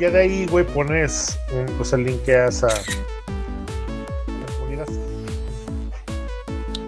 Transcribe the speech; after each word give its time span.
ya 0.00 0.10
de 0.10 0.18
ahí, 0.18 0.46
güey, 0.46 0.64
pones 0.64 1.38
un, 1.52 1.66
pues 1.76 1.92
el 1.92 2.04
linkeas 2.04 2.64
a 2.64 2.68
la 2.68 4.46
comunidad. 4.58 4.86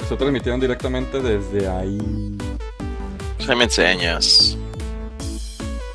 Se 0.08 0.16
transmitieron 0.16 0.58
directamente 0.58 1.20
desde 1.20 1.68
ahí. 1.68 2.38
Pues 3.36 3.50
ahí 3.50 3.56
me 3.56 3.64
enseñas. 3.64 4.56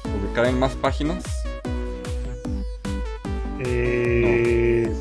Publicar 0.04 0.46
en 0.46 0.60
más 0.60 0.74
páginas. 0.76 1.24
Eh, 3.66 4.94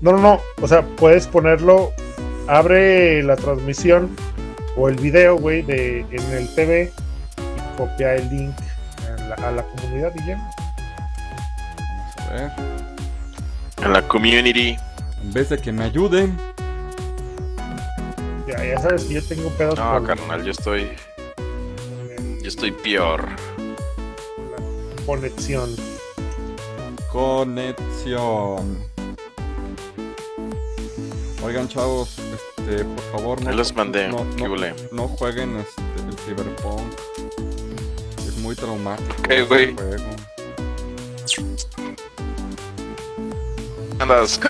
no. 0.00 0.12
no, 0.12 0.18
no, 0.18 0.40
o 0.60 0.66
sea, 0.66 0.82
puedes 0.82 1.28
ponerlo, 1.28 1.92
abre 2.48 3.22
la 3.22 3.36
transmisión 3.36 4.10
o 4.76 4.88
el 4.88 4.96
video, 4.96 5.36
güey, 5.36 5.62
de 5.62 6.00
en 6.00 6.32
el 6.32 6.52
TV 6.56 6.92
y 7.36 7.76
copia 7.76 8.16
el 8.16 8.28
link 8.30 8.54
a 9.06 9.28
la, 9.28 9.34
a 9.48 9.52
la 9.52 9.62
comunidad 9.62 10.12
y 10.16 10.26
ya. 10.26 10.59
Vamos 12.30 12.52
a 13.82 13.88
la 13.88 14.02
community. 14.06 14.76
En 15.22 15.32
vez 15.32 15.48
de 15.48 15.58
que 15.58 15.72
me 15.72 15.84
ayuden. 15.84 16.36
Ya, 18.46 18.64
ya 18.64 18.80
sabes 18.80 19.04
que 19.04 19.14
yo 19.14 19.22
tengo 19.24 19.48
pedos 19.50 19.78
No, 19.78 19.92
con- 19.94 20.06
carnal, 20.06 20.44
yo 20.44 20.50
estoy. 20.52 20.88
Yo 22.42 22.48
estoy 22.48 22.72
peor. 22.72 23.28
la 23.28 25.04
conexión. 25.06 25.70
Conexión. 27.10 28.78
Oigan, 31.42 31.68
chavos, 31.68 32.16
este, 32.18 32.84
por 32.84 33.04
favor, 33.12 33.42
no, 33.42 33.50
Ahí 33.50 33.56
los 33.56 33.74
mandé, 33.74 34.08
no, 34.08 34.18
¿qué 34.36 34.44
no, 34.46 34.56
no 34.92 35.08
jueguen 35.08 35.56
este, 35.58 35.82
el 36.06 36.16
Cyberpunk. 36.18 36.82
Es 38.18 38.36
muy 38.38 38.54
traumático. 38.54 39.22
¿Qué, 39.22 39.36
ese 39.36 39.44
güey? 39.44 39.74
juego. 39.74 39.96
Andas. 44.00 44.40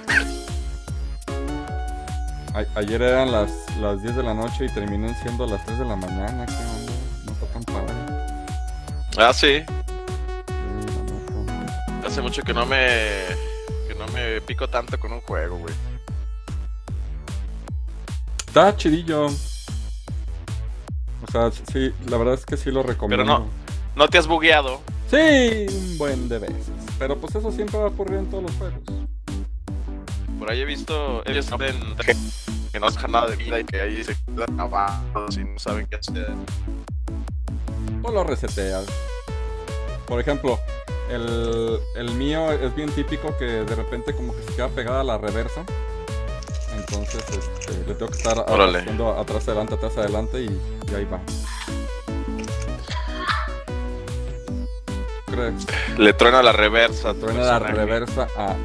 Ayer 2.77 3.03
eran 3.03 3.33
las, 3.33 3.51
las 3.81 4.01
10 4.01 4.15
de 4.17 4.23
la 4.23 4.33
noche 4.33 4.67
y 4.67 4.69
terminan 4.69 5.13
siendo 5.23 5.45
las 5.45 5.67
3 5.67 5.81
de 5.81 5.85
la 5.85 5.97
mañana. 5.97 6.47
¿Qué 6.47 6.55
onda? 6.55 6.93
No 7.27 7.33
está 7.33 7.47
tan 7.47 7.65
padre. 7.65 7.93
Ah, 9.19 9.33
sí. 9.33 9.65
Hace 12.07 12.23
mucho 12.23 12.43
que 12.43 12.55
no 12.55 12.65
me. 12.65 12.79
Que 13.89 13.97
no 13.99 14.07
me 14.15 14.41
pico 14.41 14.69
tanto 14.69 15.01
con 15.01 15.13
un 15.13 15.21
juego, 15.23 15.59
güey. 15.59 15.75
Está 18.47 18.77
chidillo. 18.77 19.27
O 19.27 19.31
sea, 21.33 21.51
sí, 21.51 21.93
la 22.09 22.19
verdad 22.19 22.35
es 22.35 22.47
que 22.47 22.57
sí 22.57 22.71
lo 22.71 22.85
recomiendo. 22.85 23.25
no. 23.25 23.49
No 23.97 24.07
te 24.07 24.19
has 24.19 24.29
bugueado. 24.29 24.81
Sí, 25.11 25.67
un 25.69 25.99
buen 25.99 26.29
de 26.29 26.39
veces. 26.39 26.71
Pero 27.01 27.19
pues 27.19 27.35
eso 27.35 27.51
siempre 27.51 27.79
va 27.79 27.87
a 27.87 27.89
ocurrir 27.89 28.19
en 28.19 28.31
todos 28.31 28.45
los 28.45 28.53
juegos. 28.53 28.79
Por 30.41 30.51
ahí 30.51 30.63
he 30.63 30.65
visto. 30.65 31.23
Ellos 31.27 31.45
saben 31.45 31.77
que, 32.05 32.17
que 32.73 32.81
no 32.81 32.91
dejan 32.91 33.13
nada 33.13 33.29
de 33.29 33.37
vida 33.37 33.61
y 33.61 33.65
que 33.65 33.81
ahí 33.81 34.03
se 34.03 34.17
quedan 34.25 34.59
abajo 34.59 35.27
y 35.31 35.45
no 35.45 35.59
saben 35.59 35.87
qué 35.87 35.97
hacer. 35.97 36.33
Tú 38.03 38.11
lo 38.11 38.25
reseteas. 38.25 38.87
Por 40.07 40.19
ejemplo, 40.19 40.59
el, 41.11 41.79
el 41.95 42.11
mío 42.13 42.51
es 42.53 42.75
bien 42.75 42.91
típico 42.91 43.37
que 43.37 43.45
de 43.45 43.75
repente 43.77 44.15
como 44.15 44.35
que 44.35 44.43
se 44.43 44.55
queda 44.55 44.69
pegada 44.69 45.03
a 45.03 45.05
la 45.05 45.19
reversa. 45.19 45.63
Entonces 46.75 47.23
este, 47.29 47.85
le 47.87 47.95
tengo 47.95 48.11
que 48.11 48.17
estar 48.17 48.39
haciendo 48.39 49.11
atrás 49.21 49.47
adelante, 49.47 49.75
atrás 49.75 49.99
adelante 49.99 50.41
y, 50.41 50.61
y 50.91 50.95
ahí 50.95 51.05
va. 51.05 51.21
¿Crees? 55.27 55.67
Le 55.99 56.13
truena 56.15 56.43
la 56.43 56.53
reversa. 56.53 57.13
Truena 57.13 57.43
la 57.43 57.59
reversa 57.59 58.27
a... 58.37 58.57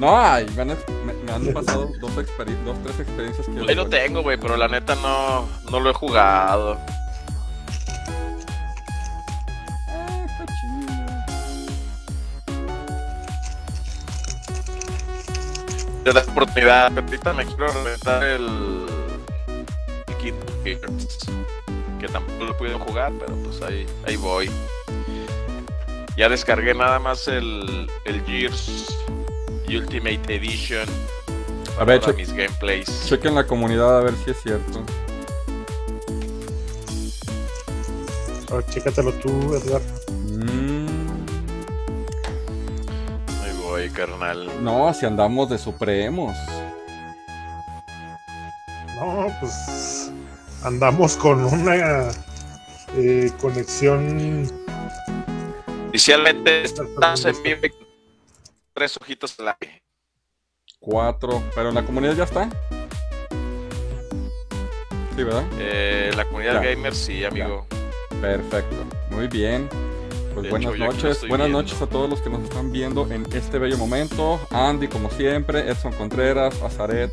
No, 0.00 0.18
ay, 0.18 0.46
me 0.56 0.62
han, 0.62 0.68
me, 1.04 1.12
me 1.12 1.32
han 1.32 1.52
pasado 1.52 1.90
dos, 2.00 2.10
experi- 2.16 2.56
dos, 2.64 2.76
tres 2.82 3.00
experiencias 3.00 3.46
que... 3.46 3.60
Ahí 3.68 3.74
lo 3.74 3.86
tengo, 3.86 4.22
güey, 4.22 4.38
pero 4.38 4.56
la 4.56 4.66
neta 4.66 4.94
no, 4.96 5.46
no 5.70 5.78
lo 5.78 5.90
he 5.90 5.92
jugado. 5.92 6.78
Ah, 9.88 10.24
está 10.24 10.46
chido. 10.46 10.96
Te 16.04 16.12
da 16.12 16.20
oportunidad. 16.22 16.98
Ahorita 16.98 17.32
me 17.34 17.44
quiero 17.44 17.68
reventar 17.72 18.22
el. 18.24 18.86
el 20.08 20.16
Kid 20.16 20.34
Gears, 20.64 21.18
Que 22.00 22.08
tampoco 22.08 22.44
lo 22.44 22.56
pude 22.56 22.72
jugar, 22.72 23.12
pero 23.18 23.34
pues 23.42 23.60
ahí, 23.62 23.86
ahí 24.06 24.16
voy. 24.16 24.50
Ya 26.16 26.28
descargué 26.30 26.74
nada 26.74 26.98
más 26.98 27.28
el, 27.28 27.88
el 28.04 28.24
Gears 28.24 28.86
Ultimate 29.76 30.34
Edition. 30.36 30.86
A 31.78 31.84
ver, 31.84 32.00
para 32.00 32.12
che- 32.12 32.18
mis 32.18 32.32
gameplays. 32.32 33.06
Chequen 33.06 33.34
la 33.34 33.46
comunidad 33.46 33.98
a 33.98 34.02
ver 34.02 34.14
si 34.24 34.30
es 34.32 34.36
cierto. 34.42 34.82
Ah, 38.52 38.60
chécatelo 38.70 39.12
tú, 39.14 39.54
Edgar. 39.54 39.80
Mm, 40.10 40.86
Ahí 43.44 43.52
voy, 43.62 43.88
carnal. 43.90 44.50
no, 44.62 44.92
si 44.92 45.06
andamos 45.06 45.48
de 45.50 45.58
supremos. 45.58 46.36
No, 48.96 49.28
pues 49.40 50.10
andamos 50.64 51.16
con 51.16 51.44
una 51.44 52.08
eh, 52.96 53.30
conexión. 53.40 54.50
Inicialmente 55.90 56.64
estamos 56.64 57.24
en 57.24 57.42
vivo 57.42 57.60
tres 58.72 58.96
ojitos 59.00 59.38
al 59.40 59.48
aire. 59.60 59.82
Cuatro. 60.78 61.42
Pero 61.54 61.68
en 61.70 61.74
la 61.74 61.84
comunidad 61.84 62.14
ya 62.16 62.24
está. 62.24 62.48
Sí, 65.16 65.22
¿verdad? 65.24 65.44
Eh, 65.58 66.10
la 66.16 66.24
comunidad 66.24 66.62
Ya. 66.62 66.70
gamer, 66.70 66.94
sí, 66.94 67.24
amigo. 67.24 67.66
Perfecto. 68.20 68.76
Muy 69.10 69.28
bien. 69.28 69.68
Pues 70.32 70.44
De 70.44 70.50
buenas 70.50 70.74
hecho, 70.74 70.84
noches. 70.84 71.20
Buenas 71.28 71.46
viendo. 71.48 71.62
noches 71.62 71.82
a 71.82 71.86
todos 71.86 72.08
los 72.08 72.20
que 72.22 72.30
nos 72.30 72.42
están 72.44 72.70
viendo 72.72 73.06
en 73.10 73.26
este 73.34 73.58
bello 73.58 73.76
momento. 73.76 74.40
Andy, 74.50 74.88
como 74.88 75.10
siempre, 75.10 75.68
Edson 75.68 75.92
Contreras, 75.92 76.60
Azaret. 76.62 77.10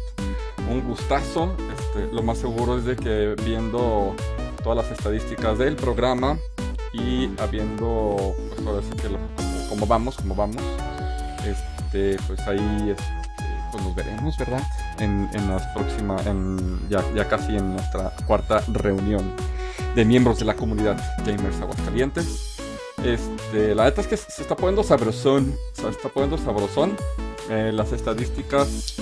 Un 0.69 0.81
gustazo. 0.87 1.55
Este, 1.77 2.13
lo 2.13 2.21
más 2.21 2.37
seguro 2.37 2.77
es 2.77 2.85
de 2.85 2.95
que 2.95 3.35
viendo 3.43 4.15
todas 4.63 4.85
las 4.87 4.97
estadísticas 4.97 5.57
del 5.57 5.75
programa 5.75 6.37
y 6.93 7.29
habiendo, 7.39 8.35
pues 8.49 8.65
ahora 8.67 8.81
sí 8.83 8.91
que 9.01 9.09
lo- 9.09 9.17
como, 9.35 9.69
como 9.69 9.87
vamos, 9.87 10.15
como 10.17 10.35
vamos, 10.35 10.61
este, 11.51 12.17
pues 12.27 12.39
ahí 12.47 12.89
este, 12.89 13.03
pues 13.71 13.83
nos 13.83 13.95
veremos, 13.95 14.37
¿verdad? 14.37 14.61
En, 14.99 15.29
en 15.33 15.49
las 15.49 15.65
próximas, 15.67 16.23
ya, 16.89 17.03
ya 17.15 17.27
casi 17.27 17.55
en 17.55 17.73
nuestra 17.73 18.11
cuarta 18.25 18.63
reunión 18.67 19.31
de 19.95 20.05
miembros 20.05 20.39
de 20.39 20.45
la 20.45 20.55
comunidad 20.55 20.97
Gamers 21.25 21.59
Aguascalientes. 21.61 22.57
Este, 23.03 23.75
la 23.75 23.85
neta 23.85 24.01
es 24.01 24.07
que 24.07 24.17
se 24.17 24.41
está 24.41 24.55
poniendo 24.55 24.83
sabrosón, 24.83 25.55
se 25.73 25.87
está 25.87 26.09
poniendo 26.09 26.37
sabrosón. 26.37 26.95
Eh, 27.49 27.71
las 27.73 27.93
estadísticas, 27.93 28.97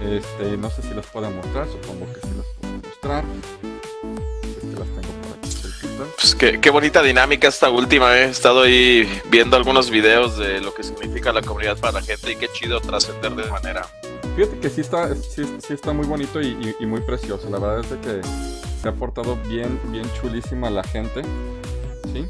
este, 0.00 0.56
no 0.56 0.70
sé 0.70 0.82
si 0.82 0.94
las 0.94 1.06
puedo 1.06 1.30
mostrar, 1.30 1.66
supongo 1.68 2.06
que 2.12 2.20
sí 2.20 2.28
las 2.36 2.46
puedo 2.60 2.72
mostrar. 2.88 3.24
Pues 6.16 6.34
qué, 6.34 6.60
qué 6.60 6.70
bonita 6.70 7.02
dinámica 7.02 7.48
esta 7.48 7.70
última, 7.70 8.16
eh. 8.18 8.24
He 8.26 8.30
estado 8.30 8.62
ahí 8.62 9.08
viendo 9.30 9.56
algunos 9.56 9.90
videos 9.90 10.36
de 10.38 10.60
lo 10.60 10.74
que 10.74 10.82
significa 10.82 11.32
la 11.32 11.42
comunidad 11.42 11.76
para 11.78 11.94
la 11.94 12.02
gente 12.02 12.32
y 12.32 12.36
qué 12.36 12.48
chido 12.52 12.80
trascender 12.80 13.34
de 13.34 13.44
manera. 13.50 13.86
Fíjate 14.36 14.58
que 14.60 14.70
sí 14.70 14.80
está, 14.80 15.14
sí, 15.14 15.44
sí 15.66 15.72
está 15.74 15.92
muy 15.92 16.06
bonito 16.06 16.40
y, 16.40 16.46
y- 16.48 16.76
y 16.80 16.86
muy 16.86 17.00
precioso. 17.02 17.48
La 17.50 17.58
verdad 17.58 17.80
es 17.80 17.90
de 17.90 17.98
que 18.00 18.20
se 18.82 18.88
ha 18.88 18.92
portado 18.92 19.36
bien, 19.48 19.78
bien 19.86 20.04
chulísima 20.20 20.70
la 20.70 20.82
gente. 20.84 21.22
¿Sí? 22.12 22.26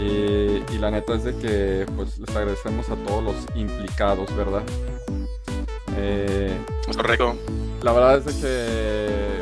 Y, 0.00 0.62
y 0.74 0.78
la 0.78 0.90
neta 0.90 1.14
es 1.14 1.24
de 1.24 1.36
que 1.36 1.86
pues 1.96 2.18
les 2.18 2.34
agradecemos 2.36 2.88
a 2.90 2.96
todos 2.96 3.24
los 3.24 3.34
implicados, 3.56 4.34
¿verdad? 4.36 4.62
Eh, 5.96 6.54
¿Es 6.88 6.96
correcto? 6.96 7.36
la 7.82 7.92
verdad 7.92 8.18
es 8.18 8.24
de 8.26 8.32
que, 8.40 9.35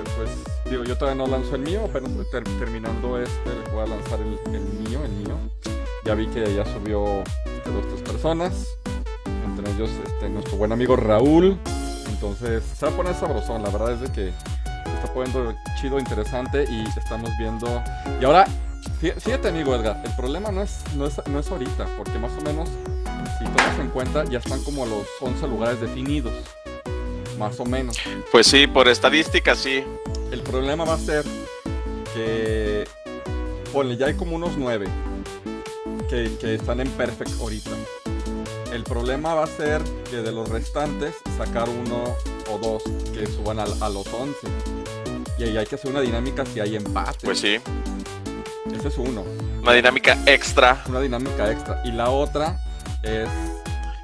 digo, 0.74 0.84
yo 0.84 0.96
todavía 0.98 1.24
no 1.24 1.30
lanzo 1.30 1.54
el 1.56 1.62
mío, 1.62 1.84
apenas 1.84 2.10
ter- 2.30 2.44
terminando 2.58 3.18
este, 3.20 3.50
voy 3.72 3.82
a 3.82 3.86
lanzar 3.86 4.20
el, 4.20 4.38
el 4.54 4.60
mío, 4.62 5.00
el 5.04 5.10
mío. 5.12 5.36
Ya 6.04 6.14
vi 6.14 6.26
que 6.26 6.54
ya 6.54 6.64
subió 6.64 7.22
este, 7.22 7.70
dos, 7.70 7.86
tres 7.88 8.02
personas, 8.02 8.52
entre 9.46 9.72
ellos 9.72 9.90
este, 10.06 10.28
nuestro 10.28 10.56
buen 10.56 10.72
amigo 10.72 10.96
Raúl. 10.96 11.58
Entonces, 12.08 12.62
se 12.78 12.86
va 12.86 12.92
a 12.92 12.96
poner 12.96 13.14
sabrosón, 13.14 13.62
la 13.62 13.70
verdad 13.70 13.92
es 13.92 14.00
de 14.00 14.06
que 14.08 14.32
se 14.32 14.94
está 14.94 15.12
poniendo 15.12 15.54
chido, 15.80 15.98
interesante 15.98 16.64
y 16.70 16.84
estamos 16.98 17.30
viendo... 17.38 17.82
Y 18.20 18.24
ahora, 18.24 18.46
fí- 19.00 19.14
fíjate 19.14 19.48
amigo 19.48 19.74
Edgar, 19.74 20.00
el 20.04 20.14
problema 20.16 20.50
no 20.50 20.62
es, 20.62 20.78
no 20.96 21.06
es, 21.06 21.14
no 21.28 21.38
es 21.38 21.50
ahorita, 21.50 21.86
porque 21.96 22.18
más 22.18 22.32
o 22.38 22.40
menos, 22.42 22.68
si 23.38 23.44
tomas 23.44 23.78
en 23.80 23.88
cuenta, 23.90 24.24
ya 24.24 24.38
están 24.38 24.62
como 24.64 24.86
los 24.86 25.06
11 25.20 25.46
lugares 25.48 25.80
definidos, 25.80 26.32
más 27.38 27.58
o 27.60 27.64
menos. 27.64 27.96
Pues 28.32 28.46
sí, 28.46 28.66
por 28.66 28.88
estadística 28.88 29.54
sí. 29.54 29.84
El 30.34 30.42
problema 30.42 30.84
va 30.84 30.94
a 30.94 30.98
ser 30.98 31.24
que. 32.12 32.84
Ponle, 33.72 33.96
ya 33.96 34.06
hay 34.06 34.14
como 34.14 34.34
unos 34.34 34.56
nueve. 34.56 34.86
que, 36.10 36.36
que 36.40 36.54
están 36.56 36.80
en 36.80 36.90
perfect 36.90 37.30
ahorita. 37.40 37.70
El 38.72 38.82
problema 38.82 39.34
va 39.34 39.44
a 39.44 39.46
ser 39.46 39.80
que 40.10 40.16
de 40.16 40.32
los 40.32 40.48
restantes 40.48 41.14
sacar 41.38 41.68
uno 41.68 42.16
o 42.50 42.58
dos 42.58 42.82
que 43.12 43.26
suban 43.28 43.60
al- 43.60 43.80
a, 43.80 43.88
los 43.88 44.06
11. 44.12 44.34
Y 45.38 45.44
ahí 45.44 45.56
hay 45.56 45.66
que 45.66 45.76
hacer 45.76 45.90
una 45.92 46.00
dinámica 46.00 46.44
si 46.44 46.58
hay 46.58 46.74
empate. 46.74 47.18
Pues 47.24 47.38
sí, 47.38 47.60
Ese 48.76 48.88
es 48.88 48.98
uno, 48.98 49.24
una 49.62 49.72
dinámica 49.72 50.18
extra. 50.26 50.82
una 50.88 51.00
dinámica 51.00 51.50
extra. 51.52 51.80
Y 51.84 51.92
la 51.92 52.10
otra 52.10 52.58
es 53.04 53.28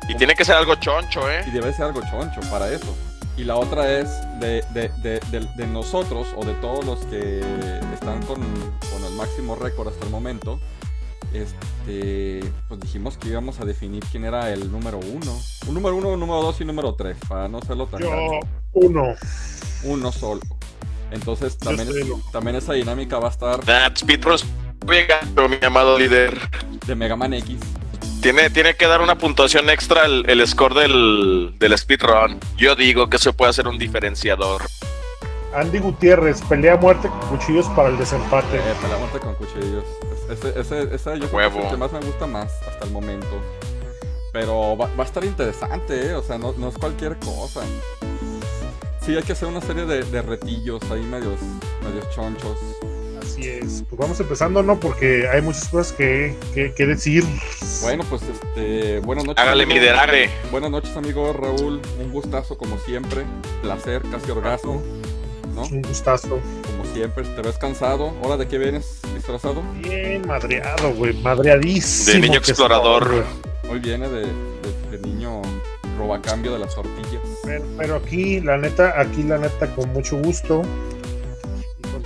Y 0.09 0.15
tiene 0.15 0.35
que 0.37 0.45
ser 0.45 0.55
algo 0.55 0.77
choncho, 0.77 1.23
Y 1.29 1.33
¿eh? 1.33 1.51
debe 1.53 1.73
ser 1.73 1.87
algo 1.87 2.01
choncho 2.09 2.41
para 2.51 2.73
eso. 2.73 2.97
Y 3.41 3.45
la 3.45 3.57
otra 3.57 3.99
es 3.99 4.11
de, 4.39 4.63
de- 4.75 4.91
de- 5.03 5.21
de- 5.31 5.49
de 5.57 5.67
nosotros 5.67 6.27
o 6.37 6.45
de 6.45 6.53
todos 6.55 6.85
los 6.85 6.99
que 7.07 7.41
están 7.95 8.23
con, 8.25 8.37
con 8.37 9.05
el 9.07 9.15
máximo 9.17 9.57
récord 9.57 9.89
hasta 9.89 10.05
el 10.05 10.11
momento. 10.11 10.61
Este, 11.33 12.41
pues 12.69 12.81
dijimos 12.81 13.17
que 13.17 13.29
íbamos 13.29 13.59
a 13.61 13.65
definir 13.65 14.05
quién 14.13 14.27
era 14.27 14.53
el 14.53 14.71
número 14.71 14.99
uno. 14.99 15.41
Un 15.67 15.73
número 15.75 15.97
uno, 15.97 16.09
un 16.11 16.21
número 16.21 16.43
dos 16.43 16.61
y 16.61 16.65
un 16.65 16.67
número 16.67 16.95
tres, 16.97 17.17
para 17.29 17.49
no 17.49 17.59
hacerlo 17.59 17.87
tan 17.87 18.01
Yo, 18.03 18.11
largo. 18.11 18.41
uno. 18.75 19.05
Uno 19.85 20.13
solo. 20.13 20.43
Entonces 21.11 21.57
también, 21.57 21.89
también 22.33 22.57
esa 22.57 22.75
dinámica 22.75 23.19
va 23.19 23.29
a 23.29 23.31
estar 23.31 23.61
That 23.61 23.97
Speedrun 23.97 24.37
llegando, 24.87 25.49
mi 25.49 25.57
amado 25.65 25.99
líder. 25.99 26.39
de 26.87 26.95
Mega 26.95 27.17
Man 27.17 27.33
X. 27.33 27.57
Tiene, 28.21 28.51
tiene 28.51 28.75
que 28.75 28.87
dar 28.87 29.01
una 29.01 29.17
puntuación 29.17 29.71
extra 29.71 30.05
el, 30.05 30.29
el 30.29 30.47
score 30.47 30.75
del, 30.75 31.55
del 31.59 31.79
speedrun. 31.79 32.39
Yo 32.57 32.77
digo 32.77 33.09
que 33.09 33.17
eso 33.17 33.33
puede 33.33 33.53
ser 33.53 33.67
un 33.67 33.79
diferenciador. 33.79 34.63
Andy 35.55 35.79
Gutiérrez, 35.79 36.43
pelea 36.43 36.75
a 36.75 36.77
muerte 36.77 37.09
con 37.09 37.21
cuchillos 37.39 37.67
para 37.69 37.89
el 37.89 37.99
desempate. 37.99 38.59
Eh, 38.59 38.75
pelea 38.81 38.99
muerte 38.99 39.19
con 39.21 39.35
cuchillos. 39.37 39.85
Ese, 40.31 40.61
ese, 40.61 40.95
ese 40.95 41.19
yo 41.19 41.29
creo 41.31 41.51
que 41.51 41.59
es 41.59 41.65
el 41.65 41.71
que 41.71 41.77
más 41.77 41.93
me 41.93 42.01
gusta 42.01 42.27
más 42.27 42.53
hasta 42.69 42.85
el 42.85 42.91
momento. 42.93 43.41
Pero 44.33 44.77
va, 44.77 44.89
va 44.95 45.03
a 45.03 45.07
estar 45.07 45.25
interesante, 45.25 46.11
¿eh? 46.11 46.15
O 46.15 46.23
sea, 46.23 46.39
no, 46.39 46.53
no 46.53 46.69
es 46.69 46.75
cualquier 46.77 47.17
cosa. 47.17 47.63
Sí, 49.01 49.17
hay 49.17 49.23
que 49.23 49.33
hacer 49.33 49.49
una 49.49 49.61
serie 49.61 49.87
de, 49.87 50.05
de 50.05 50.23
retillos 50.23 50.83
ahí 50.91 51.01
medios, 51.03 51.41
medios 51.83 52.09
chonchos. 52.15 52.59
Así 53.41 53.49
es. 53.49 53.85
Pues 53.89 53.99
vamos 53.99 54.21
empezando, 54.21 54.63
¿no? 54.63 54.79
Porque 54.79 55.29
hay 55.29 55.41
muchas 55.43 55.69
cosas 55.69 55.93
que, 55.93 56.35
que, 56.55 56.73
que 56.73 56.87
decir. 56.87 57.25
Bueno, 57.83 58.05
pues 58.09 58.23
este, 58.23 59.01
buenas 59.01 59.25
noches. 59.25 59.43
Hágale 59.43 59.67
mi 59.67 59.75
liderazgo. 59.75 60.13
Buenas 60.51 60.71
noches, 60.71 60.97
amigo 60.97 61.33
Raúl. 61.33 61.81
Un 61.99 62.13
gustazo 62.13 62.57
como 62.59 62.79
siempre. 62.79 63.25
Placer, 63.63 64.03
casi 64.11 64.31
orgasmo. 64.31 64.83
¿No? 65.55 65.63
Un 65.63 65.83
gustazo. 65.83 66.39
Como 66.67 66.85
siempre, 66.95 67.25
te 67.25 67.43
ves 67.43 67.59
cansado. 67.59 68.13
¿Hora 68.23 68.37
de 68.37 68.47
qué 68.47 68.59
vienes 68.59 69.01
disfrazado? 69.15 69.63
Bien 69.83 70.27
madreado, 70.27 70.93
güey. 70.95 71.15
Madreadísimo. 71.15 72.15
De 72.15 72.21
niño 72.21 72.39
explorador. 72.39 73.09
güey. 73.11 73.23
Hoy 73.71 73.79
viene 73.81 74.09
de, 74.09 74.21
de- 74.27 74.99
de 74.99 74.99
niño 75.07 75.43
robacambio 75.99 76.53
de 76.53 76.59
las 76.59 76.75
tortillas. 76.75 77.23
Pero, 77.45 77.65
pero 77.77 77.97
aquí, 77.97 78.41
la 78.41 78.57
neta, 78.59 78.99
aquí 79.01 79.23
la 79.23 79.39
neta, 79.39 79.67
con 79.75 79.93
mucho 79.93 80.17
gusto 80.17 80.63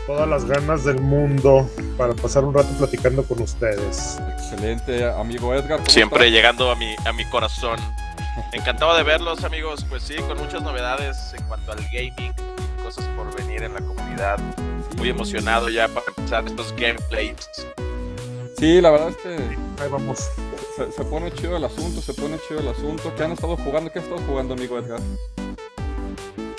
todas 0.06 0.29
las 0.29 0.45
ganas 0.45 0.85
del 0.85 1.01
mundo 1.01 1.69
para 1.97 2.15
pasar 2.15 2.45
un 2.45 2.55
rato 2.55 2.69
platicando 2.79 3.25
con 3.25 3.41
ustedes. 3.43 4.19
Excelente, 4.35 5.05
amigo 5.05 5.55
Edgar. 5.55 5.79
¿cómo 5.79 5.91
Siempre 5.91 6.27
estás? 6.27 6.33
llegando 6.33 6.71
a 6.71 6.77
mi, 6.77 6.95
a 7.05 7.12
mi 7.12 7.25
corazón. 7.27 7.79
Encantado 8.53 8.97
de 8.97 9.03
verlos, 9.03 9.45
amigos. 9.45 9.85
Pues 9.89 10.03
sí, 10.03 10.17
con 10.29 10.39
muchas 10.39 10.62
novedades 10.62 11.35
en 11.39 11.45
cuanto 11.47 11.73
al 11.73 11.79
gaming 11.93 12.33
y 12.79 12.83
cosas 12.83 13.06
por 13.17 13.35
venir 13.37 13.62
en 13.62 13.75
la 13.75 13.81
comunidad. 13.81 14.39
Muy 14.97 15.09
emocionado 15.09 15.69
ya 15.69 15.89
para 15.89 16.06
empezar 16.17 16.45
estos 16.47 16.73
gameplays. 16.77 17.37
Sí, 18.59 18.81
la 18.81 18.91
verdad 18.91 19.09
es 19.11 19.17
que 19.17 19.37
Ahí 19.83 19.89
vamos. 19.91 20.31
se, 20.77 20.93
se 20.93 21.05
pone 21.05 21.33
chido 21.33 21.56
el 21.56 21.65
asunto, 21.65 22.01
se 22.01 22.15
pone 22.15 22.39
chido 22.47 22.61
el 22.61 22.69
asunto. 22.69 23.12
¿Qué 23.17 23.25
han 23.25 23.33
estado 23.33 23.56
jugando? 23.56 23.91
¿Qué 23.91 23.99
has 23.99 24.05
estado 24.05 24.23
jugando, 24.27 24.55
amigo 24.55 24.79
Edgar? 24.79 25.01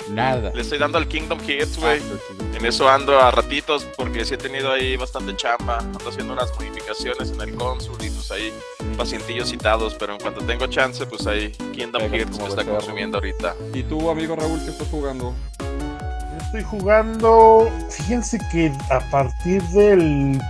Nada. 0.08 0.52
Le 0.54 0.62
estoy 0.62 0.78
dando 0.78 0.98
al 0.98 1.08
Kingdom 1.08 1.40
Hearts, 1.40 1.78
güey. 1.78 2.00
Ah, 2.00 2.56
En 2.56 2.64
eso 2.64 2.88
ando 2.88 3.18
a 3.20 3.30
ratitos 3.30 3.84
porque 3.96 4.24
sí 4.24 4.34
he 4.34 4.38
tenido 4.38 4.72
ahí 4.72 4.96
bastante 4.96 5.34
chamba. 5.36 5.78
Ando 5.78 6.08
haciendo 6.08 6.32
unas 6.32 6.54
modificaciones 6.54 7.30
en 7.30 7.40
el 7.40 7.54
consul 7.54 7.96
y 8.00 8.10
pues 8.10 8.30
ahí 8.30 8.52
pacientillos 8.96 9.48
citados. 9.48 9.94
Pero 9.94 10.14
en 10.14 10.20
cuanto 10.20 10.40
tengo 10.42 10.66
chance, 10.68 11.04
pues 11.06 11.26
ahí 11.26 11.50
Kingdom 11.72 12.02
Pegas 12.02 12.12
Hearts 12.12 12.38
me 12.38 12.48
está 12.48 12.64
consumiendo 12.64 13.18
ahorita. 13.18 13.54
¿Y 13.74 13.82
tú, 13.82 14.08
amigo 14.10 14.36
Raúl, 14.36 14.60
qué 14.64 14.70
estás 14.70 14.88
jugando? 14.88 15.34
Yo 15.58 16.38
Estoy 16.46 16.62
jugando. 16.62 17.68
Fíjense 17.90 18.38
que 18.52 18.72
a 18.90 19.00
partir 19.10 19.62
del 19.64 20.40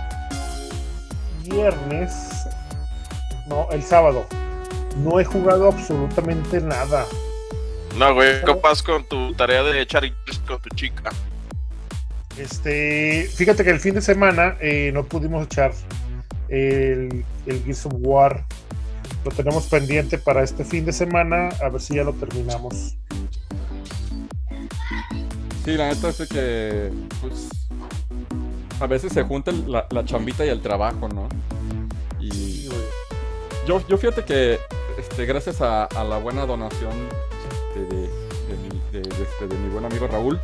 viernes. 1.43 2.11
No, 3.47 3.67
el 3.71 3.81
sábado. 3.83 4.25
No 4.97 5.19
he 5.19 5.25
jugado 5.25 5.67
absolutamente 5.67 6.59
nada. 6.59 7.05
No, 7.97 8.13
güey, 8.13 8.41
copas 8.43 8.83
con 8.83 9.03
tu 9.05 9.33
tarea 9.33 9.63
de 9.63 9.81
echar 9.81 10.03
con 10.47 10.61
tu 10.61 10.69
chica. 10.75 11.09
Este, 12.37 13.27
fíjate 13.35 13.63
que 13.63 13.71
el 13.71 13.79
fin 13.79 13.95
de 13.95 14.01
semana 14.01 14.55
eh, 14.61 14.91
no 14.93 15.03
pudimos 15.03 15.45
echar 15.45 15.73
el, 16.47 17.25
el 17.47 17.63
Gears 17.63 17.87
of 17.87 17.93
War. 17.97 18.45
Lo 19.25 19.31
tenemos 19.31 19.65
pendiente 19.65 20.19
para 20.19 20.43
este 20.43 20.63
fin 20.63 20.85
de 20.85 20.93
semana, 20.93 21.49
a 21.63 21.69
ver 21.69 21.81
si 21.81 21.95
ya 21.95 22.03
lo 22.03 22.13
terminamos. 22.13 22.95
Sí, 25.65 25.71
la 25.75 25.89
neta 25.89 26.09
es 26.09 26.29
que, 26.29 26.91
pues, 27.19 27.49
a 28.79 28.85
veces 28.85 29.11
se 29.11 29.23
junta 29.23 29.51
la, 29.51 29.87
la 29.89 30.05
chambita 30.05 30.45
y 30.45 30.49
el 30.49 30.61
trabajo, 30.61 31.09
¿no? 31.09 31.27
Y 32.19 32.69
yo, 33.65 33.85
yo 33.87 33.97
fíjate 33.97 34.23
que, 34.23 34.59
este, 34.99 35.25
gracias 35.25 35.61
a, 35.61 35.85
a 35.85 36.03
la 36.03 36.19
buena 36.19 36.45
donación 36.45 36.93
de, 37.85 38.01
de 38.07 38.57
mi, 38.63 38.81
de- 38.91 39.01
de 39.01 39.23
este, 39.23 39.47
de 39.47 39.55
mi 39.55 39.69
buen 39.69 39.85
amigo 39.85 40.07
Raúl, 40.07 40.39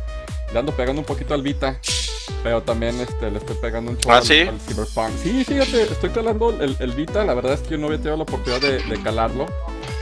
le 0.52 0.58
ando 0.58 0.72
pegando 0.72 1.00
un 1.00 1.06
poquito 1.06 1.34
al 1.34 1.42
Vita, 1.42 1.78
pero 2.42 2.62
también 2.62 3.00
este, 3.00 3.30
le 3.30 3.38
estoy 3.38 3.56
pegando 3.56 3.90
un 3.90 3.98
chorro 3.98 4.14
¿Ah, 4.14 4.18
al- 4.18 4.24
sí? 4.24 4.40
al, 4.42 4.60
Cyberpunk. 4.60 5.10
Sí, 5.22 5.44
fíjate, 5.44 5.82
estoy 5.84 6.10
calando 6.10 6.50
el, 6.50 6.76
el 6.78 6.92
Vita, 6.92 7.24
la 7.24 7.34
verdad 7.34 7.54
es 7.54 7.60
que 7.60 7.70
yo 7.70 7.78
no 7.78 7.86
había 7.86 7.98
tenido 7.98 8.16
la 8.16 8.22
oportunidad 8.24 8.60
de, 8.60 8.82
de 8.82 9.02
calarlo. 9.02 9.46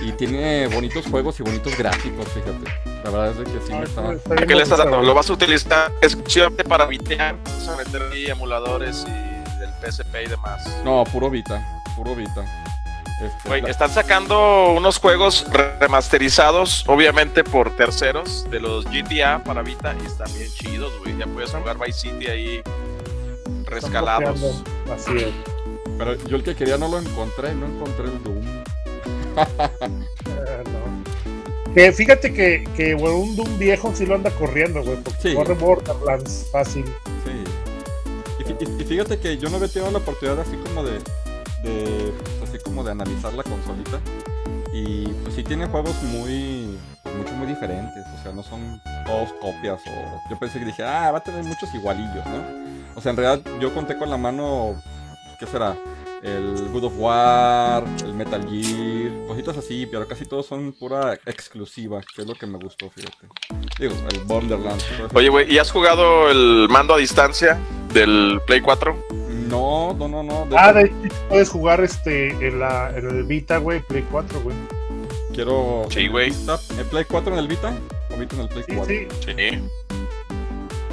Y 0.04 0.10
tiene 0.12 0.66
bonitos 0.66 1.06
juegos 1.06 1.38
y 1.38 1.44
bonitos 1.44 1.78
gráficos, 1.78 2.26
fíjate. 2.30 2.90
La 3.04 3.10
verdad 3.10 3.40
es 3.40 3.48
que 3.48 3.60
sí 3.64 3.72
me 3.72 3.84
está... 3.84 4.12
Está 4.12 4.34
¿Qué 4.34 4.52
le 4.56 4.64
estás 4.64 4.78
dando? 4.78 5.00
¿Lo 5.00 5.14
vas 5.14 5.30
a 5.30 5.32
utilizar 5.32 5.92
exclusivamente 6.00 6.64
para 6.64 6.86
vitear? 6.86 7.36
¿Vas 7.44 7.68
a 7.68 7.76
meter 7.76 8.02
ahí 8.10 8.26
emuladores 8.26 9.04
y 9.06 9.60
del 9.60 9.70
PSP 9.80 10.24
y 10.26 10.28
demás? 10.30 10.64
No, 10.84 11.04
puro 11.04 11.30
Vita, 11.30 11.64
puro 11.94 12.16
Vita. 12.16 12.44
Este, 13.22 13.70
están 13.70 13.90
sacando 13.90 14.72
unos 14.72 14.98
juegos 14.98 15.46
remasterizados, 15.78 16.84
obviamente 16.88 17.44
por 17.44 17.74
terceros, 17.76 18.46
de 18.50 18.58
los 18.60 18.84
GTA 18.86 19.42
para 19.44 19.62
Vita 19.62 19.94
y 20.02 20.06
están 20.06 20.32
bien 20.34 20.50
chidos, 20.52 20.92
güey. 21.00 21.16
Ya 21.16 21.26
puedes 21.26 21.50
jugar 21.50 21.78
Vice 21.78 22.00
City 22.10 22.26
ahí 22.26 22.62
rescalados. 23.66 24.62
Así 24.92 25.16
es. 25.18 25.28
Pero 25.98 26.14
yo 26.26 26.36
el 26.36 26.42
que 26.42 26.54
quería 26.56 26.78
no 26.78 26.88
lo 26.88 26.98
encontré, 26.98 27.54
no 27.54 27.66
encontré 27.66 28.04
el 28.06 28.22
Doom. 28.22 28.44
No. 30.64 31.74
Que 31.74 31.90
fíjate 31.92 32.34
que, 32.34 32.64
que 32.76 32.94
un 32.94 33.34
Doom 33.34 33.58
viejo 33.58 33.92
sí 33.94 34.04
lo 34.04 34.14
anda 34.14 34.30
corriendo, 34.30 34.82
güey, 34.82 34.96
porque 35.02 35.30
Sí. 35.30 35.34
corre 35.34 35.54
Borderlands 35.54 36.46
fácil. 36.52 36.84
Sí. 37.24 37.44
Y, 38.40 38.44
fí- 38.44 38.56
y- 38.78 38.82
y 38.82 38.84
fíjate 38.84 39.18
que 39.18 39.38
yo 39.38 39.48
no 39.48 39.56
había 39.56 39.68
tenido 39.68 39.90
la 39.90 39.98
oportunidad 39.98 40.40
así 40.40 40.56
como 40.56 40.84
de, 40.84 40.98
de 41.62 42.12
así 42.52 42.62
como 42.62 42.85
de 42.85 42.90
analizar 42.90 43.32
la 43.32 43.42
consolita. 43.42 43.99
Y 44.73 45.06
pues 45.06 45.35
sí 45.35 45.42
tiene 45.42 45.66
juegos 45.66 46.02
muy, 46.02 46.78
mucho 47.16 47.32
muy 47.35 47.47
diferentes. 47.47 48.04
O 48.18 48.23
sea, 48.23 48.32
no 48.32 48.42
son 48.42 48.80
todos 49.06 49.32
copias. 49.40 49.80
O 49.87 50.30
yo 50.30 50.38
pensé 50.38 50.59
que 50.59 50.66
dije, 50.66 50.82
ah, 50.82 51.11
va 51.11 51.18
a 51.18 51.23
tener 51.23 51.44
muchos 51.44 51.75
igualillos, 51.75 52.25
¿no? 52.26 52.73
O 52.94 53.00
sea, 53.00 53.11
en 53.11 53.16
realidad 53.16 53.52
yo 53.61 53.73
conté 53.73 53.97
con 53.97 54.11
la 54.11 54.16
mano, 54.16 54.80
¿qué 55.38 55.47
será? 55.47 55.76
El 56.23 56.68
God 56.71 56.85
of 56.85 56.92
War, 56.99 57.85
el 58.04 58.14
Metal 58.14 58.47
Gear, 58.49 59.26
cositas 59.26 59.56
así, 59.56 59.87
pero 59.87 60.06
casi 60.06 60.25
todos 60.25 60.47
son 60.47 60.73
pura 60.73 61.14
exclusiva, 61.26 62.00
que 62.14 62.23
es 62.23 62.28
lo 62.28 62.35
que 62.35 62.47
me 62.47 62.59
gustó, 62.59 62.88
fíjate. 62.90 63.26
Digo, 63.78 63.94
el 64.11 64.21
Borderlands. 64.21 64.85
Oye, 65.14 65.28
güey, 65.30 65.52
¿y 65.52 65.59
has 65.59 65.73
jugado 65.73 66.30
el 66.30 66.68
mando 66.71 66.94
a 66.94 66.99
distancia 66.99 67.59
del 67.92 68.40
Play 68.47 68.61
4? 68.61 69.21
No, 69.52 69.94
no, 69.94 70.09
no, 70.09 70.23
no. 70.23 70.47
de 70.47 70.56
Ah, 70.59 70.73
de 70.73 70.82
hecho, 70.82 70.94
puedes 71.28 71.50
jugar 71.50 71.80
este 71.85 72.30
en, 72.30 72.59
la, 72.59 72.90
en 72.97 73.06
el 73.09 73.25
Vita, 73.25 73.59
güey, 73.59 73.80
Play 73.80 74.04
4, 74.11 74.40
güey. 74.40 74.56
Quiero. 75.35 75.87
Sí, 75.90 76.09
güey. 76.09 76.32
¿El 76.78 76.87
Play 76.87 77.04
4 77.04 77.32
en 77.35 77.38
el 77.38 77.49
Vita? 77.49 77.73
¿O 78.11 78.16
Vita 78.18 78.35
en 78.37 78.42
el 78.42 78.49
Play 78.49 78.64
Sí, 78.66 78.75
4? 78.75 78.94
sí. 78.94 79.06
Sí. 79.26 79.62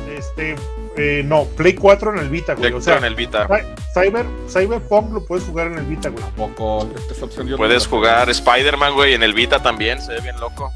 Este, 0.10 0.56
eh, 0.98 1.24
no, 1.24 1.46
Play 1.46 1.74
4 1.74 2.14
en 2.14 2.20
el 2.20 2.30
Vita, 2.30 2.54
güey. 2.54 2.70
Play 2.70 2.80
O 2.80 2.82
sea, 2.84 2.98
en 2.98 3.06
el 3.06 3.16
Vita. 3.16 3.48
Cyber, 3.94 4.26
Cyberpunk 4.50 5.12
lo 5.14 5.26
puedes 5.26 5.46
jugar 5.46 5.68
en 5.68 5.78
el 5.78 5.86
Vita, 5.86 6.10
güey. 6.10 6.22
Tampoco. 6.24 6.90
Esa 7.10 7.26
opción 7.26 7.48
yo 7.48 7.52
no 7.52 7.58
Puedes 7.58 7.88
jugar 7.88 8.30
Spider-Man, 8.30 8.94
güey, 8.94 9.14
en 9.14 9.24
el 9.24 9.34
Vita 9.34 9.62
también, 9.64 10.02
se 10.02 10.12
ve 10.14 10.22
bien 10.22 10.40
loco. 10.42 10.72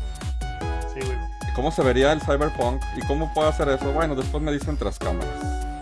Sí, 0.94 1.02
güey. 1.06 1.18
¿Cómo 1.56 1.72
se 1.72 1.82
vería 1.84 2.13
el 2.13 2.22
Cyberpunk? 2.22 2.82
¿Y 2.96 3.06
cómo 3.08 3.34
puedo 3.34 3.50
hacer 3.50 3.68
eso? 3.70 3.92
Bueno, 3.92 4.16
después 4.16 4.42
me 4.42 4.52
dicen 4.54 4.78
tras 4.78 4.98
cámaras. 4.98 5.73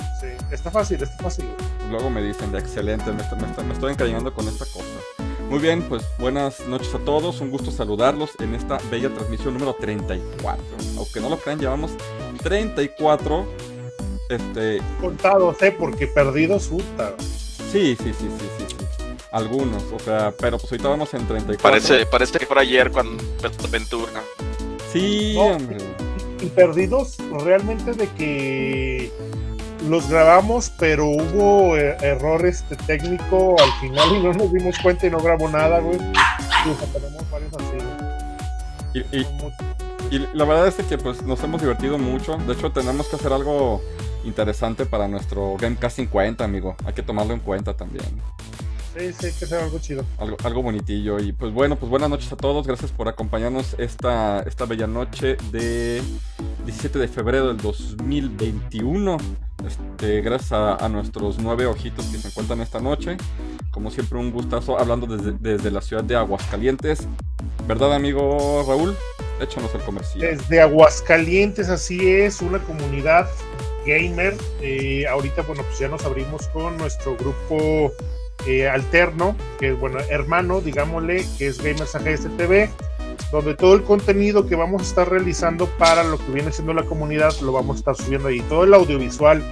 Está 0.51 0.69
fácil, 0.69 1.01
está 1.01 1.23
fácil, 1.23 1.45
luego 1.89 2.09
me 2.09 2.21
dicen, 2.21 2.53
excelente, 2.55 3.05
me, 3.11 3.23
me, 3.23 3.63
me 3.63 3.73
estoy 3.73 3.93
encariñando 3.93 4.33
con 4.33 4.47
esta 4.47 4.65
cosa. 4.65 4.85
Muy 5.49 5.59
bien, 5.59 5.81
pues 5.83 6.03
buenas 6.19 6.65
noches 6.67 6.93
a 6.93 6.99
todos, 6.99 7.39
un 7.41 7.51
gusto 7.51 7.71
saludarlos 7.71 8.31
en 8.39 8.55
esta 8.55 8.77
bella 8.89 9.09
transmisión 9.13 9.53
número 9.53 9.73
34. 9.79 10.63
Aunque 10.97 11.19
no 11.19 11.29
lo 11.29 11.37
crean, 11.37 11.59
llevamos 11.59 11.91
34 12.43 13.45
este... 14.29 14.81
contados, 14.99 15.61
¿eh? 15.61 15.75
Porque 15.77 16.07
perdidos, 16.07 16.67
puta. 16.67 17.15
Sí, 17.19 17.95
sí, 17.95 18.13
sí, 18.13 18.13
sí, 18.13 18.47
sí, 18.57 18.65
sí. 18.69 18.75
Algunos, 19.31 19.83
o 19.93 19.99
sea, 19.99 20.33
pero 20.37 20.57
pues 20.57 20.71
ahorita 20.71 20.89
vamos 20.89 21.13
en 21.13 21.27
34. 21.27 21.57
Parece, 21.61 22.05
parece 22.05 22.39
que 22.39 22.45
fue 22.45 22.61
ayer 22.61 22.91
cuando 22.91 23.23
Ventura. 23.69 24.21
Sí, 24.91 25.33
No, 25.35 25.55
hombre. 25.55 25.77
Y 26.41 26.47
perdidos 26.47 27.17
realmente 27.43 27.93
de 27.93 28.07
que 28.09 29.11
los 29.87 30.09
grabamos, 30.09 30.71
pero 30.77 31.07
hubo 31.07 31.77
eh, 31.77 31.97
errores 32.01 32.63
de 32.69 32.75
técnico 32.75 33.55
al 33.59 33.71
final 33.79 34.15
y 34.15 34.23
no 34.23 34.33
nos 34.33 34.53
dimos 34.53 34.77
cuenta 34.79 35.07
y 35.07 35.09
no 35.09 35.19
grabó 35.19 35.49
nada, 35.49 35.79
güey. 35.79 35.97
Y, 35.97 36.69
o 36.69 36.75
sea, 36.75 36.87
tenemos 36.93 37.31
varios 37.31 37.53
así, 37.53 39.05
güey. 39.11 39.25
Y 40.11 40.19
la 40.33 40.43
verdad 40.43 40.67
es 40.67 40.75
que 40.75 40.97
pues 40.97 41.21
nos 41.23 41.41
hemos 41.43 41.61
divertido 41.61 41.97
mucho. 41.97 42.35
De 42.37 42.53
hecho, 42.53 42.71
tenemos 42.71 43.07
que 43.07 43.15
hacer 43.15 43.31
algo 43.31 43.81
interesante 44.25 44.85
para 44.85 45.07
nuestro 45.07 45.55
Gamecast 45.57 45.95
50, 45.95 46.43
amigo. 46.43 46.75
Hay 46.85 46.93
que 46.93 47.01
tomarlo 47.01 47.33
en 47.33 47.39
cuenta 47.39 47.73
también. 47.73 48.21
Sí, 48.97 49.13
sí, 49.13 49.31
que 49.39 49.45
hacer 49.45 49.59
algo 49.59 49.79
chido. 49.79 50.05
Algo, 50.17 50.37
algo 50.43 50.63
bonitillo. 50.63 51.19
Y 51.19 51.31
pues 51.31 51.53
bueno, 51.53 51.77
pues 51.77 51.89
buenas 51.89 52.09
noches 52.09 52.31
a 52.33 52.35
todos. 52.35 52.67
Gracias 52.67 52.91
por 52.91 53.07
acompañarnos 53.07 53.75
esta, 53.77 54.41
esta 54.41 54.65
bella 54.65 54.87
noche 54.87 55.37
de 55.51 56.01
17 56.65 56.99
de 56.99 57.07
febrero 57.07 57.47
del 57.47 57.57
2021. 57.57 59.17
Este, 59.65 60.21
gracias 60.21 60.51
a, 60.51 60.75
a 60.75 60.89
nuestros 60.89 61.39
nueve 61.39 61.67
ojitos 61.67 62.05
que 62.07 62.17
se 62.17 62.27
encuentran 62.27 62.59
esta 62.59 62.81
noche. 62.81 63.15
Como 63.71 63.91
siempre, 63.91 64.19
un 64.19 64.31
gustazo 64.31 64.77
hablando 64.77 65.07
desde, 65.07 65.37
desde 65.39 65.71
la 65.71 65.81
ciudad 65.81 66.03
de 66.03 66.17
Aguascalientes. 66.17 67.07
¿Verdad, 67.67 67.93
amigo 67.93 68.65
Raúl? 68.67 68.95
Échanos 69.39 69.73
el 69.73 69.81
comercial. 69.81 70.37
Desde 70.37 70.59
Aguascalientes, 70.59 71.69
así 71.69 72.09
es, 72.09 72.41
una 72.41 72.59
comunidad 72.59 73.29
gamer. 73.85 74.35
Eh, 74.61 75.07
ahorita, 75.07 75.43
bueno, 75.43 75.63
pues 75.63 75.79
ya 75.79 75.87
nos 75.87 76.03
abrimos 76.03 76.47
con 76.49 76.77
nuestro 76.77 77.15
grupo 77.15 77.91
eh, 78.47 78.67
alterno, 78.67 79.35
que 79.59 79.71
bueno, 79.71 79.99
hermano, 80.09 80.61
digámosle, 80.61 81.25
que 81.37 81.47
es 81.47 81.57
Gamers 81.59 81.95
AGS 81.95 82.35
TV, 82.37 82.69
donde 83.31 83.55
todo 83.55 83.75
el 83.75 83.83
contenido 83.83 84.47
que 84.47 84.55
vamos 84.55 84.81
a 84.81 84.85
estar 84.85 85.09
realizando 85.09 85.67
para 85.77 86.03
lo 86.03 86.17
que 86.17 86.31
viene 86.31 86.51
siendo 86.51 86.73
la 86.73 86.83
comunidad 86.83 87.33
lo 87.41 87.51
vamos 87.51 87.77
a 87.77 87.79
estar 87.79 87.95
subiendo 87.95 88.27
ahí. 88.27 88.41
Todo 88.41 88.63
el 88.63 88.73
audiovisual, 88.73 89.43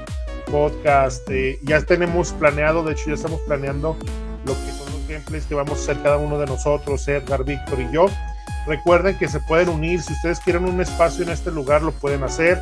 podcast, 0.52 1.30
eh, 1.30 1.60
ya 1.64 1.82
tenemos 1.82 2.32
planeado, 2.34 2.84
de 2.84 2.94
hecho 2.94 3.06
ya 3.08 3.14
estamos 3.14 3.40
planeando 3.42 3.96
lo 4.46 4.54
que 4.54 4.72
son 4.72 4.92
los 4.92 5.08
gameplays 5.08 5.46
que 5.46 5.56
vamos 5.56 5.80
a 5.80 5.82
hacer 5.84 6.04
cada 6.04 6.18
uno 6.18 6.40
de 6.40 6.46
nosotros, 6.46 7.08
Edgar, 7.08 7.44
Víctor 7.44 7.80
y 7.80 7.94
yo. 7.94 8.08
Recuerden 8.68 9.18
que 9.18 9.28
se 9.28 9.40
pueden 9.42 9.70
unir, 9.70 10.02
si 10.02 10.14
ustedes 10.14 10.40
quieren 10.40 10.66
un 10.66 10.82
espacio 10.82 11.24
en 11.24 11.30
este 11.30 11.52
lugar 11.52 11.82
lo 11.82 11.92
pueden 11.92 12.24
hacer. 12.24 12.62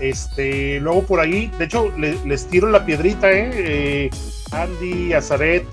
Este, 0.00 0.80
luego 0.80 1.02
por 1.04 1.20
ahí, 1.20 1.50
de 1.58 1.64
hecho 1.66 1.92
le- 1.98 2.18
les 2.26 2.46
tiro 2.46 2.68
la 2.68 2.84
piedrita, 2.84 3.30
¿eh? 3.32 3.50
Eh, 3.54 4.10
Andy, 4.52 5.12
Azaret, 5.12 5.64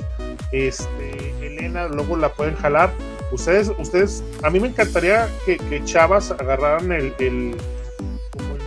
este, 0.51 1.34
Elena, 1.42 1.88
luego 1.88 2.16
la 2.18 2.34
pueden 2.34 2.56
jalar. 2.56 2.92
Ustedes, 3.32 3.72
ustedes, 3.78 4.24
a 4.44 4.50
mí 4.50 4.60
me 4.60 4.68
encantaría 4.68 5.28
que, 5.46 5.60
chavas 5.86 6.32
agarraran 6.32 6.92
el 6.92 7.56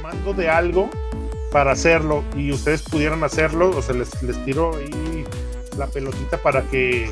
mando 0.02 0.32
de 0.34 0.48
algo 0.48 0.90
para 1.52 1.72
hacerlo 1.72 2.24
y 2.36 2.50
ustedes 2.50 2.82
pudieran 2.82 3.22
hacerlo, 3.24 3.70
o 3.70 3.80
sea, 3.82 3.94
les, 3.94 4.22
les 4.22 4.42
tiro 4.44 4.76
ahí 4.76 5.24
la 5.78 5.86
pelotita 5.86 6.38
para 6.38 6.62
que 6.62 7.08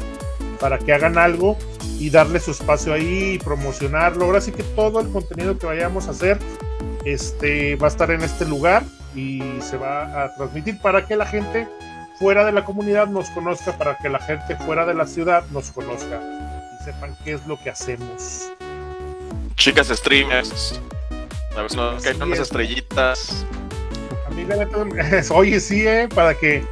para 0.60 0.78
que 0.78 0.92
hagan 0.92 1.18
algo 1.18 1.56
y 1.98 2.10
darle 2.10 2.38
su 2.38 2.52
espacio 2.52 2.92
ahí 2.92 3.32
y 3.34 3.38
promocionarlo. 3.38 4.24
Ahora 4.26 4.40
sí 4.40 4.52
que 4.52 4.62
todo 4.62 5.00
el 5.00 5.08
contenido 5.10 5.58
que 5.58 5.66
vayamos 5.66 6.06
a 6.06 6.12
hacer 6.12 6.38
este, 7.04 7.76
va 7.76 7.86
a 7.86 7.90
estar 7.90 8.10
en 8.10 8.22
este 8.22 8.44
lugar 8.44 8.82
y 9.14 9.42
se 9.60 9.76
va 9.76 10.24
a 10.24 10.34
transmitir 10.34 10.78
para 10.78 11.06
que 11.06 11.16
la 11.16 11.26
gente 11.26 11.68
fuera 12.18 12.44
de 12.44 12.52
la 12.52 12.64
comunidad 12.64 13.08
nos 13.08 13.28
conozca, 13.30 13.76
para 13.76 13.98
que 13.98 14.08
la 14.08 14.18
gente 14.20 14.56
fuera 14.56 14.86
de 14.86 14.94
la 14.94 15.06
ciudad 15.06 15.44
nos 15.50 15.70
conozca 15.70 16.20
y 16.80 16.84
sepan 16.84 17.16
qué 17.24 17.34
es 17.34 17.46
lo 17.46 17.58
que 17.60 17.70
hacemos. 17.70 18.50
Chicas 19.56 19.88
streamers. 19.88 20.80
A 21.56 21.62
ver 21.62 21.70
si 21.70 21.76
nos 21.76 22.02
caen 22.02 22.22
unas 22.22 22.38
es. 22.38 22.44
estrellitas. 22.44 23.46
A 24.26 24.30
mí 24.30 24.44
la 24.44 24.56
neta, 24.56 24.78
oye 25.34 25.60
sí, 25.60 25.86
eh, 25.86 26.08
para 26.14 26.34
que 26.34 26.64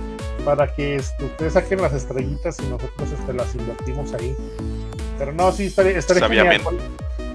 para 0.45 0.73
que 0.75 0.97
este, 0.97 1.25
ustedes 1.25 1.53
saquen 1.53 1.83
las 1.83 1.93
estrellitas 1.93 2.59
y 2.61 2.63
nosotros 2.63 3.11
este, 3.13 3.33
las 3.33 3.55
invertimos 3.55 4.13
ahí. 4.15 4.35
Pero 5.19 5.33
no, 5.33 5.53
sí, 5.53 5.71
genial. 5.71 6.03
Sabiamente. 6.03 6.65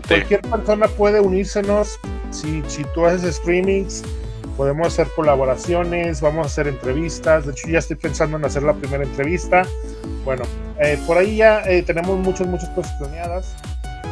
Cualquier 0.07 0.41
persona 0.41 0.87
puede 0.87 1.19
unírsenos. 1.19 1.99
Si, 2.41 2.63
si 2.67 2.83
tú 2.93 3.05
haces 3.05 3.35
streamings, 3.35 4.03
podemos 4.57 4.87
hacer 4.87 5.07
colaboraciones, 5.15 6.21
vamos 6.21 6.45
a 6.45 6.47
hacer 6.47 6.67
entrevistas. 6.67 7.45
De 7.45 7.51
hecho, 7.51 7.67
ya 7.67 7.79
estoy 7.79 7.95
pensando 7.95 8.37
en 8.37 8.45
hacer 8.45 8.63
la 8.63 8.73
primera 8.73 9.03
entrevista. 9.03 9.63
Bueno, 10.23 10.43
eh, 10.79 10.99
por 11.07 11.17
ahí 11.17 11.37
ya 11.37 11.61
eh, 11.65 11.81
tenemos 11.83 12.17
muchas, 12.19 12.47
muchas 12.47 12.69
cosas 12.69 12.93
planeadas. 12.99 13.55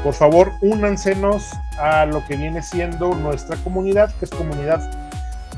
Por 0.04 0.14
favor, 0.14 0.52
únansenos 0.62 1.44
a 1.80 2.06
lo 2.06 2.26
que 2.26 2.36
viene 2.36 2.62
siendo 2.62 3.14
nuestra 3.16 3.56
comunidad, 3.58 4.14
que 4.20 4.26
es 4.26 4.32
comunidad 4.32 4.82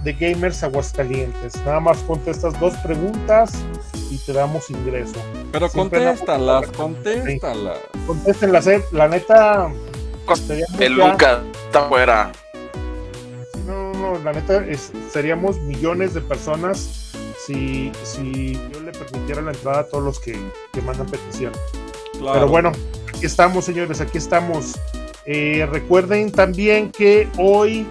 de 0.03 0.13
gamers 0.13 0.63
Aguascalientes. 0.63 1.55
Nada 1.65 1.79
más 1.79 1.97
contestas 1.99 2.59
dos 2.59 2.75
preguntas 2.77 3.53
y 4.11 4.17
te 4.19 4.33
damos 4.33 4.69
ingreso. 4.69 5.19
Pero 5.51 5.69
contéstalas, 5.69 6.67
contéstalas. 6.67 7.79
Contéstenlas, 8.05 8.67
eh. 8.67 8.83
la 8.91 9.07
neta. 9.07 9.71
sería 10.35 10.65
El 10.79 10.93
Luca 10.93 11.41
está 11.65 11.89
fuera. 11.89 12.31
No, 14.05 14.19
la 14.19 14.33
neta 14.33 14.63
es, 14.67 14.91
seríamos 15.11 15.59
millones 15.61 16.13
de 16.13 16.21
personas 16.21 17.11
si, 17.43 17.91
si 18.03 18.53
yo 18.53 18.79
le 18.81 18.91
permitiera 18.91 19.41
la 19.41 19.51
entrada 19.51 19.79
a 19.79 19.83
todos 19.87 20.03
los 20.03 20.19
que, 20.19 20.37
que 20.71 20.81
mandan 20.81 21.07
petición. 21.07 21.51
Claro. 22.19 22.33
Pero 22.33 22.47
bueno, 22.47 22.71
aquí 23.09 23.25
estamos, 23.25 23.65
señores, 23.65 24.01
aquí 24.01 24.19
estamos. 24.19 24.79
Eh, 25.25 25.67
recuerden 25.71 26.31
también 26.31 26.91
que 26.91 27.27
hoy 27.39 27.87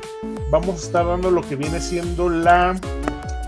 vamos 0.50 0.83
a 0.83 0.87
estar 0.87 1.04
dando 1.04 1.33
lo 1.33 1.42
que 1.42 1.56
viene 1.56 1.80
siendo 1.80 2.28
la 2.28 2.78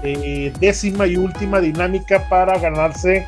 eh, 0.03 0.53
décima 0.59 1.07
y 1.07 1.17
última 1.17 1.61
dinámica 1.61 2.29
para 2.29 2.59
ganarse 2.59 3.25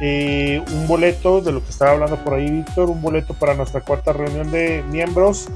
eh, 0.00 0.62
un 0.72 0.86
boleto 0.86 1.40
de 1.40 1.50
lo 1.50 1.64
que 1.64 1.70
estaba 1.70 1.90
hablando 1.90 2.16
por 2.22 2.34
ahí 2.34 2.48
Víctor, 2.48 2.90
un 2.90 3.02
boleto 3.02 3.34
para 3.34 3.54
nuestra 3.54 3.80
cuarta 3.80 4.12
reunión 4.12 4.52
de 4.52 4.84
miembros 4.88 5.48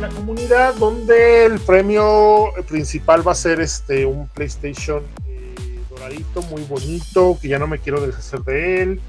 la 0.00 0.08
comunidad, 0.08 0.74
donde 0.74 1.44
el 1.46 1.58
premio 1.60 2.52
principal 2.68 3.26
va 3.26 3.32
a 3.32 3.34
ser 3.34 3.60
este 3.60 4.06
un 4.06 4.28
PlayStation 4.28 5.02
eh, 5.26 5.54
doradito, 5.90 6.42
muy 6.42 6.62
bonito, 6.64 7.38
que 7.40 7.48
ya 7.48 7.58
no 7.58 7.66
me 7.66 7.78
quiero 7.78 8.00
deshacer 8.00 8.40
de 8.40 8.82
él. 8.82 9.00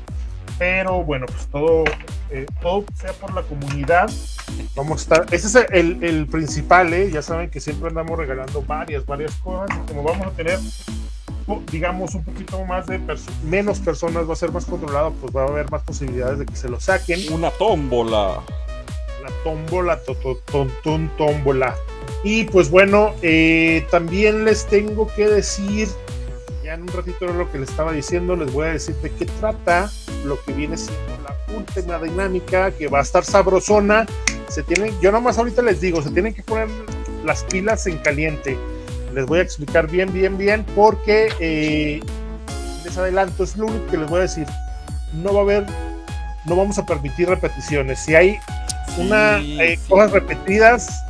Pero 0.58 1.04
bueno, 1.04 1.26
pues 1.28 1.48
todo, 1.48 1.84
eh, 2.32 2.46
todo 2.62 2.84
sea 3.00 3.14
por 3.14 3.34
la 3.34 3.44
comunidad. 3.44 4.10
Vamos 4.76 5.00
a 5.00 5.02
estar. 5.04 5.34
Ese 5.34 5.48
es 5.48 5.68
el, 5.72 6.04
el 6.04 6.28
principal, 6.28 6.94
¿eh? 6.94 7.10
Ya 7.12 7.22
saben 7.22 7.50
que 7.50 7.62
siempre 7.62 7.90
andamos 7.90 8.18
regalando 8.18 8.62
varias, 8.64 9.06
varias 9.06 9.34
cosas. 9.36 9.78
Como 9.88 10.04
vamos 10.04 10.28
a 10.28 10.32
tener, 10.32 10.60
digamos, 11.72 12.14
un 12.16 12.24
poquito 12.26 12.66
más 12.66 12.88
de 12.88 13.00
perso- 13.00 13.32
menos 13.44 13.80
personas, 13.80 14.28
va 14.28 14.34
a 14.34 14.36
ser 14.36 14.52
más 14.52 14.66
controlado, 14.66 15.14
pues 15.14 15.34
va 15.34 15.44
a 15.44 15.48
haber 15.48 15.72
más 15.72 15.84
posibilidades 15.84 16.40
de 16.40 16.46
que 16.46 16.56
se 16.56 16.68
lo 16.68 16.80
saquen 16.80 17.32
Una 17.32 17.52
tómbola. 17.52 18.42
La 19.22 19.30
tómbola, 19.44 20.00
tómbola. 21.18 21.76
Y 22.24 22.46
pues 22.46 22.70
bueno, 22.70 23.14
eh, 23.22 23.86
también 23.92 24.46
les 24.46 24.66
tengo 24.66 25.08
que 25.16 25.28
decir, 25.28 25.88
ya 26.64 26.74
en 26.74 26.82
un 26.82 26.88
ratito 26.90 27.26
era 27.26 27.34
lo 27.34 27.50
que 27.52 27.60
les 27.60 27.70
estaba 27.70 27.92
diciendo, 27.92 28.36
les 28.36 28.52
voy 28.52 28.68
a 28.68 28.72
decir 28.72 28.96
de 28.96 29.10
qué 29.12 29.26
trata 29.26 29.90
lo 30.26 30.42
que 30.44 30.54
viene 30.54 30.76
siendo 30.76 31.18
la 31.24 31.56
última 31.56 32.00
dinámica, 32.00 32.72
que 32.72 32.88
va 32.88 33.00
a 33.00 33.04
estar 33.04 33.24
sabrosona. 33.24 34.06
Se 34.50 34.64
tienen, 34.64 34.94
yo 35.02 35.12
nomás 35.12 35.38
ahorita 35.38 35.62
les 35.62 35.80
digo, 35.80 36.02
se 36.02 36.10
tienen 36.10 36.34
que 36.34 36.44
poner 36.44 36.68
las 37.24 37.44
pilas 37.46 37.88
en 37.88 37.98
caliente. 38.00 38.58
Les 39.14 39.26
voy 39.26 39.40
a 39.40 39.42
explicar 39.42 39.90
bien, 39.90 40.12
bien, 40.12 40.38
bien, 40.38 40.66
porque 40.76 41.30
eh, 41.40 42.02
les 42.84 42.98
adelanto, 42.98 43.44
es 43.44 43.56
lo 43.56 43.68
único 43.68 43.88
que 43.88 43.98
les 43.98 44.10
voy 44.10 44.20
a 44.20 44.24
decir. 44.24 44.46
No 45.14 45.34
va 45.34 45.40
a 45.40 45.44
haber, 45.44 45.66
no 46.46 46.56
vamos 46.56 46.78
a 46.78 46.86
permitir 46.86 47.30
repeticiones. 47.30 48.00
Si 48.00 48.14
hay 48.14 48.38
una 48.98 49.40
Sí, 49.40 49.58
eh, 49.60 49.78
sí. 49.82 49.90
cosas 49.90 50.12
repetidas. 50.12 51.04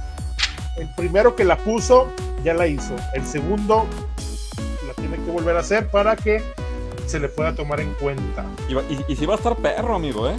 El 0.77 0.87
primero 0.95 1.35
que 1.35 1.43
la 1.43 1.57
puso 1.57 2.07
ya 2.43 2.53
la 2.53 2.67
hizo. 2.67 2.95
El 3.13 3.25
segundo 3.25 3.85
la 4.87 4.93
tiene 4.93 5.17
que 5.17 5.31
volver 5.31 5.55
a 5.57 5.59
hacer 5.59 5.87
para 5.89 6.15
que 6.15 6.41
se 7.05 7.19
le 7.19 7.27
pueda 7.29 7.53
tomar 7.55 7.79
en 7.81 7.93
cuenta. 7.95 8.45
Y, 8.69 8.73
y- 8.93 9.05
y 9.07 9.15
si 9.15 9.25
va 9.25 9.33
a 9.33 9.37
estar 9.37 9.55
perro, 9.57 9.95
amigo, 9.95 10.29
¿eh? 10.29 10.35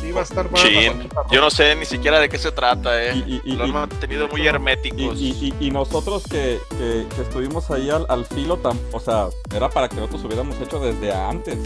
Sí, 0.00 0.10
va 0.10 0.20
a 0.20 0.24
estar. 0.24 0.52
Chin. 0.54 1.08
Yo 1.30 1.40
no 1.40 1.48
sé 1.48 1.76
ni 1.76 1.84
siquiera 1.86 2.18
de 2.18 2.28
qué 2.28 2.36
se 2.36 2.50
trata, 2.50 3.00
eh. 3.02 3.14
Y, 3.14 3.34
y- 3.34 3.42
y- 3.44 3.52
Lo 3.56 3.62
han 3.64 3.70
y- 3.70 3.72
mantenido 3.72 4.26
muy 4.28 4.44
herméticos. 4.46 5.16
y- 5.20 5.54
y- 5.60 5.66
y 5.66 5.70
nosotros 5.70 6.24
que, 6.28 6.58
que- 6.70 7.06
que 7.14 7.22
estuvimos 7.22 7.70
ahí 7.70 7.88
al, 7.88 8.04
al 8.08 8.26
filo, 8.26 8.60
tam- 8.60 8.76
o 8.90 8.98
sea, 8.98 9.28
era 9.54 9.70
para 9.70 9.88
que 9.88 9.94
nosotros 9.96 10.24
hubiéramos 10.24 10.60
hecho 10.60 10.80
desde 10.80 11.12
antes. 11.14 11.56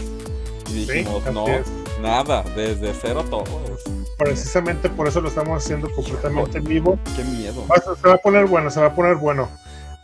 Y 0.69 0.85
dijimos, 0.85 1.23
no, 1.33 1.47
es. 1.47 1.65
Nada, 2.01 2.43
desde 2.55 2.93
cero 2.93 3.23
todos. 3.29 3.49
Precisamente 4.17 4.89
por 4.89 5.07
eso 5.07 5.21
lo 5.21 5.29
estamos 5.29 5.63
haciendo 5.63 5.89
completamente 5.91 6.57
en 6.57 6.63
vivo. 6.63 6.99
Qué 7.15 7.23
miedo. 7.23 7.65
Se 8.01 8.07
va 8.07 8.15
a 8.15 8.17
poner 8.17 8.45
bueno, 8.45 8.69
se 8.69 8.79
va 8.79 8.87
a 8.87 8.95
poner 8.95 9.15
bueno. 9.15 9.49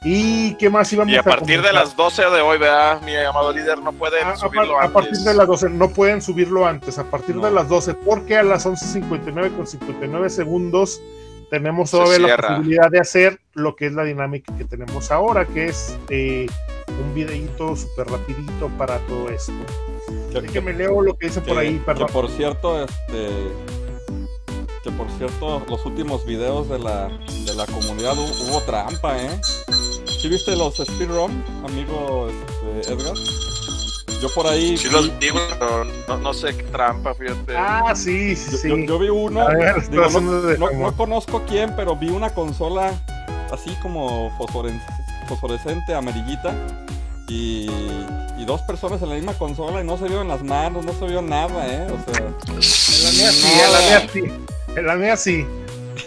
¿Y 0.06 0.56
qué 0.56 0.70
más 0.70 0.92
íbamos 0.92 1.14
Y 1.14 1.16
a 1.16 1.24
partir 1.24 1.62
de 1.62 1.70
comentar? 1.70 1.74
las 1.86 1.96
12 1.96 2.22
de 2.24 2.42
hoy, 2.42 2.58
¿verdad? 2.58 3.02
Mi 3.04 3.16
amado 3.16 3.54
líder 3.54 3.80
no 3.80 3.94
puede 3.94 4.22
A, 4.22 4.32
a 4.32 4.36
subirlo 4.36 4.78
a 4.78 4.82
antes. 4.84 4.94
partir 4.94 5.18
de 5.20 5.34
las 5.34 5.48
12, 5.48 5.70
no 5.70 5.90
pueden 5.90 6.22
subirlo 6.22 6.66
antes, 6.68 7.00
a 7.00 7.06
partir 7.06 7.38
No. 7.38 7.46
de 7.46 7.52
las 7.52 7.70
12, 7.70 7.94
porque 7.94 8.36
a 8.38 8.44
las 8.44 8.66
11.59 8.66 9.56
con 9.56 9.66
59 9.66 10.30
segundos 10.30 11.00
tenemos 11.50 11.90
todavía 11.92 12.20
la 12.28 12.36
posibilidad 12.38 12.90
de 12.92 13.00
hacer 13.00 13.40
lo 13.54 13.78
que 13.78 13.86
es 13.86 13.94
la 13.94 14.04
dinámica 14.04 14.54
que 14.58 14.66
tenemos 14.66 15.10
ahora, 15.10 15.46
que 15.46 15.68
es 15.68 15.96
eh, 16.10 16.48
un 17.02 17.14
videíto 17.16 17.74
súper 17.78 18.08
rapidito 18.08 18.68
para 18.78 18.98
todo 19.08 19.30
esto. 19.30 19.54
Que- 20.32 20.38
Así 20.40 20.48
que 20.48 20.62
me 20.62 20.74
leo 20.74 21.02
lo 21.02 21.16
que 21.18 21.28
dice 21.28 21.42
por 21.42 21.58
ahí, 21.58 21.82
perdón. 21.86 22.08
Que 22.08 22.14
por 22.14 22.30
cierto, 22.30 22.84
este. 22.84 23.30
Que 24.84 24.92
por 24.92 25.08
cierto, 25.18 25.62
los 25.70 25.86
últimos 25.86 26.26
videos 26.26 26.68
de 26.68 26.78
la, 26.80 27.08
de 27.46 27.54
la 27.56 27.66
comunidad 27.68 28.16
hu- 28.16 28.50
hubo 28.50 28.62
trampa, 28.62 29.18
¿eh? 29.18 29.40
¿Sí 30.22 30.28
viste 30.28 30.56
los 30.56 30.76
speedrun, 30.76 31.44
amigo 31.66 32.28
este, 32.30 32.94
Edgar? 32.94 33.14
Yo 34.22 34.30
por 34.34 34.48
ahí. 34.48 34.78
Sí 34.78 34.88
vi- 34.88 34.94
los 34.94 35.20
digo, 35.20 35.40
pero 35.60 35.86
no, 36.08 36.18
no 36.18 36.34
sé 36.34 36.56
qué 36.56 36.64
trampa, 36.64 37.14
fíjate. 37.14 37.56
Ah, 37.58 37.94
sí, 37.96 38.36
sí, 38.36 38.52
yo, 38.52 38.58
sí. 38.58 38.70
yo- 38.70 38.78
yo 38.78 39.00
vi 39.00 39.10
uno. 39.10 39.42
A 39.42 39.54
ver, 39.54 39.90
digo, 39.90 40.06
estoy 40.06 40.22
no, 40.24 40.42
no- 40.58 40.72
no 40.72 40.96
conozco 40.98 41.42
quién, 41.48 41.74
pero 41.76 41.96
vi 41.96 42.10
una 42.10 42.30
consola 42.34 42.92
así 43.52 43.74
como 43.82 44.36
fosforescente, 45.30 45.94
amarillita. 45.94 46.54
Y, 47.28 47.70
y 48.38 48.46
dos 48.46 48.62
personas 48.62 49.02
en 49.02 49.10
la 49.10 49.16
misma 49.16 49.34
consola 49.34 49.82
y 49.82 49.86
no 49.88 49.98
se 49.98 50.06
vio 50.08 50.22
en 50.22 50.28
las 50.28 50.44
manos, 50.44 50.86
no 50.86 50.94
se 50.94 51.06
vio 51.06 51.22
nada, 51.22 51.66
¿eh? 51.68 51.88
O 51.90 52.12
sea. 52.12 52.26
En 52.26 53.04
la 53.04 53.12
mía 53.12 53.32
sí, 53.32 53.48
en 53.56 53.72
la 53.72 53.80
mía 53.80 54.08
sí. 54.12 54.24
En 54.76 54.86
la 54.88 54.96
mía 54.96 55.18
sí. 55.18 55.46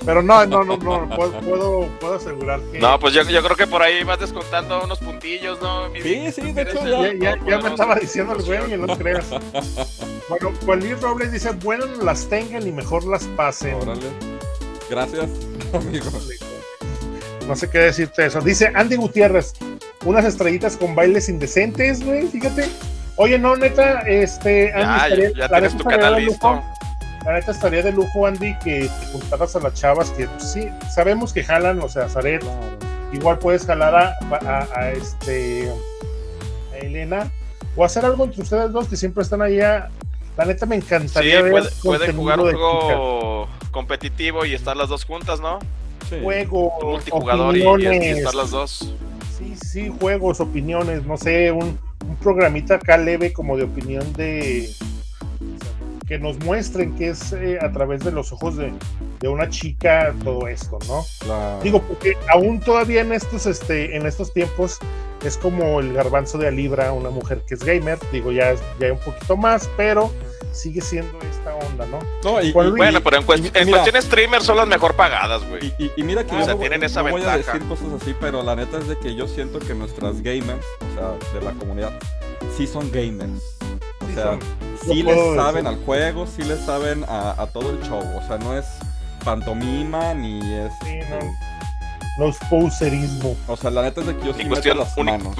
Pero 0.04 0.20
no, 0.20 0.44
no, 0.46 0.62
no, 0.64 0.76
no, 0.76 1.08
puedo, 1.08 1.32
puedo, 1.40 1.88
puedo 2.00 2.14
asegurar 2.14 2.60
que. 2.72 2.78
No, 2.80 2.98
pues 2.98 3.14
yo, 3.14 3.22
yo 3.22 3.42
creo 3.42 3.56
que 3.56 3.66
por 3.66 3.82
ahí 3.82 4.02
vas 4.04 4.18
descontando 4.20 4.82
unos 4.84 4.98
puntillos, 4.98 5.60
¿no? 5.62 5.88
mi- 5.90 6.02
Sí, 6.02 6.30
sí, 6.32 6.52
de 6.52 6.62
hecho 6.62 6.86
Ya, 6.86 7.12
ya. 7.12 7.36
ya, 7.36 7.46
ya 7.46 7.58
me 7.60 7.68
estaba 7.70 7.94
diciendo 7.94 8.34
el 8.34 8.42
güey, 8.42 8.66
que 8.66 8.76
no 8.76 8.96
creas. 8.98 9.26
Bueno, 10.28 10.52
Juan 10.64 10.80
Luis 10.80 11.00
Robles 11.00 11.32
dice: 11.32 11.50
Buenas 11.52 11.88
las 11.98 12.26
tengan 12.28 12.66
y 12.66 12.72
mejor 12.72 13.04
las 13.06 13.24
pasen. 13.36 13.74
Órale. 13.74 14.02
Gracias, 14.90 15.30
amigo. 15.72 16.06
No 17.46 17.54
sé 17.56 17.70
qué 17.70 17.78
decirte 17.78 18.26
eso. 18.26 18.40
Dice 18.40 18.72
Andy 18.74 18.96
Gutiérrez: 18.96 19.54
Unas 20.04 20.24
estrellitas 20.24 20.76
con 20.76 20.94
bailes 20.94 21.28
indecentes, 21.28 22.04
güey, 22.04 22.26
fíjate. 22.28 22.68
Oye, 23.16 23.38
no, 23.38 23.56
neta, 23.56 24.00
este. 24.00 24.72
Andy, 24.72 24.84
Ya, 24.86 24.96
estaría- 25.06 25.30
ya 25.30 25.38
la 25.38 25.48
tienes 25.48 25.62
neta 25.62 25.70
tu 25.70 25.76
estaría 25.88 25.98
canal 25.98 26.14
de 26.14 26.20
listo. 26.22 26.48
lujo. 26.52 26.64
La 27.24 27.32
neta 27.32 27.50
estaría 27.50 27.82
de 27.82 27.92
lujo, 27.92 28.26
Andy, 28.26 28.54
que 28.62 28.80
te 29.00 29.06
juntaras 29.12 29.56
a 29.56 29.60
las 29.60 29.74
chavas 29.74 30.10
que 30.10 30.26
pues, 30.28 30.52
sí, 30.52 30.68
sabemos 30.94 31.32
que 31.32 31.42
jalan, 31.42 31.80
o 31.80 31.88
sea, 31.88 32.08
Zaret, 32.08 32.44
igual 33.12 33.38
puedes 33.38 33.66
jalar 33.66 33.94
a, 33.96 34.16
a- 34.46 34.68
a 34.80 34.92
este 34.92 35.72
a 36.72 36.76
Elena 36.78 37.28
o 37.74 37.84
hacer 37.84 38.04
algo 38.04 38.24
entre 38.24 38.42
ustedes 38.42 38.70
dos 38.70 38.86
que 38.86 38.96
siempre 38.96 39.22
están 39.24 39.42
allá. 39.42 39.88
La 40.36 40.44
neta 40.44 40.66
me 40.66 40.76
Sí, 40.76 40.82
encantaría 40.84 41.40
ver 41.42 41.52
puede, 41.82 42.12
jugar 42.12 42.38
un 42.38 42.52
juego 42.52 43.48
competitivo 43.72 44.44
y 44.44 44.54
estar 44.54 44.76
las 44.76 44.88
dos 44.90 45.04
juntas, 45.04 45.40
¿no? 45.40 45.58
Sí. 46.08 46.16
juego, 46.22 46.78
Un 46.78 46.90
multijugador 46.92 47.56
y, 47.56 47.62
y 47.86 48.08
estar 48.10 48.34
las 48.34 48.50
dos. 48.52 48.94
Sí, 49.38 49.54
sí, 49.62 49.92
juegos, 50.00 50.40
opiniones, 50.40 51.04
no 51.04 51.16
sé, 51.16 51.52
un, 51.52 51.78
un 52.08 52.16
programita 52.16 52.76
acá 52.76 52.96
leve 52.96 53.32
como 53.32 53.56
de 53.56 53.64
opinión 53.64 54.12
de 54.14 54.70
que 56.06 56.18
nos 56.18 56.38
muestren 56.38 56.94
que 56.94 57.08
es 57.08 57.32
eh, 57.32 57.58
a 57.60 57.72
través 57.72 58.04
de 58.04 58.12
los 58.12 58.32
ojos 58.32 58.56
de, 58.56 58.72
de 59.20 59.28
una 59.28 59.48
chica 59.48 60.14
todo 60.22 60.46
esto, 60.46 60.78
¿no? 60.86 61.04
Claro. 61.18 61.60
Digo, 61.62 61.82
porque 61.82 62.16
aún 62.28 62.60
todavía 62.60 63.00
en 63.00 63.12
estos, 63.12 63.46
este, 63.46 63.96
en 63.96 64.06
estos 64.06 64.32
tiempos 64.32 64.78
es 65.24 65.36
como 65.36 65.80
el 65.80 65.92
garbanzo 65.92 66.38
de 66.38 66.48
a 66.48 66.50
libra, 66.50 66.92
una 66.92 67.10
mujer 67.10 67.42
que 67.46 67.54
es 67.54 67.64
gamer, 67.64 67.98
digo, 68.12 68.30
ya, 68.30 68.54
ya 68.78 68.86
hay 68.86 68.92
un 68.92 69.00
poquito 69.00 69.36
más, 69.36 69.68
pero 69.76 70.12
sigue 70.56 70.80
siendo 70.80 71.18
esta 71.20 71.54
onda, 71.54 71.86
¿no? 71.86 71.98
No, 72.24 72.42
y, 72.42 72.52
Bueno, 72.52 73.00
pero 73.02 73.18
en, 73.18 73.26
cuest- 73.26 73.44
y- 73.44 73.58
en 73.58 73.66
mira. 73.66 73.78
cuestión 73.82 74.02
streamer 74.02 74.42
son 74.42 74.56
las 74.56 74.66
mejor 74.66 74.94
pagadas, 74.96 75.46
güey. 75.48 75.72
y- 75.78 75.84
y- 75.84 75.92
y 75.98 76.02
mira 76.02 76.24
que 76.24 76.34
O 76.34 76.38
yo 76.38 76.44
sea, 76.44 76.54
no, 76.54 76.60
tienen 76.60 76.82
esa 76.82 77.02
no 77.02 77.10
voy 77.10 77.22
a 77.22 77.36
decir 77.36 77.62
cosas 77.68 77.86
así, 78.00 78.14
pero 78.20 78.42
la 78.42 78.56
neta 78.56 78.78
es 78.78 78.88
de 78.88 78.98
que 78.98 79.14
yo 79.14 79.28
siento 79.28 79.58
que 79.60 79.74
nuestras 79.74 80.20
gamers, 80.22 80.64
o 80.90 80.94
sea, 80.98 81.38
de 81.38 81.44
la 81.46 81.52
comunidad, 81.52 81.92
sí 82.56 82.66
son 82.66 82.90
gamers. 82.90 83.42
O 84.02 84.06
Sí 84.08 84.14
sea, 84.14 84.24
son. 84.24 84.40
sí 84.86 85.02
puedo 85.02 85.34
les 85.34 85.42
saben 85.44 85.64
decir. 85.64 85.78
al 85.78 85.84
juego, 85.84 86.26
sí 86.26 86.42
les 86.42 86.60
saben 86.60 87.04
a, 87.08 87.40
a 87.42 87.46
todo 87.48 87.70
el 87.70 87.80
show. 87.82 88.00
O 88.00 88.26
sea, 88.26 88.38
no 88.38 88.56
es 88.56 88.64
pantomima 89.24 90.14
ni 90.14 90.38
es. 90.54 90.72
Sí, 90.84 90.98
no, 91.10 91.18
no 92.18 92.28
es 92.30 92.36
poserismo. 92.48 93.36
O 93.48 93.56
sea, 93.56 93.70
la 93.70 93.82
neta 93.82 94.00
es 94.00 94.06
de 94.06 94.16
que 94.16 94.26
yo 94.26 94.32
sí 94.34 94.44
meto 94.44 94.74
las 94.74 94.96
manos. 94.98 95.36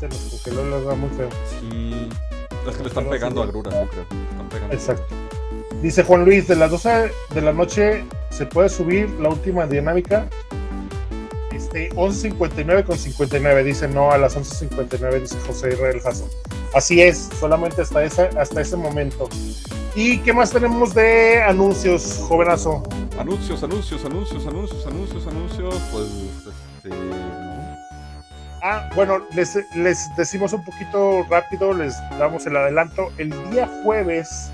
Se 0.00 0.08
nos 0.08 0.18
congeló 0.18 0.70
verdad 0.70 0.96
muy 0.96 1.10
feo. 1.10 1.28
Sí. 1.60 2.08
Es 2.68 2.76
que 2.76 2.82
le 2.82 2.88
están 2.88 3.08
pegando 3.08 3.42
sí. 3.42 3.48
a 3.48 3.52
Grura, 3.52 3.70
yo 3.70 3.90
creo. 3.90 4.02
Están 4.30 4.48
pegando. 4.48 4.74
Exacto. 4.74 5.14
Dice 5.82 6.02
Juan 6.02 6.24
Luis, 6.24 6.48
de 6.48 6.56
las 6.56 6.70
12 6.70 7.10
de 7.34 7.40
la 7.42 7.52
noche 7.52 8.04
se 8.30 8.46
puede 8.46 8.68
subir 8.68 9.08
la 9.20 9.28
última 9.28 9.66
dinámica. 9.66 10.26
Este, 11.52 11.90
11.59 11.94 12.84
con 12.84 12.98
59, 12.98 13.64
dice 13.64 13.88
no, 13.88 14.10
a 14.10 14.18
las 14.18 14.36
11.59, 14.36 15.20
dice 15.20 15.36
José 15.46 15.70
Israel 15.70 16.00
Jasso. 16.00 16.28
Así 16.74 17.00
es, 17.00 17.28
solamente 17.38 17.82
hasta, 17.82 18.04
esa, 18.04 18.28
hasta 18.38 18.60
ese 18.60 18.76
momento. 18.76 19.28
¿Y 19.94 20.18
qué 20.18 20.32
más 20.32 20.50
tenemos 20.50 20.94
de 20.94 21.42
anuncios, 21.42 22.20
jovenazo? 22.28 22.82
Anuncios, 23.18 23.62
anuncios, 23.62 24.04
anuncios, 24.04 24.46
anuncios, 24.46 24.86
anuncios, 24.86 25.26
anuncios. 25.26 25.74
Pues, 25.90 26.06
este. 26.84 27.45
Ah, 28.68 28.90
bueno, 28.96 29.20
les, 29.32 29.56
les 29.76 30.08
decimos 30.16 30.52
un 30.52 30.64
poquito 30.64 31.24
rápido, 31.30 31.72
les 31.72 31.94
damos 32.18 32.44
el 32.46 32.56
adelanto. 32.56 33.12
El 33.16 33.30
día 33.52 33.70
jueves 33.84 34.50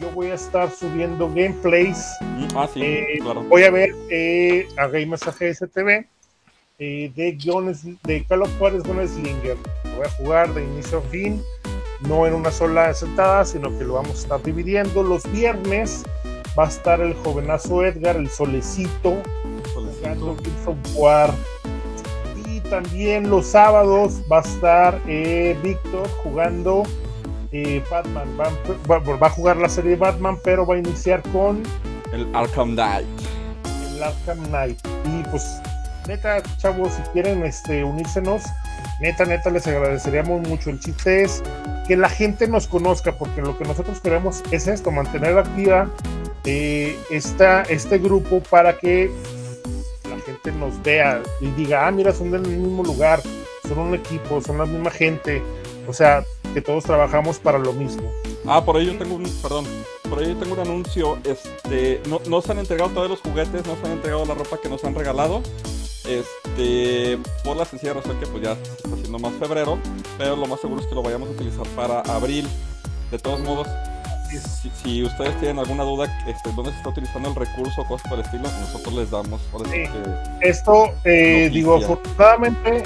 yo 0.00 0.10
voy 0.12 0.28
a 0.28 0.34
estar 0.34 0.70
subiendo 0.70 1.28
gameplays 1.28 2.02
Mm, 2.22 2.48
Ah, 2.56 2.66
sí, 2.72 2.82
Eh, 2.82 3.18
claro. 3.20 3.42
voy 3.42 3.64
a 3.64 3.70
ver 3.70 3.90
eh, 4.10 4.66
a 4.78 4.84
AGS 4.84 5.64
TV 5.70 6.08
eh, 6.78 7.12
de 7.14 7.32
guiones 7.32 7.82
de 8.04 8.24
Call 8.24 8.40
of 8.42 8.58
Juárez 8.58 8.82
Slinger. 8.84 9.58
Lo 9.84 9.96
voy 9.96 10.06
a 10.06 10.10
jugar 10.12 10.54
de 10.54 10.64
inicio 10.64 10.98
a 10.98 11.02
fin, 11.02 11.42
no 12.08 12.26
en 12.26 12.32
una 12.32 12.50
sola 12.50 12.94
sentada, 12.94 13.44
sino 13.44 13.68
que 13.76 13.84
lo 13.84 13.94
vamos 13.94 14.12
a 14.12 14.22
estar 14.22 14.42
dividiendo. 14.42 15.02
Los 15.02 15.30
viernes 15.30 16.04
va 16.58 16.64
a 16.64 16.68
estar 16.68 17.02
el 17.02 17.12
jovenazo 17.16 17.84
Edgar, 17.84 18.16
el 18.16 18.30
solecito, 18.30 19.22
jugando 19.74 20.36
Gears 20.42 20.66
of 20.68 20.76
War. 20.94 21.30
También 22.70 23.30
los 23.30 23.46
sábados 23.46 24.20
va 24.30 24.38
a 24.38 24.42
estar 24.42 25.00
eh, 25.06 25.56
Víctor 25.62 26.08
jugando 26.22 26.82
eh, 27.52 27.82
Batman. 27.90 28.28
Va, 28.38 28.98
va- 28.98 29.26
a 29.26 29.30
jugar 29.30 29.56
la 29.56 29.68
serie 29.68 29.96
Batman, 29.96 30.38
pero 30.42 30.66
va 30.66 30.74
a 30.74 30.78
iniciar 30.78 31.22
con 31.32 31.62
El 32.12 32.28
Arkham 32.34 32.74
Knight. 32.74 33.06
el 33.94 34.02
Arkham 34.02 34.38
Knight. 34.48 34.78
Y 35.06 35.22
pues, 35.30 35.60
neta, 36.08 36.42
chavos, 36.58 36.92
si 36.92 37.02
quieren 37.12 37.44
este, 37.44 37.84
unírsenos, 37.84 38.42
neta, 39.00 39.24
neta, 39.24 39.50
les 39.50 39.66
agradeceríamos 39.66 40.46
mucho. 40.48 40.70
El 40.70 40.80
chiste 40.80 41.22
es 41.22 41.42
que 41.86 41.96
la 41.96 42.08
gente 42.08 42.48
nos 42.48 42.66
conozca, 42.66 43.12
porque 43.16 43.42
lo 43.42 43.56
que 43.56 43.64
nosotros 43.64 44.00
queremos 44.00 44.42
es 44.50 44.66
esto, 44.66 44.90
mantener 44.90 45.38
activa 45.38 45.88
eh, 46.44 46.98
esta, 47.10 47.62
este 47.62 47.98
grupo 47.98 48.40
para 48.50 48.76
que 48.76 49.08
gente 50.26 50.52
nos 50.52 50.82
vea 50.82 51.22
y 51.40 51.46
diga, 51.52 51.86
ah, 51.86 51.90
mira, 51.90 52.12
son 52.12 52.30
del 52.30 52.42
mismo 52.42 52.82
lugar, 52.82 53.22
son 53.66 53.78
un 53.78 53.94
equipo, 53.94 54.40
son 54.40 54.58
la 54.58 54.66
misma 54.66 54.90
gente. 54.90 55.42
O 55.88 55.92
sea, 55.92 56.24
que 56.52 56.60
todos 56.60 56.84
trabajamos 56.84 57.38
para 57.38 57.58
lo 57.58 57.72
mismo. 57.72 58.10
Ah, 58.46 58.64
por 58.64 58.76
ahí 58.76 58.86
yo 58.86 58.98
tengo 58.98 59.14
un, 59.14 59.24
perdón, 59.42 59.64
por 60.08 60.18
ahí 60.18 60.28
yo 60.28 60.36
tengo 60.36 60.54
un 60.54 60.60
anuncio, 60.60 61.18
este, 61.24 62.00
no, 62.08 62.20
no 62.28 62.40
se 62.40 62.52
han 62.52 62.58
entregado 62.58 62.90
todos 62.90 63.08
los 63.08 63.20
juguetes, 63.20 63.66
no 63.66 63.76
se 63.76 63.86
han 63.86 63.92
entregado 63.92 64.24
la 64.24 64.34
ropa 64.34 64.58
que 64.60 64.68
nos 64.68 64.84
han 64.84 64.94
regalado, 64.94 65.42
este, 66.08 67.18
por 67.44 67.56
la 67.56 67.64
sencilla 67.64 67.94
razón 67.94 68.18
que 68.18 68.26
pues 68.26 68.42
ya 68.42 68.52
está 68.52 68.88
haciendo 68.88 69.18
más 69.18 69.32
febrero, 69.34 69.78
pero 70.18 70.36
lo 70.36 70.46
más 70.46 70.60
seguro 70.60 70.80
es 70.80 70.86
que 70.86 70.94
lo 70.94 71.02
vayamos 71.02 71.28
a 71.28 71.32
utilizar 71.32 71.66
para 71.68 72.00
abril. 72.00 72.46
De 73.10 73.18
todos 73.20 73.38
modos, 73.40 73.68
si, 74.30 74.70
si 74.70 75.02
ustedes 75.04 75.38
tienen 75.38 75.58
alguna 75.58 75.84
duda, 75.84 76.06
este, 76.26 76.52
dónde 76.52 76.70
se 76.72 76.78
está 76.78 76.90
utilizando 76.90 77.28
el 77.30 77.34
recurso 77.34 77.82
o 77.82 77.86
cosas 77.86 78.08
por 78.08 78.18
el 78.18 78.24
estilo, 78.24 78.44
nosotros 78.44 78.94
les 78.94 79.10
damos, 79.10 79.40
que, 79.64 79.88
Esto, 80.40 80.90
eh, 81.04 81.50
digo, 81.52 81.76
afortunadamente, 81.76 82.82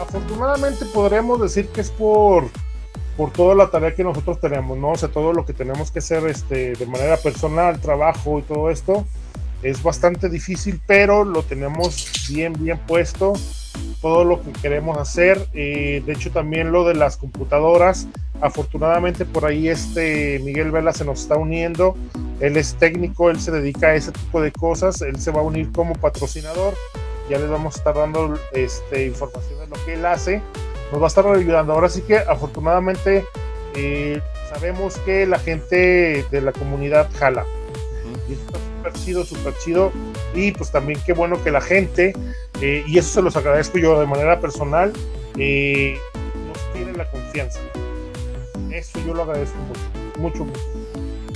afortunadamente 0.00 0.84
podríamos 0.86 1.40
decir 1.40 1.68
que 1.68 1.80
es 1.80 1.90
por, 1.90 2.48
por 3.16 3.32
toda 3.32 3.54
la 3.54 3.70
tarea 3.70 3.94
que 3.94 4.04
nosotros 4.04 4.40
tenemos, 4.40 4.76
¿no? 4.78 4.90
O 4.90 4.96
sea, 4.96 5.08
todo 5.08 5.32
lo 5.32 5.44
que 5.46 5.52
tenemos 5.52 5.90
que 5.90 6.00
hacer 6.00 6.26
este, 6.26 6.72
de 6.74 6.86
manera 6.86 7.16
personal, 7.16 7.80
trabajo 7.80 8.38
y 8.38 8.42
todo 8.42 8.70
esto, 8.70 9.04
es 9.62 9.82
bastante 9.82 10.28
difícil, 10.28 10.80
pero 10.86 11.24
lo 11.24 11.42
tenemos 11.42 12.26
bien, 12.28 12.52
bien 12.52 12.78
puesto. 12.86 13.32
Todo 14.00 14.24
lo 14.24 14.42
que 14.42 14.52
queremos 14.52 14.98
hacer. 14.98 15.46
Eh, 15.52 16.02
de 16.04 16.12
hecho, 16.12 16.30
también 16.30 16.72
lo 16.72 16.86
de 16.86 16.94
las 16.94 17.16
computadoras. 17.16 18.06
Afortunadamente 18.40 19.24
por 19.24 19.46
ahí 19.46 19.68
este 19.68 20.38
Miguel 20.40 20.70
Vela 20.70 20.92
se 20.92 21.04
nos 21.04 21.22
está 21.22 21.36
uniendo. 21.36 21.96
Él 22.40 22.56
es 22.56 22.74
técnico, 22.74 23.30
él 23.30 23.40
se 23.40 23.50
dedica 23.50 23.88
a 23.88 23.94
ese 23.94 24.12
tipo 24.12 24.42
de 24.42 24.52
cosas. 24.52 25.00
Él 25.02 25.18
se 25.18 25.30
va 25.30 25.40
a 25.40 25.44
unir 25.44 25.72
como 25.72 25.94
patrocinador. 25.94 26.74
Ya 27.30 27.38
les 27.38 27.48
vamos 27.48 27.74
a 27.74 27.78
estar 27.78 27.94
dando 27.94 28.38
este, 28.52 29.06
información 29.06 29.58
de 29.58 29.66
lo 29.66 29.84
que 29.84 29.94
él 29.94 30.06
hace 30.06 30.42
nos 30.92 31.00
va 31.00 31.06
a 31.06 31.08
estar 31.08 31.26
ayudando. 31.26 31.72
Ahora 31.72 31.88
sí 31.88 32.02
que 32.02 32.16
afortunadamente 32.16 33.24
eh, 33.74 34.20
sabemos 34.52 34.96
que 34.98 35.26
la 35.26 35.38
gente 35.38 36.24
de 36.30 36.40
la 36.40 36.52
comunidad 36.52 37.08
jala. 37.18 37.44
Y 38.28 38.34
está 38.34 38.58
súper 38.58 38.92
chido, 38.92 39.24
súper 39.24 39.54
chido. 39.58 39.92
Y 40.34 40.52
pues 40.52 40.70
también 40.70 41.00
qué 41.04 41.12
bueno 41.12 41.42
que 41.42 41.50
la 41.50 41.60
gente, 41.60 42.12
eh, 42.60 42.84
y 42.86 42.98
eso 42.98 43.08
se 43.08 43.22
los 43.22 43.36
agradezco 43.36 43.78
yo 43.78 43.98
de 44.00 44.06
manera 44.06 44.40
personal, 44.40 44.92
eh, 45.38 45.98
nos 46.46 46.72
tiene 46.72 46.92
la 46.92 47.10
confianza. 47.10 47.60
Eso 48.72 48.98
yo 49.06 49.14
lo 49.14 49.22
agradezco 49.22 49.56
mucho, 49.58 50.18
mucho, 50.18 50.44
mucho. 50.44 50.60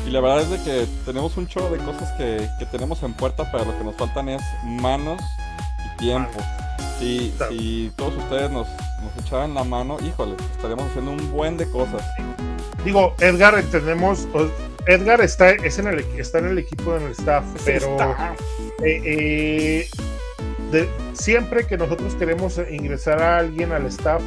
Y 0.07 0.11
la 0.11 0.21
verdad 0.21 0.41
es 0.41 0.51
de 0.51 0.63
que 0.65 0.87
tenemos 1.05 1.37
un 1.37 1.47
chorro 1.47 1.71
de 1.71 1.79
cosas 1.79 2.11
que, 2.13 2.47
que 2.59 2.67
tenemos 2.67 3.03
en 3.03 3.13
puerta, 3.15 3.51
pero 3.53 3.65
lo 3.65 3.79
que 3.79 3.85
nos 3.85 3.95
faltan 3.97 4.29
es 4.29 4.43
manos 4.65 5.21
y 5.95 5.99
tiempo. 5.99 6.39
Si, 6.99 7.33
si 7.49 7.93
todos 7.97 8.17
ustedes 8.17 8.51
nos, 8.51 8.67
nos 8.69 9.25
echaran 9.25 9.55
la 9.55 9.65
mano, 9.65 9.99
híjole, 10.05 10.35
estaríamos 10.53 10.87
haciendo 10.87 11.13
un 11.13 11.31
buen 11.33 11.57
de 11.57 11.71
cosas. 11.71 12.03
Digo, 12.85 13.15
Edgar, 13.21 13.59
entendemos, 13.59 14.27
Edgar 14.87 15.21
está, 15.21 15.51
es 15.51 15.79
en 15.79 15.87
el, 15.87 16.01
está 16.19 16.39
en 16.39 16.47
el 16.47 16.59
equipo 16.59 16.95
del 16.95 17.13
staff, 17.13 17.45
pero 17.65 17.97
eh, 18.83 19.03
eh, 19.05 19.89
de, 20.71 20.89
siempre 21.13 21.67
que 21.67 21.77
nosotros 21.77 22.15
queremos 22.15 22.61
ingresar 22.71 23.23
a 23.23 23.39
alguien 23.39 23.73
al 23.73 23.87
staff, 23.87 24.23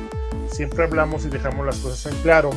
siempre 0.51 0.83
hablamos 0.83 1.25
y 1.25 1.29
dejamos 1.29 1.65
las 1.65 1.77
cosas 1.77 2.11
en 2.13 2.21
claro. 2.21 2.51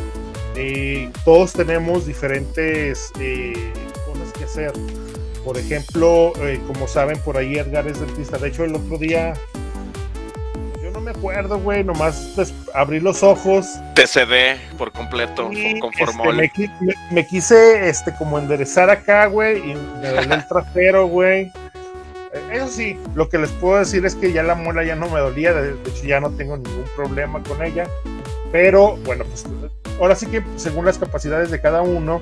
Eh, 0.57 1.11
todos 1.25 1.53
tenemos 1.53 2.07
diferentes 2.07 3.13
cosas 3.13 4.33
que 4.37 4.45
hacer. 4.45 4.73
Por 5.45 5.59
ejemplo, 5.59 6.33
como 6.67 6.89
saben, 6.89 7.19
por 7.21 7.37
ahí 7.37 7.57
Edgar 7.57 7.87
es 7.87 8.01
dentista. 8.01 8.39
De 8.39 8.49
hecho, 8.49 8.65
el 8.65 8.75
otro 8.75 8.99
día 8.99 9.35
me 11.07 11.13
acuerdo, 11.13 11.61
güey, 11.61 11.85
nomás 11.85 12.33
pues, 12.35 12.53
abrí 12.75 12.99
los 12.99 13.23
ojos. 13.23 13.79
TCD 13.95 14.77
por 14.77 14.91
completo, 14.91 15.51
con 15.81 15.93
formol. 15.93 16.41
Este, 16.41 16.69
me, 17.13 17.25
quise, 17.25 17.89
este, 17.89 18.13
como 18.17 18.41
enderezar 18.41 18.91
acá, 18.91 19.27
güey, 19.27 19.59
y 19.59 19.75
me 20.03 20.09
dolió 20.09 20.35
el 20.35 20.47
trasero, 20.49 21.07
güey. 21.07 21.53
Eso 22.53 22.69
sí, 22.69 22.99
lo 23.15 23.29
que 23.29 23.39
les 23.39 23.51
puedo 23.51 23.79
decir 23.79 24.05
es 24.07 24.15
que 24.15 24.33
ya 24.33 24.43
la 24.43 24.55
muela 24.55 24.85
ya 24.85 24.97
no 24.97 25.09
me 25.09 25.21
dolía, 25.21 25.53
de, 25.53 25.73
hecho 25.73 26.05
ya 26.05 26.21
no 26.21 26.31
tengo 26.31 26.57
ningún 26.57 26.85
problema 26.95 27.43
con 27.43 27.63
ella. 27.63 27.89
Pero 28.53 28.97
bueno, 29.05 29.25
pues 29.25 29.45
ahora 30.01 30.15
sí 30.15 30.27
que 30.27 30.43
según 30.57 30.85
las 30.85 30.99
capacidades 30.99 31.51
de 31.51 31.61
cada 31.61 31.83
uno, 31.83 32.21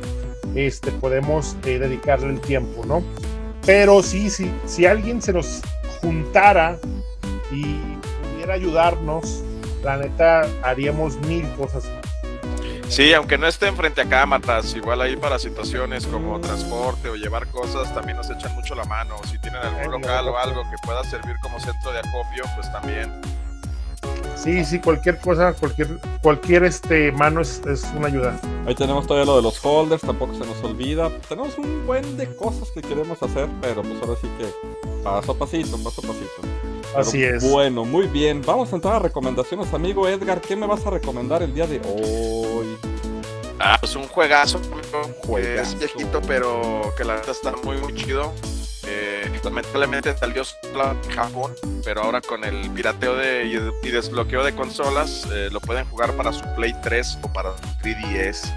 este, 0.54 0.90
podemos 0.92 1.56
eh, 1.64 1.78
dedicarle 1.78 2.28
el 2.28 2.40
tiempo, 2.40 2.84
¿no? 2.86 3.02
Pero 3.66 4.02
sí, 4.02 4.30
sí, 4.30 4.50
si 4.66 4.86
alguien 4.86 5.22
se 5.22 5.32
nos 5.32 5.62
juntara 6.00 6.78
y 7.50 7.78
ayudarnos, 8.50 9.42
la 9.82 9.96
neta 9.96 10.46
haríamos 10.62 11.16
mil 11.26 11.46
cosas. 11.56 11.84
Sí, 12.88 13.12
aunque 13.12 13.38
no 13.38 13.46
estén 13.46 13.76
frente 13.76 14.02
a 14.02 14.08
cámaras, 14.08 14.74
igual 14.74 15.00
ahí 15.00 15.16
para 15.16 15.38
situaciones 15.38 16.06
como 16.06 16.40
transporte 16.40 17.08
o 17.08 17.16
llevar 17.16 17.46
cosas, 17.48 17.92
también 17.94 18.16
nos 18.16 18.30
echan 18.30 18.54
mucho 18.54 18.74
la 18.74 18.84
mano. 18.84 19.16
Si 19.30 19.38
tienen 19.38 19.60
algún 19.62 20.00
local 20.00 20.28
o 20.28 20.38
algo 20.38 20.62
que 20.70 20.76
pueda 20.84 21.02
servir 21.04 21.36
como 21.42 21.58
centro 21.58 21.92
de 21.92 21.98
acopio, 21.98 22.44
pues 22.54 22.70
también. 22.70 23.12
Sí, 24.36 24.64
sí, 24.64 24.78
cualquier 24.78 25.18
cosa, 25.18 25.54
cualquier, 25.54 25.98
cualquier 26.20 26.64
este 26.64 27.10
mano 27.12 27.40
es, 27.40 27.62
es, 27.66 27.84
una 27.96 28.08
ayuda. 28.08 28.38
Ahí 28.66 28.74
tenemos 28.74 29.06
todavía 29.06 29.24
lo 29.24 29.36
de 29.36 29.42
los 29.42 29.64
holders, 29.64 30.02
tampoco 30.02 30.34
se 30.34 30.40
nos 30.40 30.62
olvida. 30.62 31.10
Tenemos 31.28 31.56
un 31.56 31.86
buen 31.86 32.16
de 32.18 32.34
cosas 32.36 32.70
que 32.72 32.82
queremos 32.82 33.22
hacer, 33.22 33.48
pero 33.62 33.82
pues 33.82 33.94
ahora 34.02 34.20
sí 34.20 34.28
que 34.36 35.02
paso 35.02 35.32
a 35.32 35.38
pasito, 35.38 35.78
paso 35.82 36.02
a 36.02 36.08
pasito. 36.08 36.63
Así 36.96 37.22
es. 37.22 37.48
Bueno, 37.50 37.84
muy 37.84 38.06
bien. 38.06 38.42
Vamos 38.44 38.72
a 38.72 38.76
entrar 38.76 38.96
a 38.96 38.98
recomendaciones, 39.00 39.72
amigo 39.72 40.08
Edgar. 40.08 40.40
¿Qué 40.40 40.56
me 40.56 40.66
vas 40.66 40.86
a 40.86 40.90
recomendar 40.90 41.42
el 41.42 41.54
día 41.54 41.66
de 41.66 41.80
hoy? 41.80 42.76
Ah, 43.58 43.76
pues 43.80 43.96
un 43.96 44.06
juegazo. 44.08 44.60
Es 45.38 45.78
viejito, 45.78 46.20
pero 46.26 46.92
que 46.96 47.04
la 47.04 47.14
verdad 47.14 47.30
está 47.30 47.52
muy, 47.64 47.76
muy 47.78 47.94
chido. 47.94 48.32
Eh, 48.86 49.24
lamentablemente 49.44 50.16
salió 50.16 50.44
solo 50.44 50.92
en 50.92 51.10
Japón, 51.10 51.54
pero 51.84 52.02
ahora 52.02 52.20
con 52.20 52.44
el 52.44 52.70
pirateo 52.70 53.14
de, 53.16 53.44
y, 53.82 53.90
desbloqueo 53.90 54.44
de 54.44 54.54
consolas 54.54 55.26
eh, 55.32 55.48
lo 55.52 55.60
pueden 55.60 55.86
jugar 55.86 56.12
para 56.16 56.32
su 56.32 56.42
Play 56.54 56.74
3 56.82 57.18
o 57.22 57.32
para 57.32 57.56
su 57.56 57.64
3DS. 57.82 58.52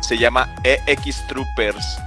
Se 0.00 0.16
llama 0.16 0.54
EX 0.64 1.26
Troopers. 1.28 1.98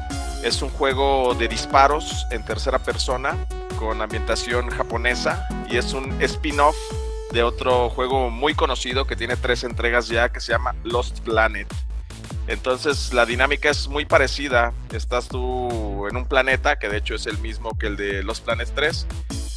Es 0.44 0.62
un 0.62 0.70
juego 0.70 1.36
de 1.36 1.48
disparos 1.48 2.26
en 2.32 2.44
tercera 2.44 2.80
persona 2.80 3.38
con 3.82 4.00
ambientación 4.00 4.70
japonesa 4.70 5.48
y 5.68 5.78
es 5.78 5.94
un 5.94 6.22
spin-off 6.22 6.76
de 7.32 7.42
otro 7.42 7.90
juego 7.90 8.30
muy 8.30 8.54
conocido 8.54 9.08
que 9.08 9.16
tiene 9.16 9.36
tres 9.36 9.64
entregas 9.64 10.08
ya 10.08 10.30
que 10.30 10.40
se 10.40 10.52
llama 10.52 10.76
Lost 10.84 11.22
Planet. 11.22 11.68
Entonces 12.46 13.12
la 13.12 13.26
dinámica 13.26 13.72
es 13.72 13.88
muy 13.88 14.06
parecida. 14.06 14.72
Estás 14.94 15.30
tú 15.30 16.08
en 16.08 16.16
un 16.16 16.28
planeta 16.28 16.78
que 16.78 16.90
de 16.90 16.98
hecho 16.98 17.16
es 17.16 17.26
el 17.26 17.40
mismo 17.40 17.76
que 17.76 17.88
el 17.88 17.98
de 17.98 18.22
Lost 18.22 18.46
Planet 18.46 18.70
3 18.76 19.08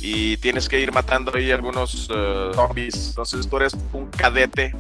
y 0.00 0.38
tienes 0.38 0.70
que 0.70 0.80
ir 0.80 0.90
matando 0.90 1.32
ahí 1.34 1.50
algunos 1.50 2.08
uh, 2.08 2.54
zombies. 2.54 3.08
Entonces 3.08 3.46
tú 3.46 3.58
eres 3.58 3.76
un 3.92 4.06
cadete 4.06 4.74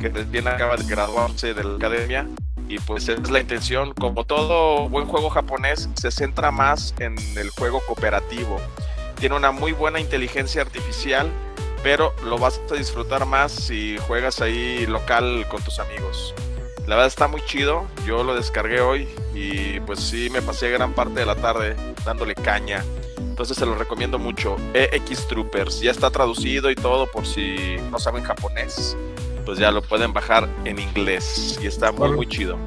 que 0.00 0.08
recién 0.08 0.48
acaba 0.48 0.78
de 0.78 0.84
graduarse 0.84 1.52
de 1.52 1.62
la 1.62 1.76
academia 1.76 2.26
y 2.68 2.78
pues 2.80 3.08
es 3.08 3.30
la 3.30 3.40
intención. 3.40 3.94
Como 3.94 4.24
todo 4.24 4.88
buen 4.88 5.06
juego 5.06 5.30
japonés, 5.30 5.88
se 5.94 6.10
centra 6.10 6.50
más 6.50 6.94
en 6.98 7.16
el 7.36 7.50
juego 7.50 7.80
cooperativo. 7.86 8.60
Tiene 9.18 9.36
una 9.36 9.50
muy 9.50 9.72
buena 9.72 10.00
inteligencia 10.00 10.62
artificial, 10.62 11.28
pero 11.82 12.14
lo 12.24 12.38
vas 12.38 12.60
a 12.70 12.74
disfrutar 12.74 13.26
más 13.26 13.52
si 13.52 13.96
juegas 14.06 14.40
ahí 14.40 14.86
local 14.86 15.46
con 15.48 15.62
tus 15.62 15.78
amigos. 15.78 16.34
La 16.86 16.94
verdad 16.94 17.08
está 17.08 17.28
muy 17.28 17.42
chido, 17.44 17.86
yo 18.06 18.22
lo 18.24 18.34
descargué 18.34 18.80
hoy 18.80 19.08
y 19.34 19.80
pues 19.80 20.00
sí 20.00 20.30
me 20.30 20.40
pasé 20.40 20.70
gran 20.70 20.94
parte 20.94 21.20
de 21.20 21.26
la 21.26 21.36
tarde 21.36 21.76
dándole 22.04 22.34
caña. 22.34 22.84
Entonces 23.18 23.56
se 23.56 23.66
lo 23.66 23.74
recomiendo 23.74 24.18
mucho. 24.18 24.56
EX 24.74 25.28
Troopers, 25.28 25.80
ya 25.80 25.90
está 25.90 26.10
traducido 26.10 26.70
y 26.70 26.74
todo 26.74 27.10
por 27.10 27.26
si 27.26 27.76
no 27.90 27.98
saben 27.98 28.24
japonés 28.24 28.96
pues 29.48 29.58
ya 29.58 29.70
lo 29.70 29.80
pueden 29.80 30.12
bajar 30.12 30.46
en 30.66 30.78
inglés 30.78 31.58
y 31.62 31.66
está 31.66 31.90
muy, 31.90 32.10
muy 32.12 32.28
chido. 32.28 32.58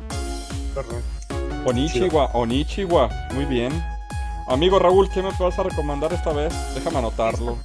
Onichiwa, 1.63 2.31
Onichiwa, 2.33 3.07
muy 3.35 3.45
bien. 3.45 3.71
Amigo 4.47 4.79
Raúl, 4.79 5.07
¿qué 5.13 5.21
me 5.21 5.29
vas 5.29 5.59
a 5.59 5.61
recomendar 5.61 6.11
esta 6.11 6.33
vez? 6.33 6.51
Déjame 6.73 6.97
anotarlo. 6.97 7.59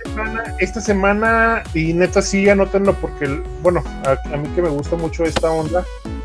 Esta 0.58 0.82
semana, 0.82 1.62
y 1.72 1.94
neta 1.94 2.20
sí, 2.20 2.46
anótenlo 2.50 2.92
porque, 3.00 3.26
bueno, 3.62 3.82
a, 4.04 4.36
mí 4.36 4.50
que 4.54 4.60
me 4.60 4.68
gusta 4.68 4.96
mucho 4.96 5.24
esta 5.24 5.50
onda, 5.50 5.82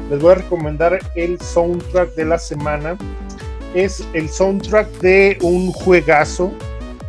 les 0.10 0.20
voy 0.20 0.34
a 0.34 0.36
recomendar 0.36 1.00
el 1.16 1.40
soundtrack 1.40 2.14
de 2.16 2.26
la 2.26 2.38
semana. 2.38 2.98
Es 3.74 4.06
el 4.12 4.28
soundtrack 4.28 4.90
de 5.00 5.38
un 5.42 5.72
juegazo 5.72 6.52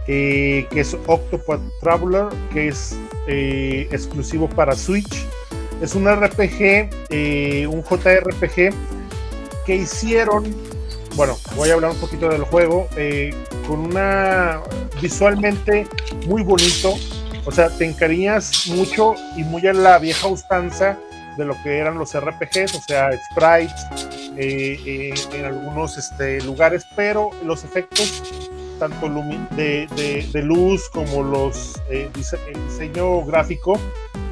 eh, 0.07 0.65
que 0.71 0.79
es 0.79 0.97
Octopath 1.09 1.61
Traveler, 1.81 2.27
que 2.53 2.69
es 2.69 2.97
eh, 3.27 3.89
exclusivo 3.91 4.49
para 4.49 4.77
Switch 4.77 5.27
es 5.83 5.97
un 5.97 6.09
RPG, 6.09 6.89
eh, 7.11 7.67
un 7.67 7.83
JRPG 7.83 8.73
que 9.67 9.75
hicieron, 9.75 10.45
bueno, 11.17 11.37
voy 11.57 11.71
a 11.71 11.75
hablar 11.75 11.91
un 11.91 11.97
poquito 11.99 12.29
del 12.29 12.45
juego, 12.45 12.89
eh, 12.97 13.35
con 13.67 13.81
una 13.81 14.61
visualmente 15.01 15.89
muy 16.27 16.45
bonito, 16.45 16.95
o 17.45 17.51
sea, 17.51 17.69
te 17.69 17.85
encariñas 17.85 18.69
mucho 18.69 19.15
y 19.37 19.43
muy 19.43 19.67
a 19.67 19.73
la 19.73 19.99
vieja 19.99 20.29
ustanza 20.29 20.97
de 21.37 21.45
lo 21.45 21.61
que 21.65 21.79
eran 21.79 21.99
los 21.99 22.15
RPGs, 22.17 22.77
o 22.77 22.83
sea, 22.87 23.11
sprites 23.33 23.75
eh, 24.37 25.13
en 25.33 25.45
algunos 25.45 25.99
este, 25.99 26.41
lugares, 26.43 26.87
pero 26.95 27.31
los 27.45 27.65
efectos 27.65 28.23
tanto 28.79 29.09
de, 29.57 30.27
de, 30.33 30.43
luz 30.43 30.89
como 30.89 31.23
los 31.23 31.81
el 31.89 32.13
diseño 32.13 33.25
gráfico 33.25 33.79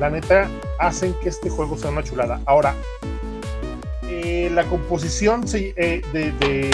la 0.00 0.10
neta, 0.10 0.48
hacen 0.78 1.14
que 1.22 1.28
este 1.28 1.50
juego 1.50 1.78
sea 1.78 1.90
una 1.90 2.02
chulada. 2.02 2.40
Ahora, 2.46 2.74
eh, 4.08 4.50
la 4.52 4.64
composición 4.64 5.44
eh, 5.54 6.02
de, 6.12 6.70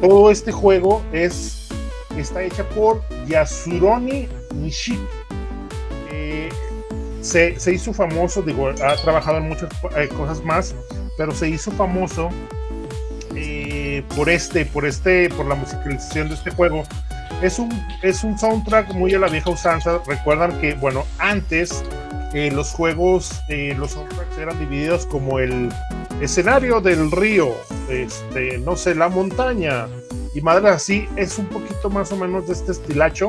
todo 0.00 0.30
este 0.30 0.52
juego 0.52 1.02
es, 1.12 1.68
está 2.16 2.42
hecha 2.42 2.62
por 2.68 3.02
Yasuroni 3.26 4.28
Nishiki. 4.54 5.00
Eh, 6.12 6.48
se, 7.20 7.56
hizo 7.72 7.92
famoso, 7.92 8.42
digo, 8.42 8.68
ha 8.68 8.96
trabajado 9.02 9.38
en 9.38 9.48
muchas 9.48 9.70
cosas 10.16 10.44
más, 10.44 10.74
pero 11.16 11.32
se 11.32 11.48
hizo 11.48 11.72
famoso 11.72 12.30
eh, 13.40 14.02
por 14.16 14.28
este, 14.30 14.64
por 14.64 14.86
este, 14.86 15.28
por 15.30 15.46
la 15.46 15.54
musicalización 15.54 16.28
de 16.28 16.34
este 16.34 16.50
juego. 16.50 16.84
Es 17.42 17.58
un, 17.58 17.70
es 18.02 18.24
un 18.24 18.38
soundtrack 18.38 18.94
muy 18.94 19.14
a 19.14 19.18
la 19.18 19.28
vieja 19.28 19.50
usanza. 19.50 20.00
Recuerdan 20.06 20.60
que, 20.60 20.74
bueno, 20.74 21.04
antes 21.18 21.84
eh, 22.34 22.50
los 22.50 22.72
juegos, 22.72 23.40
eh, 23.48 23.74
los 23.78 23.92
soundtracks 23.92 24.38
eran 24.38 24.58
divididos 24.58 25.06
como 25.06 25.38
el 25.38 25.70
escenario 26.20 26.80
del 26.80 27.10
río, 27.10 27.50
este, 27.88 28.58
no 28.58 28.76
sé, 28.76 28.94
la 28.94 29.08
montaña 29.08 29.88
y 30.34 30.40
madre 30.40 30.68
así. 30.68 31.08
Es 31.16 31.38
un 31.38 31.46
poquito 31.46 31.90
más 31.90 32.12
o 32.12 32.16
menos 32.16 32.46
de 32.46 32.52
este 32.52 32.72
estilacho, 32.72 33.28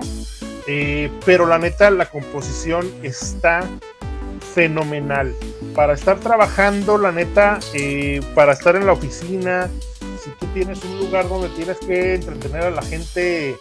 eh, 0.68 1.10
pero 1.26 1.46
la 1.46 1.58
neta, 1.58 1.90
la 1.90 2.06
composición 2.06 2.90
está 3.04 3.68
fenomenal. 4.54 5.36
Para 5.76 5.94
estar 5.94 6.20
trabajando, 6.20 6.98
la 6.98 7.12
neta, 7.12 7.60
eh, 7.74 8.22
para 8.36 8.54
estar 8.54 8.76
en 8.76 8.86
la 8.86 8.94
oficina, 8.94 9.70
si 10.24 10.30
tú 10.32 10.46
tienes 10.54 10.84
un 10.84 11.00
lugar 11.00 11.30
donde 11.30 11.50
tienes 11.50 11.78
que 11.78 12.16
entretener 12.16 12.64
a 12.64 12.72
la 12.72 12.82
gente 12.82 13.58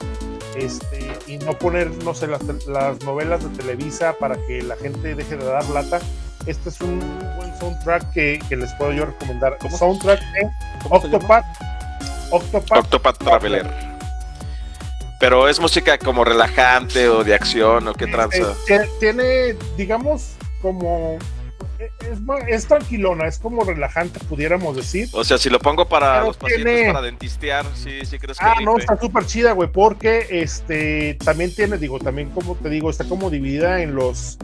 este, 0.57 1.08
y 1.29 1.39
no 1.39 1.53
poner, 1.59 1.91
no 2.05 2.15
sé, 2.15 2.27
las, 2.27 2.43
las 2.67 3.01
novelas 3.05 3.43
de 3.45 3.51
Televisa 3.59 4.15
para 4.19 4.37
que 4.47 4.63
la 4.63 4.77
gente 4.77 5.15
deje 5.15 5.37
de 5.37 5.45
dar 5.45 5.65
lata, 5.69 6.01
este 6.47 6.71
es 6.71 6.81
un 6.81 6.99
buen 7.37 7.55
soundtrack 7.59 8.11
que, 8.13 8.39
que 8.49 8.57
les 8.57 8.73
puedo 8.75 8.93
yo 8.93 9.05
recomendar. 9.07 9.59
¿Cómo 9.59 9.71
se- 9.73 9.79
soundtrack 9.79 10.21
de 10.33 10.51
¿Cómo 10.83 11.01
se 11.01 11.07
Octopath. 11.09 11.45
Octopath. 12.31 12.79
Octopath 12.79 13.19
Traveler. 13.19 13.67
Pero 15.21 15.49
es 15.49 15.59
música 15.59 15.99
como 15.99 16.25
relajante 16.25 17.09
o 17.09 17.25
de 17.25 17.35
acción 17.35 17.89
o 17.89 17.93
qué 17.95 18.07
tranza. 18.07 18.39
Eh, 18.39 18.55
tie- 18.69 18.89
tiene, 19.01 19.57
digamos, 19.77 20.35
como. 20.63 21.19
Es, 22.49 22.67
tranquilona, 22.67 23.27
es 23.27 23.39
como 23.39 23.63
relajante, 23.65 24.19
pudiéramos 24.29 24.75
decir. 24.77 25.09
O 25.13 25.23
sea, 25.23 25.39
si 25.39 25.49
lo 25.49 25.61
pongo 25.61 25.89
para 25.89 26.15
Pero 26.15 26.27
los 26.27 26.37
pacientes 26.37 26.87
para 26.87 27.03
dentistear, 27.03 27.65
sí, 27.75 28.05
sí 28.05 28.19
crees 28.19 28.39
que 28.39 28.45
Ah, 28.45 28.57
no, 28.65 28.79
está 28.79 28.99
súper 28.99 29.25
chida, 29.27 29.53
güey, 29.53 29.71
porque 29.71 30.27
este 30.31 31.15
también 31.25 31.55
tiene, 31.55 31.79
digo, 31.79 31.99
también 32.01 32.31
como 32.31 32.57
te 32.57 32.69
digo, 32.69 32.91
está 32.91 33.05
como 33.05 33.31
dividida 33.31 33.81
en 33.83 33.95
los, 33.95 34.39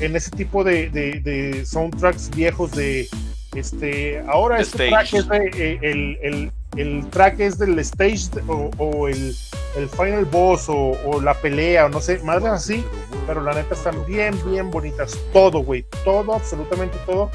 en 0.00 0.16
ese 0.16 0.30
tipo 0.32 0.64
de, 0.64 0.90
de- 0.90 1.20
de 1.20 1.64
soundtracks 1.64 2.30
viejos 2.30 2.72
de, 2.72 3.08
este, 3.54 4.20
ahora 4.28 4.60
este 4.60 4.88
track 4.88 5.14
es 5.14 5.28
de, 5.28 5.50
eh, 5.56 5.78
el, 5.82 6.18
el, 6.22 6.52
el 6.76 7.06
track 7.10 7.40
es 7.40 7.58
del 7.58 7.78
stage 7.80 8.28
o 8.48 9.08
el, 9.08 9.34
el 9.76 9.88
final 9.88 10.24
boss 10.24 10.68
o, 10.68 10.74
o 11.04 11.20
la 11.20 11.34
pelea 11.34 11.86
o 11.86 11.88
no 11.88 12.00
sé, 12.00 12.18
madres 12.20 12.50
así, 12.50 12.84
pero 13.26 13.40
la 13.40 13.52
neta 13.54 13.74
están 13.74 14.04
bien, 14.06 14.34
bien 14.50 14.70
bonitas, 14.70 15.16
todo, 15.32 15.60
güey, 15.60 15.84
todo, 16.04 16.34
absolutamente 16.34 16.96
todo. 17.06 17.30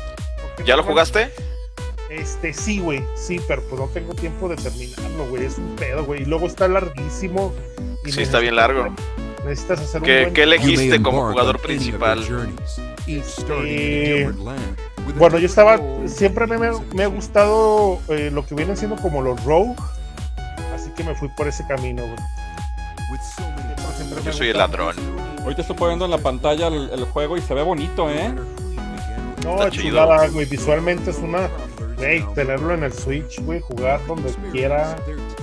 ¿Ya 0.66 0.76
lo 0.76 0.84
jugaste? 0.84 1.32
este, 2.10 2.54
sí, 2.54 2.80
güey, 2.80 3.04
sí, 3.16 3.42
pero 3.48 3.62
pues 3.64 3.82
no 3.82 3.88
tengo 3.88 4.14
tiempo 4.14 4.48
de 4.48 4.56
terminarlo, 4.58 5.28
güey, 5.30 5.46
es 5.46 5.58
un 5.58 5.76
pedo, 5.76 6.06
güey. 6.06 6.22
Y 6.22 6.26
luego 6.26 6.46
está 6.48 6.68
larguísimo. 6.68 7.54
y 8.06 8.12
Sí, 8.12 8.22
está 8.22 8.40
bien 8.40 8.56
largo. 8.56 8.88
Necesitas 9.44 9.80
hacer 9.82 10.02
un 10.02 10.06
¿Qué, 10.08 10.22
buen... 10.22 10.34
qué 10.34 10.44
elegiste 10.44 11.02
como 11.02 11.30
jugador 11.30 11.60
principal? 11.60 12.24
Eh, 13.08 14.28
a 14.28 15.12
Bueno, 15.18 15.38
yo 15.38 15.46
estaba, 15.46 15.80
siempre 16.08 16.48
me, 16.48 16.58
me- 16.58 16.72
me 16.94 17.04
ha 17.04 17.08
gustado 17.08 18.00
eh, 18.08 18.30
lo 18.32 18.46
que 18.46 18.56
vienen 18.56 18.76
siendo 18.78 18.96
como 18.98 19.22
los 19.22 19.44
rogue, 19.44 19.76
así 20.74 20.90
que 20.92 21.04
me 21.04 21.16
fui 21.16 21.28
por 21.30 21.48
ese 21.48 21.66
camino, 21.68 22.04
güey. 22.04 22.16
Yo 24.24 24.34
soy 24.34 24.50
el 24.50 24.58
ladrón. 24.58 24.96
Ahorita 25.44 25.62
estoy 25.62 25.76
poniendo 25.76 26.06
en 26.06 26.12
la 26.12 26.18
pantalla 26.18 26.68
el, 26.68 26.90
el 26.92 27.06
juego 27.06 27.38
y 27.38 27.42
se 27.42 27.54
ve 27.54 27.62
bonito, 27.62 28.10
¿eh? 28.10 28.34
No, 29.44 29.52
Está 29.56 29.70
chido. 29.70 29.90
chulada, 29.90 30.28
güey, 30.30 30.46
visualmente 30.46 31.12
es 31.12 31.18
una... 31.18 31.50
Güey, 31.98 32.26
tenerlo 32.34 32.74
en 32.74 32.84
el 32.84 32.92
Switch, 32.92 33.40
güey, 33.44 33.62
jugar 33.62 34.06
donde 34.06 34.30
quiera, 34.52 34.98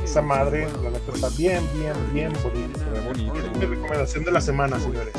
esa 0.04 0.20
madre, 0.20 0.68
la 0.82 0.90
neta 0.90 1.12
está 1.14 1.28
bien, 1.30 1.66
bien, 1.74 1.94
bien 2.12 2.32
bonito. 2.42 2.78
Se 2.78 2.90
ve 2.90 3.00
bonito. 3.00 3.34
Es 3.38 3.56
mi 3.56 3.64
recomendación 3.64 4.24
de 4.24 4.32
la 4.32 4.40
semana, 4.40 4.78
señores. 4.78 5.14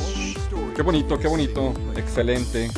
Qué 0.75 0.81
bonito, 0.83 1.17
qué 1.17 1.27
bonito. 1.27 1.73
Excelente. 1.95 2.69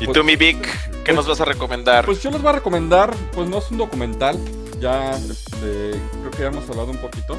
¿Y 0.00 0.06
tú, 0.08 0.24
mi 0.24 0.34
Vic, 0.34 0.66
qué 1.04 1.12
nos 1.12 1.28
vas 1.28 1.40
a 1.40 1.44
recomendar? 1.44 2.06
Pues 2.06 2.20
yo 2.22 2.30
les 2.32 2.42
voy 2.42 2.48
a 2.50 2.54
recomendar, 2.54 3.14
pues 3.34 3.48
no 3.48 3.58
es 3.58 3.70
un 3.70 3.78
documental, 3.78 4.36
ya 4.80 5.16
este, 5.16 5.92
creo 6.20 6.30
que 6.30 6.38
ya 6.38 6.48
hemos 6.48 6.68
hablado 6.68 6.90
un 6.90 6.98
poquito. 6.98 7.36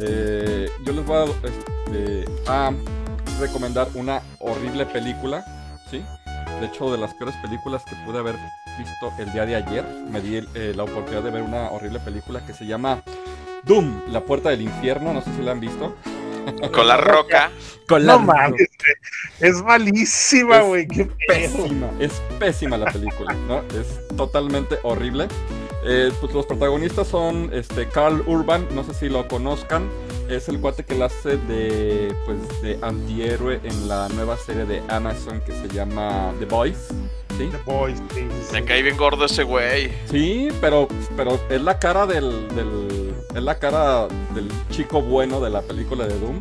Eh, 0.00 0.68
yo 0.84 0.92
les 0.92 1.04
voy 1.04 1.16
a, 1.16 1.24
este, 1.24 2.24
a 2.46 2.72
recomendar 3.40 3.88
una 3.94 4.22
horrible 4.38 4.86
película, 4.86 5.44
¿sí? 5.90 6.02
De 6.60 6.66
hecho, 6.66 6.90
de 6.90 6.98
las 6.98 7.14
peores 7.14 7.36
películas 7.36 7.82
que 7.84 7.96
pude 8.06 8.18
haber 8.18 8.36
visto 8.78 9.12
el 9.18 9.32
día 9.32 9.46
de 9.46 9.56
ayer, 9.56 9.84
me 10.10 10.20
di 10.20 10.36
eh, 10.54 10.72
la 10.74 10.84
oportunidad 10.84 11.22
de 11.22 11.30
ver 11.30 11.42
una 11.42 11.70
horrible 11.70 12.00
película 12.00 12.44
que 12.46 12.52
se 12.52 12.66
llama 12.66 13.02
Doom, 13.64 14.02
la 14.10 14.20
puerta 14.20 14.50
del 14.50 14.62
infierno, 14.62 15.12
no 15.12 15.22
sé 15.22 15.32
si 15.34 15.42
la 15.42 15.52
han 15.52 15.60
visto. 15.60 15.96
Con 16.72 16.86
la 16.86 16.98
roca. 16.98 17.50
Con 17.88 18.04
No 18.04 18.18
mames, 18.18 18.68
es 19.40 19.62
malísima, 19.62 20.60
güey, 20.60 20.86
qué 20.86 21.06
pedo. 21.26 21.62
pésima, 21.62 21.90
es 21.98 22.12
pésima 22.38 22.76
la 22.76 22.92
película, 22.92 23.32
¿no? 23.48 23.62
Es 23.78 24.06
totalmente 24.16 24.78
horrible. 24.82 25.28
Eh, 25.86 26.10
pues 26.20 26.32
los 26.32 26.46
protagonistas 26.46 27.06
son 27.08 27.50
este 27.52 27.86
Carl 27.88 28.22
Urban, 28.26 28.66
no 28.74 28.84
sé 28.84 28.94
si 28.94 29.08
lo 29.10 29.28
conozcan, 29.28 29.86
es 30.30 30.48
el 30.48 30.58
cuate 30.58 30.82
que 30.84 30.94
la 30.94 31.06
hace 31.06 31.36
de 31.36 32.14
pues 32.24 32.38
de 32.62 32.78
antihéroe 32.80 33.60
en 33.62 33.86
la 33.88 34.08
nueva 34.08 34.36
serie 34.38 34.64
de 34.64 34.82
Amazon 34.88 35.40
que 35.44 35.52
se 35.52 35.68
llama 35.68 36.32
The 36.38 36.46
Boys, 36.46 36.88
¿sí? 37.36 37.48
The 37.50 37.58
Boys, 37.70 37.98
sí, 38.14 38.26
sí. 38.46 38.52
Me 38.52 38.64
cae 38.64 38.80
bien 38.82 38.96
gordo 38.96 39.26
ese 39.26 39.42
güey. 39.42 39.92
Sí, 40.10 40.48
pero 40.60 40.88
pero 41.18 41.38
es 41.50 41.60
la 41.60 41.78
cara 41.78 42.06
del, 42.06 42.48
del 42.54 43.14
es 43.34 43.42
la 43.42 43.58
cara 43.58 44.08
del 44.34 44.48
chico 44.70 45.02
bueno 45.02 45.38
de 45.40 45.50
la 45.50 45.60
película 45.60 46.06
de 46.06 46.18
Doom. 46.18 46.40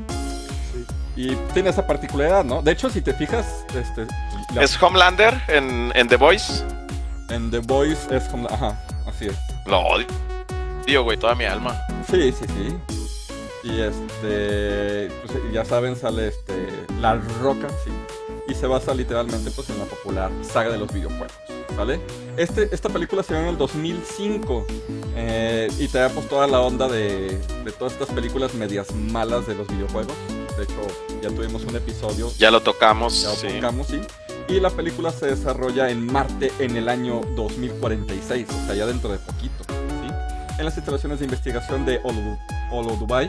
Y 1.15 1.36
tiene 1.53 1.69
esa 1.69 1.86
particularidad, 1.86 2.43
¿no? 2.43 2.62
De 2.63 2.71
hecho, 2.71 2.89
si 2.89 3.01
te 3.01 3.13
fijas, 3.13 3.65
este, 3.77 4.08
la- 4.56 4.63
¿Es 4.63 4.82
Homelander 4.82 5.39
en, 5.49 5.91
en 5.95 6.08
The 6.08 6.15
Voice? 6.15 6.63
en 7.29 7.51
The 7.51 7.60
Boys 7.60 8.08
es 8.12 8.23
como, 8.25 8.47
ajá, 8.47 8.79
así 9.15 9.26
es. 9.28 9.36
Lo 9.65 9.80
odio. 9.80 10.08
Tío, 10.86 11.04
güey, 11.04 11.17
toda 11.17 11.36
mi 11.36 11.45
alma. 11.45 11.80
Sí, 12.10 12.32
sí, 12.32 12.45
sí. 12.47 12.76
Y 13.63 13.80
este, 13.80 15.10
pues, 15.26 15.39
ya 15.54 15.63
saben, 15.63 15.95
sale 15.95 16.28
este, 16.28 16.67
La 16.99 17.15
Roca, 17.41 17.69
sí. 17.84 17.91
Y 18.47 18.56
se 18.56 18.67
basa 18.67 18.93
literalmente 18.93 19.52
pues, 19.52 19.69
en 19.69 19.80
la 19.80 19.86
popular 19.86 20.30
saga 20.41 20.69
de 20.71 20.78
los 20.78 20.91
videojuegos, 20.91 21.32
¿vale? 21.78 22.02
Este, 22.36 22.67
esta 22.76 22.89
película 22.89 23.23
se 23.23 23.34
dio 23.34 23.43
en 23.43 23.49
el 23.49 23.58
2005 23.58 24.65
eh, 25.15 25.69
y 25.80 25.88
te 25.88 25.99
da 25.99 26.10
pues 26.10 26.28
toda 26.28 26.45
la 26.47 26.60
onda 26.60 26.89
de, 26.89 27.38
de 27.63 27.71
todas 27.71 27.93
estas 27.93 28.10
películas 28.10 28.54
medias 28.54 28.91
malas 28.93 29.47
de 29.47 29.56
los 29.56 29.65
videojuegos. 29.69 30.13
De 30.58 30.63
hecho, 30.63 30.76
ya 31.21 31.30
tuvimos 31.30 31.63
un 31.63 31.76
episodio 31.78 32.30
Ya 32.38 32.52
lo 32.52 32.62
tocamos. 32.62 33.21
ya 33.21 33.30
lo 33.30 33.36
sí. 33.36 33.47
tocamos, 33.56 33.88
sí. 33.88 34.02
Y 34.47 34.60
la 34.60 34.69
película 34.69 35.12
se 35.12 35.27
desarrolla 35.27 35.89
en 35.89 36.06
Marte 36.06 36.51
en 36.60 36.75
el 36.75 36.89
año 36.89 37.21
2046, 37.36 38.47
o 38.49 38.65
sea, 38.65 38.75
ya 38.75 38.86
dentro 38.86 39.12
de 39.12 39.17
poquito, 39.17 39.63
¿sí? 39.67 40.13
En 40.60 40.65
las 40.65 40.75
instalaciones 40.77 41.19
de 41.19 41.25
investigación 41.25 41.86
de 41.86 41.99
Olo, 42.03 42.38
Olo 42.71 42.95
Dubai, 42.97 43.27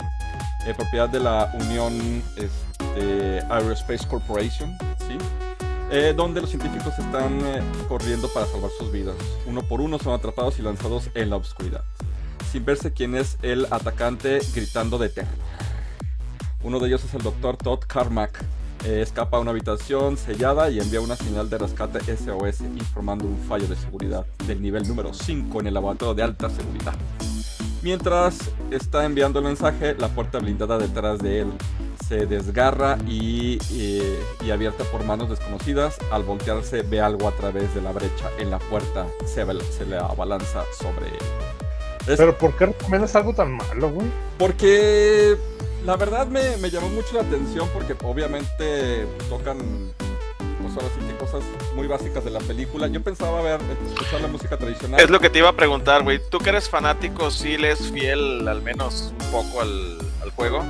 eh, 0.66 0.74
propiedad 0.76 1.08
de 1.08 1.20
la 1.20 1.52
Unión 1.54 2.22
este, 2.36 3.40
Aerospace 3.48 4.06
Corporation. 4.08 4.76
Eh, 5.90 6.14
donde 6.16 6.40
los 6.40 6.50
científicos 6.50 6.98
están 6.98 7.40
eh, 7.44 7.62
corriendo 7.88 8.28
para 8.32 8.46
salvar 8.46 8.70
sus 8.76 8.90
vidas. 8.90 9.14
Uno 9.46 9.62
por 9.62 9.80
uno 9.80 9.98
son 9.98 10.14
atrapados 10.14 10.58
y 10.58 10.62
lanzados 10.62 11.10
en 11.14 11.30
la 11.30 11.36
oscuridad, 11.36 11.84
sin 12.50 12.64
verse 12.64 12.92
quién 12.92 13.14
es 13.14 13.38
el 13.42 13.66
atacante 13.70 14.40
gritando 14.54 14.98
de 14.98 15.10
terror. 15.10 15.34
Uno 16.62 16.80
de 16.80 16.88
ellos 16.88 17.04
es 17.04 17.14
el 17.14 17.22
doctor 17.22 17.56
Todd 17.58 17.80
Carmack. 17.86 18.42
Eh, 18.84 19.00
escapa 19.00 19.38
a 19.38 19.40
una 19.40 19.50
habitación 19.50 20.16
sellada 20.18 20.68
y 20.70 20.78
envía 20.78 21.00
una 21.00 21.16
señal 21.16 21.48
de 21.48 21.56
rescate 21.56 22.00
SOS 22.16 22.60
informando 22.60 23.24
un 23.24 23.38
fallo 23.48 23.66
de 23.66 23.76
seguridad 23.76 24.26
del 24.46 24.60
nivel 24.60 24.86
número 24.86 25.14
5 25.14 25.60
en 25.60 25.66
el 25.66 25.74
laboratorio 25.74 26.14
de 26.14 26.22
alta 26.22 26.50
seguridad. 26.50 26.94
Mientras 27.82 28.50
está 28.70 29.04
enviando 29.04 29.38
el 29.38 29.46
mensaje, 29.46 29.94
la 29.98 30.08
puerta 30.08 30.38
blindada 30.38 30.78
detrás 30.78 31.18
de 31.18 31.40
él 31.40 31.52
se 32.08 32.26
desgarra 32.26 32.98
y, 33.06 33.58
eh, 33.72 34.18
y 34.44 34.50
abierta 34.50 34.84
por 34.84 35.04
manos 35.04 35.30
desconocidas. 35.30 35.96
Al 36.10 36.22
voltearse 36.22 36.82
ve 36.82 37.00
algo 37.00 37.28
a 37.28 37.32
través 37.32 37.74
de 37.74 37.80
la 37.82 37.92
brecha 37.92 38.30
en 38.38 38.50
la 38.50 38.58
puerta, 38.58 39.06
se, 39.26 39.44
se 39.72 39.86
le 39.86 39.96
abalanza 39.96 40.64
sobre 40.78 41.08
él. 41.08 42.06
Es 42.06 42.16
Pero 42.18 42.36
¿por 42.36 42.54
qué 42.56 42.66
recomiendas 42.66 43.16
algo 43.16 43.32
tan 43.34 43.52
malo, 43.52 43.90
güey? 43.90 44.06
porque 44.38 45.36
la 45.84 45.96
verdad 45.96 46.26
me, 46.26 46.56
me 46.58 46.70
llamó 46.70 46.88
mucho 46.88 47.14
la 47.14 47.20
atención 47.22 47.68
porque 47.72 47.94
obviamente 48.04 49.06
tocan 49.28 49.58
pues 50.62 50.74
ahora 50.76 50.88
sí 50.98 51.06
que 51.06 51.14
cosas 51.16 51.42
muy 51.74 51.86
básicas 51.86 52.24
de 52.24 52.30
la 52.30 52.40
película. 52.40 52.86
Yo 52.88 53.02
pensaba 53.02 53.42
ver, 53.42 53.60
escuchar 53.92 54.22
la 54.22 54.28
música 54.28 54.56
tradicional. 54.56 54.98
Es 54.98 55.10
lo 55.10 55.20
que 55.20 55.28
te 55.28 55.40
iba 55.40 55.50
a 55.50 55.52
preguntar, 55.52 56.02
güey. 56.02 56.18
¿Tú 56.30 56.38
que 56.38 56.48
eres 56.50 56.70
fanático, 56.70 57.30
sí 57.30 57.58
le 57.58 57.72
es 57.72 57.90
fiel 57.92 58.48
al 58.48 58.62
menos 58.62 59.12
un 59.20 59.30
poco 59.30 59.60
al, 59.60 59.98
al 60.22 60.30
juego? 60.30 60.62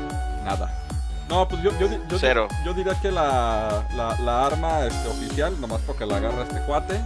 Nada. 0.45 0.81
No, 1.29 1.47
pues 1.49 1.63
yo, 1.63 1.71
yo, 1.79 1.87
di- 1.89 1.99
yo, 2.09 2.19
Cero. 2.19 2.49
yo 2.67 2.75
diría 2.75 3.01
que 3.01 3.11
la, 3.13 3.87
la, 3.97 4.19
la 4.21 4.47
arma 4.47 4.85
este, 4.85 5.09
oficial, 5.09 5.59
nomás 5.61 5.81
porque 5.87 6.05
la 6.07 6.17
agarra 6.17 6.43
este 6.43 6.61
cuate. 6.67 7.01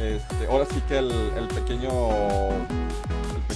Este, 0.00 0.46
ahora 0.48 0.66
sí 0.70 0.80
que 0.88 0.98
el, 0.98 1.10
el 1.36 1.48
pequeño. 1.48 1.90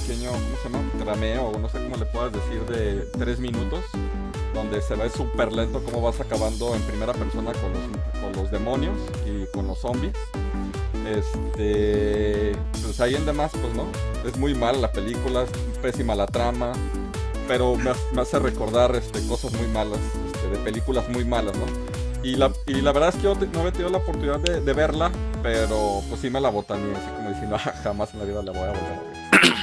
Pequeño. 0.08 0.30
¿Cómo 0.30 0.56
se 0.62 0.68
llama? 0.70 1.04
Trameo, 1.04 1.52
no 1.60 1.68
sé 1.68 1.78
cómo 1.82 1.96
le 1.96 2.06
puedas 2.06 2.32
decir, 2.32 2.62
de 2.64 3.02
tres 3.18 3.38
minutos. 3.38 3.84
Donde 4.54 4.80
se 4.80 4.94
ve 4.94 5.10
súper 5.10 5.52
lento 5.52 5.82
cómo 5.84 6.00
vas 6.00 6.18
acabando 6.20 6.74
en 6.74 6.80
primera 6.82 7.12
persona 7.12 7.52
con 7.52 7.72
los, 7.74 7.82
con 8.22 8.32
los 8.42 8.50
demonios 8.50 8.96
y 9.26 9.44
con 9.54 9.66
los 9.66 9.78
zombies. 9.78 10.14
Este. 11.06 12.52
Pues 12.82 13.00
ahí 13.00 13.14
en 13.16 13.26
demás, 13.26 13.50
pues 13.52 13.74
no. 13.74 13.84
Es 14.26 14.36
muy 14.38 14.54
mal 14.54 14.80
la 14.80 14.90
película, 14.90 15.42
es 15.42 15.78
pésima 15.78 16.14
la 16.14 16.26
trama. 16.26 16.72
Pero 17.46 17.76
me, 17.76 17.92
me 18.12 18.22
hace 18.22 18.38
recordar 18.38 18.96
este, 18.96 19.24
cosas 19.26 19.52
muy 19.52 19.66
malas, 19.68 19.98
este, 20.34 20.48
de 20.50 20.56
películas 20.58 21.08
muy 21.08 21.24
malas, 21.24 21.54
¿no? 21.56 21.64
Y 22.22 22.36
la, 22.36 22.50
y 22.66 22.80
la 22.80 22.92
verdad 22.92 23.10
es 23.10 23.16
que 23.16 23.22
yo 23.22 23.34
no 23.34 23.60
había 23.60 23.72
tenido 23.72 23.90
la 23.90 23.98
oportunidad 23.98 24.40
de, 24.40 24.60
de 24.60 24.72
verla, 24.72 25.10
pero 25.42 26.02
pues 26.08 26.20
sí 26.20 26.28
me 26.30 26.40
la 26.40 26.50
botaneé, 26.50 26.94
así 26.94 27.06
como 27.16 27.30
diciendo, 27.30 27.56
"Ah, 27.64 27.72
jamás 27.82 28.12
en 28.12 28.18
la 28.18 28.24
vida 28.26 28.42
la 28.42 28.52
voy 28.52 28.60
a 28.62 28.72
volver 28.72 28.82
a 28.82 29.00
ver. 29.02 29.57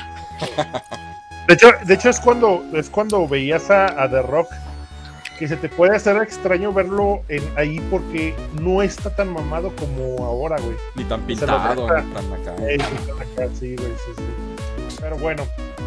De 1.48 1.54
hecho, 1.54 1.68
de 1.86 1.94
hecho 1.94 2.10
es 2.10 2.20
cuando 2.20 2.64
es 2.74 2.90
cuando 2.90 3.28
veías 3.28 3.70
a, 3.70 4.02
a 4.04 4.10
The 4.10 4.22
Rock 4.24 4.48
que 5.38 5.48
se 5.48 5.58
te 5.58 5.68
puede 5.70 5.96
hacer 5.96 6.16
extraño 6.22 6.72
verlo 6.74 7.22
en 7.28 7.44
ahí 7.58 7.80
porque 7.92 8.34
no 8.62 8.82
está 8.82 9.14
tan 9.16 9.32
mamado 9.34 9.72
como 9.76 10.26
ahora, 10.26 10.56
güey. 10.62 10.76
Ni 10.96 11.04
tan 11.04 11.22
pintado, 11.22 11.84
ni 11.84 12.14
tan 12.14 12.34
acá. 12.34 12.56
Eh, 12.68 12.78
acá, 12.82 13.50
sí, 13.60 13.76
güey, 13.76 13.90
sí, 14.06 14.12
sí. 14.18 14.96
Pero 15.02 15.18
bueno, 15.18 15.44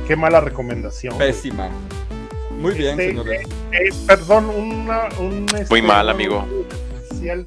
qué 0.07 0.15
mala 0.17 0.41
recomendación. 0.41 1.15
güey. 1.17 1.29
Pésima. 1.29 1.71
Muy 2.59 2.75
bien, 2.75 3.01
Este, 3.01 3.09
señores. 3.09 3.49
Eh, 3.73 3.89
perdón, 4.07 4.51
una, 4.51 5.09
un, 5.19 5.47
este, 5.55 5.67
Muy 5.71 5.81
mal, 5.83 6.09
amigo. 6.11 6.47
especial. 7.03 7.47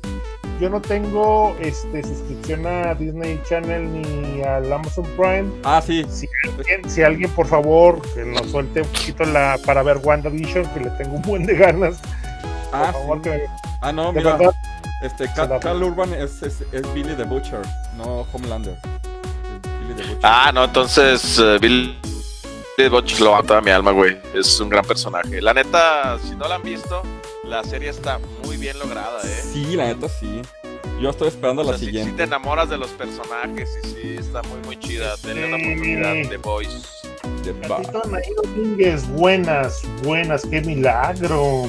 Yo 0.61 0.69
no 0.69 0.79
tengo 0.79 1.55
este 1.59 2.03
suscripción 2.03 2.67
a 2.67 2.93
Disney 2.93 3.41
Channel 3.49 3.91
ni 3.91 4.43
al 4.43 4.71
Amazon 4.71 5.05
Prime. 5.17 5.49
Ah, 5.63 5.81
sí. 5.83 6.05
Si 6.07 6.27
alguien, 6.47 6.87
si 6.89 7.01
alguien, 7.01 7.31
por 7.31 7.47
favor, 7.47 7.99
que 8.13 8.23
nos 8.23 8.51
suelte 8.51 8.81
un 8.83 8.87
poquito 8.89 9.23
la 9.25 9.57
para 9.65 9.81
ver 9.81 9.97
WandaVision, 9.97 10.67
que 10.67 10.81
le 10.81 10.89
tengo 10.91 11.15
un 11.15 11.21
buen 11.23 11.45
de 11.47 11.55
ganas. 11.55 11.97
Por 11.99 12.79
Ah, 12.79 12.93
favor, 12.93 13.17
sí. 13.23 13.29
que 13.31 13.45
Ah, 13.81 13.91
no, 13.91 14.13
mira. 14.13 14.37
verdad, 14.37 14.53
Este, 15.01 15.25
Cal, 15.33 15.49
la- 15.49 15.59
Cal 15.59 15.81
Urban 15.81 16.13
es, 16.13 16.43
es, 16.43 16.61
es 16.71 16.93
Billy 16.93 17.15
the 17.15 17.23
Butcher, 17.23 17.61
no 17.97 18.27
Homelander. 18.31 18.77
Billy 19.81 19.95
the 19.95 20.03
Butcher. 20.03 20.19
Ah, 20.21 20.51
no, 20.53 20.65
entonces 20.65 21.39
eh, 21.39 21.57
Bill 21.59 21.97
Bill 22.77 22.89
Butch 22.91 23.19
lo 23.19 23.33
amo 23.35 23.43
toda 23.47 23.61
mi 23.61 23.71
alma, 23.71 23.89
güey. 23.91 24.15
Es 24.35 24.59
un 24.59 24.69
gran 24.69 24.85
personaje. 24.85 25.41
La 25.41 25.55
neta, 25.55 26.19
si 26.23 26.35
no 26.35 26.47
la 26.47 26.55
han 26.55 26.63
visto, 26.63 27.01
la 27.51 27.63
serie 27.65 27.89
está 27.89 28.17
muy 28.45 28.55
bien 28.55 28.79
lograda, 28.79 29.21
¿eh? 29.25 29.41
Sí, 29.51 29.75
la 29.75 29.87
neta 29.87 30.07
sí. 30.07 30.41
Yo 31.01 31.09
estoy 31.09 31.27
esperando 31.27 31.63
O 31.63 31.65
la 31.65 31.71
sea, 31.71 31.79
sí, 31.79 31.85
sí 31.85 31.91
siguiente. 31.91 32.15
te 32.15 32.23
enamoras 32.23 32.69
de 32.69 32.77
los 32.77 32.91
personajes 32.91 33.69
y 33.83 33.87
sí, 33.87 34.15
está 34.17 34.41
muy, 34.43 34.59
muy 34.65 34.79
chida. 34.79 35.15
Una 35.25 35.33
Sí. 35.33 35.41
oportunidad 35.43 36.13
de 36.29 36.37
Boys. 36.37 36.87
De 37.43 37.53
Domínguez, 38.41 39.05
buenas, 39.09 39.81
buenas, 40.03 40.45
qué 40.45 40.61
milagro. 40.61 41.63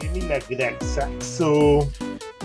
Qué 0.00 0.08
milagraxaxo. 0.10 1.88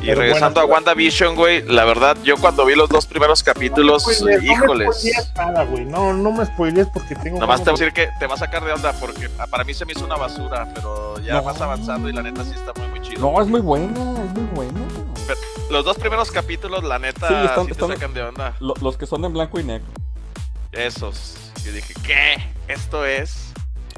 Y 0.04 0.08
Pero 0.08 0.20
regresando 0.20 0.60
a 0.60 0.66
WandaVision, 0.66 1.34
güey, 1.36 1.62
la 1.64 1.86
verdad, 1.86 2.18
yo 2.24 2.36
cuando 2.38 2.66
vi 2.66 2.76
los 2.76 2.90
dos 2.90 3.06
primeros 3.06 3.42
capítulos, 3.42 4.04
No 4.04 4.10
me 4.10 4.16
spoilees, 4.16 4.44
No 4.44 4.48
me 4.48 4.54
híjoles. 4.54 5.32
nada, 5.36 5.64
güey. 5.64 5.86
No, 5.86 6.14
no 6.14 6.32
me 6.34 6.46
spoilees 6.46 6.88
porque 6.94 7.16
tengo. 7.16 7.40
Nomás 7.40 7.64
te 7.64 7.72
voy 7.72 7.80
a 7.80 7.86
decir 7.86 7.94
que 7.94 8.10
te 8.20 8.28
va 8.28 8.34
a 8.36 8.38
sacar 8.38 8.66
de 8.66 8.74
onda 8.74 8.92
porque 9.00 9.30
ah, 9.40 9.48
para 9.48 9.64
mí 9.64 9.74
se 9.74 9.86
me 9.86 9.94
hizo 9.94 10.04
una 10.04 10.18
basura, 10.18 10.68
pero 10.76 11.18
ya 11.22 11.36
No. 11.36 11.44
vas 11.44 11.62
avanzando 11.62 12.10
y 12.10 12.14
la 12.14 12.22
neta 12.22 12.44
sí 12.44 12.52
está 12.54 12.74
muy, 12.78 12.90
muy 12.90 13.02
chido. 13.02 13.22
No, 13.22 13.42
es 13.42 13.48
muy 13.48 13.62
buena, 13.62 13.88
es 13.94 14.34
muy 14.34 14.46
buena. 14.54 14.80
Los 15.72 15.86
dos 15.86 15.98
primeros 15.98 16.30
capítulos, 16.32 16.84
la 16.84 17.00
neta, 17.00 17.26
Sí, 17.30 17.34
sí, 17.40 17.46
están- 17.46 17.66
te 17.68 17.72
están- 17.72 17.90
sacan 17.94 18.14
de 18.14 18.24
onda. 18.24 18.56
Lo- 18.60 18.74
los 18.82 18.98
que 18.98 19.06
son 19.06 19.24
en 19.24 19.32
blanco 19.32 19.58
y 19.60 19.64
negro. 19.64 19.88
Esos. 20.74 21.36
Yo 21.64 21.72
dije, 21.72 21.94
¿qué? 22.06 22.36
Esto 22.68 23.06
es. 23.06 23.53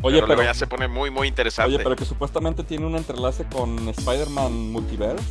Oye, 0.06 0.18
pero, 0.18 0.28
pero, 0.28 0.36
luego 0.38 0.44
ya 0.44 0.54
se 0.54 0.68
pone 0.68 0.88
muy, 0.88 1.10
muy 1.10 1.28
interesante. 1.28 1.74
oye, 1.74 1.84
pero 1.84 1.96
que 1.96 2.06
supuestamente 2.06 2.64
tiene 2.64 2.86
un 2.86 2.96
entrelace 2.96 3.44
con 3.46 3.90
Spider-Man 3.90 4.72
Multiverse. 4.72 5.24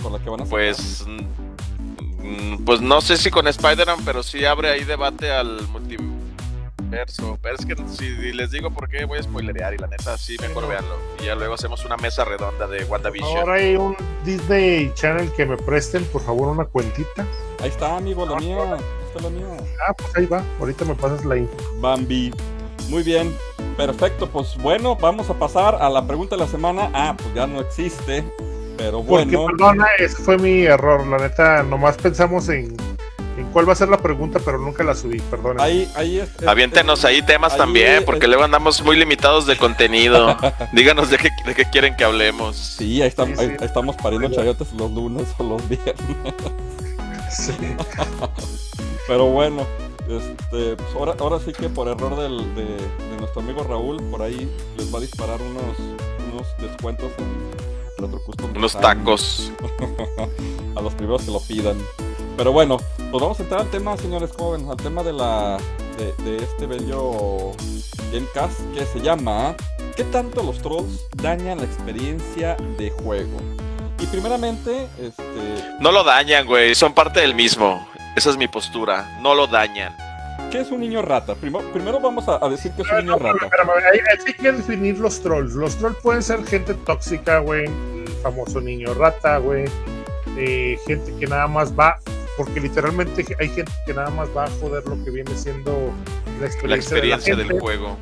Por 0.00 0.12
la 0.12 0.18
que 0.20 0.30
van 0.30 0.42
a. 0.42 0.44
Pues. 0.44 1.04
mm, 2.22 2.64
Pues 2.64 2.80
no 2.80 3.00
sé 3.00 3.16
si 3.16 3.30
con 3.32 3.48
Spider-Man, 3.48 3.98
pero 4.04 4.22
sí 4.22 4.44
abre 4.44 4.70
ahí 4.70 4.84
debate 4.84 5.32
al 5.32 5.66
multiverso. 5.68 7.36
Pero 7.42 7.56
es 7.58 7.66
que 7.66 7.74
si 7.88 8.32
les 8.32 8.52
digo 8.52 8.70
por 8.70 8.88
qué 8.88 9.04
voy 9.06 9.18
a 9.18 9.22
spoilerear 9.24 9.74
y 9.74 9.78
la 9.78 9.88
neta, 9.88 10.16
sí, 10.16 10.36
mejor 10.40 10.62
no. 10.62 10.68
véanlo. 10.68 10.94
Y 11.20 11.24
ya 11.24 11.34
luego 11.34 11.54
hacemos 11.54 11.84
una 11.84 11.96
mesa 11.96 12.24
redonda 12.24 12.68
de 12.68 12.84
WandaVision. 12.84 13.38
Ahora 13.38 13.54
hay 13.54 13.74
un 13.74 13.96
Disney 14.24 14.92
Channel 14.94 15.32
que 15.32 15.46
me 15.46 15.56
presten, 15.56 16.04
por 16.04 16.22
favor, 16.22 16.46
una 16.46 16.64
cuentita. 16.64 17.26
Ahí 17.60 17.70
está, 17.70 17.96
amigo, 17.96 18.24
la 18.24 18.36
mía. 18.36 18.78
La 19.20 19.30
mía. 19.30 19.46
Ah, 19.88 19.94
pues 19.94 20.14
ahí 20.14 20.26
va. 20.26 20.44
Ahorita 20.60 20.84
me 20.84 20.94
pasas 20.94 21.24
la 21.24 21.38
info. 21.38 21.56
Bambi. 21.80 22.30
Muy 22.88 23.02
bien. 23.02 23.36
Perfecto, 23.76 24.28
pues 24.28 24.56
bueno, 24.58 24.96
vamos 24.96 25.28
a 25.28 25.34
pasar 25.34 25.76
a 25.80 25.90
la 25.90 26.06
pregunta 26.06 26.36
de 26.36 26.42
la 26.42 26.48
semana. 26.48 26.90
Ah, 26.94 27.14
pues 27.16 27.34
ya 27.34 27.46
no 27.46 27.60
existe. 27.60 28.24
Pero 28.78 29.02
Porque, 29.02 29.36
bueno. 29.36 29.46
perdona, 29.56 29.86
ese 29.98 30.16
fue 30.16 30.38
mi 30.38 30.62
error. 30.64 31.06
La 31.06 31.18
neta, 31.18 31.62
nomás 31.62 31.96
pensamos 31.96 32.48
en, 32.48 32.76
en 33.38 33.46
cuál 33.52 33.68
va 33.68 33.72
a 33.72 33.76
ser 33.76 33.88
la 33.88 33.98
pregunta, 33.98 34.38
pero 34.44 34.58
nunca 34.58 34.82
la 34.84 34.94
subí. 34.94 35.18
Perdón. 35.30 35.60
Ahí, 35.60 35.90
ahí 35.96 36.18
es. 36.20 36.28
es- 36.40 36.46
Aviéntenos 36.46 37.04
ahí 37.04 37.22
temas 37.22 37.52
ahí 37.54 37.58
también, 37.58 38.04
porque 38.04 38.24
es- 38.24 38.28
luego 38.28 38.44
andamos 38.44 38.82
muy 38.82 38.96
limitados 38.96 39.46
de 39.46 39.56
contenido. 39.56 40.36
Díganos 40.72 41.10
de 41.10 41.18
qué, 41.18 41.30
de 41.44 41.54
qué 41.54 41.64
quieren 41.70 41.96
que 41.96 42.04
hablemos. 42.04 42.56
Sí, 42.56 43.00
ahí, 43.02 43.08
estamos, 43.08 43.38
Sí, 43.38 43.44
ahí- 43.44 43.50
sí. 43.50 43.56
ahí 43.60 43.66
estamos 43.66 43.96
pariendo 43.96 44.28
chayotes 44.30 44.72
los 44.72 44.90
lunes 44.90 45.24
o 45.38 45.42
los 45.44 45.68
viernes. 45.68 45.94
Sí. 47.30 47.52
Pero 49.08 49.26
bueno, 49.26 49.66
este, 50.08 50.76
pues 50.76 50.88
ahora, 50.94 51.14
ahora 51.18 51.38
sí 51.38 51.52
que 51.52 51.68
por 51.68 51.88
error 51.88 52.16
del- 52.16 52.54
de, 52.54 52.64
de 52.64 53.16
nuestro 53.18 53.40
amigo 53.42 53.62
Raúl, 53.64 53.96
por 54.10 54.22
ahí 54.22 54.48
les 54.76 54.92
va 54.94 54.98
a 54.98 55.00
disparar 55.02 55.40
unos, 55.42 55.78
unos 56.32 56.46
descuentos 56.60 57.10
en 57.18 58.02
Retro 58.02 58.22
Custom 58.24 58.50
Unos 58.56 58.74
Design 58.74 58.98
tacos. 58.98 59.52
a 60.76 60.80
los 60.80 60.94
primeros 60.94 61.22
que 61.22 61.30
lo 61.30 61.40
pidan. 61.40 61.76
Pero 62.36 62.52
bueno, 62.52 62.76
pues 63.10 63.22
vamos 63.22 63.38
a 63.40 63.42
entrar 63.42 63.60
al 63.62 63.70
tema, 63.70 63.96
señores 63.96 64.30
jóvenes, 64.36 64.68
al 64.68 64.76
tema 64.76 65.02
de 65.02 65.12
la 65.12 65.58
de, 65.96 66.12
de 66.24 66.36
este 66.44 66.66
bello 66.66 67.52
Gamecast 68.12 68.60
que 68.74 68.84
se 68.84 69.00
llama 69.00 69.56
¿Qué 69.96 70.04
tanto 70.04 70.42
los 70.42 70.58
trolls 70.60 71.06
dañan 71.16 71.56
la 71.58 71.64
experiencia 71.64 72.56
de 72.76 72.90
juego? 72.90 73.38
Y 73.98 74.04
primeramente, 74.06 74.86
este, 75.00 75.24
No 75.80 75.90
lo 75.90 76.04
dañan, 76.04 76.46
güey. 76.46 76.74
Son 76.74 76.92
parte 76.92 77.20
del 77.20 77.34
mismo. 77.34 77.88
Esa 78.16 78.30
es 78.30 78.36
mi 78.36 78.48
postura. 78.48 79.18
No 79.20 79.34
lo 79.34 79.46
dañan. 79.46 79.94
¿qué 80.50 80.60
es 80.60 80.70
un 80.70 80.80
niño 80.80 81.02
rata? 81.02 81.34
Primo- 81.34 81.60
primero 81.72 81.98
vamos 82.00 82.28
a, 82.28 82.38
a 82.44 82.48
decir 82.48 82.70
que 82.72 82.82
es 82.82 82.88
un 82.88 82.94
No, 82.94 83.00
niño 83.02 83.16
no, 83.18 83.32
rata. 83.32 83.44
espérame, 83.46 83.70
hay, 83.92 83.98
hay 84.26 84.32
que 84.34 84.52
definir 84.52 84.98
los 84.98 85.20
trolls. 85.20 85.52
Los 85.54 85.76
trolls 85.76 85.96
pueden 86.02 86.22
ser 86.22 86.44
gente 86.46 86.72
tóxica, 86.74 87.40
güey. 87.40 87.64
El 87.66 88.08
famoso 88.22 88.60
niño 88.60 88.94
rata, 88.94 89.38
güey. 89.38 89.64
eh, 90.38 90.78
gente 90.86 91.12
que 91.18 91.26
nada 91.26 91.46
más 91.46 91.72
va. 91.78 91.98
Porque 92.36 92.60
literalmente 92.60 93.24
hay 93.40 93.48
gente 93.48 93.72
que 93.86 93.94
nada 93.94 94.10
más 94.10 94.28
va 94.36 94.44
a 94.44 94.50
joder 94.60 94.84
lo 94.86 95.02
que 95.04 95.10
viene 95.10 95.34
siendo 95.36 95.72
la 96.40 96.46
experiencia, 96.46 96.68
La 96.68 96.76
experiencia 96.76 97.34
de 97.36 97.42
la 97.44 97.48
del 97.52 97.60
juego. 97.60 97.96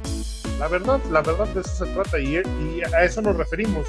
La 0.58 0.68
verdad, 0.68 1.00
la 1.10 1.22
verdad 1.22 1.46
de 1.48 1.60
eso 1.60 1.86
se 1.86 1.92
trata 1.92 2.18
y, 2.18 2.36
y 2.36 2.82
a 2.92 3.04
eso 3.04 3.22
nos 3.22 3.36
referimos. 3.36 3.86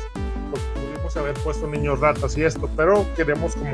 Porque 0.51 0.65
pudimos 0.76 1.17
haber 1.17 1.34
puesto 1.36 1.67
niños 1.67 1.99
ratas 1.99 2.38
y 2.38 2.43
esto, 2.43 2.69
pero 2.78 3.05
queremos 3.15 3.55
como 3.55 3.73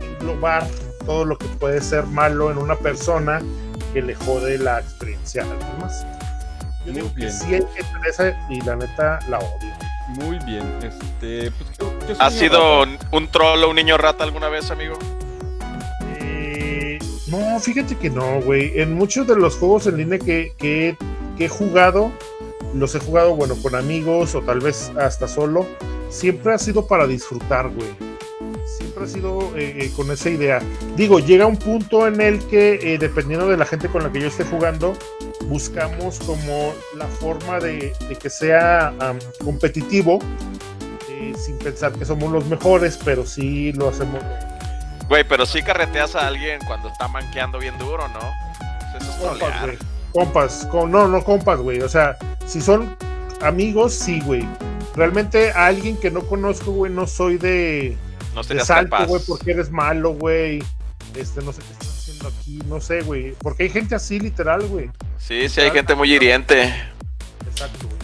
englobar 0.00 0.66
todo 1.10 1.24
lo 1.24 1.36
que 1.36 1.46
puede 1.58 1.80
ser 1.80 2.04
malo 2.06 2.52
en 2.52 2.58
una 2.58 2.76
persona 2.76 3.42
que 3.92 4.00
le 4.00 4.14
jode 4.14 4.58
la 4.58 4.78
experiencia 4.78 5.42
a 5.42 5.50
alguien 5.50 5.78
más. 5.80 6.06
Yo 6.86 6.92
Muy 6.92 7.00
digo 7.02 7.08
que 7.14 7.20
bien. 7.22 7.32
sí 7.32 7.54
hay 7.54 8.34
y 8.48 8.60
la 8.60 8.76
neta 8.76 9.18
la 9.28 9.38
odio. 9.38 9.72
Muy 10.10 10.38
bien, 10.46 10.62
este, 10.84 11.50
pues, 11.50 11.70
¿qué- 11.76 12.06
qué 12.06 12.12
es 12.12 12.18
un 12.18 12.22
¿Has 12.24 12.32
sido 12.34 12.84
rata? 12.84 13.08
un 13.10 13.26
troll 13.28 13.64
o 13.64 13.70
un 13.70 13.74
niño 13.76 13.96
rata 13.98 14.22
alguna 14.22 14.48
vez, 14.48 14.70
amigo? 14.70 14.96
Eh, 16.20 17.00
no, 17.26 17.58
fíjate 17.58 17.96
que 17.96 18.08
no, 18.08 18.40
güey. 18.42 18.80
En 18.80 18.94
muchos 18.94 19.26
de 19.26 19.34
los 19.34 19.56
juegos 19.56 19.88
en 19.88 19.96
línea 19.96 20.18
que, 20.20 20.54
que- 20.58 20.96
que 21.36 21.46
he 21.46 21.48
jugado, 21.48 22.12
los 22.72 22.94
he 22.94 23.00
jugado, 23.00 23.34
bueno, 23.34 23.56
con 23.60 23.74
amigos 23.74 24.36
o 24.36 24.42
tal 24.42 24.60
vez 24.60 24.92
hasta 24.96 25.26
solo, 25.26 25.66
siempre 26.08 26.54
ha 26.54 26.58
sido 26.58 26.86
para 26.86 27.08
disfrutar, 27.08 27.68
güey. 27.68 28.09
Siempre 29.00 29.04
ha 29.04 29.08
sido 29.08 29.56
eh, 29.56 29.84
eh, 29.84 29.90
con 29.96 30.10
esa 30.10 30.28
idea. 30.28 30.60
Digo, 30.96 31.20
llega 31.20 31.46
un 31.46 31.56
punto 31.56 32.06
en 32.06 32.20
el 32.20 32.38
que, 32.46 32.94
eh, 32.94 32.98
dependiendo 32.98 33.48
de 33.48 33.56
la 33.56 33.64
gente 33.64 33.88
con 33.88 34.02
la 34.02 34.12
que 34.12 34.20
yo 34.20 34.28
esté 34.28 34.44
jugando, 34.44 34.94
buscamos 35.46 36.18
como 36.20 36.74
la 36.96 37.06
forma 37.06 37.58
de, 37.60 37.92
de 38.08 38.16
que 38.16 38.28
sea 38.28 38.88
am, 39.00 39.18
competitivo, 39.42 40.18
eh, 41.08 41.32
sin 41.38 41.56
pensar 41.58 41.92
que 41.92 42.04
somos 42.04 42.30
los 42.30 42.44
mejores, 42.46 42.98
pero 43.02 43.24
sí 43.24 43.72
lo 43.72 43.88
hacemos 43.88 44.22
Güey, 45.08 45.24
pero 45.24 45.44
sí 45.44 45.62
carreteas 45.62 46.14
a 46.14 46.28
alguien 46.28 46.60
cuando 46.66 46.88
está 46.88 47.08
manqueando 47.08 47.58
bien 47.58 47.76
duro, 47.78 48.06
¿no? 48.08 48.20
Pues 48.92 49.02
Eso 49.02 49.12
es 49.12 49.28
Compas, 49.28 49.62
güey. 49.62 49.78
Compas, 50.12 50.68
con- 50.70 50.90
no, 50.90 51.08
no 51.08 51.24
compas, 51.24 51.58
güey. 51.58 51.80
O 51.80 51.88
sea, 51.88 52.16
si 52.46 52.60
son 52.60 52.96
amigos, 53.40 53.92
sí, 53.94 54.20
güey. 54.20 54.46
Realmente 54.94 55.50
a 55.52 55.66
alguien 55.66 55.96
que 55.96 56.10
no 56.12 56.20
conozco, 56.22 56.70
güey, 56.70 56.92
no 56.92 57.08
soy 57.08 57.38
de, 57.38 57.96
No 58.34 58.42
serías 58.44 58.66
salto, 58.66 58.90
capaz. 58.90 59.06
güey, 59.06 59.22
porque 59.26 59.50
eres 59.52 59.70
malo, 59.70 60.12
güey. 60.12 60.62
Este, 61.14 61.42
no 61.42 61.52
sé 61.52 61.62
qué 61.62 61.72
estás 61.72 61.88
haciendo 61.88 62.28
aquí, 62.28 62.58
no 62.66 62.80
sé, 62.80 63.02
güey. 63.02 63.32
Porque 63.40 63.64
hay 63.64 63.70
gente 63.70 63.94
así, 63.94 64.20
literal, 64.20 64.62
güey. 64.66 64.90
Sí, 65.18 65.48
sí, 65.48 65.60
hay 65.60 65.70
gente 65.70 65.94
muy 65.94 66.12
hiriente. 66.12 66.72
Exacto, 67.50 67.86
güey. 67.86 68.00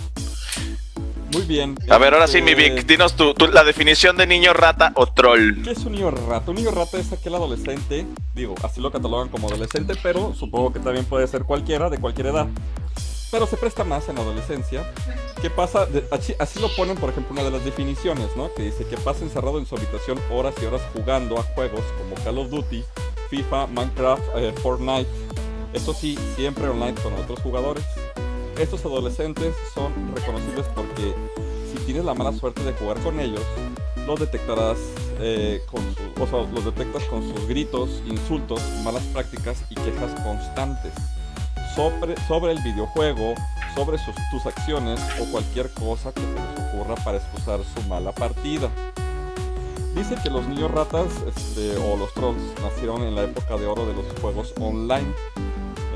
Muy 1.33 1.43
bien. 1.43 1.77
A 1.91 1.99
ver, 1.99 2.15
ahora 2.15 2.29
sí, 2.29 2.41
mi 2.41 2.53
Este, 2.53 2.71
Vic, 2.71 2.87
dinos 2.87 3.15
tú, 3.15 3.35
tú 3.35 3.49
la 3.49 3.65
definición 3.65 4.17
de 4.17 4.27
niño 4.27 4.53
rata 4.53 4.93
o 4.95 5.07
troll. 5.07 5.63
¿Qué 5.63 5.73
es 5.73 5.79
un 5.85 5.93
niño 5.93 6.11
rata? 6.11 6.51
Un 6.51 6.57
niño 6.57 6.71
rata 6.71 6.99
es 6.99 7.13
aquel 7.13 7.35
adolescente, 7.35 8.07
digo, 8.35 8.55
así 8.63 8.81
lo 8.81 8.91
catalogan 8.93 9.29
como 9.29 9.49
adolescente, 9.49 9.95
pero 10.03 10.35
supongo 10.35 10.73
que 10.73 10.79
también 10.81 11.05
puede 11.05 11.27
ser 11.27 11.43
cualquiera, 11.43 11.91
de 11.91 11.99
cualquier 11.99 12.29
edad. 12.29 12.47
Pero 13.31 13.47
se 13.47 13.57
presta 13.57 13.85
más 13.85 14.09
en 14.09 14.17
la 14.17 14.23
adolescencia. 14.23 14.91
¿Qué 15.43 15.51
pasa? 15.51 15.89
Así, 16.11 16.61
lo 16.61 16.75
ponen, 16.75 16.97
por 16.97 17.11
ejemplo, 17.11 17.33
una 17.33 17.43
de 17.43 17.51
las 17.51 17.65
definiciones, 17.65 18.37
¿no? 18.37 18.53
Que 18.55 18.65
dice 18.65 18.87
que 18.87 18.97
pasa 18.97 19.25
encerrado 19.25 19.59
en 19.59 19.67
su 19.67 19.77
habitación 19.77 20.19
horas 20.31 20.55
y 20.63 20.65
horas 20.65 20.83
jugando 20.93 21.39
a 21.39 21.43
juegos 21.43 21.85
como 21.99 22.15
Call 22.25 22.39
of 22.39 22.51
Duty, 22.51 22.85
FIFA, 23.29 23.67
Minecraft, 23.69 24.23
eh, 24.37 24.55
Fortnite. 24.63 25.11
Eso 25.73 25.93
sí, 25.93 26.17
siempre 26.37 26.69
online 26.69 26.95
con 27.03 27.13
otros 27.15 27.41
jugadores. 27.41 27.85
Estos 28.59 28.85
adolescentes 28.85 29.55
son 29.75 29.93
reconocibles 30.15 30.65
porque 30.75 31.15
si 31.71 31.85
tienes 31.85 32.05
la 32.05 32.15
mala 32.15 32.33
suerte 32.33 32.63
de 32.63 32.73
jugar 32.73 32.99
con 33.01 33.21
ellos, 33.21 33.43
los 34.07 34.19
detectarás 34.21 34.79
eh, 35.21 35.61
o 36.19 36.27
sea, 36.27 36.43
los 36.53 36.65
detectas 36.65 37.05
con 37.05 37.23
sus 37.23 37.47
gritos, 37.49 38.03
insultos, 38.07 38.63
malas 38.85 39.03
prácticas 39.13 39.63
y 39.69 39.75
quejas 39.75 40.19
constantes 40.23 40.93
sobre, 41.77 42.15
sobre 42.27 42.53
el 42.53 42.59
videojuego, 42.61 43.35
sobre 43.75 43.99
sus, 43.99 44.15
tus 44.31 44.47
acciones 44.47 44.99
o 45.21 45.31
cualquier 45.31 45.71
cosa 45.71 46.13
que 46.13 46.23
se 46.23 46.33
les 46.33 46.69
ocurra 46.69 46.95
para 47.05 47.19
excusar 47.19 47.61
su 47.63 47.83
mala 47.89 48.13
partida. 48.13 48.71
Dice 49.95 50.15
que 50.23 50.29
los 50.29 50.47
niños 50.47 50.71
ratas 50.71 51.07
este, 51.27 51.77
o 51.79 51.97
los 51.97 52.13
trolls 52.13 52.43
nacieron 52.63 53.03
en 53.03 53.15
la 53.15 53.25
época 53.25 53.57
de 53.57 53.67
oro 53.67 53.87
de 53.87 53.95
los 53.95 54.05
juegos 54.21 54.53
online. 54.61 55.07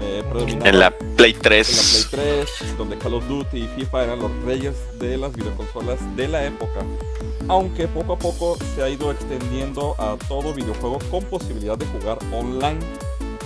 Eh, 0.00 0.24
En 0.64 0.78
la 0.78 0.90
Play 1.16 1.32
en 1.32 1.36
la 1.36 1.42
3. 1.42 2.08
Play 2.10 2.44
3, 2.46 2.78
donde 2.78 2.96
Call 2.96 3.12
of 3.12 3.28
Duty 3.28 3.58
y 3.58 3.66
FIFA 3.66 4.04
eran 4.04 4.20
los 4.20 4.30
reyes 4.44 4.74
de 4.98 5.18
las 5.18 5.34
videoconsolas 5.34 5.98
de 6.16 6.28
la 6.28 6.46
época. 6.46 6.80
Aunque 7.48 7.88
poco 7.88 8.14
a 8.14 8.18
poco 8.18 8.56
se 8.74 8.82
ha 8.82 8.88
ido 8.88 9.10
extendiendo 9.10 9.94
a 9.98 10.16
todo 10.28 10.54
videojuego 10.54 10.98
con 11.10 11.22
posibilidad 11.24 11.76
de 11.76 11.84
jugar 11.86 12.18
online 12.32 12.78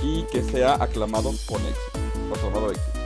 y 0.05 0.23
que 0.31 0.43
sea 0.43 0.75
aclamado 0.75 1.33
con 1.49 1.61
éxito. 1.63 2.04
Éxito. 2.71 3.05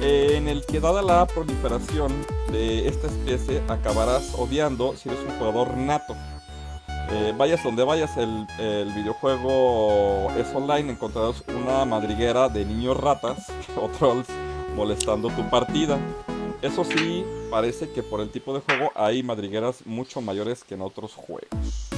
En 0.00 0.48
el 0.48 0.64
que 0.64 0.80
dada 0.80 1.02
la 1.02 1.26
proliferación 1.26 2.12
de 2.52 2.86
esta 2.86 3.08
especie 3.08 3.62
acabarás 3.68 4.34
odiando 4.36 4.94
si 4.96 5.08
eres 5.08 5.20
un 5.28 5.38
jugador 5.38 5.76
nato. 5.76 6.14
Eh, 7.10 7.32
vayas 7.36 7.64
donde 7.64 7.84
vayas, 7.84 8.16
el, 8.16 8.46
el 8.58 8.92
videojuego 8.92 10.30
es 10.38 10.46
online, 10.54 10.92
encontrarás 10.92 11.42
una 11.48 11.84
madriguera 11.84 12.48
de 12.48 12.64
niños 12.64 12.96
ratas 12.96 13.50
o 13.80 13.88
trolls 13.88 14.28
molestando 14.76 15.30
tu 15.30 15.48
partida. 15.48 15.98
Eso 16.60 16.84
sí, 16.84 17.24
parece 17.50 17.90
que 17.90 18.02
por 18.02 18.20
el 18.20 18.30
tipo 18.30 18.52
de 18.52 18.60
juego 18.60 18.92
hay 18.94 19.22
madrigueras 19.22 19.86
mucho 19.86 20.20
mayores 20.20 20.64
que 20.64 20.74
en 20.74 20.82
otros 20.82 21.14
juegos. 21.14 21.97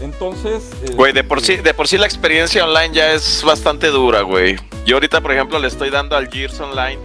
Entonces... 0.00 0.70
Güey, 0.94 1.12
de 1.12 1.24
por 1.24 1.38
este, 1.38 1.56
sí, 1.56 1.62
de 1.62 1.74
por 1.74 1.88
sí 1.88 1.98
la 1.98 2.06
experiencia 2.06 2.64
online 2.64 2.94
ya 2.94 3.12
es 3.12 3.42
bastante 3.44 3.88
dura, 3.88 4.22
güey. 4.22 4.56
Yo 4.86 4.96
ahorita, 4.96 5.20
por 5.20 5.32
ejemplo, 5.32 5.58
le 5.58 5.68
estoy 5.68 5.90
dando 5.90 6.16
al 6.16 6.30
Gears 6.30 6.60
Online 6.60 6.98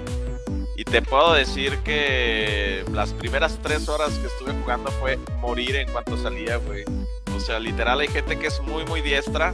y 0.76 0.84
te 0.84 1.02
puedo 1.02 1.34
decir 1.34 1.78
que 1.80 2.84
las 2.94 3.14
primeras 3.14 3.60
tres 3.62 3.88
horas 3.89 4.12
que 4.12 4.28
estuve 4.28 4.54
jugando 4.62 4.91
fue 4.91 5.18
morir 5.39 5.76
en 5.76 5.91
cuanto 5.91 6.18
salía, 6.18 6.58
güey. 6.58 6.84
O 7.36 7.39
sea, 7.39 7.60
literal 7.60 8.00
hay 8.00 8.08
gente 8.08 8.38
que 8.38 8.48
es 8.48 8.62
muy, 8.62 8.86
muy 8.86 9.02
diestra 9.02 9.54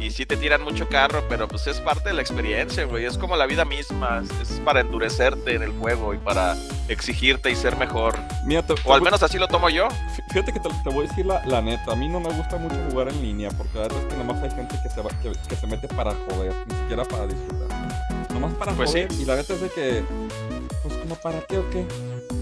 y 0.00 0.10
sí 0.10 0.26
te 0.26 0.36
tiran 0.36 0.62
mucho 0.62 0.88
carro, 0.88 1.24
pero 1.28 1.48
pues 1.48 1.66
es 1.66 1.80
parte 1.80 2.10
de 2.10 2.14
la 2.14 2.20
experiencia, 2.22 2.84
güey. 2.84 3.04
Es 3.06 3.16
como 3.18 3.36
la 3.36 3.46
vida 3.46 3.64
misma, 3.64 4.22
es 4.42 4.60
para 4.64 4.80
endurecerte 4.80 5.54
en 5.54 5.62
el 5.62 5.72
juego 5.72 6.12
y 6.14 6.18
para 6.18 6.54
exigirte 6.88 7.50
y 7.50 7.56
ser 7.56 7.76
mejor. 7.76 8.14
Mira, 8.44 8.62
te- 8.62 8.74
O 8.84 8.94
al 8.94 9.02
menos 9.02 9.22
así 9.22 9.38
lo 9.38 9.48
tomo 9.48 9.68
yo. 9.70 9.88
Fí- 9.88 10.22
Fíjate 10.32 10.52
que 10.52 10.60
te, 10.60 10.68
te 10.84 10.90
voy 10.90 11.06
a 11.06 11.08
decir 11.08 11.24
la, 11.26 11.44
la 11.46 11.60
neta, 11.62 11.92
a 11.92 11.96
mí 11.96 12.08
no 12.08 12.20
me 12.20 12.28
gusta 12.32 12.56
mucho 12.58 12.76
jugar 12.90 13.08
en 13.08 13.22
línea 13.22 13.48
porque 13.50 13.74
la 13.74 13.82
verdad 13.82 13.98
es 14.00 14.04
que 14.12 14.16
nomás 14.18 14.42
hay 14.42 14.50
gente 14.50 14.76
que 14.82 14.88
se, 14.90 15.00
va- 15.00 15.10
que, 15.22 15.32
que 15.48 15.56
se 15.56 15.66
mete 15.66 15.88
para 15.88 16.12
joder, 16.28 16.52
ni 16.66 16.74
siquiera 16.74 17.04
para 17.04 17.26
disfrutar. 17.26 17.68
Nomás 18.32 18.52
para 18.54 18.72
Pues 18.72 18.90
joder 18.90 19.10
sí. 19.12 19.22
y 19.22 19.24
la 19.24 19.36
neta 19.36 19.54
es 19.54 19.60
de 19.62 19.70
que, 19.70 20.04
pues 20.82 20.94
como 20.98 21.14
para 21.16 21.40
qué 21.42 21.56
o 21.58 21.70
qué. 21.70 21.86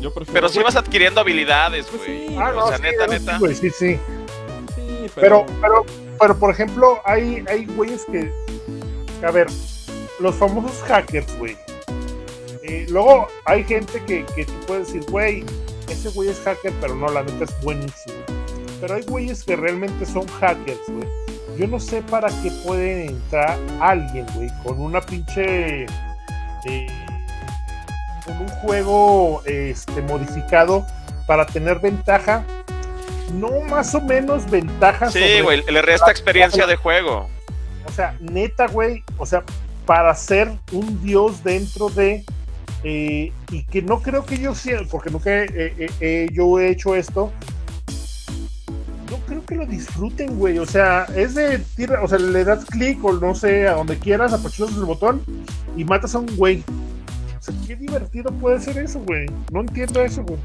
Yo 0.00 0.12
prefiero... 0.12 0.32
Pero 0.34 0.48
sí 0.48 0.59
vas 0.59 0.74
adquiriendo 0.76 1.20
habilidades, 1.20 1.86
Pues 1.86 2.02
güey. 2.05 2.28
sí, 2.28 2.36
Ah, 2.36 2.50
o 2.50 2.55
no, 2.57 2.68
sea, 2.68 2.76
sí, 2.78 2.82
neta, 2.82 3.07
neta. 3.07 3.32
sí, 3.34 3.38
güey, 3.38 3.55
sí, 3.55 3.70
sí. 3.70 4.00
Sí, 4.74 5.07
Pero, 5.14 5.46
pero, 5.61 5.84
pero, 6.18 6.38
por 6.38 6.50
ejemplo, 6.50 7.00
hay, 7.04 7.44
hay 7.48 7.66
güeyes 7.66 8.04
que. 8.04 8.30
A 9.26 9.30
ver, 9.30 9.46
los 10.20 10.34
famosos 10.34 10.82
hackers, 10.82 11.38
güey. 11.38 11.56
Eh, 12.62 12.86
luego 12.88 13.28
hay 13.44 13.64
gente 13.64 14.02
que, 14.06 14.24
que 14.34 14.46
tú 14.46 14.52
puedes 14.66 14.86
decir, 14.92 15.10
güey, 15.10 15.44
ese 15.88 16.08
güey 16.10 16.30
es 16.30 16.40
hacker, 16.40 16.72
pero 16.80 16.94
no, 16.94 17.08
la 17.08 17.22
neta 17.22 17.44
es 17.44 17.62
buenísimo. 17.62 18.14
Pero 18.80 18.94
hay 18.94 19.02
güeyes 19.02 19.44
que 19.44 19.56
realmente 19.56 20.06
son 20.06 20.26
hackers, 20.40 20.80
güey. 20.88 21.08
Yo 21.58 21.66
no 21.68 21.78
sé 21.78 22.02
para 22.02 22.28
qué 22.42 22.50
puede 22.64 23.06
entrar 23.06 23.58
alguien, 23.80 24.26
güey, 24.34 24.48
con 24.62 24.80
una 24.80 25.00
pinche. 25.00 25.86
eh, 26.64 26.86
con 28.24 28.36
un 28.38 28.48
juego 28.48 29.42
este, 29.44 30.00
modificado 30.02 30.86
para 31.26 31.46
tener 31.46 31.78
ventaja. 31.78 32.44
No 33.39 33.61
más 33.68 33.95
o 33.95 34.01
menos 34.01 34.49
ventaja 34.51 35.11
Sí, 35.11 35.41
güey, 35.43 35.62
le 35.70 35.82
resta 35.82 36.11
experiencia 36.11 36.66
de 36.66 36.76
juego. 36.76 37.28
o 37.87 37.93
sea, 37.93 38.16
neta, 38.20 38.66
güey, 38.68 39.03
o 39.18 39.26
sea, 39.26 39.43
para 39.87 40.14
ser 40.14 40.51
un 40.72 41.03
dios 41.03 41.43
dentro 41.45 41.89
de... 41.91 42.24
eh, 42.82 43.32
y 43.51 43.64
que 43.64 43.82
no 43.82 44.01
creo 44.01 44.24
que 44.24 44.39
yo 44.39 44.55
sea, 44.55 44.80
porque 44.91 45.11
nunca 45.11 45.30
he- 45.30 45.89
he- 46.01 46.28
yo 46.32 46.59
he 46.59 46.70
hecho 46.70 46.95
esto, 46.95 47.30
no 49.11 49.18
creo 49.26 49.45
que 49.45 49.55
lo 49.57 49.66
disfruten, 49.66 50.39
güey, 50.39 50.59
o 50.59 50.66
sea, 50.66 51.07
es 51.14 51.35
de, 51.35 51.59
tira- 51.76 52.03
o 52.03 52.09
sea, 52.09 52.18
le 52.18 52.45
das 52.45 52.64
clic 52.64 53.05
o 53.05 53.12
no 53.12 53.35
sé, 53.35 53.68
a 53.68 53.74
donde 53.74 53.99
quieras, 53.99 54.32
apachuras 54.32 54.74
el 54.74 54.85
botón 54.85 55.22
y 55.76 55.85
matas 55.85 56.14
a 56.14 56.18
un 56.18 56.37
güey. 56.37 56.62
O 57.39 57.43
sea, 57.43 57.55
qué 57.66 57.76
divertido 57.76 58.32
puede 58.32 58.59
ser 58.61 58.78
eso, 58.78 58.99
güey. 59.01 59.26
No 59.53 59.61
entiendo 59.61 60.03
eso, 60.03 60.22
güey. 60.22 60.39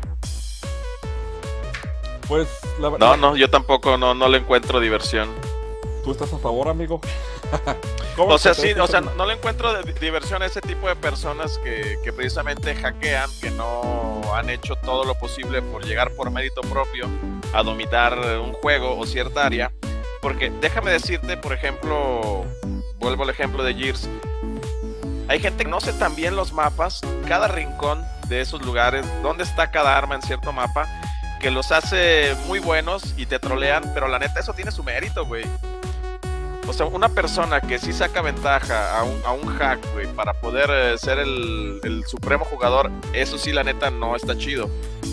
Pues 2.30 2.48
la 2.80 2.92
No, 2.92 3.18
no, 3.18 3.36
yo 3.36 3.50
tampoco 3.50 3.98
no, 3.98 4.14
no 4.14 4.30
le 4.30 4.38
encuentro 4.38 4.80
diversión. 4.80 5.30
¿tú 6.04 6.12
estás 6.12 6.32
a 6.34 6.38
favor, 6.40 6.70
amigo? 6.70 7.02
¿Cómo 8.16 8.34
O 8.34 8.38
sea, 8.38 8.54
sí, 8.54 8.72
o 8.72 8.88
sea, 8.88 9.02
no, 9.02 9.12
no 9.16 9.26
le 9.26 9.34
encuentro 9.34 9.74
de- 9.74 9.94
diversión 9.94 10.42
a 10.42 10.46
ese 10.46 10.62
tipo 10.62 10.88
de 10.88 10.96
personas 10.96 11.58
que, 11.60 11.98
que 12.04 12.14
precisamente 12.14 12.74
hackean, 12.76 13.30
que 13.42 13.52
no 13.52 14.22
han 14.34 14.50
hecho 14.50 14.76
todo 14.78 15.04
lo 15.04 15.16
posible 15.16 15.62
por 15.62 15.84
llegar 15.84 16.12
por 16.12 16.32
mérito 16.32 16.62
propio 16.62 17.08
a 17.54 17.64
dominar 17.64 18.18
un 18.40 18.54
juego 18.54 18.98
o 18.98 19.06
cierta 19.06 19.46
área. 19.46 19.72
Porque 20.22 20.52
déjame 20.62 20.92
decirte, 20.92 21.38
por 21.38 21.54
ejemplo, 21.54 22.46
vuelvo 23.00 23.24
al 23.24 23.30
ejemplo 23.30 23.64
de 23.64 23.74
Gears. 23.74 24.10
Hay 25.28 25.40
gente 25.40 25.64
que 25.64 25.70
no 25.70 25.78
conoce 25.80 25.98
tan 26.00 26.16
bien 26.16 26.36
los 26.36 26.54
mapas, 26.54 27.02
cada 27.28 27.48
rincón 27.48 28.04
de 28.30 28.42
esos 28.42 28.62
lugares, 28.64 29.06
dónde 29.22 29.44
está 29.44 29.70
cada 29.72 29.98
arma 29.98 30.16
en 30.16 30.22
cierto 30.22 30.52
mapa, 30.52 30.88
que 31.40 31.52
los 31.52 31.72
hace 31.72 32.36
muy 32.48 32.60
buenos 32.60 33.14
y 33.18 33.26
te 33.26 33.40
trolean, 33.40 33.92
pero 33.94 34.08
la 34.08 34.20
neta 34.20 34.40
eso 34.40 34.54
tiene 34.54 34.72
su 34.72 34.84
mérito, 34.84 35.26
güey. 35.26 35.46
O 36.68 36.74
sea, 36.74 36.86
una 36.86 37.10
persona 37.10 37.62
que 37.62 37.80
sí 37.80 37.92
saca 37.94 38.22
ventaja 38.22 39.00
a 39.00 39.04
un, 39.04 39.20
a 39.26 39.32
un 39.32 39.48
hack, 39.58 39.80
güey, 39.94 40.06
para 40.14 40.34
poder 40.34 40.70
eh, 40.72 40.98
ser 41.00 41.18
el, 41.18 42.04
supremo 42.06 42.46
jugador, 42.46 42.92
eso 43.14 43.38
sí, 43.40 43.52
la 43.52 43.64
neta, 43.64 43.90
no 43.90 44.16
está 44.16 44.38
chido. 44.38 44.70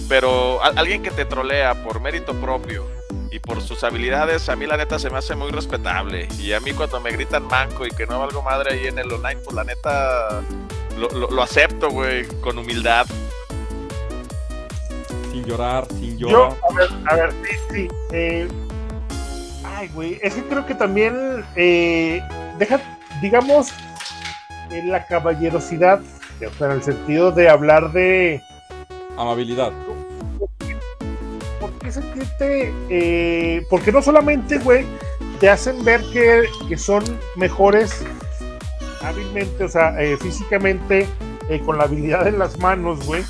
Pero 0.09 0.63
alguien 0.63 1.03
que 1.03 1.11
te 1.11 1.25
trolea 1.25 1.83
por 1.83 2.01
mérito 2.01 2.35
propio 2.35 2.87
y 3.31 3.39
por 3.39 3.63
sus 3.63 3.83
habilidades, 3.85 4.49
a 4.51 4.57
mí 4.57 4.67
la 4.67 4.77
neta 4.77 4.99
se 4.99 5.09
me 5.09 5.17
hace 5.19 5.35
muy 5.35 5.51
respetable. 5.51 6.29
Y 6.39 6.53
a 6.53 6.61
mí 6.61 6.73
cuando 6.73 7.01
me 7.01 7.11
gritan 7.11 7.47
manco 7.47 7.87
y 7.87 7.91
que 7.91 8.07
no 8.07 8.21
valgo 8.21 8.43
madre 8.43 8.75
ahí 8.75 8.87
en 8.87 8.99
el 8.99 9.11
online, 9.11 9.41
pues 9.43 9.57
la 9.57 9.65
neta 9.65 10.43
lo, 10.99 11.09
lo- 11.09 11.31
lo 11.31 11.43
acepto, 11.43 11.89
güey, 11.91 12.27
con 12.43 12.59
humildad. 12.59 13.07
Sin 15.47 15.53
llorar, 15.55 15.87
sin 15.91 16.19
Yo, 16.19 16.29
llorar. 16.29 16.57
a 16.69 16.75
ver, 16.75 16.89
a 17.07 17.15
ver, 17.15 17.31
sí, 17.45 17.57
sí. 17.71 17.89
eh, 18.11 18.49
ay, 19.65 19.89
güey, 19.95 20.19
es 20.21 20.35
que 20.35 20.43
creo 20.43 20.67
que 20.67 20.75
también 20.75 21.45
eh, 21.55 22.21
deja, 22.59 22.81
digamos, 23.23 23.71
eh, 24.73 24.83
la 24.87 25.07
caballerosidad, 25.07 26.01
o 26.01 26.59
sea, 26.59 26.67
en 26.67 26.73
el 26.73 26.83
sentido 26.83 27.31
de 27.31 27.49
hablar 27.49 27.93
de 27.93 28.43
Amabilidad. 29.17 29.71
por 31.61 31.71
qué 31.79 31.93
sentirte, 31.93 32.75
eh, 32.91 33.65
porque 33.71 33.93
no 33.93 34.03
solamente, 34.03 34.59
güey, 34.59 34.85
te 35.39 35.49
hacen 35.49 35.85
ver 35.85 36.03
que, 36.13 36.43
que 36.69 36.77
son 36.77 37.05
mejores 37.37 38.03
hábilmente, 39.01 39.63
o 39.63 39.69
sea, 39.69 39.95
eh, 40.03 40.17
físicamente, 40.17 41.07
eh, 41.49 41.61
con 41.65 41.79
la 41.79 41.85
habilidad 41.85 42.27
en 42.27 42.41
las 42.41 42.59
manos, 42.59 43.07
güey, 43.07 43.23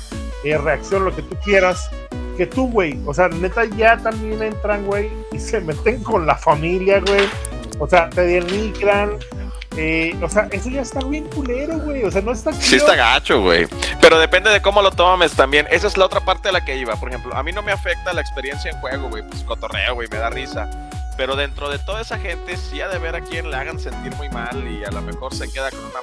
eh, 0.43 0.57
reacción, 0.57 1.05
lo 1.05 1.15
que 1.15 1.21
tú 1.21 1.35
quieras, 1.43 1.91
que 2.37 2.45
tú, 2.45 2.69
güey. 2.71 2.97
O 3.05 3.13
sea, 3.13 3.27
neta, 3.27 3.65
ya 3.65 3.97
también 3.97 4.41
entran, 4.41 4.85
güey, 4.85 5.09
y 5.31 5.39
se 5.39 5.59
meten 5.59 6.03
con 6.03 6.25
la 6.25 6.35
familia, 6.35 7.01
güey. 7.05 7.27
O 7.79 7.87
sea, 7.87 8.09
te 8.09 8.21
denigran. 8.21 9.11
Eh, 9.75 10.17
o 10.23 10.29
sea, 10.29 10.47
eso 10.51 10.69
ya 10.69 10.81
está 10.81 10.99
bien 11.01 11.25
culero, 11.27 11.77
güey. 11.79 12.03
O 12.03 12.09
sea, 12.11 12.21
no 12.21 12.31
está 12.31 12.51
Sí 12.53 12.71
chido. 12.71 12.85
está 12.85 12.95
gacho, 12.95 13.41
güey. 13.41 13.67
Pero 14.01 14.17
depende 14.17 14.49
de 14.49 14.61
cómo 14.61 14.81
lo 14.81 14.91
tomes 14.91 15.33
también. 15.33 15.67
Esa 15.69 15.85
es 15.87 15.97
la 15.97 16.05
otra 16.05 16.21
parte 16.21 16.49
a 16.49 16.51
la 16.51 16.65
que 16.65 16.77
iba. 16.77 16.95
Por 16.95 17.09
ejemplo, 17.09 17.35
a 17.35 17.43
mí 17.43 17.51
no 17.51 17.61
me 17.61 17.71
afecta 17.71 18.11
la 18.13 18.21
experiencia 18.21 18.71
en 18.71 18.77
juego, 18.79 19.09
güey. 19.09 19.21
Pues 19.27 19.43
cotorreo, 19.43 19.93
güey, 19.93 20.07
me 20.09 20.17
da 20.17 20.29
risa. 20.31 20.67
Pero 21.15 21.35
dentro 21.35 21.69
de 21.69 21.77
toda 21.79 22.01
esa 22.01 22.17
gente, 22.17 22.57
sí 22.57 22.81
ha 22.81 22.87
de 22.87 22.97
ver 22.99 23.15
a 23.15 23.21
quien 23.21 23.51
le 23.51 23.57
hagan 23.57 23.79
sentir 23.79 24.15
muy 24.15 24.29
mal 24.29 24.67
y 24.67 24.83
a 24.83 24.91
lo 24.91 25.01
mejor 25.01 25.33
se 25.33 25.51
queda 25.51 25.69
con 25.71 25.79
una 25.79 26.01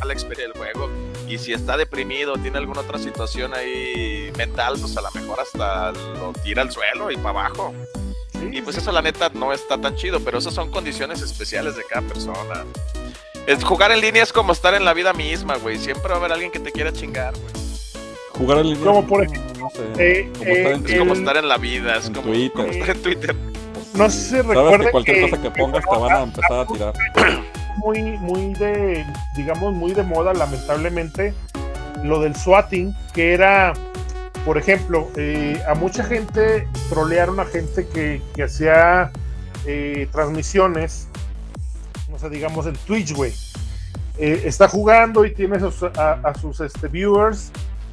mala 0.00 0.12
experiencia 0.12 0.48
del 0.48 0.56
juego. 0.58 0.90
Y 1.28 1.38
si 1.38 1.52
está 1.52 1.76
deprimido, 1.76 2.34
tiene 2.34 2.58
alguna 2.58 2.80
otra 2.80 2.98
situación 2.98 3.54
ahí 3.54 4.32
mental, 4.36 4.76
pues 4.80 4.96
a 4.96 5.00
lo 5.02 5.10
mejor 5.12 5.40
hasta 5.40 5.92
lo 5.92 6.32
tira 6.42 6.62
al 6.62 6.72
suelo 6.72 7.10
y 7.10 7.16
para 7.16 7.30
abajo. 7.30 7.72
Sí, 8.32 8.48
Y 8.52 8.62
pues 8.62 8.76
sí. 8.76 8.82
eso 8.82 8.90
la 8.92 9.02
neta 9.02 9.30
no 9.34 9.52
está 9.52 9.78
tan 9.80 9.94
chido, 9.96 10.20
pero 10.20 10.38
esas 10.38 10.54
son 10.54 10.70
condiciones 10.70 11.22
especiales 11.22 11.76
de 11.76 11.84
cada 11.84 12.02
persona. 12.02 12.64
Es, 13.46 13.62
jugar 13.64 13.92
en 13.92 14.00
línea 14.00 14.22
es 14.22 14.32
como 14.32 14.52
estar 14.52 14.74
en 14.74 14.84
la 14.84 14.92
vida 14.94 15.12
misma, 15.12 15.56
güey. 15.56 15.78
Siempre 15.78 16.08
va 16.08 16.14
a 16.16 16.18
haber 16.18 16.32
alguien 16.32 16.50
que 16.50 16.58
te 16.60 16.72
quiera 16.72 16.92
chingar, 16.92 17.32
güey. 17.34 17.52
Jugar 18.36 18.58
en 18.58 18.70
línea. 18.70 18.84
Como 18.84 19.06
por 19.06 19.26
no 19.28 19.70
sé, 19.70 19.82
eh, 19.98 20.30
como 20.38 20.44
eh, 20.50 20.52
estar 20.56 20.72
en 20.72 20.86
Es 20.86 20.98
como 20.98 21.12
El- 21.12 21.18
estar 21.20 21.36
en 21.36 21.48
la 21.48 21.58
vida, 21.58 21.96
es 21.96 22.06
como, 22.10 22.22
Twitter. 22.22 22.52
como 22.52 22.68
estar 22.68 22.90
en 22.90 23.02
Twitter. 23.02 23.36
No 23.94 24.08
sé 24.08 24.18
si 24.20 24.28
Sabes 24.30 24.46
recuerdan 24.46 24.80
que 24.86 24.90
cualquier 24.90 25.16
que- 25.16 25.30
cosa 25.30 25.42
que 25.42 25.50
pongas 25.50 25.84
te 25.84 25.96
van 25.96 26.12
a 26.12 26.22
empezar 26.22 26.52
a 26.60 26.66
tirar. 26.66 26.94
muy, 27.80 28.18
muy 28.18 28.54
de, 28.54 29.04
digamos, 29.36 29.74
muy 29.74 29.92
de 29.92 30.02
moda, 30.02 30.32
lamentablemente, 30.34 31.34
lo 32.02 32.20
del 32.20 32.36
swatting, 32.36 32.94
que 33.12 33.32
era, 33.34 33.72
por 34.44 34.58
ejemplo, 34.58 35.08
eh, 35.16 35.60
a 35.68 35.74
mucha 35.74 36.04
gente 36.04 36.68
trolearon 36.88 37.40
a 37.40 37.44
gente 37.44 37.86
que, 37.88 38.22
que 38.34 38.44
hacía 38.44 39.10
eh, 39.66 40.08
transmisiones, 40.12 41.08
o 42.12 42.18
sea, 42.18 42.28
digamos 42.28 42.66
en 42.66 42.74
Twitch, 42.74 43.14
güey. 43.14 43.32
Eh, 44.18 44.42
está 44.44 44.68
jugando 44.68 45.24
y 45.24 45.32
tiene 45.32 45.56
a 45.56 45.60
sus, 45.60 45.82
a, 45.82 46.12
a 46.12 46.34
sus 46.34 46.60
este, 46.60 46.88
viewers. 46.88 47.50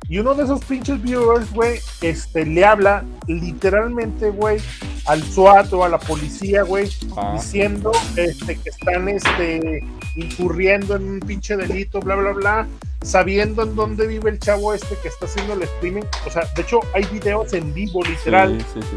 Y 0.10 0.20
uno 0.20 0.34
de 0.36 0.43
esos 0.45 0.64
pinches 0.64 1.01
viewers, 1.01 1.51
güey, 1.53 1.80
este, 2.01 2.45
le 2.45 2.64
habla 2.64 3.03
literalmente, 3.28 4.30
güey, 4.30 4.60
al 5.05 5.22
SWAT 5.24 5.74
o 5.74 5.84
a 5.84 5.89
la 5.89 5.97
policía, 5.97 6.64
güey, 6.64 6.89
Ah, 7.18 7.34
diciendo 7.36 7.91
este, 8.16 8.58
que 8.58 8.70
están 8.70 9.10
este, 9.10 9.84
incurriendo 10.16 10.95
en 10.95 11.10
un 11.10 11.20
pinche 11.20 11.58
delito, 11.58 11.99
bla, 11.99 12.16
bla, 12.16 12.32
bla, 12.32 12.68
sabiendo 13.01 13.64
en 13.64 13.76
dónde 13.76 14.08
vive 14.08 14.30
el 14.30 14.39
chavo 14.39 14.74
este 14.74 14.95
que 15.01 15.10
está 15.10 15.26
haciendo 15.26 15.53
el 15.53 15.64
streaming. 15.64 16.03
O 16.26 16.32
sea, 16.32 16.43
de 16.55 16.62
hecho, 16.62 16.80
hay 16.93 17.05
videos 17.05 17.53
en 17.53 17.74
vivo, 17.74 18.03
literal. 18.03 18.64
Sí, 18.74 18.80
sí, 18.82 18.88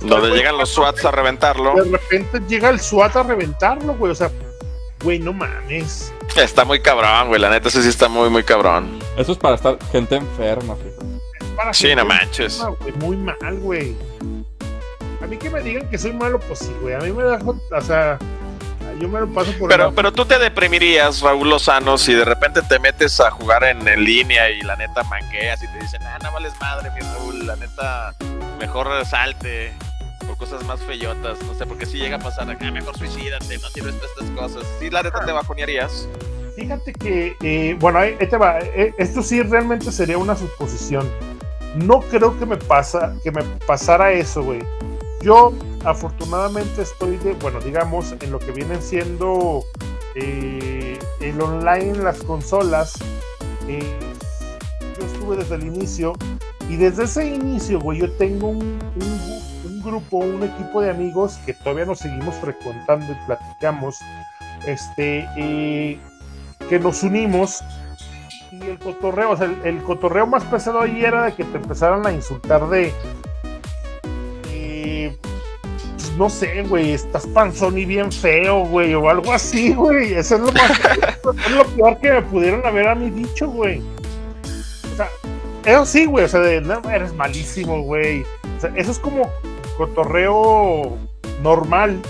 sí. 0.00 0.06
Donde 0.06 0.30
llegan 0.36 0.58
los 0.58 0.70
SWATs 0.70 1.04
a 1.04 1.10
reventarlo. 1.10 1.74
De 1.74 1.90
repente 1.90 2.40
llega 2.48 2.70
el 2.70 2.80
SWAT 2.80 3.16
a 3.16 3.22
reventarlo, 3.22 3.94
güey. 3.94 4.12
O 4.12 4.14
sea, 4.14 4.30
güey, 5.02 5.18
no 5.18 5.32
mames. 5.32 6.12
Está 6.36 6.64
muy 6.64 6.80
cabrón, 6.80 7.28
güey. 7.28 7.40
La 7.40 7.50
neta, 7.50 7.68
ese 7.68 7.82
sí 7.82 7.88
está 7.88 8.08
muy, 8.08 8.28
muy 8.30 8.42
cabrón. 8.42 8.98
Eso 9.16 9.32
es 9.32 9.38
para 9.38 9.54
estar 9.56 9.78
gente 9.92 10.16
enferma, 10.16 10.76
fíjate. 10.76 11.06
Para 11.56 11.72
Sí, 11.72 11.94
no 11.94 12.04
manches. 12.04 12.58
enferma, 12.58 12.76
güey, 12.80 12.92
muy 12.94 13.16
mal, 13.16 13.58
güey. 13.60 13.96
A 15.22 15.26
mí 15.26 15.36
que 15.38 15.48
me 15.50 15.60
digan 15.62 15.88
que 15.88 15.98
soy 15.98 16.12
malo, 16.12 16.38
pues 16.40 16.58
sí, 16.60 16.72
güey. 16.82 16.94
A 16.94 16.98
mí 16.98 17.10
me 17.12 17.22
da, 17.22 17.38
o 17.38 17.80
sea, 17.80 18.18
yo 19.00 19.08
me 19.08 19.20
lo 19.20 19.28
paso 19.32 19.50
por 19.58 19.68
Pero, 19.70 19.88
el- 19.88 19.94
pero 19.94 20.12
tú 20.12 20.24
te 20.26 20.38
deprimirías, 20.38 21.20
Raúl 21.20 21.48
Lozano, 21.50 21.98
si 21.98 22.12
de 22.14 22.24
repente 22.24 22.60
te 22.62 22.78
metes 22.78 23.18
a 23.20 23.30
jugar 23.30 23.64
en, 23.64 23.86
en 23.88 24.04
línea 24.04 24.50
y 24.50 24.60
la 24.62 24.76
neta 24.76 25.02
manqueas 25.04 25.62
y 25.62 25.66
te 25.68 25.78
dicen, 25.80 26.02
ah, 26.02 26.18
no 26.22 26.32
vales 26.32 26.52
madre, 26.60 26.90
mi 26.94 27.00
Raúl, 27.00 27.46
la 27.46 27.56
neta, 27.56 28.14
mejor 28.60 29.04
salte 29.06 29.72
por 30.26 30.36
cosas 30.36 30.64
más 30.66 30.80
feyotas, 30.80 31.38
no 31.46 31.54
sé, 31.54 31.66
porque 31.66 31.86
si 31.86 31.98
llega 31.98 32.16
a 32.16 32.20
pasar 32.20 32.46
mejor 32.72 32.96
suicídate, 32.96 33.58
no 33.58 33.68
sirves 33.68 33.94
para 33.94 34.06
estas 34.06 34.30
cosas. 34.30 34.64
Sí, 34.80 34.90
la 34.90 35.02
neta 35.02 35.24
te 35.24 35.32
bajonearías. 35.32 36.08
Fíjate 36.56 36.92
que, 36.94 37.36
eh, 37.42 37.76
bueno, 37.78 37.98
ahí, 37.98 38.16
te 38.16 38.36
va. 38.36 38.58
Eh, 38.60 38.94
esto 38.98 39.22
sí 39.22 39.42
realmente 39.42 39.92
sería 39.92 40.16
una 40.18 40.34
suposición. 40.36 41.08
No 41.76 42.00
creo 42.00 42.38
que 42.38 42.46
me 42.46 42.56
pasa, 42.56 43.14
que 43.22 43.30
me 43.30 43.42
pasara 43.66 44.12
eso, 44.12 44.42
güey. 44.42 44.60
Yo 45.22 45.52
afortunadamente 45.84 46.82
estoy 46.82 47.16
de, 47.18 47.34
bueno, 47.34 47.60
digamos, 47.60 48.14
en 48.20 48.30
lo 48.30 48.38
que 48.38 48.52
vienen 48.52 48.80
siendo 48.82 49.64
eh, 50.14 50.98
el 51.20 51.40
online 51.40 51.98
las 52.02 52.18
consolas. 52.22 52.94
eh, 53.68 53.98
yo 54.98 55.04
estuve 55.06 55.36
desde 55.36 55.56
el 55.56 55.64
inicio 55.64 56.14
y 56.70 56.76
desde 56.76 57.04
ese 57.04 57.26
inicio, 57.26 57.78
güey, 57.80 57.98
yo 58.00 58.10
tengo 58.12 58.48
un- 58.48 58.78
un 58.94 59.55
grupo, 59.86 60.18
un 60.18 60.42
equipo 60.42 60.82
de 60.82 60.90
amigos 60.90 61.38
que 61.46 61.54
todavía 61.54 61.86
nos 61.86 62.00
seguimos 62.00 62.34
frecuentando 62.36 63.12
y 63.12 63.26
platicamos. 63.26 64.00
Este, 64.66 65.28
eh, 65.36 65.98
que 66.68 66.78
nos 66.78 67.02
unimos 67.02 67.62
y 68.50 68.62
el 68.62 68.78
cotorreo, 68.78 69.30
o 69.30 69.36
sea, 69.36 69.52
el, 69.64 69.82
cotorreo 69.82 70.26
más 70.26 70.44
pesado 70.44 70.80
ahí 70.80 71.04
era 71.04 71.24
de 71.24 71.34
que 71.34 71.44
te 71.44 71.56
empezaran 71.56 72.06
a 72.06 72.12
insultar 72.12 72.68
de, 72.68 72.92
de, 74.44 75.16
pues, 75.94 76.12
no 76.12 76.30
sé, 76.30 76.62
güey, 76.62 76.92
estás 76.92 77.26
panzón 77.28 77.76
y 77.78 77.84
bien 77.84 78.10
feo, 78.10 78.64
güey, 78.66 78.94
o 78.94 79.08
algo 79.10 79.32
así, 79.32 79.74
güey. 79.74 80.14
Eso 80.14 80.36
es 80.36 80.40
lo 80.40 80.52
más, 80.52 81.50
lo 81.50 81.64
peor 81.66 81.98
que 81.98 82.12
me 82.12 82.22
pudieron 82.22 82.64
haber 82.64 82.88
a 82.88 82.94
mí 82.94 83.10
dicho, 83.10 83.48
güey. 83.48 83.80
O 84.92 84.96
sea, 84.96 85.08
eso 85.64 85.84
sí, 85.84 86.06
güey, 86.06 86.24
o 86.24 86.28
sea, 86.28 86.40
de, 86.40 86.60
no, 86.60 86.80
eres 86.90 87.12
malísimo, 87.12 87.82
güey. 87.82 88.22
O 88.56 88.60
sea, 88.60 88.72
eso 88.76 88.90
es 88.92 88.98
como 88.98 89.30
cotorreo 89.76 90.96
normal. 91.42 92.00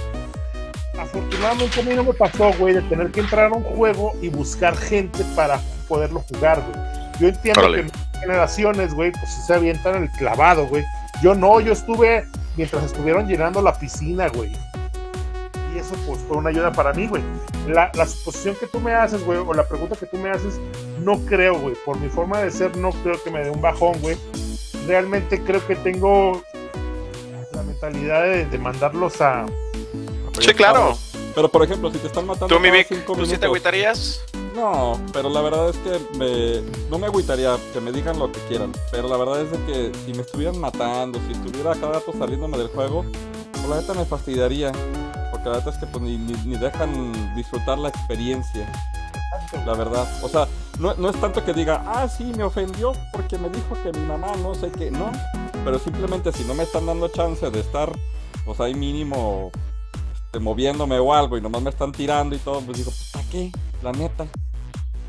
Afortunadamente 0.99 1.81
a 1.81 1.83
mí 1.85 1.95
no 1.95 2.05
me 2.05 2.14
pasó, 2.14 2.53
güey, 2.59 2.75
de 2.75 2.83
tener 2.83 3.11
que 3.11 3.21
entrar 3.21 3.53
a 3.53 3.55
un 3.55 3.62
juego 3.62 4.12
y 4.23 4.29
buscar 4.29 4.77
gente 4.77 5.25
para 5.35 5.61
poderlo 5.89 6.21
jugar, 6.21 6.62
güey. 6.62 6.97
Yo 7.21 7.29
entiendo 7.29 7.73
que 7.73 7.81
en 7.81 7.91
generaciones, 8.21 8.95
güey, 8.95 9.12
pues 9.12 9.31
se 9.47 9.55
avientan 9.55 10.03
el 10.03 10.11
clavado, 10.12 10.67
güey. 10.67 10.85
Yo 11.23 11.35
no, 11.35 11.61
yo 11.61 11.73
estuve 11.73 12.27
mientras 12.57 12.85
estuvieron 12.85 13.27
llenando 13.27 13.62
la 13.62 13.79
piscina, 13.79 14.29
güey. 14.29 14.53
Y 15.75 15.79
eso 15.79 15.95
pues 16.07 16.21
fue 16.27 16.39
una 16.39 16.51
ayuda 16.51 16.73
para 16.73 16.93
mí, 16.93 17.07
güey. 17.07 17.23
La, 17.69 17.91
la 17.95 18.07
suposición 18.07 18.57
que 18.59 18.67
tú 18.67 18.81
me 18.81 18.95
haces, 18.95 19.25
güey, 19.25 19.39
o 19.39 19.53
la 19.53 19.67
pregunta 19.67 19.97
que 19.97 20.07
tú 20.07 20.17
me 20.17 20.31
haces, 20.31 20.61
no 21.01 21.19
creo, 21.27 21.59
güey. 21.59 21.75
Por 21.85 21.99
mi 21.99 22.09
forma 22.09 22.41
de 22.41 22.51
ser, 22.51 22.77
no 22.77 22.91
creo 22.91 23.23
que 23.23 23.31
me 23.31 23.43
dé 23.43 23.51
un 23.51 23.61
bajón, 23.61 24.01
güey. 24.01 24.17
Realmente 24.87 25.43
creo 25.43 25.67
que 25.67 25.77
tengo 25.77 26.43
mentalidad 27.81 28.22
de, 28.24 28.47
de 28.47 28.59
mandarlos 28.59 29.20
a... 29.20 29.47
Sí, 30.41 30.53
claro. 30.55 30.97
Pero 31.35 31.49
por 31.51 31.62
ejemplo, 31.62 31.91
si 31.93 31.99
te 31.99 32.07
están 32.07 32.27
matando 32.27 32.55
¿Tú, 32.55 32.61
mi 32.61 32.70
Vic, 32.70 32.87
cinco 32.89 33.14
tú 33.14 33.27
sí 33.27 33.33
te 33.33 33.37
minutos- 33.37 33.45
agüitarías? 33.45 34.20
No, 34.55 34.99
pero 35.12 35.29
la 35.29 35.43
verdad 35.43 35.68
es 35.68 35.77
que 35.77 36.01
me, 36.16 36.62
no 36.89 36.99
me 36.99 37.07
agüitaría 37.07 37.57
que 37.74 37.81
me 37.81 37.93
digan 37.93 38.18
lo 38.18 38.33
que 38.33 38.41
quieran. 38.49 38.72
Pero 38.91 39.07
la 39.09 39.18
verdad 39.18 39.43
es 39.43 39.51
de 39.51 39.59
que 39.66 39.93
si 40.07 40.14
me 40.14 40.22
estuvieran 40.22 40.59
matando, 40.59 41.18
si 41.27 41.33
estuviera 41.33 41.74
cada 41.74 41.93
rato 41.95 42.12
saliéndome 42.18 42.57
del 42.57 42.68
juego, 42.68 43.05
pues 43.53 43.68
la 43.68 43.77
neta 43.81 43.93
me 43.93 44.07
fastidiaría. 44.07 44.72
Porque 45.31 45.51
la 45.51 45.57
neta 45.57 45.70
es 45.70 45.77
que 45.77 45.87
pues, 45.87 46.03
ni, 46.03 46.16
ni, 46.16 46.33
ni 46.47 46.57
dejan 46.57 47.12
disfrutar 47.37 47.79
la 47.79 47.91
experiencia, 47.91 48.66
la 49.66 49.74
verdad. 49.74 50.09
O 50.22 50.29
sea, 50.31 50.49
no, 50.79 50.95
no 50.95 51.11
es 51.11 51.20
tanto 51.20 51.45
que 51.45 51.53
diga, 51.53 51.83
ah, 51.87 52.09
sí, 52.09 52.24
me 52.35 52.45
ofendió 52.45 52.93
porque 53.12 53.37
me 53.37 53.51
dijo 53.51 53.77
que 53.83 53.93
mi 53.99 54.07
mamá 54.07 54.33
no 54.43 54.55
sé 54.55 54.70
qué. 54.70 54.91
No, 54.91 55.12
pero 55.67 55.81
simplemente 55.81 56.31
si 56.31 56.45
no 56.45 56.55
me 56.55 56.62
están 56.62 56.87
dando 56.87 57.09
chance 57.09 57.51
de 57.51 57.59
estar, 57.59 57.91
pues 58.45 58.61
ahí 58.61 58.73
mínimo 58.73 59.51
este, 60.14 60.39
moviéndome 60.39 60.97
o 61.01 61.12
algo 61.12 61.37
y 61.37 61.41
nomás 61.41 61.61
me 61.61 61.71
están 61.71 61.91
tirando 61.91 62.37
y 62.37 62.39
todo, 62.39 62.61
pues 62.61 62.79
digo, 62.79 62.93
¿para 63.12 63.29
qué? 63.31 63.51
La 63.83 63.91
neta. 63.91 64.27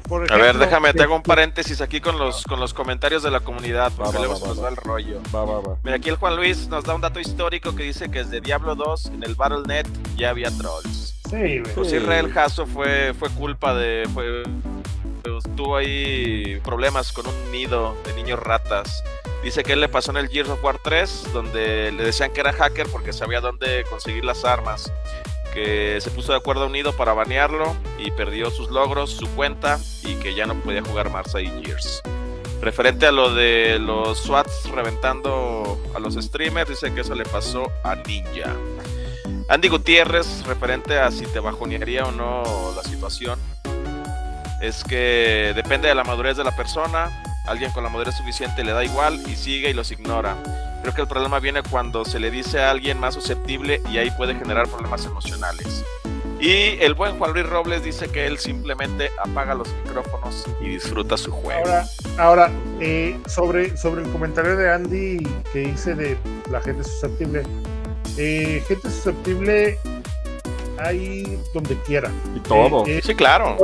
Por 0.07 0.33
A 0.33 0.37
ver, 0.37 0.57
déjame, 0.57 0.93
te 0.93 1.03
hago 1.03 1.15
un 1.15 1.21
paréntesis 1.21 1.79
aquí 1.79 2.01
con 2.01 2.17
los, 2.17 2.43
con 2.45 2.59
los 2.59 2.73
comentarios 2.73 3.21
de 3.21 3.29
la 3.29 3.41
comunidad, 3.41 3.91
porque 3.95 4.13
Va, 4.13 4.19
luego 4.19 4.33
va, 4.33 4.39
se 4.39 4.47
nos 4.47 4.57
va. 4.57 4.63
va 4.63 4.69
el 4.69 4.75
rollo. 4.77 5.21
Va, 5.35 5.45
va, 5.45 5.59
va. 5.59 5.77
Mira, 5.83 5.97
aquí 5.97 6.09
el 6.09 6.15
Juan 6.15 6.35
Luis 6.35 6.67
nos 6.69 6.83
da 6.85 6.95
un 6.95 7.01
dato 7.01 7.19
histórico 7.19 7.75
que 7.75 7.83
dice 7.83 8.09
que 8.09 8.23
desde 8.23 8.41
Diablo 8.41 8.73
2 8.73 9.05
en 9.13 9.23
el 9.25 9.35
Battle.net 9.35 9.85
ya 10.15 10.31
había 10.31 10.49
trolls. 10.49 11.19
Sí, 11.29 11.59
güey. 11.59 11.75
Pues. 11.75 11.93
Israel 11.93 12.33
Jasso 12.33 12.65
fue, 12.65 13.13
fue 13.13 13.29
culpa 13.29 13.75
de. 13.75 14.09
Fue, 14.11 14.41
pues, 15.21 15.43
tuvo 15.55 15.75
ahí 15.75 16.59
problemas 16.63 17.11
con 17.11 17.27
un 17.27 17.51
nido 17.51 17.95
de 18.05 18.15
niños 18.15 18.39
ratas. 18.39 19.03
Dice 19.47 19.63
que 19.63 19.71
él 19.71 19.79
le 19.79 19.87
pasó 19.87 20.11
en 20.11 20.17
el 20.17 20.27
Gears 20.27 20.49
of 20.49 20.61
War 20.61 20.77
3, 20.83 21.29
donde 21.31 21.93
le 21.93 22.03
decían 22.03 22.33
que 22.33 22.41
era 22.41 22.51
hacker 22.51 22.85
porque 22.91 23.13
sabía 23.13 23.39
dónde 23.39 23.85
conseguir 23.89 24.25
las 24.25 24.43
armas. 24.43 24.91
Que 25.53 25.99
se 26.01 26.09
puso 26.09 26.33
de 26.33 26.37
acuerdo 26.37 26.63
a 26.63 26.65
un 26.65 26.73
nido 26.73 26.91
para 26.91 27.13
banearlo 27.13 27.73
y 27.97 28.11
perdió 28.11 28.51
sus 28.51 28.69
logros, 28.69 29.11
su 29.11 29.25
cuenta 29.35 29.79
y 30.03 30.15
que 30.15 30.35
ya 30.35 30.47
no 30.47 30.55
podía 30.55 30.83
jugar 30.83 31.09
Marsa 31.11 31.39
y 31.39 31.47
Gears. 31.63 32.01
Referente 32.59 33.05
a 33.05 33.13
lo 33.13 33.33
de 33.33 33.79
los 33.79 34.17
SWATs 34.17 34.69
reventando 34.69 35.81
a 35.95 35.99
los 35.99 36.15
streamers, 36.15 36.69
dice 36.69 36.93
que 36.93 36.99
eso 36.99 37.15
le 37.15 37.23
pasó 37.23 37.71
a 37.85 37.95
Ninja. 37.95 38.53
Andy 39.47 39.69
Gutiérrez, 39.69 40.45
referente 40.45 40.99
a 40.99 41.09
si 41.09 41.25
te 41.25 41.39
bajonearía 41.39 42.03
o 42.03 42.11
no 42.11 42.73
la 42.75 42.83
situación, 42.83 43.39
es 44.61 44.83
que 44.83 45.53
depende 45.55 45.87
de 45.87 45.95
la 45.95 46.03
madurez 46.03 46.35
de 46.35 46.43
la 46.43 46.53
persona. 46.53 47.23
Alguien 47.47 47.71
con 47.71 47.83
la 47.83 47.89
madurez 47.89 48.15
suficiente 48.15 48.63
le 48.63 48.73
da 48.73 48.83
igual 48.83 49.21
y 49.27 49.35
sigue 49.35 49.69
y 49.69 49.73
los 49.73 49.91
ignora. 49.91 50.35
Creo 50.81 50.93
que 50.93 51.01
el 51.01 51.07
problema 51.07 51.39
viene 51.39 51.63
cuando 51.63 52.05
se 52.05 52.19
le 52.19 52.29
dice 52.29 52.59
a 52.59 52.71
alguien 52.71 52.99
más 52.99 53.13
susceptible 53.13 53.81
y 53.91 53.97
ahí 53.97 54.11
puede 54.11 54.35
generar 54.35 54.67
problemas 54.67 55.05
emocionales. 55.05 55.83
Y 56.39 56.77
el 56.83 56.93
buen 56.93 57.17
Juan 57.17 57.33
Luis 57.33 57.47
Robles 57.47 57.83
dice 57.83 58.09
que 58.09 58.27
él 58.27 58.37
simplemente 58.37 59.09
apaga 59.23 59.55
los 59.55 59.67
micrófonos 59.83 60.45
y 60.61 60.69
disfruta 60.69 61.17
su 61.17 61.31
juego. 61.31 61.61
Ahora, 61.61 61.85
ahora 62.19 62.51
eh, 62.79 63.19
sobre, 63.27 63.75
sobre 63.75 64.03
el 64.03 64.11
comentario 64.11 64.55
de 64.55 64.71
Andy 64.71 65.27
que 65.51 65.59
dice 65.59 65.95
de 65.95 66.17
la 66.51 66.61
gente 66.61 66.83
susceptible. 66.83 67.43
Eh, 68.17 68.63
gente 68.67 68.89
susceptible 68.89 69.79
hay 70.79 71.39
donde 71.53 71.75
quiera. 71.81 72.11
Y 72.35 72.39
todo. 72.41 72.85
Eh, 72.85 72.97
eh, 72.97 73.01
Sí, 73.03 73.15
claro. 73.15 73.57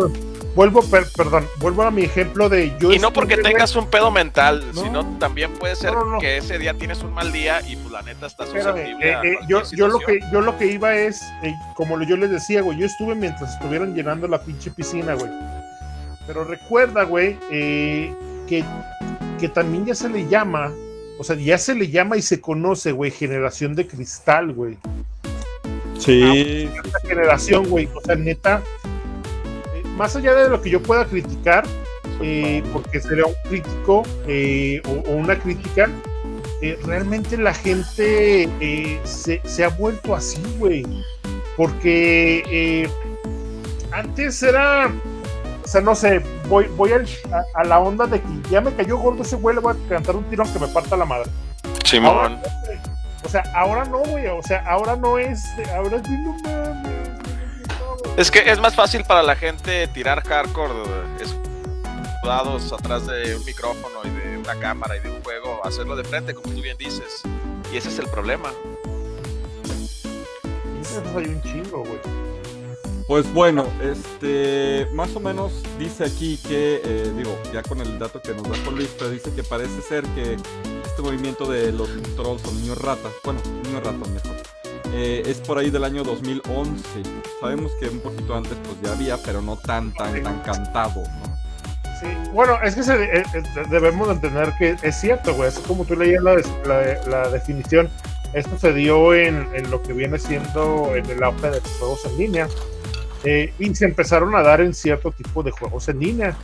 Vuelvo, 0.55 0.81
per- 0.83 1.07
perdón, 1.15 1.47
vuelvo 1.59 1.83
a 1.83 1.91
mi 1.91 2.03
ejemplo 2.03 2.49
de 2.49 2.73
yo. 2.79 2.91
Y 2.91 2.99
no 2.99 3.11
porque 3.13 3.37
tengas 3.37 3.75
un 3.75 3.87
pedo 3.89 4.11
mental, 4.11 4.63
No. 4.73 4.83
sino 4.83 5.17
también 5.19 5.51
puede 5.53 5.75
ser 5.75 5.93
No, 5.93 6.03
no, 6.05 6.11
no. 6.13 6.19
que 6.19 6.37
ese 6.37 6.57
día 6.59 6.73
tienes 6.75 7.01
un 7.03 7.13
mal 7.13 7.31
día 7.31 7.61
y 7.67 7.75
pues 7.75 7.91
la 7.91 8.01
neta 8.01 8.27
estás 8.27 8.49
susceptible 8.49 9.11
eh, 9.11 9.17
eh, 9.23 9.35
yo, 9.47 9.61
yo, 9.71 9.87
lo 9.87 9.99
que, 9.99 10.19
yo 10.31 10.41
lo 10.41 10.57
que 10.57 10.67
iba 10.67 10.93
es, 10.95 11.21
eh, 11.43 11.53
como 11.75 12.01
yo 12.03 12.17
les 12.17 12.29
decía, 12.29 12.61
güey, 12.61 12.77
yo 12.77 12.85
estuve 12.85 13.15
mientras 13.15 13.53
estuvieron 13.53 13.95
llenando 13.95 14.27
la 14.27 14.41
pinche 14.41 14.71
piscina, 14.71 15.13
güey. 15.15 15.31
Pero 16.27 16.43
recuerda, 16.45 17.03
güey, 17.03 17.37
eh, 17.51 18.13
que, 18.47 18.63
que 19.39 19.49
también 19.49 19.85
ya 19.85 19.95
se 19.95 20.07
le 20.09 20.27
llama, 20.27 20.71
o 21.19 21.23
sea, 21.23 21.35
ya 21.35 21.57
se 21.57 21.75
le 21.75 21.89
llama 21.89 22.15
y 22.17 22.21
se 22.21 22.39
conoce, 22.39 22.91
güey, 22.91 23.11
generación 23.11 23.75
de 23.75 23.87
cristal, 23.87 24.53
güey. 24.53 24.77
Sí. 25.99 26.69
Esta 26.83 26.99
generación, 27.07 27.65
güey, 27.69 27.87
o 27.93 28.01
sea, 28.01 28.15
neta, 28.15 28.61
más 29.97 30.15
allá 30.15 30.33
de 30.35 30.49
lo 30.49 30.61
que 30.61 30.69
yo 30.69 30.81
pueda 30.81 31.05
criticar, 31.05 31.65
eh, 32.21 32.63
porque 32.71 32.99
sería 33.01 33.25
un 33.25 33.33
crítico 33.49 34.03
eh, 34.27 34.81
o, 34.85 35.09
o 35.09 35.15
una 35.15 35.37
crítica, 35.39 35.89
eh, 36.61 36.77
realmente 36.85 37.37
la 37.37 37.53
gente 37.53 38.49
se, 39.03 39.41
se 39.43 39.63
ha 39.63 39.69
vuelto 39.69 40.15
así, 40.15 40.41
güey. 40.59 40.85
Porque 41.57 42.89
antes 43.91 44.41
era, 44.41 44.91
o 45.63 45.67
sea, 45.67 45.81
no 45.81 45.93
sé, 45.93 46.21
voy, 46.49 46.65
voy 46.75 46.91
al- 46.93 47.07
a, 47.31 47.59
a 47.59 47.63
la 47.63 47.79
onda 47.79 48.07
de 48.07 48.19
que 48.19 48.27
ya 48.49 48.59
me 48.61 48.73
cayó 48.73 48.97
gordo 48.97 49.21
ese 49.21 49.35
güey, 49.35 49.55
le 49.55 49.61
voy 49.61 49.75
a 49.75 49.89
cantar 49.89 50.15
un 50.15 50.23
tirón 50.25 50.51
que 50.51 50.59
me 50.59 50.67
parta 50.67 50.97
la 50.97 51.05
madre. 51.05 51.29
Simón. 51.85 52.11
Ahora, 52.17 52.41
o 53.23 53.29
sea, 53.29 53.43
ahora 53.55 53.85
no, 53.85 53.99
güey, 53.99 54.25
o 54.27 54.41
sea, 54.41 54.63
ahora 54.67 54.95
no 54.95 55.17
es, 55.19 55.43
ahora 55.75 55.97
es 55.97 56.09
no 56.09 56.33
mames. 56.43 56.92
Es 58.15 58.29
que 58.29 58.39
es 58.39 58.59
más 58.59 58.75
fácil 58.75 59.03
para 59.05 59.23
la 59.23 59.35
gente 59.35 59.87
tirar 59.87 60.21
hardcore 60.23 60.73
dados 62.23 62.71
atrás 62.71 63.05
de 63.07 63.35
un 63.35 63.43
micrófono 63.43 63.99
y 64.05 64.09
de 64.09 64.37
una 64.37 64.57
cámara 64.59 64.95
y 64.95 65.01
de 65.01 65.09
un 65.09 65.21
juego, 65.23 65.59
hacerlo 65.65 65.95
de 65.95 66.03
frente, 66.03 66.33
como 66.33 66.53
tú 66.53 66.61
bien 66.61 66.77
dices. 66.77 67.21
Y 67.71 67.77
ese 67.77 67.89
es 67.89 67.99
el 67.99 68.07
problema. 68.07 68.49
Hay 71.15 71.25
un 71.25 71.41
chingo, 71.41 71.79
güey. 71.79 71.99
Pues 73.07 73.31
bueno, 73.33 73.65
este, 73.81 74.87
más 74.93 75.13
o 75.15 75.19
menos 75.19 75.51
dice 75.77 76.05
aquí 76.05 76.37
que, 76.37 76.81
eh, 76.83 77.11
digo, 77.17 77.37
ya 77.53 77.61
con 77.61 77.81
el 77.81 77.99
dato 77.99 78.21
que 78.21 78.33
nos 78.33 78.43
da 78.43 78.71
Luis, 78.71 78.89
pero 78.97 79.09
dice 79.09 79.33
que 79.35 79.43
parece 79.43 79.81
ser 79.81 80.05
que 80.15 80.37
este 80.85 81.01
movimiento 81.01 81.45
de 81.45 81.73
los 81.73 81.89
trolls 82.15 82.45
o 82.45 82.51
niños 82.53 82.77
rata, 82.77 83.09
bueno, 83.25 83.41
niños 83.63 83.83
rata 83.83 83.97
mejor, 84.07 84.37
eh, 84.93 85.23
es 85.25 85.39
por 85.39 85.57
ahí 85.57 85.69
del 85.69 85.83
año 85.83 86.03
2011. 86.03 86.81
Sabemos 87.41 87.71
que 87.79 87.89
un 87.89 87.99
poquito 87.99 88.35
antes 88.35 88.53
pues 88.63 88.75
ya 88.83 88.93
había, 88.93 89.17
pero 89.23 89.41
no 89.41 89.57
tan, 89.57 89.93
tan, 89.93 90.21
tan 90.23 90.39
cantado. 90.41 91.03
Sí, 91.99 92.07
bueno, 92.33 92.57
es 92.63 92.75
que 92.75 92.81
eh, 92.81 93.23
eh, 93.33 93.43
debemos 93.69 94.07
de 94.07 94.13
entender 94.15 94.53
que 94.57 94.75
es 94.81 94.95
cierto, 94.99 95.33
güey. 95.35 95.49
Es 95.49 95.59
como 95.59 95.85
tú 95.85 95.95
leías 95.95 96.21
la, 96.23 96.35
la- 96.65 97.01
la 97.07 97.29
definición. 97.29 97.89
Esto 98.33 98.57
se 98.57 98.73
dio 98.73 99.13
en, 99.13 99.47
en 99.53 99.69
lo 99.69 99.81
que 99.81 99.93
viene 99.93 100.17
siendo 100.17 100.95
en 100.95 101.05
el 101.09 101.23
auge 101.23 101.49
de 101.51 101.59
los 101.61 101.69
juegos 101.79 102.05
en 102.05 102.17
línea. 102.17 102.47
eh, 103.23 103.53
y 103.59 103.73
se 103.75 103.85
empezaron 103.85 104.35
a 104.35 104.41
dar 104.41 104.59
en 104.61 104.73
cierto 104.73 105.11
tipo 105.11 105.43
de 105.43 105.51
juegos 105.51 105.87
en 105.89 105.99
línea. 105.99 106.35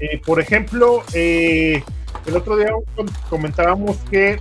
Eh, 0.00 0.20
por 0.24 0.40
ejemplo, 0.40 1.02
eh, 1.14 1.82
el 2.26 2.36
otro 2.36 2.56
día 2.56 2.70
com- 2.96 3.06
comentábamos 3.30 3.96
que 4.10 4.40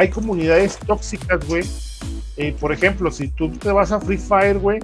hay 0.00 0.08
comunidades 0.08 0.78
tóxicas, 0.78 1.46
güey. 1.46 1.62
Eh, 2.38 2.56
por 2.58 2.72
ejemplo, 2.72 3.10
si 3.10 3.28
tú 3.28 3.50
te 3.50 3.70
vas 3.70 3.92
a 3.92 4.00
Free 4.00 4.16
Fire, 4.16 4.58
güey, 4.58 4.80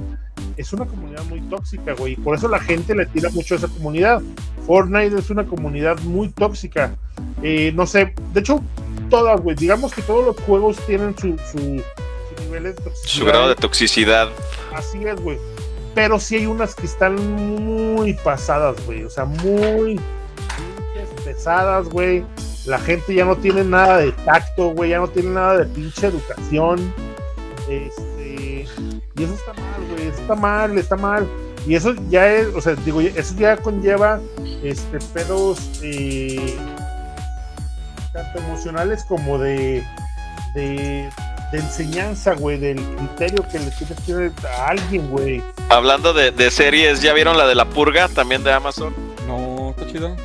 es 0.59 0.75
una 0.75 0.85
comunidad 0.85 1.25
muy 1.25 1.41
tóxica, 1.49 1.95
güey. 1.95 2.13
Y 2.13 2.17
por 2.17 2.37
eso 2.37 2.49
la 2.49 2.61
gente 2.61 2.95
le 2.95 3.07
tira 3.07 3.31
mucho 3.31 3.55
a 3.55 3.57
esa 3.57 3.69
comunidad. 3.69 4.21
Fortnite 4.67 5.19
es 5.19 5.31
una 5.31 5.47
comunidad 5.47 5.99
muy 6.01 6.29
tóxica. 6.29 6.95
Eh, 7.43 7.73
no 7.75 7.87
sé, 7.87 8.15
de 8.35 8.41
hecho, 8.41 8.63
todas, 9.09 9.41
güey. 9.41 9.57
Digamos 9.57 9.95
que 9.95 10.03
todos 10.03 10.23
los 10.27 10.37
juegos 10.41 10.77
tienen 10.87 11.17
su, 11.17 11.39
su, 11.51 11.59
su 11.59 12.45
nivel 12.45 12.65
de 12.65 12.75
toxicidad. 12.75 13.19
Su 13.19 13.25
grado 13.25 13.49
de 13.49 13.55
toxicidad. 13.55 14.29
Así 14.75 15.03
es, 15.03 15.19
güey. 15.19 15.39
Pero 15.95 16.21
sí 16.21 16.37
hay 16.37 16.45
unas 16.45 16.75
que 16.75 16.85
están 16.85 17.17
muy 17.65 18.13
pasadas, 18.23 18.77
güey. 18.85 19.05
O 19.05 19.09
sea, 19.09 19.25
muy 19.25 19.99
pesadas, 21.25 21.89
güey. 21.89 22.23
La 22.67 22.79
gente 22.79 23.15
ya 23.15 23.25
no 23.25 23.37
tiene 23.37 23.65
nada 23.65 23.99
de 23.99 24.13
tacto, 24.13 24.71
güey. 24.71 24.91
Ya 24.91 24.99
no 24.99 25.09
tiene 25.09 25.31
nada 25.31 25.59
de 25.59 25.67
pinche 25.67 26.09
educación. 26.09 26.93
Este. 27.69 28.67
Y 29.17 29.23
eso 29.23 29.35
está 29.35 29.53
mal, 29.53 29.87
güey. 29.91 30.09
Eso 30.09 30.21
está 30.21 30.35
mal, 30.35 30.79
está 30.79 30.97
mal. 30.97 31.29
Y 31.67 31.75
eso 31.75 31.95
ya 32.09 32.33
es, 32.33 32.47
o 32.55 32.61
sea, 32.61 32.75
digo, 32.77 33.01
eso 33.01 33.35
ya 33.37 33.57
conlleva 33.57 34.21
este 34.63 34.99
pedos 35.13 35.59
eh, 35.83 36.57
tanto 38.13 38.39
emocionales 38.39 39.05
como 39.05 39.37
de, 39.39 39.85
de, 40.55 41.11
de 41.51 41.59
enseñanza, 41.59 42.35
güey, 42.35 42.59
del 42.59 42.81
criterio 42.81 43.45
que 43.51 43.59
le 43.59 43.71
tienes 43.73 44.01
que 44.07 44.13
dar 44.13 44.53
a 44.53 44.69
alguien, 44.69 45.09
güey. 45.11 45.43
Hablando 45.69 46.13
de, 46.13 46.31
de 46.31 46.53
series, 46.53 47.03
¿ya 47.03 47.13
vieron 47.13 47.37
la 47.37 47.49
de 47.49 47.57
La 47.57 47.65
Purga? 47.65 48.09
También 48.09 48.45
de 48.45 48.53
Amazon. 48.53 48.95
No, 49.27 49.71
está 49.71 49.91
chido. 49.91 50.17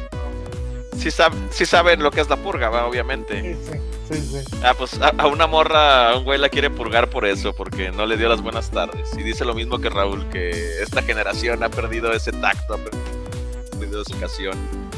Sí, 0.97 1.09
sab- 1.09 1.33
sí 1.51 1.65
saben 1.65 2.03
lo 2.03 2.11
que 2.11 2.21
es 2.21 2.29
La 2.29 2.35
Purga, 2.37 2.69
¿va? 2.69 2.85
obviamente. 2.85 3.41
Sí, 3.41 3.73
sí, 4.13 4.21
sí. 4.43 4.57
Ah, 4.63 4.73
pues 4.77 4.99
a, 5.01 5.09
a 5.17 5.27
una 5.27 5.47
morra, 5.47 6.09
a 6.11 6.17
un 6.17 6.25
güey 6.25 6.37
la 6.37 6.49
quiere 6.49 6.69
purgar 6.69 7.09
por 7.09 7.25
eso, 7.25 7.53
porque 7.53 7.91
no 7.91 8.05
le 8.05 8.17
dio 8.17 8.27
las 8.29 8.41
buenas 8.41 8.69
tardes. 8.71 9.09
Y 9.17 9.23
dice 9.23 9.45
lo 9.45 9.53
mismo 9.55 9.79
que 9.79 9.89
Raúl, 9.89 10.27
que 10.29 10.51
esta 10.81 11.01
generación 11.01 11.63
ha 11.63 11.69
perdido 11.69 12.11
ese 12.11 12.31
tacto, 12.33 12.75
ha 12.75 13.77
perdido 13.79 14.01
esa 14.01 14.15
ocasión. 14.15 14.55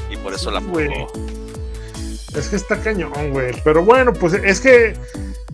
Y 0.10 0.18
por 0.18 0.34
eso 0.34 0.52
la 0.52 0.62
purgó. 0.62 1.12
Es 2.36 2.48
que 2.48 2.56
está 2.56 2.80
cañón, 2.82 3.32
güey. 3.32 3.54
Pero 3.64 3.84
bueno, 3.84 4.12
pues 4.14 4.34
es 4.34 4.60
que 4.60 4.98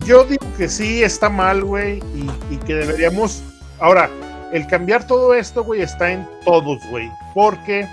yo 0.06 0.24
digo 0.24 0.46
que 0.56 0.68
sí 0.68 1.02
está 1.02 1.28
mal, 1.28 1.62
güey, 1.62 1.98
y, 2.14 2.54
y 2.54 2.56
que 2.58 2.74
deberíamos. 2.74 3.42
Ahora, 3.78 4.08
el 4.52 4.66
cambiar 4.66 5.06
todo 5.06 5.34
esto, 5.34 5.62
güey, 5.62 5.82
está 5.82 6.10
en 6.10 6.26
todos, 6.44 6.78
güey. 6.88 7.08
Porque 7.34 7.86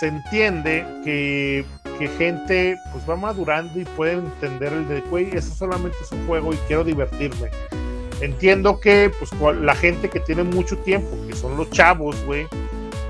se 0.00 0.08
entiende 0.08 0.84
que, 1.04 1.64
que 1.98 2.08
gente 2.08 2.78
pues 2.92 3.08
va 3.08 3.16
madurando 3.16 3.78
y 3.80 3.84
puede 3.84 4.12
entender 4.14 4.72
el 4.72 4.88
de, 4.88 5.00
güey, 5.02 5.30
eso 5.36 5.54
solamente 5.54 5.96
es 6.02 6.12
un 6.12 6.26
juego 6.26 6.52
y 6.52 6.56
quiero 6.66 6.84
divertirme. 6.84 7.50
Entiendo 8.20 8.80
que 8.80 9.10
pues 9.18 9.30
la 9.60 9.74
gente 9.74 10.08
que 10.08 10.20
tiene 10.20 10.42
mucho 10.44 10.76
tiempo, 10.78 11.10
que 11.28 11.34
son 11.34 11.56
los 11.56 11.70
chavos, 11.70 12.16
güey, 12.24 12.46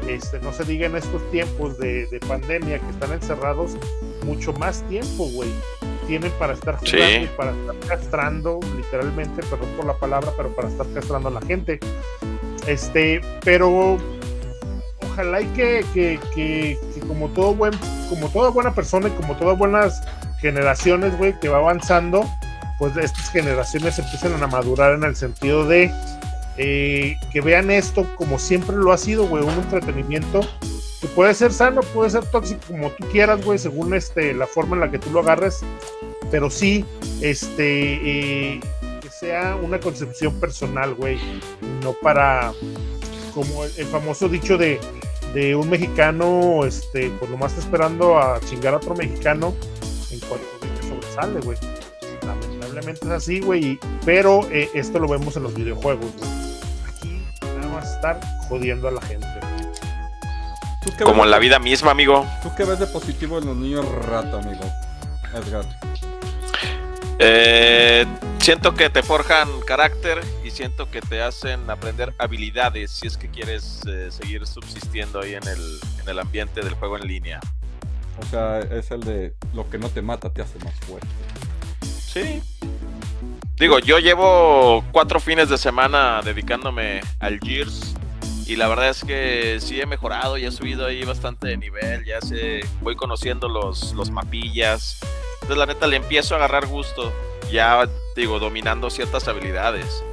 este, 0.08 0.38
no 0.40 0.52
se 0.52 0.64
diga 0.64 0.86
en 0.86 0.96
estos 0.96 1.22
tiempos 1.30 1.78
de, 1.78 2.06
de 2.06 2.20
pandemia 2.20 2.78
que 2.78 2.90
están 2.90 3.12
encerrados, 3.12 3.76
mucho 4.26 4.52
más 4.54 4.82
tiempo, 4.88 5.28
güey. 5.32 5.50
Tienen 6.06 6.30
para 6.32 6.52
estar 6.52 6.78
Sí. 6.84 6.96
jugando 6.96 7.24
y 7.24 7.28
para 7.36 7.50
estar 7.52 7.76
castrando, 7.88 8.60
literalmente, 8.76 9.42
perdón 9.48 9.68
por 9.76 9.86
la 9.86 9.94
palabra, 9.94 10.30
pero 10.36 10.50
para 10.54 10.68
estar 10.68 10.86
castrando 10.92 11.28
a 11.28 11.32
la 11.32 11.40
gente. 11.42 11.78
Este, 12.66 13.20
pero 13.44 13.98
ojalá 15.02 15.40
y 15.40 15.46
que, 15.48 15.84
que, 15.94 16.18
que, 16.34 16.78
que 16.94 17.00
como 17.06 17.28
todo 17.28 17.54
buen, 17.54 17.72
como 18.14 18.28
toda 18.28 18.50
buena 18.50 18.72
persona 18.72 19.08
y 19.08 19.10
como 19.10 19.34
todas 19.36 19.58
buenas 19.58 20.02
generaciones, 20.38 21.16
güey, 21.18 21.38
que 21.40 21.48
va 21.48 21.58
avanzando, 21.58 22.24
pues 22.78 22.96
estas 22.96 23.28
generaciones 23.30 23.98
empiezan 23.98 24.40
a 24.40 24.46
madurar 24.46 24.94
en 24.94 25.02
el 25.02 25.16
sentido 25.16 25.66
de 25.66 25.90
eh, 26.56 27.16
que 27.32 27.40
vean 27.40 27.72
esto 27.72 28.06
como 28.16 28.38
siempre 28.38 28.76
lo 28.76 28.92
ha 28.92 28.98
sido, 28.98 29.26
güey, 29.26 29.42
un 29.42 29.54
entretenimiento 29.54 30.42
que 31.00 31.08
puede 31.08 31.34
ser 31.34 31.52
sano, 31.52 31.80
puede 31.82 32.10
ser 32.10 32.24
tóxico, 32.26 32.60
como 32.68 32.90
tú 32.90 33.04
quieras, 33.10 33.44
güey, 33.44 33.58
según 33.58 33.94
este, 33.94 34.32
la 34.32 34.46
forma 34.46 34.76
en 34.76 34.80
la 34.80 34.90
que 34.90 35.00
tú 35.00 35.10
lo 35.10 35.20
agarres, 35.20 35.60
pero 36.30 36.50
sí, 36.50 36.84
este, 37.20 38.54
eh, 38.54 38.60
que 39.00 39.08
sea 39.10 39.56
una 39.56 39.80
concepción 39.80 40.38
personal, 40.38 40.94
güey, 40.94 41.18
no 41.82 41.92
para, 41.94 42.52
como 43.34 43.64
el, 43.64 43.72
el 43.76 43.86
famoso 43.86 44.28
dicho 44.28 44.56
de, 44.56 44.78
de 45.34 45.56
un 45.56 45.68
mexicano, 45.68 46.64
este, 46.64 47.10
pues 47.18 47.30
nomás 47.30 47.52
está 47.52 47.64
esperando 47.64 48.16
a 48.16 48.40
chingar 48.40 48.74
a 48.74 48.76
otro 48.76 48.94
mexicano 48.94 49.52
en 50.12 50.20
cuanto 50.20 50.46
que 50.60 50.88
sobresale, 50.88 51.40
güey. 51.40 51.58
Lamentablemente 52.24 53.04
es 53.04 53.10
así, 53.10 53.40
güey, 53.40 53.78
pero 54.04 54.48
eh, 54.50 54.70
esto 54.74 55.00
lo 55.00 55.08
vemos 55.08 55.36
en 55.36 55.42
los 55.42 55.54
videojuegos, 55.54 56.06
güey. 56.16 56.30
Aquí 56.88 57.20
nada 57.42 57.68
más 57.74 57.94
estar 57.94 58.20
jodiendo 58.48 58.86
a 58.86 58.92
la 58.92 59.02
gente. 59.02 59.26
¿Tú 60.84 60.92
qué 60.96 61.02
Como 61.02 61.16
ves 61.16 61.24
en 61.24 61.30
la 61.32 61.38
vida 61.40 61.58
misma, 61.58 61.90
amigo. 61.90 62.24
¿Tú 62.42 62.50
qué 62.56 62.64
ves 62.64 62.78
de 62.78 62.86
positivo 62.86 63.38
en 63.38 63.46
los 63.46 63.56
niños 63.56 63.84
rata, 64.06 64.38
amigo? 64.38 64.62
Edgar. 65.34 65.64
Eh, 67.18 68.06
siento 68.38 68.74
que 68.74 68.88
te 68.88 69.02
forjan 69.02 69.48
carácter 69.66 70.20
siento 70.54 70.90
que 70.90 71.00
te 71.00 71.20
hacen 71.20 71.68
aprender 71.68 72.14
habilidades 72.18 72.92
si 72.92 73.08
es 73.08 73.16
que 73.16 73.28
quieres 73.28 73.80
eh, 73.86 74.10
seguir 74.10 74.46
subsistiendo 74.46 75.20
ahí 75.20 75.34
en 75.34 75.46
el, 75.48 75.80
en 76.00 76.08
el 76.08 76.18
ambiente 76.18 76.62
del 76.62 76.74
juego 76.74 76.96
en 76.96 77.08
línea. 77.08 77.40
O 78.20 78.24
sea, 78.26 78.60
es 78.60 78.90
el 78.92 79.00
de 79.00 79.34
lo 79.52 79.68
que 79.68 79.78
no 79.78 79.88
te 79.88 80.00
mata 80.00 80.32
te 80.32 80.42
hace 80.42 80.58
más 80.60 80.74
fuerte. 80.80 81.08
Sí. 81.82 82.40
Digo, 83.56 83.80
yo 83.80 83.98
llevo 83.98 84.84
cuatro 84.92 85.18
fines 85.18 85.48
de 85.48 85.58
semana 85.58 86.20
dedicándome 86.22 87.00
al 87.18 87.40
Gears 87.40 87.94
y 88.46 88.56
la 88.56 88.68
verdad 88.68 88.90
es 88.90 89.04
que 89.04 89.58
sí 89.60 89.80
he 89.80 89.86
mejorado 89.86 90.38
y 90.38 90.44
he 90.44 90.50
subido 90.52 90.86
ahí 90.86 91.04
bastante 91.04 91.48
de 91.48 91.56
nivel, 91.56 92.04
ya 92.04 92.20
sé, 92.20 92.60
voy 92.82 92.94
conociendo 92.94 93.48
los, 93.48 93.92
los 93.94 94.10
mapillas. 94.10 95.00
Entonces 95.34 95.56
la 95.56 95.66
neta 95.66 95.86
le 95.86 95.96
empiezo 95.96 96.34
a 96.34 96.38
agarrar 96.38 96.66
gusto, 96.66 97.12
ya 97.50 97.88
digo, 98.14 98.38
dominando 98.38 98.90
ciertas 98.90 99.26
habilidades. 99.28 100.04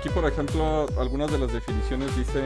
Aquí, 0.00 0.08
por 0.08 0.24
ejemplo, 0.24 0.86
algunas 0.98 1.30
de 1.30 1.38
las 1.38 1.52
definiciones 1.52 2.16
dicen, 2.16 2.42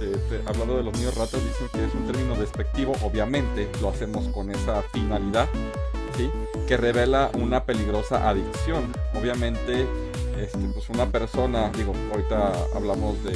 este, 0.00 0.16
te- 0.28 0.42
hablando 0.48 0.76
de 0.76 0.84
los 0.84 0.96
niños 0.96 1.16
ratas, 1.16 1.42
dicen 1.44 1.68
que 1.72 1.84
es 1.84 1.92
un 1.94 2.06
término 2.06 2.36
despectivo, 2.36 2.92
obviamente 3.02 3.68
lo 3.82 3.88
hacemos 3.90 4.28
con 4.28 4.50
esa 4.52 4.82
finalidad. 4.92 5.48
Que 6.66 6.76
revela 6.78 7.30
una 7.34 7.64
peligrosa 7.64 8.28
adicción. 8.28 8.90
Obviamente, 9.20 9.86
este, 10.40 10.58
pues 10.72 10.88
una 10.88 11.06
persona, 11.06 11.70
digo, 11.76 11.92
ahorita 12.12 12.52
hablamos 12.74 13.22
de, 13.24 13.34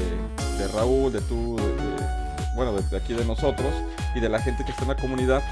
Raúl, 0.73 1.13
de 1.13 1.21
tú, 1.21 1.57
bueno, 2.57 2.73
de 2.73 2.97
aquí 2.97 3.13
de 3.15 3.25
nosotros 3.25 3.69
y 4.15 4.21
de 4.21 4.29
la 4.29 4.41
gente 4.41 4.65
que 4.65 4.71
está 4.71 4.83
en 4.85 4.89
la 4.89 4.97
comunidad, 4.97 5.43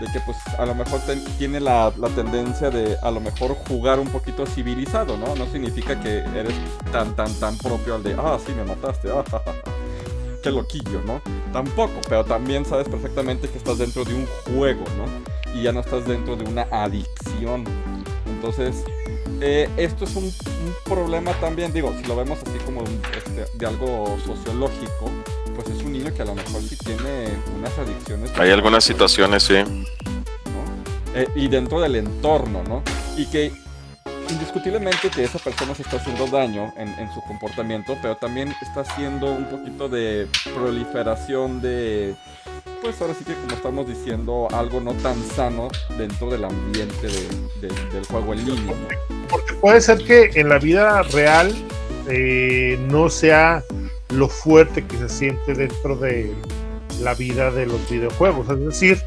de 0.00 0.06
que 0.12 0.20
pues 0.20 0.36
a 0.58 0.66
lo 0.66 0.74
mejor 0.74 1.00
tiene 1.38 1.60
la, 1.60 1.92
la 1.96 2.08
tendencia 2.08 2.70
de 2.70 2.96
a 3.02 3.10
lo 3.10 3.20
mejor 3.20 3.54
jugar 3.68 3.98
un 3.98 4.08
poquito 4.08 4.46
civilizado, 4.46 5.16
¿no? 5.16 5.34
No 5.34 5.46
significa 5.46 6.00
que 6.00 6.18
eres 6.18 6.54
tan, 6.92 7.14
tan, 7.16 7.32
tan 7.34 7.56
propio 7.58 7.96
al 7.96 8.02
de, 8.02 8.14
ah, 8.18 8.38
sí, 8.44 8.52
me 8.52 8.64
mataste, 8.64 9.10
ah, 9.10 9.24
ja, 9.30 9.42
ja, 9.44 9.52
ja". 9.52 9.72
qué 10.42 10.50
loquillo, 10.50 11.00
¿no? 11.04 11.20
Tampoco, 11.52 11.94
pero 12.08 12.24
también 12.24 12.64
sabes 12.64 12.88
perfectamente 12.88 13.48
que 13.48 13.58
estás 13.58 13.78
dentro 13.78 14.04
de 14.04 14.14
un 14.14 14.26
juego, 14.54 14.84
¿no? 14.96 15.52
Y 15.54 15.62
ya 15.62 15.72
no 15.72 15.80
estás 15.80 16.06
dentro 16.06 16.36
de 16.36 16.44
una 16.44 16.62
adicción. 16.70 17.64
Entonces, 18.26 18.84
eh, 19.40 19.68
esto 19.76 20.04
es 20.04 20.16
un, 20.16 20.32
problema 20.84 21.32
también, 21.40 21.72
digo, 21.72 21.92
si 22.00 22.06
lo 22.08 22.16
vemos 22.16 22.38
así 22.42 22.58
como 22.64 22.82
este, 22.82 23.46
de 23.54 23.66
algo 23.66 24.16
sociológico, 24.24 25.10
pues 25.58 25.76
es 25.76 25.82
un 25.82 25.92
niño 25.92 26.14
que 26.14 26.22
a 26.22 26.24
lo 26.24 26.36
mejor 26.36 26.62
sí 26.62 26.76
tiene 26.76 27.30
unas 27.56 27.76
adicciones. 27.76 28.30
Hay 28.38 28.50
algunas 28.50 28.84
situaciones, 28.84 29.42
sí. 29.42 29.54
¿no? 29.64 31.14
Eh, 31.16 31.26
y 31.34 31.48
dentro 31.48 31.80
del 31.80 31.96
entorno, 31.96 32.62
¿no? 32.62 32.82
Y 33.16 33.26
que 33.26 33.50
indiscutiblemente 34.30 35.10
que 35.10 35.24
esa 35.24 35.38
persona 35.40 35.74
se 35.74 35.82
está 35.82 35.96
haciendo 35.96 36.26
daño 36.28 36.72
en, 36.76 36.88
en 36.90 37.12
su 37.12 37.20
comportamiento, 37.22 37.96
pero 38.00 38.16
también 38.16 38.54
está 38.62 38.82
haciendo 38.82 39.26
un 39.32 39.46
poquito 39.46 39.88
de 39.88 40.28
proliferación 40.54 41.60
de, 41.60 42.14
pues 42.80 43.00
ahora 43.00 43.14
sí 43.14 43.24
que 43.24 43.34
como 43.34 43.54
estamos 43.54 43.88
diciendo, 43.88 44.46
algo 44.52 44.80
no 44.80 44.92
tan 44.94 45.16
sano 45.34 45.68
dentro 45.96 46.30
del 46.30 46.44
ambiente 46.44 47.06
de- 47.08 47.68
de- 47.68 47.90
del 47.92 48.04
juego 48.06 48.32
en 48.34 48.44
línea. 48.46 48.74
¿no? 48.76 49.26
Porque 49.28 49.54
puede 49.54 49.80
ser 49.80 49.98
que 50.04 50.30
en 50.40 50.48
la 50.50 50.58
vida 50.58 51.02
real 51.04 51.52
eh, 52.08 52.78
no 52.88 53.08
sea 53.10 53.64
lo 54.10 54.28
fuerte 54.28 54.84
que 54.86 54.96
se 54.96 55.08
siente 55.08 55.54
dentro 55.54 55.96
de 55.96 56.34
la 57.02 57.14
vida 57.14 57.50
de 57.50 57.66
los 57.66 57.88
videojuegos. 57.90 58.48
Es 58.48 58.58
decir, 58.64 59.02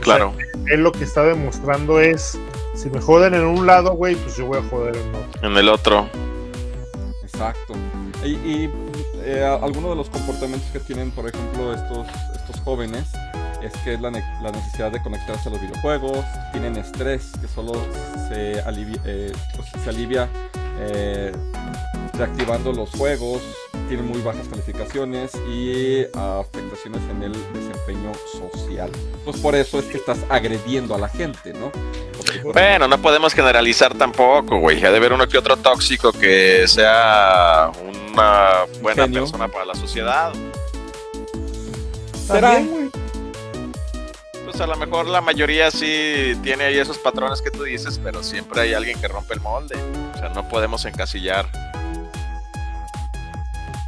Claro. 0.00 0.34
él 0.66 0.80
lo 0.82 0.92
que 0.92 1.04
está 1.04 1.22
demostrando 1.24 2.00
es, 2.00 2.38
si 2.74 2.90
me 2.90 3.00
joden 3.00 3.34
en 3.34 3.44
un 3.44 3.66
lado, 3.66 3.92
güey, 3.94 4.14
pues 4.16 4.36
yo 4.36 4.46
voy 4.46 4.58
a 4.58 4.62
joder 4.68 4.96
en 4.96 5.14
otro. 5.14 5.48
En 5.48 5.56
el 5.56 5.68
otro. 5.68 6.08
Exacto. 7.22 7.74
Y, 8.24 8.30
y, 8.34 8.70
eh, 9.24 9.44
algunos 9.44 9.90
de 9.90 9.96
los 9.96 10.10
comportamientos 10.10 10.68
que 10.72 10.80
tienen, 10.80 11.10
por 11.12 11.28
ejemplo, 11.28 11.72
estos, 11.74 12.06
estos 12.36 12.60
jóvenes 12.62 13.04
es 13.62 13.72
que 13.84 13.94
es 13.94 14.00
la, 14.00 14.10
ne- 14.10 14.24
la 14.42 14.50
necesidad 14.50 14.90
de 14.90 15.00
conectarse 15.02 15.48
a 15.48 15.52
los 15.52 15.60
videojuegos, 15.60 16.18
tienen 16.50 16.76
estrés 16.76 17.30
que 17.40 17.46
solo 17.48 17.72
se 18.28 18.60
alivia, 18.62 19.00
eh, 19.04 19.32
pues, 19.56 19.68
se 19.82 19.88
alivia 19.90 20.28
eh, 20.80 21.32
reactivando 22.14 22.72
los 22.72 22.90
juegos, 22.90 23.40
tienen 23.92 24.08
muy 24.10 24.22
bajas 24.22 24.48
calificaciones 24.48 25.32
y 25.50 26.04
afectaciones 26.14 27.02
en 27.10 27.24
el 27.24 27.32
desempeño 27.52 28.10
social. 28.40 28.90
Pues 29.22 29.36
por 29.36 29.54
eso 29.54 29.80
es 29.80 29.84
que 29.84 29.98
estás 29.98 30.16
agrediendo 30.30 30.94
a 30.94 30.98
la 30.98 31.10
gente, 31.10 31.52
¿no? 31.52 31.70
Bueno, 32.54 32.88
no 32.88 33.02
podemos 33.02 33.34
generalizar 33.34 33.94
tampoco, 33.94 34.60
güey. 34.60 34.82
Ha 34.82 34.90
de 34.90 34.96
haber 34.96 35.12
uno 35.12 35.28
que 35.28 35.36
otro 35.36 35.58
tóxico 35.58 36.10
que 36.10 36.66
sea 36.68 37.70
una 38.10 38.64
buena 38.80 39.02
Genio. 39.02 39.20
persona 39.24 39.48
para 39.48 39.66
la 39.66 39.74
sociedad. 39.74 40.32
¿Será? 42.26 42.52
También, 42.52 42.70
güey, 42.70 42.90
Pues 44.46 44.58
a 44.62 44.66
lo 44.66 44.76
mejor 44.76 45.06
la 45.06 45.20
mayoría 45.20 45.70
sí 45.70 46.34
tiene 46.42 46.64
ahí 46.64 46.78
esos 46.78 46.96
patrones 46.96 47.42
que 47.42 47.50
tú 47.50 47.64
dices, 47.64 48.00
pero 48.02 48.22
siempre 48.22 48.62
hay 48.62 48.72
alguien 48.72 48.98
que 48.98 49.08
rompe 49.08 49.34
el 49.34 49.40
molde. 49.42 49.76
O 50.14 50.18
sea, 50.18 50.30
no 50.30 50.48
podemos 50.48 50.82
encasillar. 50.86 51.46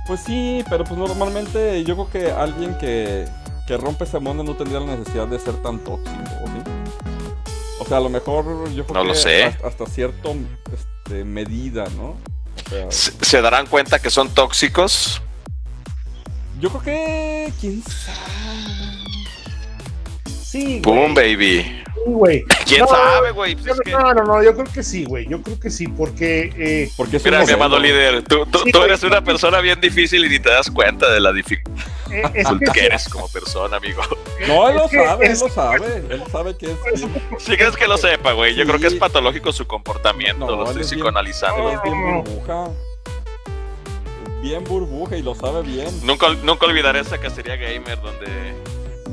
Pues 0.07 0.21
sí, 0.21 0.65
pero 0.69 0.85
pues 0.85 0.99
normalmente 0.99 1.83
yo 1.85 1.95
creo 1.95 2.11
que 2.11 2.31
alguien 2.31 2.77
que, 2.79 3.27
que 3.67 3.77
rompe 3.77 4.05
ese 4.05 4.19
molde 4.19 4.45
no 4.45 4.55
tendría 4.55 4.81
la 4.81 4.97
necesidad 4.97 5.27
de 5.27 5.39
ser 5.39 5.55
tan 5.63 5.79
tóxico, 5.79 6.21
¿o 6.43 6.47
sí? 6.47 6.71
O 7.81 7.85
sea, 7.87 7.97
a 7.97 8.01
lo 8.01 8.09
mejor 8.09 8.71
yo 8.73 8.85
creo 8.87 9.03
No 9.03 9.05
lo 9.05 9.15
que 9.15 9.19
sé. 9.19 9.45
Hasta, 9.45 9.67
hasta 9.69 9.87
cierto 9.87 10.35
este, 10.73 11.25
medida, 11.25 11.85
¿no? 11.97 12.11
O 12.11 12.69
sea, 12.69 12.91
¿Se, 12.91 13.13
se 13.25 13.41
darán 13.41 13.67
cuenta 13.67 13.99
que 13.99 14.11
son 14.11 14.29
tóxicos? 14.29 15.23
yo 16.61 16.71
creo 16.71 16.83
que... 16.83 17.53
¿Quién 17.61 17.83
sabe? 17.83 19.05
Sí, 20.55 20.81
güey. 20.81 20.81
¡Pum, 20.83 21.15
baby! 21.15 21.63
sí, 21.63 21.83
güey. 22.07 22.45
¿Quién 22.65 22.83
No, 22.83 22.87
sabe, 22.87 23.33
güey? 23.33 23.57
Pues 23.57 23.81
que- 23.81 23.91
No, 23.91 24.15
no, 24.15 24.23
no, 24.25 24.43
yo 24.43 24.55
creo 24.55 24.67
que 24.73 24.83
sí, 24.85 25.05
güey. 25.05 25.27
Yo 25.29 25.43
creo 25.43 25.59
que 25.59 25.69
sí, 25.69 25.89
porque 25.89 26.53
eh, 26.57 26.91
Porque 26.97 27.19
Mira, 27.25 27.45
mi 27.45 27.53
amado 27.53 27.77
líder, 27.81 28.23
tú, 28.23 28.47
tú- 28.47 28.61
Sí, 28.65 28.71
tú 28.71 28.79
güey. 28.79 28.91
eres 28.91 29.03
una 29.03 29.25
persona 29.25 29.61
bien 29.61 29.81
difícil 29.81 30.25
y 30.25 30.29
ni 30.29 30.39
te 30.39 30.51
das 30.51 30.71
cuenta 30.71 31.11
de 31.13 31.19
la 31.19 31.33
dificultad 31.33 31.83
eh, 32.13 32.23
es 32.35 32.47
que 32.47 32.67
que 32.73 32.87
eres 32.87 33.09
como 33.09 33.29
persona, 33.31 33.79
amigo. 33.79 34.01
No, 34.47 34.69
él 34.69 34.77
lo 34.77 34.89
sabe, 34.89 35.27
él 35.27 35.39
lo 35.41 35.49
sabe. 35.49 36.05
Él 36.11 36.23
sabe 36.31 36.57
que 36.57 36.67
es 36.67 37.01
bien, 37.01 37.13
Si 37.39 37.57
crees 37.57 37.75
que 37.77 37.89
lo 37.89 37.97
sepa, 37.97 38.33
güey, 38.33 38.55
yo 38.55 38.65
creo 38.65 38.79
que 38.79 38.87
es 38.87 38.93
Sí. 38.93 38.99
patológico 39.01 39.53
su 39.53 39.67
comportamiento, 39.67 40.47
No, 40.47 40.53
lo 40.57 40.65
estoy 40.67 40.83
es 40.83 40.91
bien- 40.91 40.99
psicoanalizando. 41.01 41.71
es 41.73 41.83
bien 41.83 42.01
burbuja. 42.23 42.69
Bien 44.41 44.63
burbuja 44.63 45.17
y 45.17 45.23
lo 45.23 45.35
sabe 45.35 45.63
bien. 45.63 45.89
Nunca, 46.05 46.29
nunca 46.43 46.67
olvidaré 46.67 47.01
esa 47.01 47.19
cacería 47.19 47.57
gamer 47.57 48.01
donde 48.01 48.55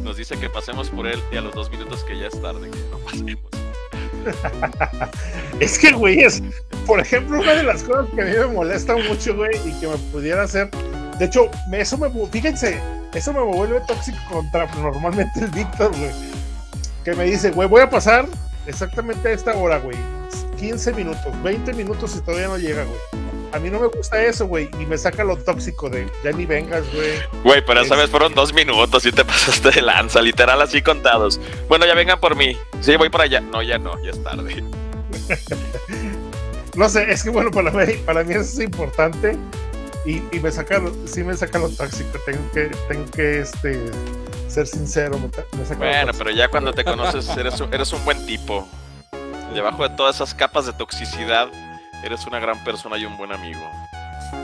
nos 0.03 0.17
dice 0.17 0.37
que 0.37 0.49
pasemos 0.49 0.89
por 0.89 1.07
él 1.07 1.21
y 1.31 1.37
a 1.37 1.41
los 1.41 1.53
dos 1.53 1.69
minutos 1.71 2.03
que 2.03 2.17
ya 2.17 2.27
es 2.27 2.41
tarde, 2.41 2.69
que 2.69 2.79
no 2.89 2.97
pasemos. 2.99 3.39
Es 5.59 5.77
que, 5.79 5.91
güey, 5.91 6.21
es, 6.21 6.41
por 6.85 6.99
ejemplo, 6.99 7.39
una 7.39 7.53
de 7.53 7.63
las 7.63 7.83
cosas 7.83 8.07
que 8.13 8.21
a 8.21 8.25
mí 8.25 8.31
me 8.31 8.47
molesta 8.47 8.95
mucho, 8.95 9.35
güey, 9.35 9.51
y 9.67 9.79
que 9.79 9.87
me 9.87 9.97
pudiera 10.11 10.43
hacer. 10.43 10.69
De 11.17 11.25
hecho, 11.25 11.49
eso 11.71 11.97
me. 11.97 12.09
Fíjense, 12.27 12.79
eso 13.13 13.33
me 13.33 13.41
vuelve 13.41 13.81
tóxico 13.87 14.17
contra 14.29 14.65
normalmente 14.75 15.39
el 15.39 15.47
Víctor, 15.47 15.91
güey. 15.95 16.11
Que 17.03 17.13
me 17.13 17.25
dice, 17.25 17.51
güey, 17.51 17.67
voy 17.67 17.81
a 17.81 17.89
pasar 17.89 18.27
exactamente 18.65 19.27
a 19.27 19.31
esta 19.31 19.55
hora, 19.55 19.79
güey. 19.79 19.97
15 20.57 20.93
minutos, 20.93 21.43
20 21.43 21.73
minutos 21.73 22.15
y 22.15 22.21
todavía 22.21 22.47
no 22.47 22.57
llega, 22.57 22.83
güey. 22.83 23.20
A 23.53 23.59
mí 23.59 23.69
no 23.69 23.79
me 23.79 23.87
gusta 23.87 24.21
eso, 24.23 24.47
güey, 24.47 24.69
y 24.79 24.85
me 24.85 24.97
saca 24.97 25.23
lo 25.23 25.35
tóxico 25.37 25.89
de 25.89 26.09
ya 26.23 26.31
ni 26.31 26.45
vengas, 26.45 26.83
güey. 26.93 27.19
Güey, 27.43 27.65
pero 27.65 27.81
esa 27.81 27.95
Es- 27.95 28.01
vez 28.01 28.09
fueron 28.09 28.33
dos 28.33 28.53
minutos 28.53 29.05
y 29.05 29.11
te 29.11 29.25
pasaste 29.25 29.71
de 29.71 29.81
lanza, 29.81 30.21
literal 30.21 30.61
así 30.61 30.81
contados. 30.81 31.39
Bueno, 31.67 31.85
ya 31.85 31.93
vengan 31.93 32.19
por 32.19 32.35
mí. 32.35 32.57
Sí, 32.79 32.95
voy 32.95 33.09
para 33.09 33.25
allá. 33.25 33.41
No, 33.41 33.61
ya 33.61 33.77
no, 33.77 34.01
ya 34.03 34.11
es 34.11 34.23
tarde. 34.23 34.63
No 36.75 36.87
sé, 36.87 37.11
es 37.11 37.23
que 37.23 37.29
bueno, 37.29 37.51
para 37.51 37.69
mí, 37.71 37.93
para 38.05 38.23
mí 38.23 38.31
eso 38.33 38.41
es 38.43 38.59
importante 38.61 39.35
y, 40.05 40.23
y 40.31 40.39
me 40.41 40.49
saca, 40.53 40.79
lo- 40.79 40.95
sí 41.05 41.21
me 41.21 41.35
saca 41.35 41.59
lo 41.59 41.67
tóxico, 41.69 42.17
tengo 42.25 42.49
que, 42.53 42.71
tengo 42.87 43.11
que 43.11 43.41
este, 43.41 43.77
ser 44.47 44.65
sincero, 44.67 45.19
me, 45.19 45.27
me 45.59 45.65
saca 45.65 45.79
Bueno, 45.79 46.13
pero 46.17 46.31
ya 46.31 46.47
cuando 46.47 46.71
te 46.71 46.83
conoces 46.85 47.27
eres 47.35 47.59
un, 47.59 47.73
eres 47.73 47.91
un 47.91 48.03
buen 48.05 48.25
tipo. 48.25 48.65
Debajo 49.53 49.83
de 49.83 49.93
todas 49.97 50.15
esas 50.15 50.33
capas 50.33 50.65
de 50.65 50.71
toxicidad, 50.71 51.49
eres 52.03 52.25
una 52.27 52.39
gran 52.39 52.63
persona 52.63 52.97
y 52.97 53.05
un 53.05 53.17
buen 53.17 53.31
amigo. 53.31 53.61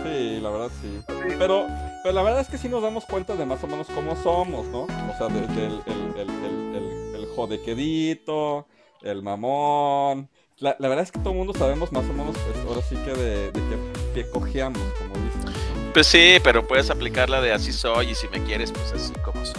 Sí, 0.04 0.40
la 0.42 0.50
verdad 0.50 0.72
sí. 0.82 1.02
Pero, 1.38 1.68
pero 2.04 2.14
la 2.14 2.24
verdad 2.24 2.42
es 2.42 2.50
que 2.50 2.58
sí 2.58 2.68
nos 2.70 2.82
damos 2.82 3.06
cuenta 3.06 3.36
de 3.36 3.46
más 3.46 3.64
o 3.64 3.68
menos 3.68 3.88
cómo 3.88 4.16
somos, 4.16 4.66
¿no? 4.68 4.82
O 4.84 5.18
sea, 5.18 5.28
desde 5.30 5.66
el, 5.68 5.82
el, 5.86 6.14
el, 6.16 6.30
el, 6.44 6.76
el, 6.76 7.16
el 7.16 7.26
jodequedito, 7.36 8.68
el 9.02 9.24
mamón. 9.24 10.30
La, 10.58 10.76
la 10.80 10.88
verdad 10.90 11.04
es 11.04 11.12
que 11.12 11.20
todo 11.20 11.32
el 11.32 11.38
mundo 11.38 11.54
sabemos 11.54 11.92
más 11.92 12.10
o 12.10 12.14
menos, 12.14 12.38
pues, 12.40 12.58
ahora 12.66 12.82
sí 12.82 12.98
que 12.98 13.14
de, 13.14 13.52
de 13.52 13.64
qué 13.66 13.78
pie 14.14 14.30
cojeamos, 14.30 14.94
como 14.98 15.18
dicen. 15.20 15.56
Pues 15.94 16.08
sí, 16.08 16.38
pero 16.44 16.68
puedes 16.68 16.90
aplicarla 16.90 17.42
de 17.42 17.54
así 17.54 17.72
soy 17.74 18.12
y 18.12 18.16
si 18.16 18.28
me 18.30 18.44
quieres, 18.44 18.72
pues 18.72 18.92
así 18.94 19.14
como 19.24 19.46
soy. 19.46 19.56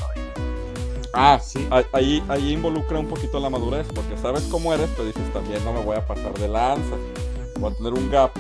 Ah, 1.13 1.41
Sí. 1.41 1.61
sí. 1.61 1.69
Ahí, 1.93 2.25
ahí 2.29 2.53
involucra 2.53 2.99
un 2.99 3.09
poquito 3.09 3.41
la 3.41 3.51
madurez, 3.51 3.89
porque 3.95 4.17
sabes 4.19 4.45
cómo 4.45 4.73
eres, 4.75 4.91
pero 4.91 5.07
dices 5.07 5.33
también 5.33 5.65
no 5.65 5.73
me 5.73 5.81
voy 5.81 5.97
a 5.97 6.07
pasar 6.07 6.33
de 6.39 6.49
lanza. 6.49 6.97
Voy 7.59 7.73
a 7.73 7.75
tener 7.77 7.93
un 7.93 8.11
gap 8.11 8.31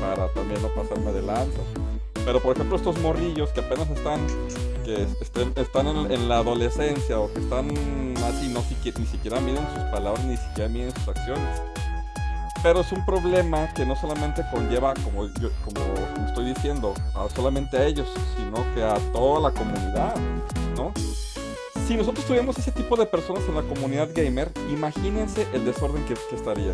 para 0.00 0.28
también 0.34 0.60
no 0.62 0.68
pasarme 0.68 1.12
de 1.12 1.22
lanza. 1.22 1.60
Pero 2.24 2.40
por 2.40 2.54
ejemplo 2.56 2.76
estos 2.76 2.98
morrillos 3.00 3.50
que 3.50 3.60
apenas 3.60 3.88
están, 3.90 4.20
que 4.84 5.06
estén- 5.20 5.52
están 5.56 5.86
en, 5.86 6.10
en 6.12 6.28
la 6.28 6.38
adolescencia 6.38 7.18
o 7.18 7.32
que 7.32 7.40
están 7.40 7.70
así, 8.24 8.48
no 8.48 8.62
ni 8.98 9.06
siquiera 9.06 9.40
miden 9.40 9.66
sus 9.74 9.84
palabras, 9.90 10.24
ni 10.24 10.36
siquiera 10.36 10.68
miden 10.68 10.92
sus 10.94 11.08
acciones. 11.08 11.62
Pero 12.62 12.80
es 12.80 12.90
un 12.90 13.04
problema 13.06 13.72
que 13.74 13.86
no 13.86 13.94
solamente 13.94 14.42
conlleva, 14.52 14.92
como, 15.04 15.26
yo, 15.40 15.48
como 15.64 15.80
estoy 16.26 16.46
diciendo, 16.46 16.92
a 17.14 17.28
solamente 17.34 17.76
a 17.76 17.84
ellos, 17.86 18.08
sino 18.36 18.64
que 18.74 18.82
a 18.82 18.94
toda 19.12 19.40
la 19.48 19.50
comunidad, 19.52 20.14
¿no? 20.76 20.92
Si 21.86 21.96
nosotros 21.96 22.24
tuviéramos 22.26 22.58
ese 22.58 22.72
tipo 22.72 22.96
de 22.96 23.06
personas 23.06 23.44
en 23.48 23.54
la 23.54 23.62
comunidad 23.62 24.08
gamer, 24.14 24.50
imagínense 24.70 25.46
el 25.54 25.64
desorden 25.64 26.04
que, 26.04 26.14
que 26.14 26.36
estaría. 26.36 26.72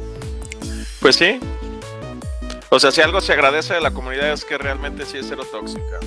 Pues 1.01 1.17
sí. 1.17 1.39
O 2.71 2.81
sea, 2.81 2.91
si 2.91 3.01
algo 3.01 3.21
se 3.21 3.33
agradece 3.33 3.75
de 3.75 3.81
la 3.81 3.93
comunidad 3.93 4.33
es 4.33 4.45
que 4.45 4.59
realmente 4.59 5.05
sí 5.07 5.19
es 5.19 5.27
cero 5.29 5.45
tóxica. 5.51 6.01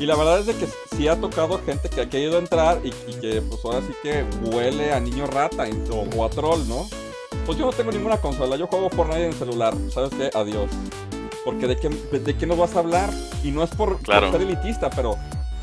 Y 0.00 0.06
la 0.06 0.16
verdad 0.16 0.40
es 0.40 0.46
de 0.46 0.54
que 0.56 0.66
sí 0.96 1.06
ha 1.08 1.16
tocado 1.20 1.60
gente 1.64 1.88
que 1.88 2.00
ha 2.00 2.08
querido 2.08 2.38
entrar 2.38 2.78
y, 2.82 2.88
y 3.08 3.14
que 3.20 3.40
pues 3.42 3.60
ahora 3.64 3.80
sí 3.80 3.94
que 4.02 4.24
huele 4.42 4.92
a 4.92 5.00
niño 5.00 5.26
rata 5.26 5.64
o, 5.90 6.06
o 6.16 6.24
a 6.24 6.30
troll, 6.30 6.66
¿no? 6.68 6.86
Pues 7.46 7.58
yo 7.58 7.66
no 7.66 7.72
tengo 7.72 7.92
ninguna 7.92 8.16
consola, 8.18 8.56
yo 8.56 8.66
juego 8.66 8.88
Fortnite 8.90 9.26
en 9.26 9.32
celular, 9.34 9.74
¿sabes 9.92 10.10
qué? 10.16 10.30
Adiós. 10.36 10.70
Porque 11.44 11.66
de 11.66 11.76
qué, 11.76 11.88
de, 11.90 12.36
qué 12.36 12.46
nos 12.46 12.58
vas 12.58 12.74
a 12.74 12.78
hablar? 12.80 13.10
Y 13.42 13.50
no 13.50 13.62
es 13.62 13.70
por, 13.70 13.90
por 13.96 14.00
Claro. 14.02 14.32
ser 14.32 14.40
elitista, 14.42 14.88
pero 14.90 15.16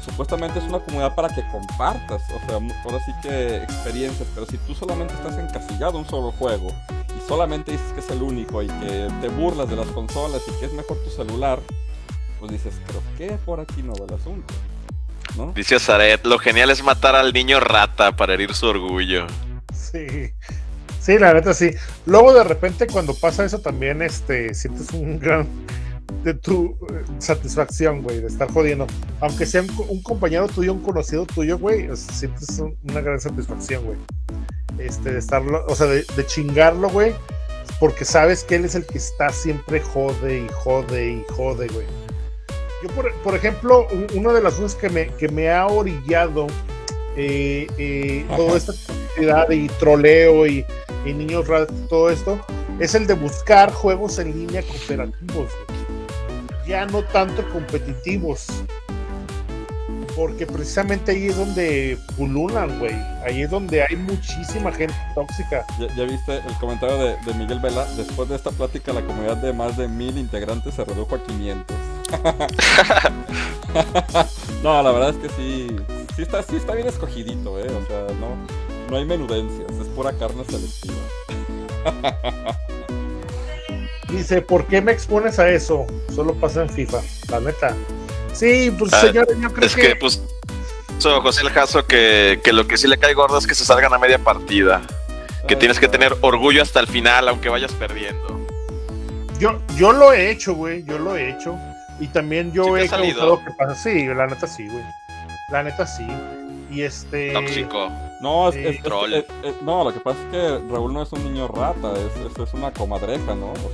supuestamente 0.06 0.60
es 0.60 0.66
una 0.66 0.80
comunidad 0.80 1.16
para 1.16 1.28
que 1.30 1.42
compartas, 1.52 2.22
o 2.30 2.48
sea, 2.48 2.60
ahora 2.86 3.00
sí 3.06 3.12
que 3.24 3.58
experiencias, 3.64 4.28
pero 4.34 4.46
si 4.46 4.58
tú 4.60 4.76
solamente 4.76 5.14
estás 5.16 5.38
encasillado 5.40 5.92
en 5.92 5.98
un 5.98 6.08
solo 6.10 6.32
juego 6.34 6.68
y 7.18 7.28
solamente 7.28 7.72
dices 7.72 7.92
que 7.94 8.00
es 8.00 8.10
el 8.10 8.22
único 8.22 8.62
y 8.62 8.68
que 8.68 9.08
te 9.22 9.30
burlas 9.30 9.70
de 9.70 9.76
las 9.76 9.88
consolas 9.88 10.42
y 10.48 10.60
que 10.60 10.66
es 10.66 10.74
mejor 10.74 10.98
tu 11.04 11.10
celular, 11.10 11.60
pues 12.40 12.52
dices, 12.52 12.74
creo 12.88 13.02
que 13.18 13.36
por 13.38 13.60
aquí 13.60 13.84
no 13.84 13.94
va 13.94 14.06
el 14.08 14.14
asunto, 14.16 14.54
¿no? 15.38 15.52
Dice 15.54 15.80
Zaret, 15.80 16.26
lo 16.26 16.40
genial 16.40 16.70
es 16.72 16.84
matar 16.84 17.16
al 17.16 17.34
niño 17.34 17.60
rata 17.60 18.16
para 18.16 18.34
herir 18.34 18.54
su 18.54 18.68
orgullo. 18.68 19.28
Sí. 19.74 20.32
Sí, 21.00 21.18
la 21.18 21.34
neta 21.34 21.54
sí. 21.54 21.72
Luego 22.06 22.32
de 22.34 22.44
repente 22.44 22.86
cuando 22.88 23.16
pasa 23.16 23.44
eso 23.44 23.60
también 23.60 24.02
este 24.04 24.54
sientes 24.54 24.92
un 24.94 25.20
gran 25.20 25.48
de 26.24 26.34
tu 26.36 26.78
eh, 26.92 27.04
satisfacción, 27.18 28.04
güey, 28.04 28.20
de 28.20 28.28
estar 28.28 28.52
jodiendo. 28.52 28.86
Aunque 29.22 29.46
sea 29.48 29.62
un, 29.62 29.68
co- 29.70 29.86
un 29.90 30.04
compañero 30.04 30.48
tuyo, 30.48 30.74
un 30.74 30.82
conocido 30.82 31.26
tuyo, 31.26 31.58
güey, 31.58 31.88
sientes 31.96 32.60
un- 32.60 32.78
una 32.84 33.02
gran 33.02 33.20
satisfacción, 33.20 33.84
güey. 33.86 33.98
Este, 34.78 35.12
de 35.14 35.20
estarlo, 35.20 35.66
o 35.68 35.76
sea, 35.76 35.88
de, 35.88 36.04
de 36.16 36.26
chingarlo, 36.26 36.90
güey, 36.90 37.14
porque 37.80 38.06
sabes 38.06 38.44
que 38.44 38.56
él 38.56 38.66
es 38.66 38.76
el 38.76 38.86
que 38.86 38.98
está 38.98 39.30
siempre 39.30 39.80
jode 39.80 40.40
y 40.40 40.48
jode 40.54 41.12
y 41.12 41.26
jode, 41.34 41.68
güey. 41.68 41.86
Yo, 42.84 42.90
por, 42.96 43.14
por 43.22 43.36
ejemplo, 43.36 43.88
un- 43.92 44.08
una 44.18 44.34
de 44.34 44.42
las 44.42 44.56
cosas 44.56 44.76
que 44.76 44.90
me, 44.90 45.08
que 45.16 45.28
me 45.30 45.52
ha 45.52 45.68
orillado 45.68 46.48
eh, 47.16 47.68
eh, 47.78 48.26
toda 48.36 48.58
esta 48.58 48.72
actividad 48.72 49.50
y 49.52 49.68
troleo 49.68 50.48
y, 50.48 50.66
y 51.06 51.14
niños 51.14 51.48
rat, 51.48 51.70
todo 51.90 52.10
esto, 52.10 52.40
es 52.80 52.96
el 52.96 53.06
de 53.06 53.14
buscar 53.14 53.72
juegos 53.72 54.18
en 54.18 54.32
línea 54.32 54.64
cooperativos, 54.64 55.50
güey. 55.68 56.68
ya 56.68 56.86
no 56.88 57.04
tanto 57.04 57.48
competitivos. 57.52 58.48
Porque 60.16 60.46
precisamente 60.46 61.12
ahí 61.12 61.28
es 61.28 61.38
donde 61.38 61.98
pululan, 62.18 62.80
güey. 62.80 62.94
Ahí 63.26 63.44
es 63.44 63.50
donde 63.50 63.84
hay 63.84 63.96
muchísima 63.96 64.72
gente 64.72 64.96
tóxica. 65.16 65.66
Ya, 65.80 65.88
ya 65.96 66.04
viste 66.04 66.38
el 66.38 66.54
comentario 66.60 66.98
de, 66.98 67.16
de 67.26 67.34
Miguel 67.34 67.60
Vela. 67.60 67.86
Después 67.96 68.30
de 68.30 68.36
esta 68.36 68.52
plática, 68.52 68.94
la 68.94 69.02
comunidad 69.02 69.38
de 69.38 69.54
más 69.54 69.78
de 69.78 69.88
mil 69.88 70.18
integrantes 70.18 70.76
se 70.76 70.84
redujo 70.84 71.16
a 71.16 71.24
500. 71.24 71.78
no, 74.64 74.84
la 74.84 74.92
verdad 74.92 75.12
es 75.12 75.18
que 75.18 75.30
sí, 75.30 75.76
sí 76.16 76.24
está, 76.24 76.44
sí 76.44 76.58
está 76.58 76.76
bien 76.76 76.88
escogidito, 76.88 77.58
¿eh? 77.60 77.70
O 77.70 77.86
sea, 77.88 78.08
no, 78.20 78.36
no 78.90 78.98
hay 78.98 79.06
menudencias, 79.06 79.72
es 79.72 79.88
pura 79.88 80.12
carne 80.14 80.44
selectiva. 80.46 80.96
Dice, 84.10 84.42
¿por 84.42 84.66
qué 84.68 84.82
me 84.82 84.92
expones 84.92 85.40
a 85.40 85.50
eso? 85.50 85.88
Solo 86.14 86.34
pasa 86.34 86.64
en 86.64 86.70
FIFA, 86.70 87.00
la 87.30 87.40
neta. 87.40 87.78
Sí, 88.34 88.72
pues 88.78 88.94
Ah, 88.94 89.02
señores, 89.02 89.38
yo 89.40 89.52
creo 89.54 89.68
Es 89.68 89.76
que, 89.76 89.96
pues, 89.96 90.22
so, 91.00 91.22
José 91.22 91.42
el 91.42 91.50
Jaso, 91.50 91.86
que, 91.86 92.40
que 92.44 92.54
lo 92.54 92.66
que 92.68 92.78
sí 92.78 92.88
le 92.88 92.98
cae 92.98 93.14
gordo 93.14 93.38
es 93.38 93.46
que 93.48 93.56
se 93.56 93.66
salgan 93.66 93.94
a 93.94 93.98
media 93.98 94.20
partida. 94.20 94.82
Que 95.48 95.56
Ay, 95.56 95.60
tienes 95.60 95.80
que 95.80 95.88
tener 95.88 96.16
orgullo 96.22 96.62
hasta 96.62 96.80
el 96.80 96.88
final, 96.88 97.28
aunque 97.28 97.50
vayas 97.50 97.72
perdiendo. 97.74 98.40
Yo, 99.40 99.60
yo 99.76 99.92
lo 99.92 100.14
he 100.14 100.30
hecho, 100.32 100.54
güey, 100.54 100.84
yo 100.84 100.98
lo 101.00 101.16
he 101.18 101.30
hecho. 101.32 101.58
Y 102.00 102.08
también 102.08 102.52
yo 102.52 102.64
¿Sí 102.78 102.84
he 102.84 102.88
causado 102.90 103.44
que 103.44 103.52
pasa. 103.58 103.76
Sí, 103.76 104.06
la 104.08 104.28
neta 104.28 104.48
sí, 104.48 104.68
güey. 104.68 104.84
La 105.52 105.64
neta 105.64 105.86
sí. 105.86 106.08
Y 106.72 106.84
este. 106.84 107.34
Tóxico. 107.34 107.92
No, 108.22 108.50
es, 108.50 108.82
Troll. 108.84 109.14
es- 109.16 109.26
es- 109.44 109.62
no, 109.64 109.84
lo 109.84 109.94
que 109.94 110.00
pasa 110.00 110.18
es 110.22 110.32
que 110.32 110.48
Raúl 110.72 110.94
no 110.94 111.02
es 111.04 111.12
un 111.12 111.24
niño 111.24 111.48
rata, 111.48 111.92
es, 111.94 112.32
es, 112.32 112.40
es 112.48 112.54
una 112.54 112.72
comadreja, 112.72 113.34
¿no? 113.36 113.52
O 113.52 113.72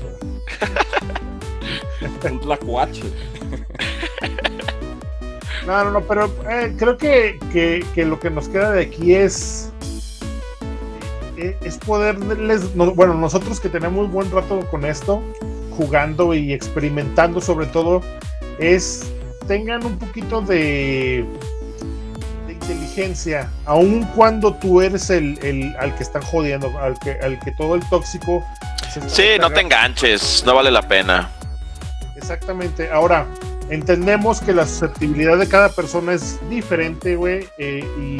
sea, 0.62 2.32
un 2.32 2.40
tlacuache. 2.40 3.04
No, 5.66 5.84
no, 5.84 5.92
no, 5.92 6.02
pero 6.02 6.32
eh, 6.50 6.74
creo 6.78 6.98
que, 6.98 7.40
que, 7.52 7.86
que 7.94 8.06
lo 8.06 8.20
que 8.20 8.30
nos 8.30 8.48
queda 8.48 8.72
de 8.72 8.84
aquí 8.84 9.14
es. 9.16 9.72
eh, 11.38 11.58
Es 11.62 11.78
poderles. 11.78 12.74
no- 12.76 12.94
bueno, 12.94 13.14
nosotros 13.16 13.60
que 13.60 13.68
tenemos 13.70 14.10
buen 14.10 14.32
rato 14.32 14.62
con 14.72 14.86
esto, 14.86 15.22
jugando 15.76 16.34
y 16.34 16.54
experimentando, 16.54 17.42
sobre 17.42 17.66
todo, 17.68 18.02
es. 18.60 19.12
Tengan 19.48 19.86
un 19.86 19.98
poquito 20.00 20.42
de. 20.42 21.26
de 22.48 22.54
inteligencia, 22.54 23.50
aun 23.66 24.04
cuando 24.16 24.54
tú 24.56 24.82
eres 24.82 25.10
el, 25.10 25.38
el 25.44 25.76
al 25.80 25.94
que 25.96 26.04
están 26.04 26.22
jodiendo, 26.22 26.78
al 26.80 26.98
que, 27.00 27.12
al 27.12 27.40
que 27.42 27.52
todo 27.52 27.76
el 27.76 27.82
tóxico. 27.90 28.44
se 28.94 29.10
Sí, 29.10 29.24
no 29.40 29.50
te 29.52 29.60
enganches, 29.62 30.44
no 30.46 30.56
vale 30.56 30.72
la 30.72 30.82
pena. 30.82 31.30
Exactamente. 32.16 32.90
Ahora, 32.92 33.26
entendemos 33.70 34.42
que 34.42 34.54
la 34.54 34.66
susceptibilidad 34.66 35.38
de 35.38 35.48
cada 35.48 35.70
persona 35.70 36.14
es 36.14 36.40
diferente, 36.50 37.16
güey, 37.16 37.48
eh, 37.58 37.86
y 38.00 38.18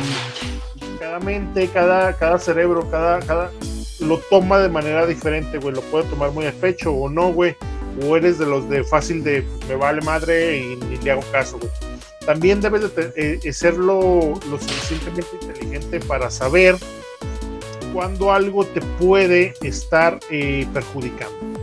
cada 1.00 1.20
mente, 1.20 1.68
cada, 1.70 2.14
cada 2.18 2.40
cerebro, 2.40 2.90
cada, 2.90 3.20
cada 3.20 3.52
lo 4.00 4.20
toma 4.30 4.60
de 4.60 4.70
manera 4.70 5.06
diferente, 5.06 5.58
güey. 5.58 5.74
Lo 5.74 5.82
puede 5.82 6.06
tomar 6.06 6.32
muy 6.32 6.46
a 6.46 6.52
pecho 6.52 6.94
o 6.94 7.10
no, 7.10 7.34
güey. 7.34 7.56
O 8.04 8.16
eres 8.16 8.38
de 8.38 8.46
los 8.46 8.70
de 8.70 8.84
fácil 8.84 9.24
de 9.24 9.44
me 9.68 9.76
vale 9.76 10.02
madre 10.02 10.58
y 10.58 10.76
ni 10.76 10.98
le 10.98 11.12
hago 11.12 11.24
caso, 11.32 11.58
güey. 11.58 11.72
También 12.26 12.62
debes 12.62 12.94
de 12.94 13.14
eh, 13.16 13.40
eh, 13.42 13.54
ser 13.54 13.76
lo, 13.76 14.34
lo 14.50 14.60
suficientemente 14.60 15.30
inteligente 15.42 16.00
para 16.02 16.30
saber 16.30 16.76
cuando 17.94 18.32
algo 18.32 18.66
te 18.66 18.82
puede 18.82 19.54
estar 19.62 20.20
perjudicando. 20.74 21.57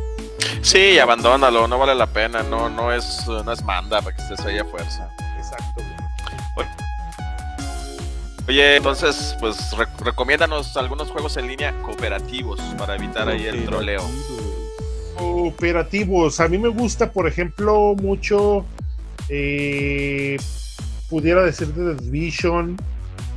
Sí, 0.64 0.98
abandónalo, 0.98 1.68
no 1.68 1.78
vale 1.78 1.94
la 1.94 2.06
pena, 2.06 2.42
no, 2.42 2.70
no 2.70 2.90
es, 2.90 3.26
no 3.28 3.52
es 3.52 3.62
manda 3.62 4.00
para 4.00 4.16
que 4.16 4.22
estés 4.22 4.40
ahí 4.46 4.58
a 4.58 4.64
fuerza. 4.64 5.10
Exacto. 5.36 5.82
Oye, 8.48 8.76
entonces, 8.76 9.36
pues 9.40 9.72
re- 9.76 9.86
recomiéndanos 10.00 10.76
algunos 10.76 11.10
juegos 11.10 11.36
en 11.36 11.46
línea 11.48 11.72
cooperativos 11.82 12.60
para 12.78 12.94
evitar 12.96 13.28
ahí 13.28 13.44
el 13.46 13.64
troleo. 13.66 14.02
Operativos. 15.18 16.40
A 16.40 16.48
mí 16.48 16.58
me 16.58 16.68
gusta, 16.68 17.10
por 17.12 17.26
ejemplo, 17.28 17.94
mucho. 18.00 18.64
eh, 19.28 20.36
pudiera 21.08 21.42
decir 21.42 21.68
de 21.68 21.94
The 21.94 22.02
Division. 22.04 22.76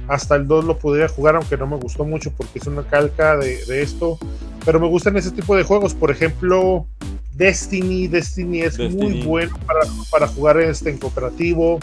Hasta 0.09 0.35
el 0.35 0.47
2 0.47 0.63
lo 0.65 0.77
podría 0.77 1.07
jugar, 1.09 1.35
aunque 1.35 1.57
no 1.57 1.67
me 1.67 1.75
gustó 1.77 2.03
mucho 2.05 2.31
porque 2.31 2.59
es 2.59 2.67
una 2.67 2.83
calca 2.83 3.35
de, 3.37 3.63
de 3.65 3.81
esto. 3.81 4.17
Pero 4.65 4.79
me 4.79 4.87
gustan 4.87 5.15
ese 5.17 5.31
tipo 5.31 5.55
de 5.55 5.63
juegos. 5.63 5.93
Por 5.93 6.11
ejemplo, 6.11 6.85
Destiny. 7.37 8.07
Destiny 8.07 8.61
es 8.61 8.77
muy 8.79 9.21
bueno 9.23 9.55
para, 9.65 9.81
para 10.11 10.27
jugar 10.27 10.59
este 10.59 10.89
en 10.89 10.97
cooperativo. 10.97 11.79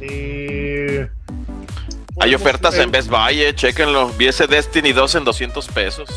Eh, 0.00 1.08
Hay 2.20 2.34
ofertas 2.34 2.76
en 2.78 2.90
Best 2.90 3.08
Buy, 3.08 3.42
eh, 3.42 3.54
chéquenlo. 3.54 4.10
Vi 4.18 4.26
ese 4.26 4.46
Destiny 4.46 4.92
2 4.92 5.14
en 5.16 5.24
200 5.24 5.66
pesos. 5.68 6.08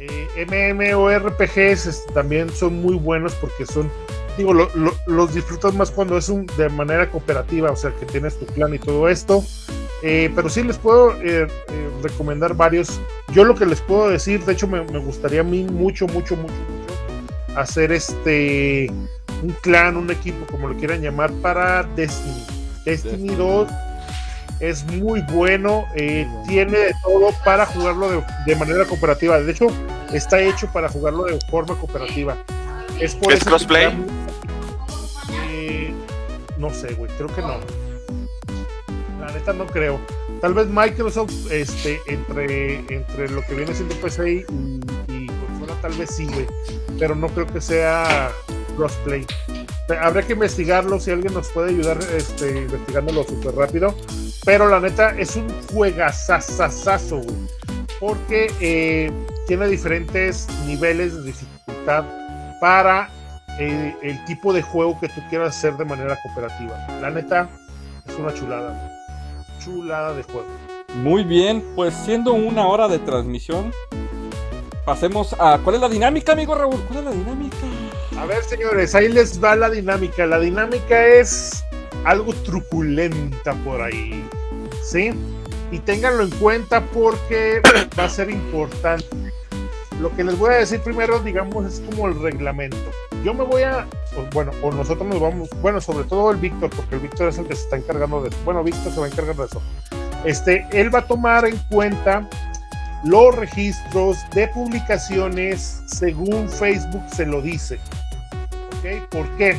Eh, 0.00 0.72
MMORPGs 0.74 1.86
este, 1.86 2.12
también 2.12 2.50
son 2.50 2.80
muy 2.82 2.94
buenos 2.96 3.34
porque 3.34 3.64
son, 3.66 3.90
digo, 4.36 4.52
lo- 4.52 4.70
lo- 4.74 4.94
los 5.06 5.32
disfrutas 5.34 5.72
más 5.74 5.90
cuando 5.90 6.18
es 6.18 6.28
un, 6.28 6.46
de 6.58 6.68
manera 6.68 7.10
cooperativa, 7.10 7.70
o 7.70 7.76
sea, 7.76 7.90
que 7.92 8.04
tienes 8.06 8.38
tu 8.38 8.44
clan 8.46 8.74
y 8.74 8.78
todo 8.78 9.08
esto. 9.08 9.42
Eh, 10.02 10.30
pero 10.36 10.50
sí 10.50 10.62
les 10.62 10.76
puedo 10.76 11.12
eh, 11.22 11.46
eh, 11.46 11.90
recomendar 12.02 12.54
varios. 12.54 13.00
Yo 13.32 13.44
lo 13.44 13.54
que 13.54 13.64
les 13.64 13.80
puedo 13.80 14.10
decir, 14.10 14.44
de 14.44 14.52
hecho, 14.52 14.66
me, 14.68 14.84
me 14.84 14.98
gustaría 14.98 15.40
a 15.40 15.44
mí 15.44 15.64
mucho, 15.64 16.06
mucho, 16.08 16.36
mucho 16.36 16.52
hacer 17.56 17.92
este 17.92 18.90
un 19.42 19.50
clan, 19.62 19.96
un 19.96 20.10
equipo, 20.10 20.46
como 20.46 20.68
lo 20.68 20.76
quieran 20.76 21.02
llamar, 21.02 21.32
para 21.42 21.82
Destiny. 21.82 22.46
Destiny 22.84 23.34
2 23.34 23.68
Es 24.60 24.84
muy 24.84 25.20
bueno, 25.32 25.84
eh, 25.96 26.26
tiene 26.46 26.78
de 26.78 26.94
todo 27.02 27.30
para 27.44 27.66
jugarlo 27.66 28.10
de, 28.10 28.24
de 28.46 28.56
manera 28.56 28.84
cooperativa. 28.84 29.38
De 29.40 29.52
hecho, 29.52 29.66
está 30.12 30.40
hecho 30.40 30.68
para 30.72 30.88
jugarlo 30.88 31.24
de 31.24 31.38
forma 31.50 31.76
cooperativa. 31.76 32.36
Es 33.00 33.14
por 33.14 33.32
¿Es 33.32 33.40
eso 33.40 33.44
que 33.44 33.50
crossplay? 33.50 34.04
Eh, 35.48 35.92
no 36.58 36.70
sé, 36.70 36.94
güey, 36.94 37.10
creo 37.16 37.28
que 37.34 37.40
no. 37.40 37.58
La 39.20 39.32
neta 39.32 39.52
no 39.52 39.66
creo. 39.66 39.98
Tal 40.40 40.54
vez 40.54 40.68
Microsoft, 40.68 41.50
este, 41.50 42.00
entre, 42.06 42.78
entre 42.94 43.30
lo 43.30 43.42
que 43.42 43.54
viene 43.54 43.74
siendo 43.74 43.94
PC 43.96 44.30
y, 44.30 44.44
y 45.12 45.13
tal 45.74 45.92
vez 45.94 46.10
sí, 46.14 46.26
güey. 46.26 46.46
Pero 46.98 47.14
no 47.14 47.28
creo 47.28 47.46
que 47.46 47.60
sea 47.60 48.30
crossplay. 48.76 49.26
Habrá 50.00 50.22
que 50.22 50.32
investigarlo 50.32 50.98
si 50.98 51.10
alguien 51.10 51.34
nos 51.34 51.48
puede 51.48 51.70
ayudar 51.70 51.98
este, 52.16 52.62
investigándolo 52.62 53.24
súper 53.24 53.54
rápido. 53.54 53.94
Pero 54.44 54.68
la 54.68 54.80
neta 54.80 55.18
es 55.18 55.36
un 55.36 55.48
juegazazazazo, 55.72 57.16
güey. 57.16 57.36
Porque 58.00 58.52
eh, 58.60 59.10
tiene 59.46 59.68
diferentes 59.68 60.48
niveles 60.66 61.14
de 61.14 61.22
dificultad 61.22 62.04
para 62.60 63.10
eh, 63.58 63.94
el 64.02 64.24
tipo 64.24 64.52
de 64.52 64.62
juego 64.62 64.98
que 65.00 65.08
tú 65.08 65.20
quieras 65.30 65.56
hacer 65.56 65.76
de 65.76 65.84
manera 65.84 66.18
cooperativa. 66.22 66.86
La 67.00 67.10
neta 67.10 67.48
es 68.06 68.14
una 68.16 68.32
chulada. 68.34 68.90
Chulada 69.62 70.12
de 70.14 70.22
juego. 70.24 70.46
Muy 70.96 71.24
bien, 71.24 71.64
pues 71.74 71.94
siendo 71.94 72.34
una 72.34 72.66
hora 72.66 72.88
de 72.88 72.98
transmisión, 73.00 73.72
pasemos 74.84 75.34
a. 75.38 75.58
¿Cuál 75.62 75.76
es 75.76 75.80
la 75.80 75.88
dinámica, 75.88 76.32
amigo 76.32 76.54
Raúl? 76.54 76.80
¿Cuál 76.86 77.00
es 77.00 77.04
la 77.04 77.10
dinámica? 77.12 77.56
A 78.18 78.26
ver, 78.26 78.42
señores, 78.44 78.94
ahí 78.94 79.08
les 79.08 79.42
va 79.42 79.56
la 79.56 79.70
dinámica. 79.70 80.26
La 80.26 80.38
dinámica 80.38 81.06
es 81.06 81.64
algo 82.04 82.32
truculenta 82.32 83.54
por 83.64 83.82
ahí. 83.82 84.24
¿Sí? 84.82 85.12
Y 85.70 85.78
ténganlo 85.80 86.22
en 86.22 86.30
cuenta 86.30 86.80
porque 86.86 87.60
va 87.98 88.04
a 88.04 88.08
ser 88.08 88.30
importante. 88.30 89.06
Lo 90.00 90.14
que 90.14 90.24
les 90.24 90.38
voy 90.38 90.50
a 90.50 90.58
decir 90.58 90.80
primero, 90.80 91.20
digamos, 91.20 91.64
es 91.66 91.80
como 91.80 92.08
el 92.08 92.20
reglamento. 92.20 92.76
Yo 93.24 93.32
me 93.32 93.44
voy 93.44 93.62
a, 93.62 93.86
bueno, 94.32 94.50
o 94.62 94.70
nosotros 94.70 95.06
nos 95.06 95.20
vamos, 95.20 95.48
bueno, 95.62 95.80
sobre 95.80 96.04
todo 96.04 96.30
el 96.30 96.36
Víctor, 96.36 96.70
porque 96.70 96.96
el 96.96 97.00
Víctor 97.00 97.28
es 97.28 97.38
el 97.38 97.46
que 97.46 97.54
se 97.54 97.62
está 97.62 97.76
encargando 97.76 98.20
de 98.20 98.28
eso. 98.28 98.38
Bueno, 98.44 98.62
Víctor 98.62 98.92
se 98.92 99.00
va 99.00 99.06
a 99.06 99.08
encargar 99.08 99.36
de 99.36 99.44
eso. 99.44 99.62
Este, 100.24 100.66
él 100.72 100.94
va 100.94 101.00
a 101.00 101.06
tomar 101.06 101.46
en 101.46 101.56
cuenta 101.70 102.28
los 103.04 103.34
registros 103.34 104.16
de 104.34 104.48
publicaciones 104.48 105.82
según 105.86 106.48
Facebook 106.48 107.02
se 107.14 107.26
lo 107.26 107.42
dice. 107.42 107.78
¿Ok? 108.78 109.08
¿Por 109.10 109.28
qué? 109.36 109.56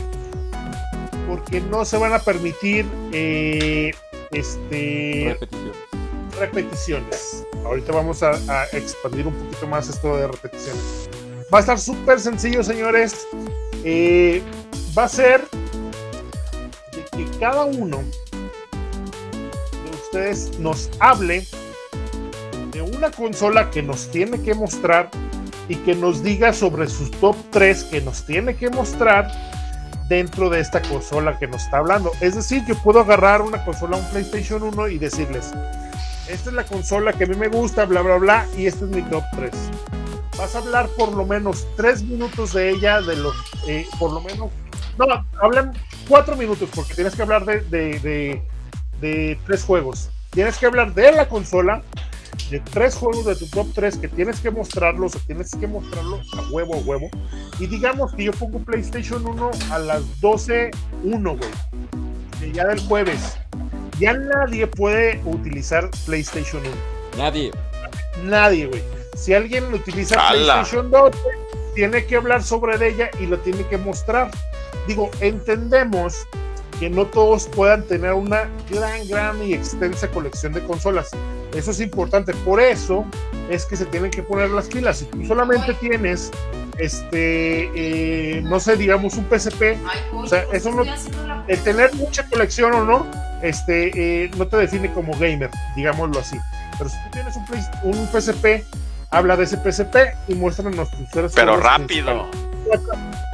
Porque 1.28 1.62
no 1.62 1.86
se 1.86 1.98
van 1.98 2.14
a 2.14 2.20
permitir 2.20 2.86
eh, 3.12 3.91
este, 4.32 5.38
Repeticiones. 5.39 5.78
repeticiones. 6.39 7.43
Ahorita 7.66 7.91
vamos 7.93 8.22
a, 8.24 8.32
a 8.32 8.66
expandir 8.74 9.28
un 9.28 9.34
poquito 9.34 9.68
más 9.68 9.89
esto 9.89 10.18
de 10.18 10.28
repeticiones. 10.28 11.10
Va 11.54 11.60
a 11.60 11.62
estar 11.62 11.80
súper 11.80 12.20
sencillo, 12.20 12.64
señores. 12.64 13.28
Eh, 13.84 14.41
va 14.98 15.04
a 15.06 15.10
ser 15.10 15.41
de 16.91 17.04
que 17.18 17.38
cada 17.39 17.66
uno 17.66 18.04
de 19.84 19.91
ustedes 19.91 20.58
nos 20.60 20.89
hable 21.00 21.46
de 22.76 22.82
una 22.82 23.09
consola 23.09 23.71
que 23.71 23.82
nos 23.82 24.11
tiene 24.11 24.41
que 24.41 24.53
mostrar 24.53 25.09
y 25.69 25.76
que 25.78 25.95
nos 25.95 26.21
diga 26.21 26.51
sobre 26.51 26.89
sus 26.89 27.09
top 27.09 27.38
3 27.51 27.86
que 27.86 28.01
nos 28.01 28.26
tiene 28.26 28.57
que 28.57 28.69
mostrar 28.69 29.32
dentro 30.09 30.49
de 30.49 30.59
esta 30.59 30.82
consola 30.82 31.39
que 31.39 31.47
nos 31.47 31.63
está 31.63 31.78
hablando. 31.78 32.11
Es 32.19 32.36
decir, 32.36 32.63
yo 32.67 32.76
puedo 32.84 32.99
agarrar 32.99 33.41
una 33.41 33.63
consola, 33.63 33.95
un 33.95 34.05
PlayStation 34.09 34.61
1 34.61 34.89
y 34.89 34.97
decirles, 34.97 35.53
esta 36.28 36.49
es 36.49 36.53
la 36.53 36.65
consola 36.65 37.13
que 37.13 37.23
a 37.23 37.28
mí 37.28 37.38
me 37.38 37.47
gusta, 37.47 37.86
bla, 37.86 38.01
bla, 38.01 38.17
bla, 38.17 38.45
y 38.57 38.65
este 38.65 38.84
es 38.84 38.91
mi 38.91 39.03
top 39.03 39.23
3. 39.38 39.51
Vas 40.38 40.53
a 40.53 40.57
hablar 40.57 40.89
por 40.97 41.13
lo 41.13 41.26
menos 41.26 41.65
3 41.78 42.03
minutos 42.03 42.51
de 42.51 42.71
ella, 42.71 42.99
de 42.99 43.15
los, 43.15 43.36
eh, 43.69 43.88
por 43.97 44.11
lo 44.11 44.19
menos, 44.19 44.49
no, 44.97 45.05
hablan 45.41 45.71
4 46.09 46.36
minutos, 46.36 46.67
porque 46.76 46.93
tienes 46.93 47.15
que 47.15 47.21
hablar 47.21 47.45
de, 47.45 47.61
de, 47.61 47.99
de, 47.99 48.43
de 48.99 49.39
tres 49.45 49.63
juegos. 49.63 50.09
Tienes 50.32 50.57
que 50.57 50.65
hablar 50.65 50.93
de 50.93 51.13
la 51.13 51.30
consola, 51.30 51.82
de 52.50 52.60
tres 52.60 52.96
juegos 52.96 53.26
de 53.26 53.36
tu 53.36 53.48
top 53.48 53.68
3 53.74 53.98
que 53.98 54.08
tienes 54.08 54.40
que 54.40 54.52
mostrarlos, 54.52 55.16
o 55.16 55.20
tienes 55.20 55.52
que 55.52 55.68
mostrarlo 55.68 56.20
a 56.38 56.52
huevo 56.52 56.76
a 56.76 56.78
huevo. 56.78 57.10
Y 57.60 57.68
digamos 57.68 58.14
que 58.14 58.26
yo 58.26 58.32
pongo 58.34 58.60
PlayStation 58.60 59.26
1 59.26 59.52
a 59.72 59.80
las 59.80 60.04
12.1, 60.22 61.38
güey. 61.38 61.52
de 62.40 62.52
Ya 62.52 62.68
del 62.68 62.80
jueves. 62.82 63.38
Ya 64.00 64.14
nadie 64.14 64.68
puede 64.68 65.22
utilizar 65.26 65.90
PlayStation 66.06 66.62
1. 66.62 66.72
Nadie. 67.18 67.52
Nadie, 68.24 68.68
güey. 68.68 68.84
Si 69.16 69.34
alguien 69.34 69.74
utiliza 69.74 70.16
¡Hala! 70.16 70.56
PlayStation 70.56 70.92
2, 70.92 71.12
güey, 71.24 71.38
tiene 71.76 72.06
que 72.06 72.16
hablar 72.18 72.44
sobre 72.44 72.76
ella 72.88 73.10
y 73.20 73.26
lo 73.26 73.40
tiene 73.40 73.66
que 73.68 73.78
mostrar. 73.78 74.30
Digo, 74.88 75.10
entendemos 75.22 76.28
que 76.80 76.89
no 76.89 77.05
todos 77.05 77.47
puedan 77.47 77.84
tener 77.84 78.13
una 78.13 78.49
gran, 78.69 79.07
gran 79.07 79.41
y 79.43 79.53
extensa 79.53 80.07
colección 80.09 80.53
de 80.53 80.61
consolas. 80.63 81.09
Eso 81.53 81.71
es 81.71 81.80
importante. 81.80 82.34
Por 82.34 82.59
eso 82.59 83.05
es 83.49 83.65
que 83.65 83.78
se 83.78 83.86
tienen 83.86 84.11
que 84.11 84.21
poner 84.23 84.49
las 84.49 84.67
pilas. 84.67 84.97
Si 84.99 85.05
tú 85.05 85.26
solamente 85.26 85.73
tienes, 85.76 86.32
este, 86.78 87.69
eh, 88.38 88.41
no 88.41 88.59
sé, 88.59 88.76
digamos 88.76 89.15
un 89.15 89.26
PSP, 89.30 89.78
O 90.13 90.28
sea, 90.28 90.45
eso 90.51 90.71
no- 90.71 90.84
el 91.47 91.59
tener 91.59 91.93
mucha 91.95 92.28
colección 92.30 92.73
o 92.73 92.84
no, 92.84 93.05
este, 93.41 94.23
eh, 94.26 94.32
no 94.38 94.47
te 94.47 94.57
define 94.57 94.91
como 94.93 95.13
gamer, 95.17 95.49
digámoslo 95.76 96.19
así. 96.19 96.38
Pero 96.78 96.89
si 96.89 96.95
tú 97.05 97.09
tienes 97.11 97.36
un, 97.38 97.45
Play- 97.45 97.63
un 97.84 98.07
PSP, 98.11 98.65
habla 99.11 99.38
de 99.38 99.43
ese 99.45 99.57
PSP 99.57 100.13
y 100.28 100.34
muéstranos 100.36 100.89
tus 100.91 101.32
Pero 101.34 101.57
rápido. 101.57 102.26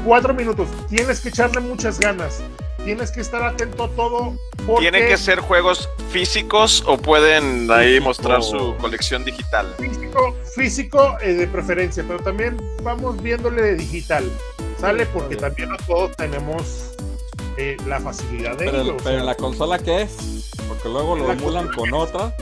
cuatro 0.05 0.33
minutos. 0.33 0.67
Tienes 0.89 1.19
que 1.21 1.29
echarle 1.29 1.61
muchas 1.61 1.99
ganas. 1.99 2.41
Tienes 2.85 3.11
que 3.11 3.21
estar 3.21 3.43
atento 3.43 3.83
a 3.85 3.89
todo. 3.89 4.33
Porque 4.65 4.89
¿Tienen 4.89 5.07
que 5.07 5.17
ser 5.17 5.39
juegos 5.39 5.89
físicos 6.11 6.83
o 6.85 6.97
pueden 6.97 7.69
ahí 7.71 7.87
Físico. 7.93 8.03
mostrar 8.05 8.43
su 8.43 8.75
colección 8.77 9.23
digital? 9.23 9.73
físico, 9.77 10.35
físico 10.55 11.17
eh, 11.21 11.33
de 11.33 11.47
preferencia, 11.47 12.03
pero 12.07 12.19
también 12.19 12.57
vamos 12.83 13.21
viéndole 13.21 13.61
de 13.61 13.75
digital. 13.75 14.23
¿Sale? 14.79 15.05
Porque 15.07 15.35
también 15.35 15.69
no 15.69 15.77
todos 15.85 16.15
tenemos 16.17 16.91
eh, 17.57 17.77
la 17.87 17.99
facilidad 17.99 18.57
de 18.57 18.65
Pero, 18.65 18.81
ello. 18.81 18.91
o 18.93 18.97
pero 18.97 19.09
sea, 19.09 19.19
en 19.19 19.25
la 19.25 19.35
consola, 19.35 19.77
¿qué 19.79 20.01
es? 20.03 20.51
Porque 20.67 20.89
luego 20.89 21.15
lo 21.15 21.27
La 21.27 21.33
emulan 21.33 21.67
con 21.69 21.93
otra. 21.93 22.35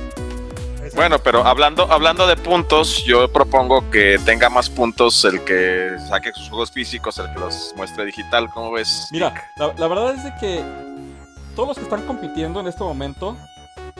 Bueno, 0.95 1.19
pero 1.19 1.45
hablando, 1.45 1.91
hablando 1.91 2.27
de 2.27 2.35
puntos, 2.35 3.03
yo 3.05 3.31
propongo 3.31 3.89
que 3.89 4.19
tenga 4.25 4.49
más 4.49 4.69
puntos 4.69 5.23
el 5.25 5.43
que 5.43 5.91
saque 6.09 6.31
sus 6.33 6.49
juegos 6.49 6.71
físicos, 6.71 7.17
el 7.19 7.31
que 7.33 7.39
los 7.39 7.73
muestre 7.77 8.05
digital. 8.05 8.49
¿Cómo 8.53 8.71
ves? 8.71 9.07
Mira, 9.11 9.33
la, 9.57 9.73
la 9.77 9.87
verdad 9.87 10.15
es 10.15 10.23
de 10.23 10.33
que 10.39 10.63
todos 11.55 11.69
los 11.69 11.77
que 11.77 11.83
están 11.83 12.05
compitiendo 12.05 12.59
en 12.59 12.67
este 12.67 12.83
momento 12.83 13.37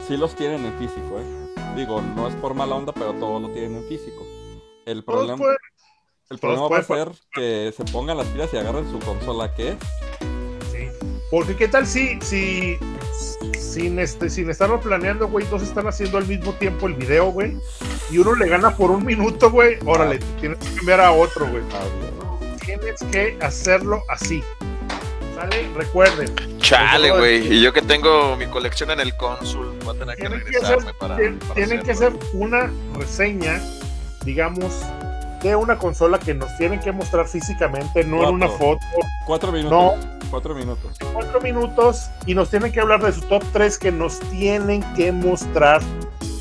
sí 0.08 0.18
los 0.18 0.36
tienen 0.36 0.66
en 0.66 0.78
físico, 0.78 1.20
¿eh? 1.20 1.50
Digo, 1.76 2.02
no 2.02 2.28
es 2.28 2.36
por 2.36 2.54
mala 2.56 2.76
onda, 2.76 2.92
pero 2.94 3.14
todos 3.14 3.42
lo 3.42 3.50
tienen 3.50 3.78
en 3.78 3.88
físico. 3.88 4.26
El 4.86 5.04
problema, 5.04 5.38
pueden- 5.38 5.58
el 6.32 6.40
problema 6.40 6.68
va 6.68 6.78
a 6.80 6.84
ser 6.84 7.10
que 7.32 7.74
se 7.76 7.84
pongan 7.86 8.18
las 8.18 8.28
pilas 8.28 8.50
y 8.54 8.58
agarren 8.58 8.90
su 8.92 9.00
consola, 9.00 9.54
¿qué 9.56 9.70
es? 9.70 9.78
Sí. 10.72 10.88
Porque 11.30 11.56
qué 11.56 11.68
tal 11.68 11.86
si, 11.86 12.20
si 12.22 12.78
sin 13.70 14.00
este, 14.00 14.30
sin 14.30 14.50
estarlo 14.50 14.80
planeando, 14.82 15.28
güey, 15.28 15.46
dos 15.48 15.62
están 15.62 15.88
haciendo 15.88 16.18
al 16.18 16.26
mismo 16.28 16.54
tiempo 16.54 16.88
el 16.88 16.96
video, 16.96 17.32
güey, 17.32 17.56
y 18.12 18.18
uno 18.18 18.34
le 18.36 18.48
gana 18.48 18.76
por 18.76 18.92
un 18.92 19.06
minuto, 19.06 19.52
güey, 19.52 19.78
órale, 19.86 20.20
tienes 20.40 20.58
que 20.60 20.76
cambiar 20.76 21.02
a 21.02 21.12
otro, 21.12 21.48
güey. 21.48 21.64
Tienes 22.66 23.02
que 23.12 23.38
hacerlo 23.42 24.04
así. 24.10 24.44
¿Sale? 25.36 25.70
Recuerden, 25.76 26.58
Chale, 26.58 27.12
güey. 27.12 27.54
Y 27.54 27.62
yo 27.62 27.72
que 27.72 27.82
tengo 27.82 28.36
mi 28.36 28.46
colección 28.48 28.92
en 28.92 29.00
el 29.00 29.16
cónsul, 29.16 29.74
voy 29.86 29.96
a 29.96 30.00
tener 30.00 30.16
que 30.18 30.22
tienen 30.22 30.40
que 30.40 30.46
regresarme 30.46 30.82
hacer, 30.90 30.96
para. 31.00 31.18
tien- 31.18 31.40
para 31.40 31.54
tienen 31.54 31.82
que 31.82 31.92
hacer 31.92 32.14
una 32.34 32.72
reseña, 32.96 33.62
digamos, 34.26 34.82
de 35.42 35.56
una 35.56 35.78
consola 35.78 36.20
que 36.20 36.34
nos 36.34 36.56
tienen 36.58 36.80
que 36.80 36.92
mostrar 36.92 37.28
físicamente, 37.28 38.04
no 38.04 38.24
en 38.28 38.36
una 38.36 38.48
Cuatro. 38.48 38.68
foto, 38.68 38.86
Cuatro 39.26 39.52
minutos. 39.52 39.72
no, 40.06 40.20
Cuatro 40.30 40.54
minutos. 40.54 40.98
cuatro 41.14 41.42
minutos 41.42 42.10
y 42.26 42.36
nos 42.36 42.50
tienen 42.50 42.72
que 42.72 42.80
hablar 42.80 43.02
de 43.02 43.12
su 43.12 43.22
top 43.22 43.44
3 43.54 43.78
que 43.80 43.92
nos 43.92 44.20
tienen 44.20 44.84
que 44.96 45.12
mostrar 45.12 45.82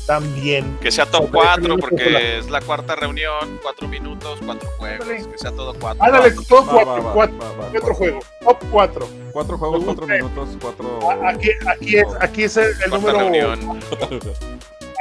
también. 0.05 0.77
Que 0.81 0.91
sea 0.91 1.05
top 1.05 1.25
Ok, 1.25 1.31
4, 1.33 1.61
tenemos 1.61 1.81
porque 1.81 2.37
es 2.39 2.49
la 2.49 2.61
cuarta 2.61 2.95
reunión, 2.95 3.59
cuatro 3.61 3.87
minutos, 3.87 4.39
cuatro 4.45 4.67
juegos, 4.77 5.07
que 5.07 5.37
sea 5.37 5.51
todo 5.51 5.73
cuatro. 5.79 6.03
Ándale, 6.03 6.31
top 6.31 6.67
Va, 6.67 6.83
va, 6.83 6.83
4, 6.83 7.03
va, 7.03 7.13
4, 7.13 7.37
va, 7.37 7.45
va, 7.49 7.55
cuatro 7.55 7.69
cuatro. 7.71 7.95
juegos, 7.95 8.25
top 8.43 8.57
4. 8.71 9.07
Cuatro 9.31 9.57
juegos, 9.59 9.83
cuatro 9.85 10.07
minutos, 10.07 10.49
cuatro. 10.61 10.99
Aquí, 11.27 11.49
aquí 11.67 11.97
es, 11.97 12.07
aquí 12.19 12.43
es 12.43 12.57
el, 12.57 12.69
el 12.83 12.89
Cuarta 12.89 13.23
número. 13.23 13.55
reunión. 13.55 13.79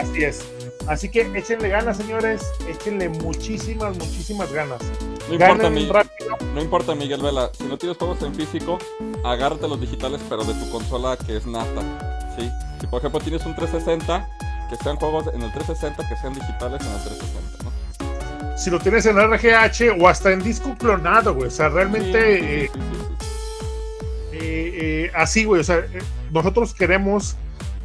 Así 0.00 0.24
es. 0.24 0.44
Así 0.86 1.10
que 1.10 1.20
échenle 1.36 1.68
ganas, 1.68 1.96
señores. 1.98 2.42
Échenle 2.68 3.08
muchísimas, 3.10 3.96
muchísimas 3.98 4.50
ganas. 4.52 4.78
No 5.28 5.34
importa, 5.34 5.54
Ganen 5.64 5.74
mi- 5.74 5.86
rápido. 5.88 6.36
no 6.54 6.62
importa, 6.62 6.94
Miguel 6.94 7.20
Vela. 7.22 7.50
Si 7.56 7.64
no 7.64 7.76
tienes 7.76 7.98
juegos 7.98 8.22
en 8.22 8.34
físico, 8.34 8.78
agárrate 9.24 9.68
los 9.68 9.80
digitales, 9.80 10.20
pero 10.28 10.44
de 10.44 10.54
tu 10.54 10.70
consola 10.70 11.16
que 11.18 11.36
es 11.36 11.46
nata. 11.46 11.82
Sí. 12.38 12.48
Si 12.80 12.86
por 12.86 13.00
ejemplo 13.00 13.20
tienes 13.20 13.44
un 13.44 13.54
360, 13.54 14.26
que 14.70 14.76
sean 14.76 14.96
juegos 14.96 15.26
en 15.34 15.42
el 15.42 15.52
360 15.52 16.08
que 16.08 16.16
sean 16.16 16.34
digitales 16.34 16.80
en 16.80 16.92
el 16.92 17.02
360, 17.02 17.64
¿no? 17.64 18.58
Si 18.58 18.70
lo 18.70 18.78
tienes 18.80 19.04
en 19.06 19.16
RGH 19.18 19.90
o 20.00 20.08
hasta 20.08 20.32
en 20.32 20.42
disco 20.42 20.74
clonado, 20.78 21.34
güey. 21.34 21.48
O 21.48 21.50
sea, 21.50 21.68
realmente 21.68 22.68
Sí, 22.68 22.68
sí, 22.72 22.78
eh, 22.80 22.80
eh, 24.32 24.72
eh, 25.06 25.10
así, 25.14 25.44
güey. 25.44 25.60
O 25.60 25.64
sea, 25.64 25.78
eh, 25.78 25.98
nosotros 26.30 26.74
queremos 26.74 27.36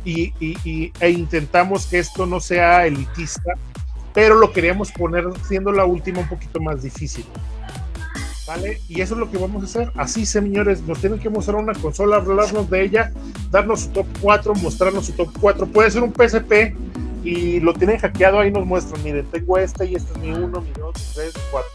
y, 0.06 0.34
y- 0.40 0.58
y- 0.64 0.94
e 1.00 1.10
intentamos 1.10 1.86
que 1.88 2.00
esto 2.00 2.26
no 2.26 2.40
sea 2.40 2.86
elitista, 2.86 3.54
pero 4.14 4.36
lo 4.36 4.52
queríamos 4.52 4.92
poner 4.92 5.26
siendo 5.48 5.72
la 5.72 5.86
última 5.86 6.20
un 6.20 6.28
poquito 6.30 6.60
más 6.62 6.84
difícil. 6.84 7.26
¿Vale? 8.46 8.82
Y 8.90 9.00
eso 9.00 9.14
es 9.14 9.20
lo 9.22 9.32
que 9.32 9.38
vamos 9.38 9.64
a 9.64 9.66
hacer. 9.66 9.92
Así, 9.96 10.26
señores, 10.26 10.82
nos 10.82 11.00
tienen 11.00 11.18
que 11.20 11.30
mostrar 11.30 11.56
una 11.56 11.74
consola, 11.74 12.18
hablarnos 12.18 12.70
de 12.70 12.84
ella, 12.84 13.12
darnos 13.50 13.82
su 13.82 13.90
top 13.92 14.06
4, 14.22 14.54
mostrarnos 14.56 15.06
su 15.06 15.14
top 15.14 15.30
4. 15.40 15.66
Puede 15.68 15.90
ser 15.90 16.04
un 16.04 16.12
PSP 16.14 16.76
y 17.24 17.62
lo 17.62 17.74
tienen 17.74 17.98
hackeado, 18.00 18.40
ahí 18.42 18.52
nos 18.52 18.66
muestran. 18.66 19.02
Miren, 19.02 19.26
tengo 19.28 19.58
este 19.58 19.86
y 19.86 19.96
este 19.96 20.12
es 20.12 20.18
mi 20.20 20.32
1, 20.32 20.46
mi 20.60 20.72
2, 20.78 20.94
mi 20.94 21.14
3, 21.16 21.34
mi 21.36 21.42
4. 21.52 21.70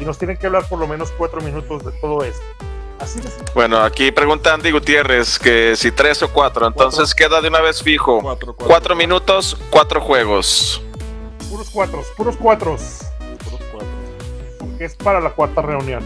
Y 0.00 0.04
nos 0.06 0.16
tienen 0.16 0.38
que 0.38 0.46
hablar 0.46 0.66
por 0.66 0.78
lo 0.78 0.88
menos 0.88 1.12
4 1.18 1.42
minutos 1.42 1.84
de 1.84 1.92
todo 2.00 2.24
esto. 2.24 2.40
Así 3.00 3.20
de 3.20 3.28
simple. 3.28 3.52
Bueno, 3.54 3.78
aquí 3.78 4.10
pregunta 4.10 4.54
Andy 4.54 4.70
Gutiérrez 4.70 5.38
que 5.38 5.76
si 5.76 5.90
tres 5.92 6.22
o 6.22 6.32
cuatro. 6.32 6.66
Entonces 6.66 7.14
queda 7.14 7.40
de 7.40 7.48
una 7.48 7.60
vez 7.60 7.82
fijo. 7.82 8.20
Cuatro, 8.20 8.54
cuatro. 8.54 8.66
Cuatro 8.66 8.96
minutos, 8.96 9.56
cuatro 9.70 10.00
juegos. 10.00 10.82
Puros 11.50 11.70
cuatros, 11.70 12.06
puros 12.16 12.36
cuatros. 12.36 13.00
Puros 13.44 13.60
cuatro. 13.72 13.88
Porque 14.58 14.84
es 14.84 14.96
para 14.96 15.20
la 15.20 15.30
cuarta 15.30 15.62
reunión. 15.62 16.02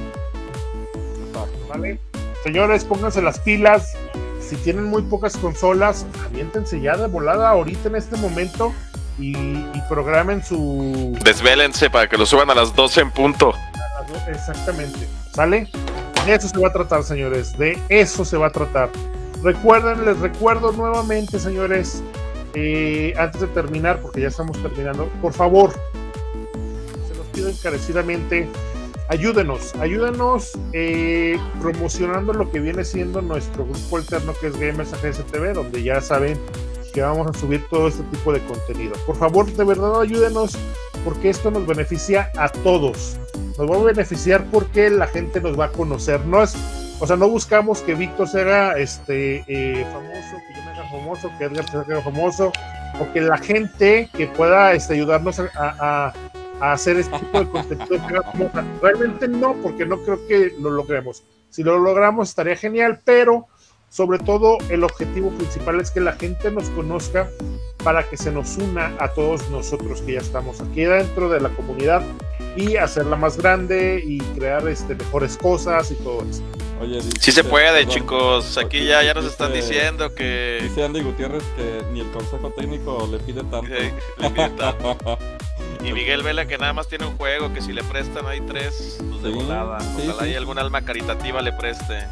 Exacto. 1.27 1.59
¿Vale? 1.69 1.99
Señores, 2.45 2.85
pónganse 2.85 3.23
las 3.23 3.39
pilas. 3.39 3.95
Si 4.41 4.57
tienen 4.57 4.85
muy 4.85 5.03
pocas 5.03 5.37
consolas, 5.37 6.05
aviéntense 6.27 6.81
ya 6.81 6.97
de 6.97 7.07
volada 7.07 7.49
ahorita 7.49 7.89
en 7.89 7.97
este 7.97 8.17
momento 8.17 8.75
y, 9.19 9.35
y 9.35 9.83
programen 9.89 10.45
su. 10.45 11.17
Desvélense 11.25 11.89
para 11.89 12.09
que 12.09 12.19
lo 12.19 12.27
suban 12.27 12.51
a 12.51 12.55
las 12.55 12.75
12 12.75 13.01
en 13.01 13.11
punto. 13.13 13.55
Exactamente. 14.29 15.09
¿Sale? 15.33 15.71
De 16.27 16.35
eso 16.35 16.49
se 16.49 16.59
va 16.59 16.69
a 16.69 16.73
tratar, 16.73 17.03
señores. 17.03 17.59
De 17.59 17.77
eso 17.89 18.25
se 18.25 18.37
va 18.37 18.47
a 18.47 18.51
tratar. 18.51 18.91
Recuerden, 19.43 20.05
les 20.05 20.19
recuerdo 20.21 20.71
nuevamente, 20.71 21.41
señores, 21.41 22.01
eh, 22.55 23.13
antes 23.19 23.41
de 23.41 23.49
terminar, 23.49 24.01
porque 24.01 24.21
ya 24.21 24.29
estamos 24.29 24.61
terminando, 24.63 25.09
por 25.21 25.33
favor, 25.33 25.73
se 27.09 27.15
los 27.17 27.27
pido 27.29 27.49
encarecidamente, 27.49 28.49
ayúdenos, 29.09 29.75
ayúdenos 29.77 30.53
eh, 30.73 31.37
promocionando 31.61 32.33
lo 32.33 32.49
que 32.53 32.61
viene 32.61 32.85
siendo 32.85 33.21
nuestro 33.21 33.65
grupo 33.65 33.97
alterno 33.97 34.33
que 34.41 34.47
es 34.47 34.57
Gamers 34.57 34.93
AGS 34.93 35.25
TV, 35.25 35.55
donde 35.55 35.83
ya 35.83 36.01
saben 36.01 36.39
que 36.95 37.03
vamos 37.03 37.27
a 37.27 37.39
subir 37.39 37.65
todo 37.69 37.89
este 37.89 38.05
tipo 38.05 38.33
de 38.33 38.45
contenido. 38.45 38.93
Por 39.07 39.17
favor, 39.17 39.51
de 39.51 39.65
verdad 39.65 40.01
ayúdenos, 40.01 40.57
porque 41.05 41.31
esto 41.31 41.51
nos 41.51 41.67
beneficia 41.67 42.31
a 42.37 42.49
todos. 42.49 43.17
Nos 43.59 43.71
va 43.71 43.77
a 43.77 43.83
beneficiar 43.83 44.45
porque 44.51 44.89
la 44.91 45.07
gente 45.07 45.41
nos 45.41 45.59
va 45.59 45.67
a 45.67 45.69
conocer. 45.73 46.25
No 46.27 46.43
es, 46.43 46.55
o 47.01 47.07
sea, 47.07 47.17
no 47.17 47.29
buscamos 47.29 47.81
que 47.83 47.95
Víctor 47.95 48.29
se 48.29 48.41
haga 48.41 48.79
este 48.79 49.45
eh, 49.47 49.85
famoso, 49.93 50.37
que 50.49 50.55
yo 50.57 50.63
me 50.65 50.71
haga 50.71 50.89
famoso, 50.91 51.31
que 51.39 51.45
Edgar 51.45 51.71
se 51.71 51.77
haga 51.79 52.01
famoso, 52.03 52.53
o 53.01 53.13
que 53.13 53.21
la 53.21 53.39
gente 53.39 54.09
que 54.17 54.27
pueda 54.29 54.73
este, 54.73 54.95
ayudarnos 54.95 55.39
a, 55.41 55.51
a- 55.57 56.13
a 56.61 56.73
hacer 56.73 56.97
este 56.99 57.19
tipo 57.19 57.41
de 57.41 57.47
contenido. 57.49 57.99
Realmente 58.81 59.27
no, 59.27 59.55
porque 59.55 59.85
no 59.85 59.99
creo 60.03 60.25
que 60.29 60.53
lo 60.61 60.71
logremos. 60.71 61.25
Si 61.51 61.63
lo 61.65 61.79
logramos 61.79 62.29
estaría 62.29 62.57
genial, 62.57 63.01
pero 63.05 63.47
sobre 63.89 64.19
todo 64.21 64.57
el 64.71 64.85
objetivo 64.85 65.31
principal 65.31 65.81
es 65.81 65.91
que 65.91 66.01
la 66.01 66.13
gente 66.13 66.51
nos 66.53 66.71
conozca 66.71 67.29
para 67.85 68.09
que 68.09 68.17
se 68.17 68.31
nos 68.31 68.57
una 68.59 68.95
a 68.99 69.09
todos 69.09 69.49
nosotros 69.51 70.01
que 70.03 70.15
ya 70.15 70.21
estamos 70.21 70.61
aquí 70.61 70.83
dentro 70.85 71.29
de 71.29 71.41
la 71.41 71.49
comunidad 71.51 72.03
y 72.57 72.77
hacerla 72.77 73.17
más 73.17 73.37
grande 73.37 74.03
y 74.07 74.19
crear 74.19 74.67
este, 74.69 74.95
mejores 74.95 75.37
cosas 75.37 75.91
y 75.91 75.95
todo 75.97 76.25
eso. 76.29 76.43
Oye, 76.81 76.97
dice- 76.97 77.11
Sí 77.21 77.33
se 77.33 77.45
puede, 77.45 77.73
perdón, 77.85 77.95
chicos. 77.95 78.59
Aquí 78.59 78.85
ya, 78.85 79.03
ya 79.03 79.15
nos 79.15 79.25
dice- 79.25 79.33
están 79.35 79.53
diciendo 79.53 80.15
que... 80.15 80.61
Dice 80.63 80.85
Andy 80.85 81.01
Gutiérrez 81.03 81.43
que 81.57 81.83
ni 81.93 82.01
el 82.01 82.11
consejo 82.11 82.51
técnico 82.51 83.09
le 83.11 83.19
pide 83.19 83.41
tanto. 83.43 83.63
que 83.63 83.93
le 84.19 84.31
piden 84.31 84.57
tanto. 84.57 84.99
Y 85.85 85.93
Miguel 85.93 86.23
Vela 86.23 86.47
que 86.47 86.59
nada 86.59 86.73
más 86.73 86.87
tiene 86.87 87.07
un 87.07 87.17
juego, 87.17 87.53
que 87.53 87.61
si 87.61 87.73
le 87.73 87.83
prestan 87.83 88.25
ahí 88.27 88.41
tres, 88.43 88.99
pues 89.11 89.21
de 89.23 89.31
Sí, 89.31 89.35
volada. 89.35 89.81
sí, 89.81 90.03
Ojalá 90.09 90.23
sí. 90.27 90.31
y 90.31 90.35
algún 90.37 90.57
alma 90.61 90.83
caritativa 90.83 91.43
le 91.43 91.53
preste. 91.53 92.07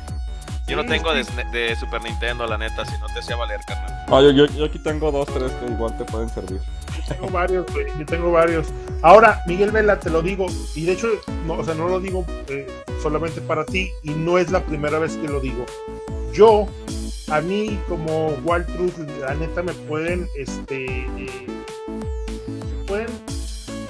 Yo 0.70 0.76
no 0.76 0.86
tengo 0.86 1.12
de, 1.12 1.74
Super 1.74 2.00
Nintendo, 2.00 2.46
la 2.46 2.56
neta, 2.56 2.86
si 2.86 2.96
no 3.00 3.08
te 3.08 3.18
hacía 3.18 3.34
valer, 3.34 3.58
carnal. 3.66 4.06
Yo, 4.22 4.30
yo, 4.30 4.46
yo 4.54 4.64
aquí 4.66 4.78
tengo 4.78 5.10
dos, 5.10 5.26
tres 5.26 5.50
que 5.50 5.66
igual 5.66 5.98
te 5.98 6.04
pueden 6.04 6.28
servir. 6.28 6.60
Tengo 7.08 7.28
varios, 7.28 7.66
güey, 7.72 7.86
yo 7.98 8.06
tengo 8.06 8.30
varios. 8.30 8.68
Ahora, 9.02 9.42
Miguel 9.48 9.72
Vela, 9.72 9.98
te 9.98 10.10
lo 10.10 10.22
digo, 10.22 10.46
y 10.76 10.84
de 10.84 10.92
hecho, 10.92 11.08
no, 11.44 11.54
o 11.54 11.64
sea, 11.64 11.74
no 11.74 11.88
lo 11.88 11.98
digo 11.98 12.24
eh, 12.46 12.68
solamente 13.02 13.40
para 13.40 13.64
ti, 13.64 13.90
y 14.04 14.10
no 14.10 14.38
es 14.38 14.52
la 14.52 14.64
primera 14.64 15.00
vez 15.00 15.16
que 15.16 15.26
lo 15.26 15.40
digo. 15.40 15.66
Yo, 16.32 16.68
a 17.32 17.40
mí 17.40 17.76
como 17.88 18.28
Wild 18.44 18.66
Truth, 18.66 18.98
la 19.18 19.34
neta 19.34 19.64
me 19.64 19.72
pueden, 19.72 20.28
este, 20.36 20.86
eh, 20.86 21.46
pueden, 22.86 23.08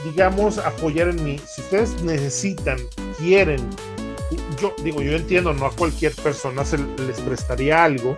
digamos, 0.06 0.56
apoyar 0.56 1.08
en 1.08 1.22
mí. 1.22 1.38
Si 1.46 1.60
ustedes 1.60 2.02
necesitan, 2.02 2.78
quieren, 3.18 3.68
yo 4.61 4.74
digo, 4.82 5.02
yo 5.02 5.16
entiendo, 5.16 5.52
no 5.52 5.66
a 5.66 5.70
cualquier 5.70 6.14
persona 6.14 6.64
se 6.64 6.78
les 6.78 7.20
prestaría 7.20 7.82
algo, 7.84 8.14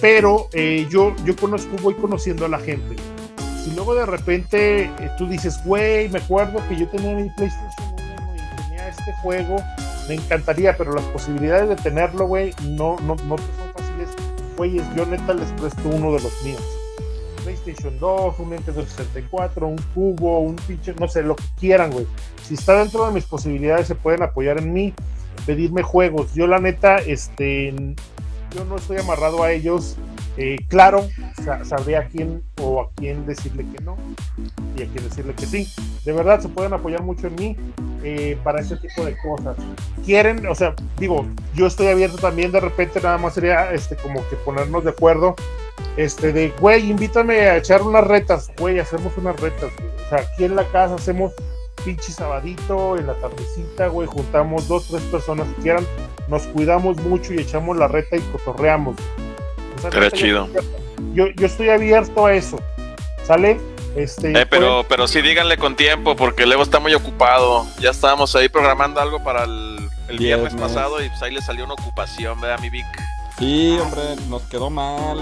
pero 0.00 0.48
eh, 0.52 0.86
yo, 0.90 1.14
yo 1.24 1.36
conozco, 1.36 1.76
voy 1.82 1.94
conociendo 1.94 2.46
a 2.46 2.48
la 2.48 2.58
gente. 2.58 2.96
Si 3.64 3.72
luego 3.72 3.94
de 3.94 4.06
repente 4.06 4.84
eh, 4.84 5.10
tú 5.18 5.26
dices, 5.26 5.60
güey, 5.64 6.08
me 6.08 6.18
acuerdo 6.18 6.62
que 6.68 6.76
yo 6.76 6.88
tenía 6.88 7.14
mi 7.14 7.28
PlayStation 7.30 7.94
1 7.94 8.34
y 8.34 8.62
tenía 8.62 8.88
este 8.88 9.12
juego, 9.22 9.56
me 10.08 10.14
encantaría, 10.14 10.76
pero 10.76 10.92
las 10.92 11.04
posibilidades 11.06 11.68
de 11.68 11.76
tenerlo, 11.76 12.26
güey, 12.26 12.54
no, 12.62 12.96
no, 13.00 13.16
no 13.16 13.36
son 13.36 13.72
fáciles. 13.74 14.08
Güeyes, 14.56 14.84
yo 14.96 15.06
neta 15.06 15.34
les 15.34 15.50
presto 15.52 15.88
uno 15.88 16.12
de 16.12 16.20
los 16.20 16.42
míos. 16.42 16.62
PlayStation 17.44 17.98
2, 17.98 18.38
un 18.38 18.50
Nintendo 18.50 18.84
64, 18.84 19.66
un 19.66 19.78
cubo, 19.94 20.40
un 20.40 20.56
pinche, 20.56 20.94
no 20.98 21.08
sé, 21.08 21.22
lo 21.22 21.36
que 21.36 21.44
quieran, 21.58 21.90
güey. 21.90 22.06
Si 22.46 22.54
está 22.54 22.78
dentro 22.78 23.06
de 23.06 23.12
mis 23.12 23.24
posibilidades, 23.24 23.86
se 23.86 23.94
pueden 23.94 24.22
apoyar 24.22 24.58
en 24.58 24.72
mí, 24.72 24.94
pedirme 25.50 25.82
juegos. 25.82 26.32
Yo, 26.32 26.46
la 26.46 26.60
neta, 26.60 26.98
este, 26.98 27.74
yo 28.54 28.64
no 28.66 28.76
estoy 28.76 28.98
amarrado 28.98 29.42
a 29.42 29.50
ellos. 29.50 29.96
Eh, 30.36 30.58
claro, 30.68 31.08
sa- 31.44 31.64
sabría 31.64 32.00
a 32.00 32.04
quién 32.04 32.44
o 32.62 32.82
a 32.82 32.90
quién 32.94 33.26
decirle 33.26 33.66
que 33.76 33.82
no 33.82 33.96
y 34.76 34.82
a 34.82 34.86
quién 34.86 35.02
decirle 35.08 35.34
que 35.34 35.44
sí. 35.44 35.66
De 36.04 36.12
verdad, 36.12 36.40
se 36.40 36.48
pueden 36.48 36.72
apoyar 36.72 37.02
mucho 37.02 37.26
en 37.26 37.34
mí 37.34 37.56
eh, 38.04 38.38
para 38.44 38.60
ese 38.60 38.76
tipo 38.76 39.04
de 39.04 39.16
cosas. 39.18 39.56
Quieren, 40.06 40.46
o 40.46 40.54
sea, 40.54 40.76
digo, 41.00 41.26
yo 41.56 41.66
estoy 41.66 41.88
abierto 41.88 42.16
también. 42.18 42.52
De 42.52 42.60
repente, 42.60 43.00
nada 43.02 43.18
más 43.18 43.34
sería 43.34 43.72
este, 43.72 43.96
como 43.96 44.20
que 44.28 44.36
ponernos 44.36 44.84
de 44.84 44.90
acuerdo. 44.90 45.34
Este, 45.96 46.32
de, 46.32 46.52
güey, 46.60 46.88
invítame 46.90 47.40
a 47.40 47.56
echar 47.56 47.82
unas 47.82 48.06
retas, 48.06 48.52
güey, 48.56 48.78
hacemos 48.78 49.12
unas 49.16 49.38
retas, 49.40 49.70
güey. 49.76 49.90
O 50.06 50.08
sea, 50.10 50.18
aquí 50.20 50.44
en 50.44 50.54
la 50.54 50.64
casa 50.68 50.94
hacemos 50.94 51.32
pinche 51.84 52.12
sabadito, 52.12 52.96
en 52.96 53.06
la 53.06 53.14
tardecita, 53.14 53.88
güey, 53.88 54.06
juntamos 54.06 54.68
dos, 54.68 54.86
tres 54.88 55.02
personas 55.04 55.48
que 55.54 55.62
quieran, 55.62 55.86
nos 56.28 56.42
cuidamos 56.48 56.96
mucho 56.98 57.34
y 57.34 57.38
echamos 57.38 57.76
la 57.76 57.88
reta 57.88 58.16
y 58.16 58.20
cotorreamos. 58.20 58.96
O 59.84 59.90
sea, 59.90 60.10
chido. 60.10 60.48
Yo, 61.14 61.28
yo 61.28 61.46
estoy 61.46 61.70
abierto 61.70 62.26
a 62.26 62.34
eso, 62.34 62.58
¿sale? 63.24 63.58
Este, 63.96 64.38
Eh, 64.40 64.46
pero, 64.46 64.84
pero 64.88 65.08
sí 65.08 65.20
díganle 65.20 65.56
con 65.56 65.74
tiempo, 65.74 66.14
porque 66.14 66.46
luego 66.46 66.62
está 66.62 66.78
muy 66.78 66.94
ocupado. 66.94 67.66
Ya 67.80 67.90
estábamos 67.90 68.36
ahí 68.36 68.48
programando 68.48 69.00
algo 69.00 69.22
para 69.24 69.44
el, 69.44 69.78
el 70.08 70.18
viernes 70.18 70.54
Viernes. 70.54 70.54
pasado 70.54 71.02
y 71.02 71.08
pues 71.08 71.22
ahí 71.22 71.32
le 71.34 71.40
salió 71.40 71.64
una 71.64 71.74
ocupación, 71.74 72.40
¿verdad, 72.40 72.60
mi 72.60 72.70
Vic? 72.70 72.86
Sí, 73.38 73.78
hombre, 73.80 74.02
nos 74.28 74.42
quedó 74.42 74.70
mal. 74.70 75.18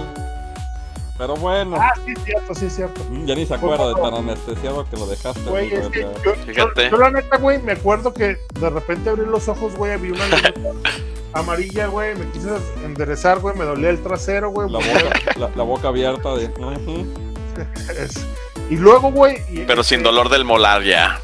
Pero 1.18 1.34
bueno, 1.36 1.76
Ah, 1.80 1.92
sí, 2.06 2.12
es 2.16 2.24
cierto, 2.24 2.54
sí, 2.54 2.66
es 2.66 2.76
cierto. 2.76 3.02
mm, 3.10 3.26
ya 3.26 3.34
ni 3.34 3.44
se 3.44 3.54
acuerda 3.54 3.88
de 3.88 3.94
tan 4.00 4.14
anestesiado 4.14 4.88
que 4.88 4.96
lo 4.96 5.06
dejaste. 5.06 5.40
Güey, 5.50 5.74
es 5.74 5.88
que 5.88 6.02
yo, 6.24 6.34
Fíjate. 6.46 6.84
yo- 6.84 6.90
yo 6.90 6.96
la 6.96 7.10
neta, 7.10 7.36
güey, 7.38 7.60
me 7.60 7.72
acuerdo 7.72 8.14
que 8.14 8.38
de 8.60 8.70
repente 8.70 9.10
abrí 9.10 9.26
los 9.26 9.48
ojos, 9.48 9.74
güey, 9.74 9.98
vi 9.98 10.10
una 10.12 10.20
amarilla, 11.32 11.88
güey, 11.88 12.14
me 12.14 12.26
quise 12.30 12.48
enderezar, 12.84 13.40
güey, 13.40 13.56
me 13.56 13.64
dolía 13.64 13.90
el 13.90 14.00
trasero, 14.02 14.50
güey. 14.50 14.70
La 14.70 14.78
boca, 14.78 15.20
la, 15.36 15.50
la 15.56 15.62
boca 15.64 15.88
abierta 15.88 16.34
de. 16.36 16.46
Es- 17.98 18.24
Y 18.70 18.76
luego, 18.76 19.10
güey. 19.10 19.38
y- 19.50 19.60
Pero 19.66 19.82
sin 19.82 19.98
este, 19.98 20.08
dolor 20.10 20.28
del 20.28 20.44
molar 20.44 20.84
ya. 20.84 21.20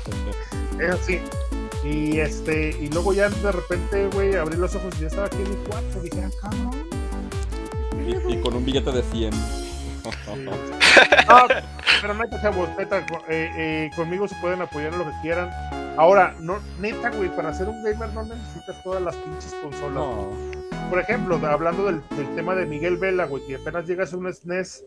Es 0.80 0.90
así. 0.90 1.20
Y 1.84 2.18
este, 2.18 2.70
y 2.80 2.88
luego 2.88 3.12
ya 3.12 3.28
de 3.28 3.52
repente, 3.52 4.08
güey, 4.12 4.34
abrí 4.34 4.56
los 4.56 4.74
ojos 4.74 4.92
y 4.98 5.02
ya 5.02 5.06
estaba 5.06 5.26
aquí 5.26 5.36
en 5.36 5.50
mi 5.50 5.56
cuarto. 5.68 6.00
Dije, 6.00 6.24
ah, 6.24 6.30
cabrón. 6.40 6.70
Y, 8.28 8.32
y 8.34 8.40
con 8.40 8.54
un 8.54 8.64
billete 8.64 8.90
de 8.90 9.02
100. 9.02 9.30
No, 10.36 11.46
pero 12.00 12.14
neta, 12.78 13.06
co- 13.06 13.22
eh, 13.28 13.50
eh, 13.56 13.90
conmigo 13.96 14.28
se 14.28 14.34
pueden 14.36 14.60
apoyar 14.62 14.92
en 14.92 14.98
lo 14.98 15.04
que 15.04 15.12
quieran. 15.22 15.50
Ahora, 15.96 16.34
no, 16.40 16.58
neta, 16.80 17.10
güey, 17.10 17.28
para 17.34 17.54
ser 17.54 17.68
un 17.68 17.82
gamer 17.84 18.12
no 18.12 18.24
necesitas 18.24 18.82
todas 18.82 19.00
las 19.02 19.14
pinches 19.16 19.54
consolas. 19.62 19.94
No. 19.94 20.28
por 20.90 20.98
ejemplo, 20.98 21.40
hablando 21.46 21.84
del, 21.86 22.02
del 22.10 22.34
tema 22.34 22.54
de 22.54 22.66
Miguel 22.66 22.96
Vela, 22.98 23.24
güey, 23.26 23.46
que 23.46 23.56
apenas 23.56 23.86
llegas 23.86 24.12
a 24.12 24.16
un 24.16 24.32
SNES, 24.32 24.84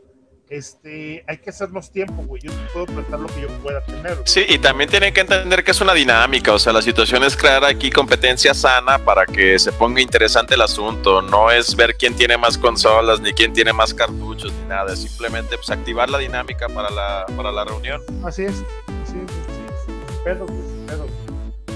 este, 0.49 1.24
hay 1.28 1.38
que 1.40 1.49
hacernos 1.49 1.91
tiempo, 1.91 2.24
güey. 2.24 2.41
Yo 2.41 2.52
te 2.52 2.65
puedo 2.74 2.86
prestar 2.86 3.19
lo 3.19 3.28
que 3.28 3.41
yo 3.41 3.48
pueda 3.61 3.82
tener. 3.82 4.14
güey. 4.14 4.24
Sí, 4.26 4.45
y 4.48 4.60
también 4.60 4.90
tienen 4.90 5.14
que 5.14 5.22
entender 5.22 5.64
que 5.64 5.72
es 5.72 5.82
una 5.82 5.94
dinámica, 5.94 6.53
o 6.53 6.60
sea, 6.60 6.74
la 6.74 6.82
situación 6.82 7.24
es 7.24 7.36
crear 7.36 7.64
aquí 7.65 7.90
competencia 7.90 8.53
sana 8.53 8.99
para 8.99 9.26
que 9.26 9.60
se 9.60 9.72
ponga 9.72 10.02
interesante 10.02 10.56
el 10.56 10.61
asunto, 10.61 11.22
no 11.22 11.52
es 11.52 11.76
ver 11.76 11.95
quién 11.95 12.15
tiene 12.15 12.38
más 12.38 12.57
consolas, 12.57 13.19
ni 13.19 13.34
quién 13.34 13.53
tiene 13.53 13.74
más 13.74 13.94
cartuchos, 13.94 14.52
ni 14.53 14.68
nada, 14.68 14.94
es 14.94 14.99
simplemente 15.02 15.57
pues, 15.57 15.69
activar 15.69 16.10
la 16.10 16.18
dinámica 16.18 16.68
para 16.69 16.90
la, 16.90 17.26
para 17.36 17.52
la 17.52 17.65
reunión. 17.65 18.02
Así 18.24 18.44
es. 18.44 18.56
Sí, 18.56 18.64
sí, 19.06 19.41
sí. 19.48 19.91
Sin 20.14 20.24
pedo, 20.24 20.45
güey, 20.45 20.61
sin 20.61 20.86
pedo. 20.86 21.07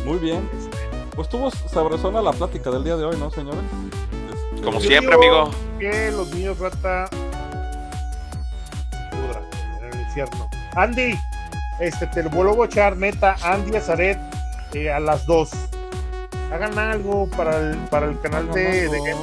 Muy 0.05 0.17
bien. 0.17 0.49
Pues 1.15 1.27
tuvo 1.27 1.51
sabrosona 1.51 2.21
la 2.21 2.31
plática 2.31 2.71
del 2.71 2.83
día 2.83 2.95
de 2.95 3.03
hoy, 3.03 3.17
¿no, 3.17 3.29
señores? 3.31 3.59
Este, 4.53 4.63
Como 4.63 4.79
Yo 4.79 4.87
siempre, 4.87 5.13
amigo. 5.15 5.51
Que 5.77 6.09
los 6.11 6.33
niños 6.33 6.57
rata 6.57 7.09
infierno. 10.11 10.49
Andy, 10.75 11.17
este, 11.79 12.07
te 12.07 12.23
lo 12.23 12.29
vuelvo 12.29 12.63
a 12.63 12.65
echar, 12.65 12.97
neta, 12.97 13.35
Andy 13.41 13.75
Azaret, 13.75 14.19
eh, 14.73 14.91
a 14.91 14.99
las 14.99 15.25
2. 15.25 15.51
Hagan 16.51 16.77
algo 16.77 17.29
para 17.29 17.57
el, 17.57 17.77
para 17.89 18.07
el 18.07 18.19
canal 18.19 18.51
de, 18.51 18.89
de 18.89 19.15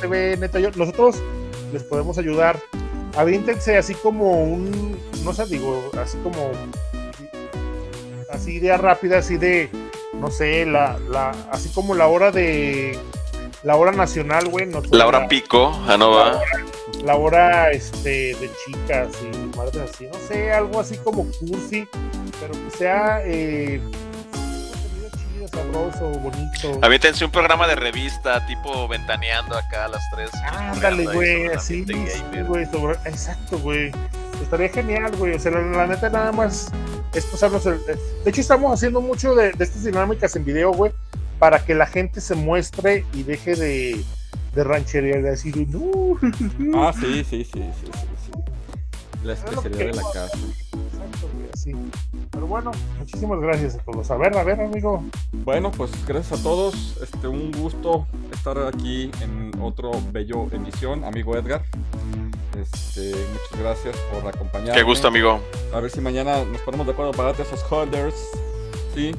TV, 0.00 0.36
neta. 0.36 0.60
Yo, 0.60 0.70
nosotros 0.76 1.22
les 1.72 1.82
podemos 1.82 2.18
ayudar. 2.18 2.58
Avíntense 3.16 3.76
así 3.76 3.94
como 3.94 4.42
un, 4.42 4.98
no 5.24 5.32
sé, 5.32 5.46
digo, 5.46 5.90
así 6.00 6.18
como, 6.18 6.52
así 8.30 8.52
idea 8.52 8.76
rápida, 8.76 9.18
así 9.18 9.36
de, 9.36 9.70
no 10.14 10.30
sé, 10.30 10.64
la, 10.66 10.98
la, 11.10 11.30
así 11.50 11.68
como 11.70 11.94
la 11.94 12.06
hora 12.06 12.30
de, 12.30 12.98
la 13.62 13.76
hora 13.76 13.92
nacional, 13.92 14.48
güey. 14.48 14.66
no 14.66 14.82
La 14.90 15.06
hora 15.06 15.28
pico, 15.28 15.72
ah, 15.88 15.96
no 15.96 16.10
va. 16.10 16.40
la 17.04 17.16
hora 17.16 17.70
este, 17.70 18.34
de 18.34 18.50
chicas 18.64 19.08
y 19.22 19.56
madres 19.56 19.90
así, 19.90 20.06
no 20.06 20.18
sé, 20.28 20.52
algo 20.52 20.80
así 20.80 20.96
como 20.98 21.26
cursi, 21.38 21.86
pero 22.40 22.52
que 22.52 22.76
sea 22.76 23.22
eh, 23.24 23.80
chido, 25.32 25.48
sabroso, 25.48 26.08
bonito. 26.18 26.78
Aviéntense 26.82 27.24
un 27.24 27.30
programa 27.30 27.66
de 27.68 27.76
revista, 27.76 28.44
tipo 28.46 28.88
ventaneando 28.88 29.56
acá 29.56 29.84
a 29.84 29.88
las 29.88 30.02
3. 30.14 30.30
Ándale, 30.52 31.04
güey, 31.04 31.46
así, 31.46 31.84
sí, 31.84 32.22
güey, 32.46 32.64
exacto, 33.04 33.58
güey. 33.58 33.92
Estaría 34.42 34.68
genial, 34.70 35.14
güey. 35.16 35.34
O 35.34 35.38
sea, 35.38 35.52
la, 35.52 35.60
la 35.60 35.86
neta 35.86 36.10
nada 36.10 36.32
más 36.32 36.72
es 37.14 37.24
pasarnos 37.26 37.64
el... 37.66 37.80
De 37.86 38.30
hecho, 38.30 38.40
estamos 38.40 38.72
haciendo 38.72 39.00
mucho 39.00 39.34
de, 39.36 39.52
de 39.52 39.64
estas 39.64 39.84
dinámicas 39.84 40.34
en 40.34 40.44
video, 40.44 40.72
güey, 40.72 40.92
para 41.42 41.64
que 41.64 41.74
la 41.74 41.86
gente 41.86 42.20
se 42.20 42.36
muestre 42.36 43.04
y 43.12 43.24
deje 43.24 43.56
de, 43.56 44.04
de 44.54 44.62
ranchería, 44.62 45.16
de 45.16 45.30
decir, 45.30 45.66
no. 45.70 46.16
Ah, 46.80 46.92
sí, 46.92 47.24
sí, 47.24 47.42
sí, 47.42 47.44
sí, 47.52 47.64
sí, 47.82 48.06
sí. 48.26 49.24
La 49.24 49.32
especialidad 49.32 49.86
de 49.86 49.92
la 49.92 50.02
casa. 50.02 50.38
Exacto, 50.38 51.28
güey, 51.34 51.48
así. 51.52 51.72
Pero 52.30 52.46
bueno, 52.46 52.70
muchísimas 52.96 53.40
gracias 53.40 53.74
a 53.74 53.78
todos. 53.78 54.08
A 54.12 54.16
ver, 54.18 54.38
a 54.38 54.44
ver, 54.44 54.60
amigo. 54.60 55.02
Bueno, 55.32 55.72
pues 55.72 55.90
gracias 56.06 56.38
a 56.38 56.42
todos. 56.44 56.96
Este, 57.02 57.26
un 57.26 57.50
gusto 57.50 58.06
estar 58.32 58.56
aquí 58.58 59.10
en 59.20 59.50
otro 59.60 59.90
bello 60.12 60.46
emisión, 60.52 61.02
amigo 61.02 61.36
Edgar. 61.36 61.64
Este, 62.56 63.16
muchas 63.16 63.58
gracias 63.58 63.96
por 64.12 64.28
acompañarme. 64.28 64.74
Qué 64.74 64.84
gusto, 64.84 65.08
amigo. 65.08 65.40
A 65.74 65.80
ver 65.80 65.90
si 65.90 66.00
mañana 66.00 66.44
nos 66.44 66.60
ponemos 66.60 66.86
de 66.86 66.92
acuerdo 66.92 67.10
para 67.10 67.30
darte 67.30 67.42
esos 67.42 67.64
holders. 67.68 68.14
Sí. 68.94 69.12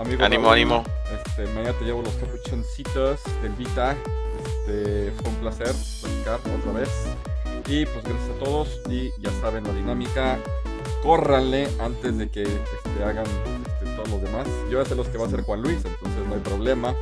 Amigo 0.00 0.24
Ánimo, 0.24 0.42
Raúl, 0.44 0.54
ánimo. 0.54 0.84
Este, 1.26 1.46
mañana 1.54 1.72
te 1.78 1.84
llevo 1.84 2.02
los 2.02 2.14
capuchoncitos 2.14 3.20
del 3.42 3.52
Vita. 3.52 3.94
Este, 4.44 5.12
fue 5.20 5.30
un 5.30 5.36
placer 5.36 5.72
platicar 6.00 6.40
otra 6.58 6.72
vez. 6.72 6.88
Y 7.66 7.86
pues 7.86 8.04
gracias 8.04 8.30
a 8.36 8.44
todos. 8.44 8.80
Y 8.88 9.12
ya 9.20 9.30
saben 9.40 9.64
la 9.64 9.72
dinámica. 9.72 10.38
Córranle 11.02 11.68
antes 11.80 12.16
de 12.18 12.28
que 12.30 12.42
este, 12.42 13.04
hagan 13.04 13.24
este, 13.26 13.94
todos 13.94 14.08
los 14.08 14.22
demás. 14.22 14.46
Yo 14.70 14.82
ya 14.82 14.88
sé 14.88 14.94
los 14.94 15.06
que 15.08 15.18
va 15.18 15.24
a 15.24 15.26
hacer 15.28 15.42
Juan 15.42 15.60
Luis, 15.62 15.76
entonces 15.84 16.26
no 16.26 16.34
hay 16.34 16.40
problema. 16.40 16.94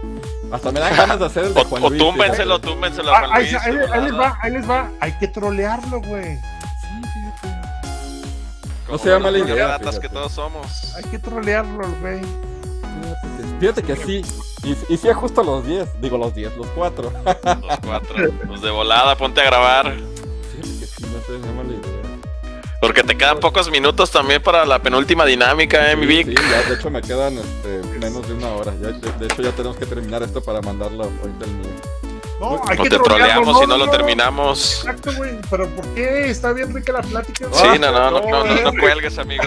Hasta 0.51 0.71
me 0.73 0.81
dan 0.81 0.97
ganas 0.97 1.19
de 1.21 1.27
hacer 1.27 1.45
el 1.45 1.55
de 1.55 1.61
O, 1.61 1.65
Juan 1.65 1.85
o 1.85 1.89
Luis. 1.89 2.03
túmbenselo, 2.03 2.57
fíjate. 2.57 2.69
túmbenselo 2.69 3.11
a 3.15 3.17
Ah, 3.19 3.21
Juan 3.27 3.33
ahí, 3.33 3.51
Luis. 3.51 3.63
ahí- 3.63 4.03
les 4.03 4.15
va, 4.19 4.39
ahí 4.43 4.51
les 4.53 4.69
va. 4.71 4.91
Hay 5.01 5.13
que 5.19 5.29
trolearlo, 5.29 6.01
güey. 6.01 6.35
Sí, 6.35 6.89
fíjate. 7.15 7.49
Como 8.87 8.99
No 8.99 8.99
sea 8.99 9.19
mala 9.21 9.39
idea, 9.39 9.67
ratas 9.69 9.95
que 9.95 10.01
fíjate. 10.03 10.15
todos 10.15 10.33
somos. 10.33 10.95
Hay 10.97 11.05
que 11.05 11.19
trolearlo, 11.21 11.87
güey. 12.01 12.21
Fíjate 13.61 13.83
que 13.83 13.97
sí. 13.97 14.23
Y, 14.65 14.77
y 14.93 14.97
sí 14.97 15.09
ajusto 15.09 15.43
los 15.43 15.67
10. 15.67 16.01
Digo 16.01 16.19
los 16.19 16.35
10, 16.35 16.57
los 16.57 16.67
4. 16.69 17.13
Los 17.35 17.79
cuatro. 17.85 18.17
Los 18.49 18.63
de 18.63 18.71
volada, 18.71 19.17
ponte 19.17 19.41
a 19.41 19.45
grabar. 19.45 19.93
Fíjate 19.95 20.79
que 20.81 20.87
sí, 20.87 21.03
no 21.03 21.21
sé, 21.27 21.47
no 21.47 21.53
mala 21.55 21.71
idea. 21.71 22.03
Porque 22.81 23.05
te 23.05 23.17
quedan 23.17 23.39
pocos 23.39 23.71
minutos 23.71 24.11
también 24.11 24.43
para 24.43 24.67
la 24.67 24.81
penúltima 24.81 25.25
dinámica, 25.25 25.93
eh, 25.93 25.97
mi 25.97 26.07
Vic. 26.07 26.27
sí, 26.27 26.35
ya, 26.35 26.69
de 26.69 26.75
hecho 26.75 26.91
me 26.91 27.01
quedan 27.01 27.39
este, 27.39 27.81
menos 28.01 28.27
de 28.27 28.35
una 28.35 28.49
hora. 28.49 28.73
Ya, 28.81 28.89
de, 28.89 29.13
de 29.19 29.27
hecho 29.27 29.43
ya 29.43 29.53
tenemos 29.53 29.77
que 29.77 29.87
terminar 29.87 30.23
esto 30.25 30.43
para 30.43 30.61
mandarlo 30.61 31.05
ahorita 31.05 31.45
el 31.45 31.53
mío. 31.53 31.71
No, 32.43 32.57
No 32.57 32.63
hay 32.67 32.77
No 32.77 32.83
que 32.85 32.91
te 32.91 32.99
troleamos 32.99 33.61
si 33.61 33.67
no 33.69 33.79
lo 33.79 33.87
no. 33.87 33.93
terminamos. 33.93 34.79
Exacto, 34.81 35.13
güey. 35.17 35.39
Pero 35.49 35.69
¿por 35.71 35.87
qué? 35.95 36.29
Está 36.31 36.53
bien 36.53 36.75
rica 36.75 36.93
la 36.93 37.03
plática. 37.03 37.47
Sí, 37.53 37.69
no, 37.81 37.93
no, 37.93 38.11
no, 38.11 38.21
no, 38.21 38.45
no, 38.45 38.61
no 38.63 38.73
cuelgues, 38.81 39.17
amigo. 39.19 39.45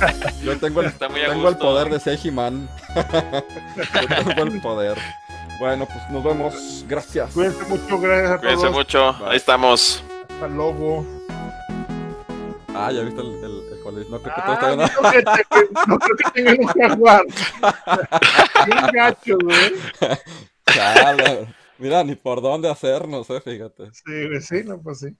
Yo 0.42 0.58
tengo 0.58 0.80
el, 0.80 0.86
Está 0.86 1.08
tengo 1.08 1.48
el 1.48 1.56
poder 1.58 1.90
de 1.90 2.00
ser 2.00 2.18
He-Man. 2.24 2.68
Yo 2.96 4.24
tengo 4.34 4.42
el 4.44 4.60
poder. 4.62 4.98
Bueno, 5.60 5.86
pues 5.86 5.98
nos 6.10 6.24
vemos. 6.24 6.84
Gracias. 6.88 7.32
Cuídense 7.32 7.64
mucho, 7.64 8.00
gracias 8.00 8.30
a 8.30 8.38
Cuídense 8.38 8.62
todos. 8.62 8.76
mucho. 8.76 9.16
Ahí 9.26 9.36
estamos. 9.36 10.02
Hasta 10.30 10.48
luego. 10.48 11.04
Ah, 12.74 12.90
ya 12.92 13.00
viste 13.02 13.20
el, 13.20 13.26
el, 13.44 13.44
el 13.44 13.94
Luis. 13.94 14.08
No 14.08 14.20
creo 14.20 14.34
que 14.34 14.40
Ah, 14.40 14.58
todos 14.58 14.58
tengan- 14.60 14.90
no, 15.02 15.10
que 15.10 15.22
te- 15.22 15.86
no 15.88 15.98
creo 15.98 16.16
que 16.16 16.30
tengamos 16.42 16.72
que 16.74 16.88
jugar. 16.90 17.22
Bien 18.66 18.86
gacho, 18.92 19.36
güey. 19.42 20.18
Chale. 20.66 21.57
Mira, 21.78 22.02
ni 22.02 22.16
por 22.16 22.42
dónde 22.42 22.68
hacernos, 22.68 23.30
eh, 23.30 23.40
fíjate. 23.40 23.90
Sí, 23.92 24.40
sí, 24.40 24.64
no, 24.64 24.80
pues 24.80 24.98
sí. 25.00 25.16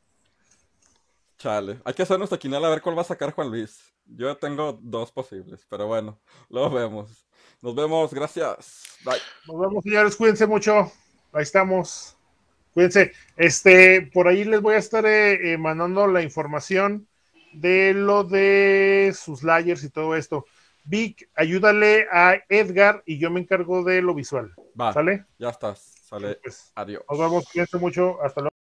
Chale. 1.38 1.78
Hay 1.84 1.94
que 1.94 2.02
hacer 2.02 2.18
nuestra 2.18 2.38
quiniela 2.38 2.66
a 2.66 2.70
ver 2.70 2.82
cuál 2.82 2.98
va 2.98 3.02
a 3.02 3.04
sacar 3.04 3.32
Juan 3.32 3.48
Luis. 3.48 3.92
Yo 4.06 4.36
tengo 4.36 4.78
dos 4.82 5.12
posibles, 5.12 5.64
pero 5.70 5.86
bueno, 5.86 6.18
lo 6.48 6.68
vemos. 6.68 7.24
Nos 7.62 7.74
vemos, 7.74 8.12
gracias. 8.12 8.98
Bye. 9.04 9.18
Nos 9.46 9.60
vemos, 9.60 9.84
señores. 9.84 10.16
Cuídense 10.16 10.46
mucho. 10.46 10.90
Ahí 11.32 11.42
estamos. 11.42 12.16
Cuídense. 12.74 13.12
Este, 13.36 14.10
por 14.12 14.26
ahí 14.26 14.44
les 14.44 14.60
voy 14.60 14.74
a 14.74 14.78
estar 14.78 15.06
eh, 15.06 15.52
eh, 15.52 15.58
mandando 15.58 16.08
la 16.08 16.22
información 16.22 17.06
de 17.52 17.94
lo 17.94 18.24
de 18.24 19.14
sus 19.16 19.44
layers 19.44 19.84
y 19.84 19.90
todo 19.90 20.16
esto. 20.16 20.44
Vic, 20.84 21.28
ayúdale 21.34 22.06
a 22.10 22.36
Edgar 22.48 23.02
y 23.06 23.18
yo 23.18 23.30
me 23.30 23.40
encargo 23.40 23.84
de 23.84 24.02
lo 24.02 24.14
visual. 24.14 24.54
Va, 24.80 24.92
¿Sale? 24.92 25.26
ya 25.38 25.50
estás. 25.50 25.97
Sale. 26.08 26.38
Pues 26.42 26.72
Adiós. 26.74 27.04
nos 27.08 27.18
vemos. 27.18 27.44
Cuídense 27.52 27.78
mucho. 27.78 28.22
Hasta 28.22 28.40
luego. 28.40 28.57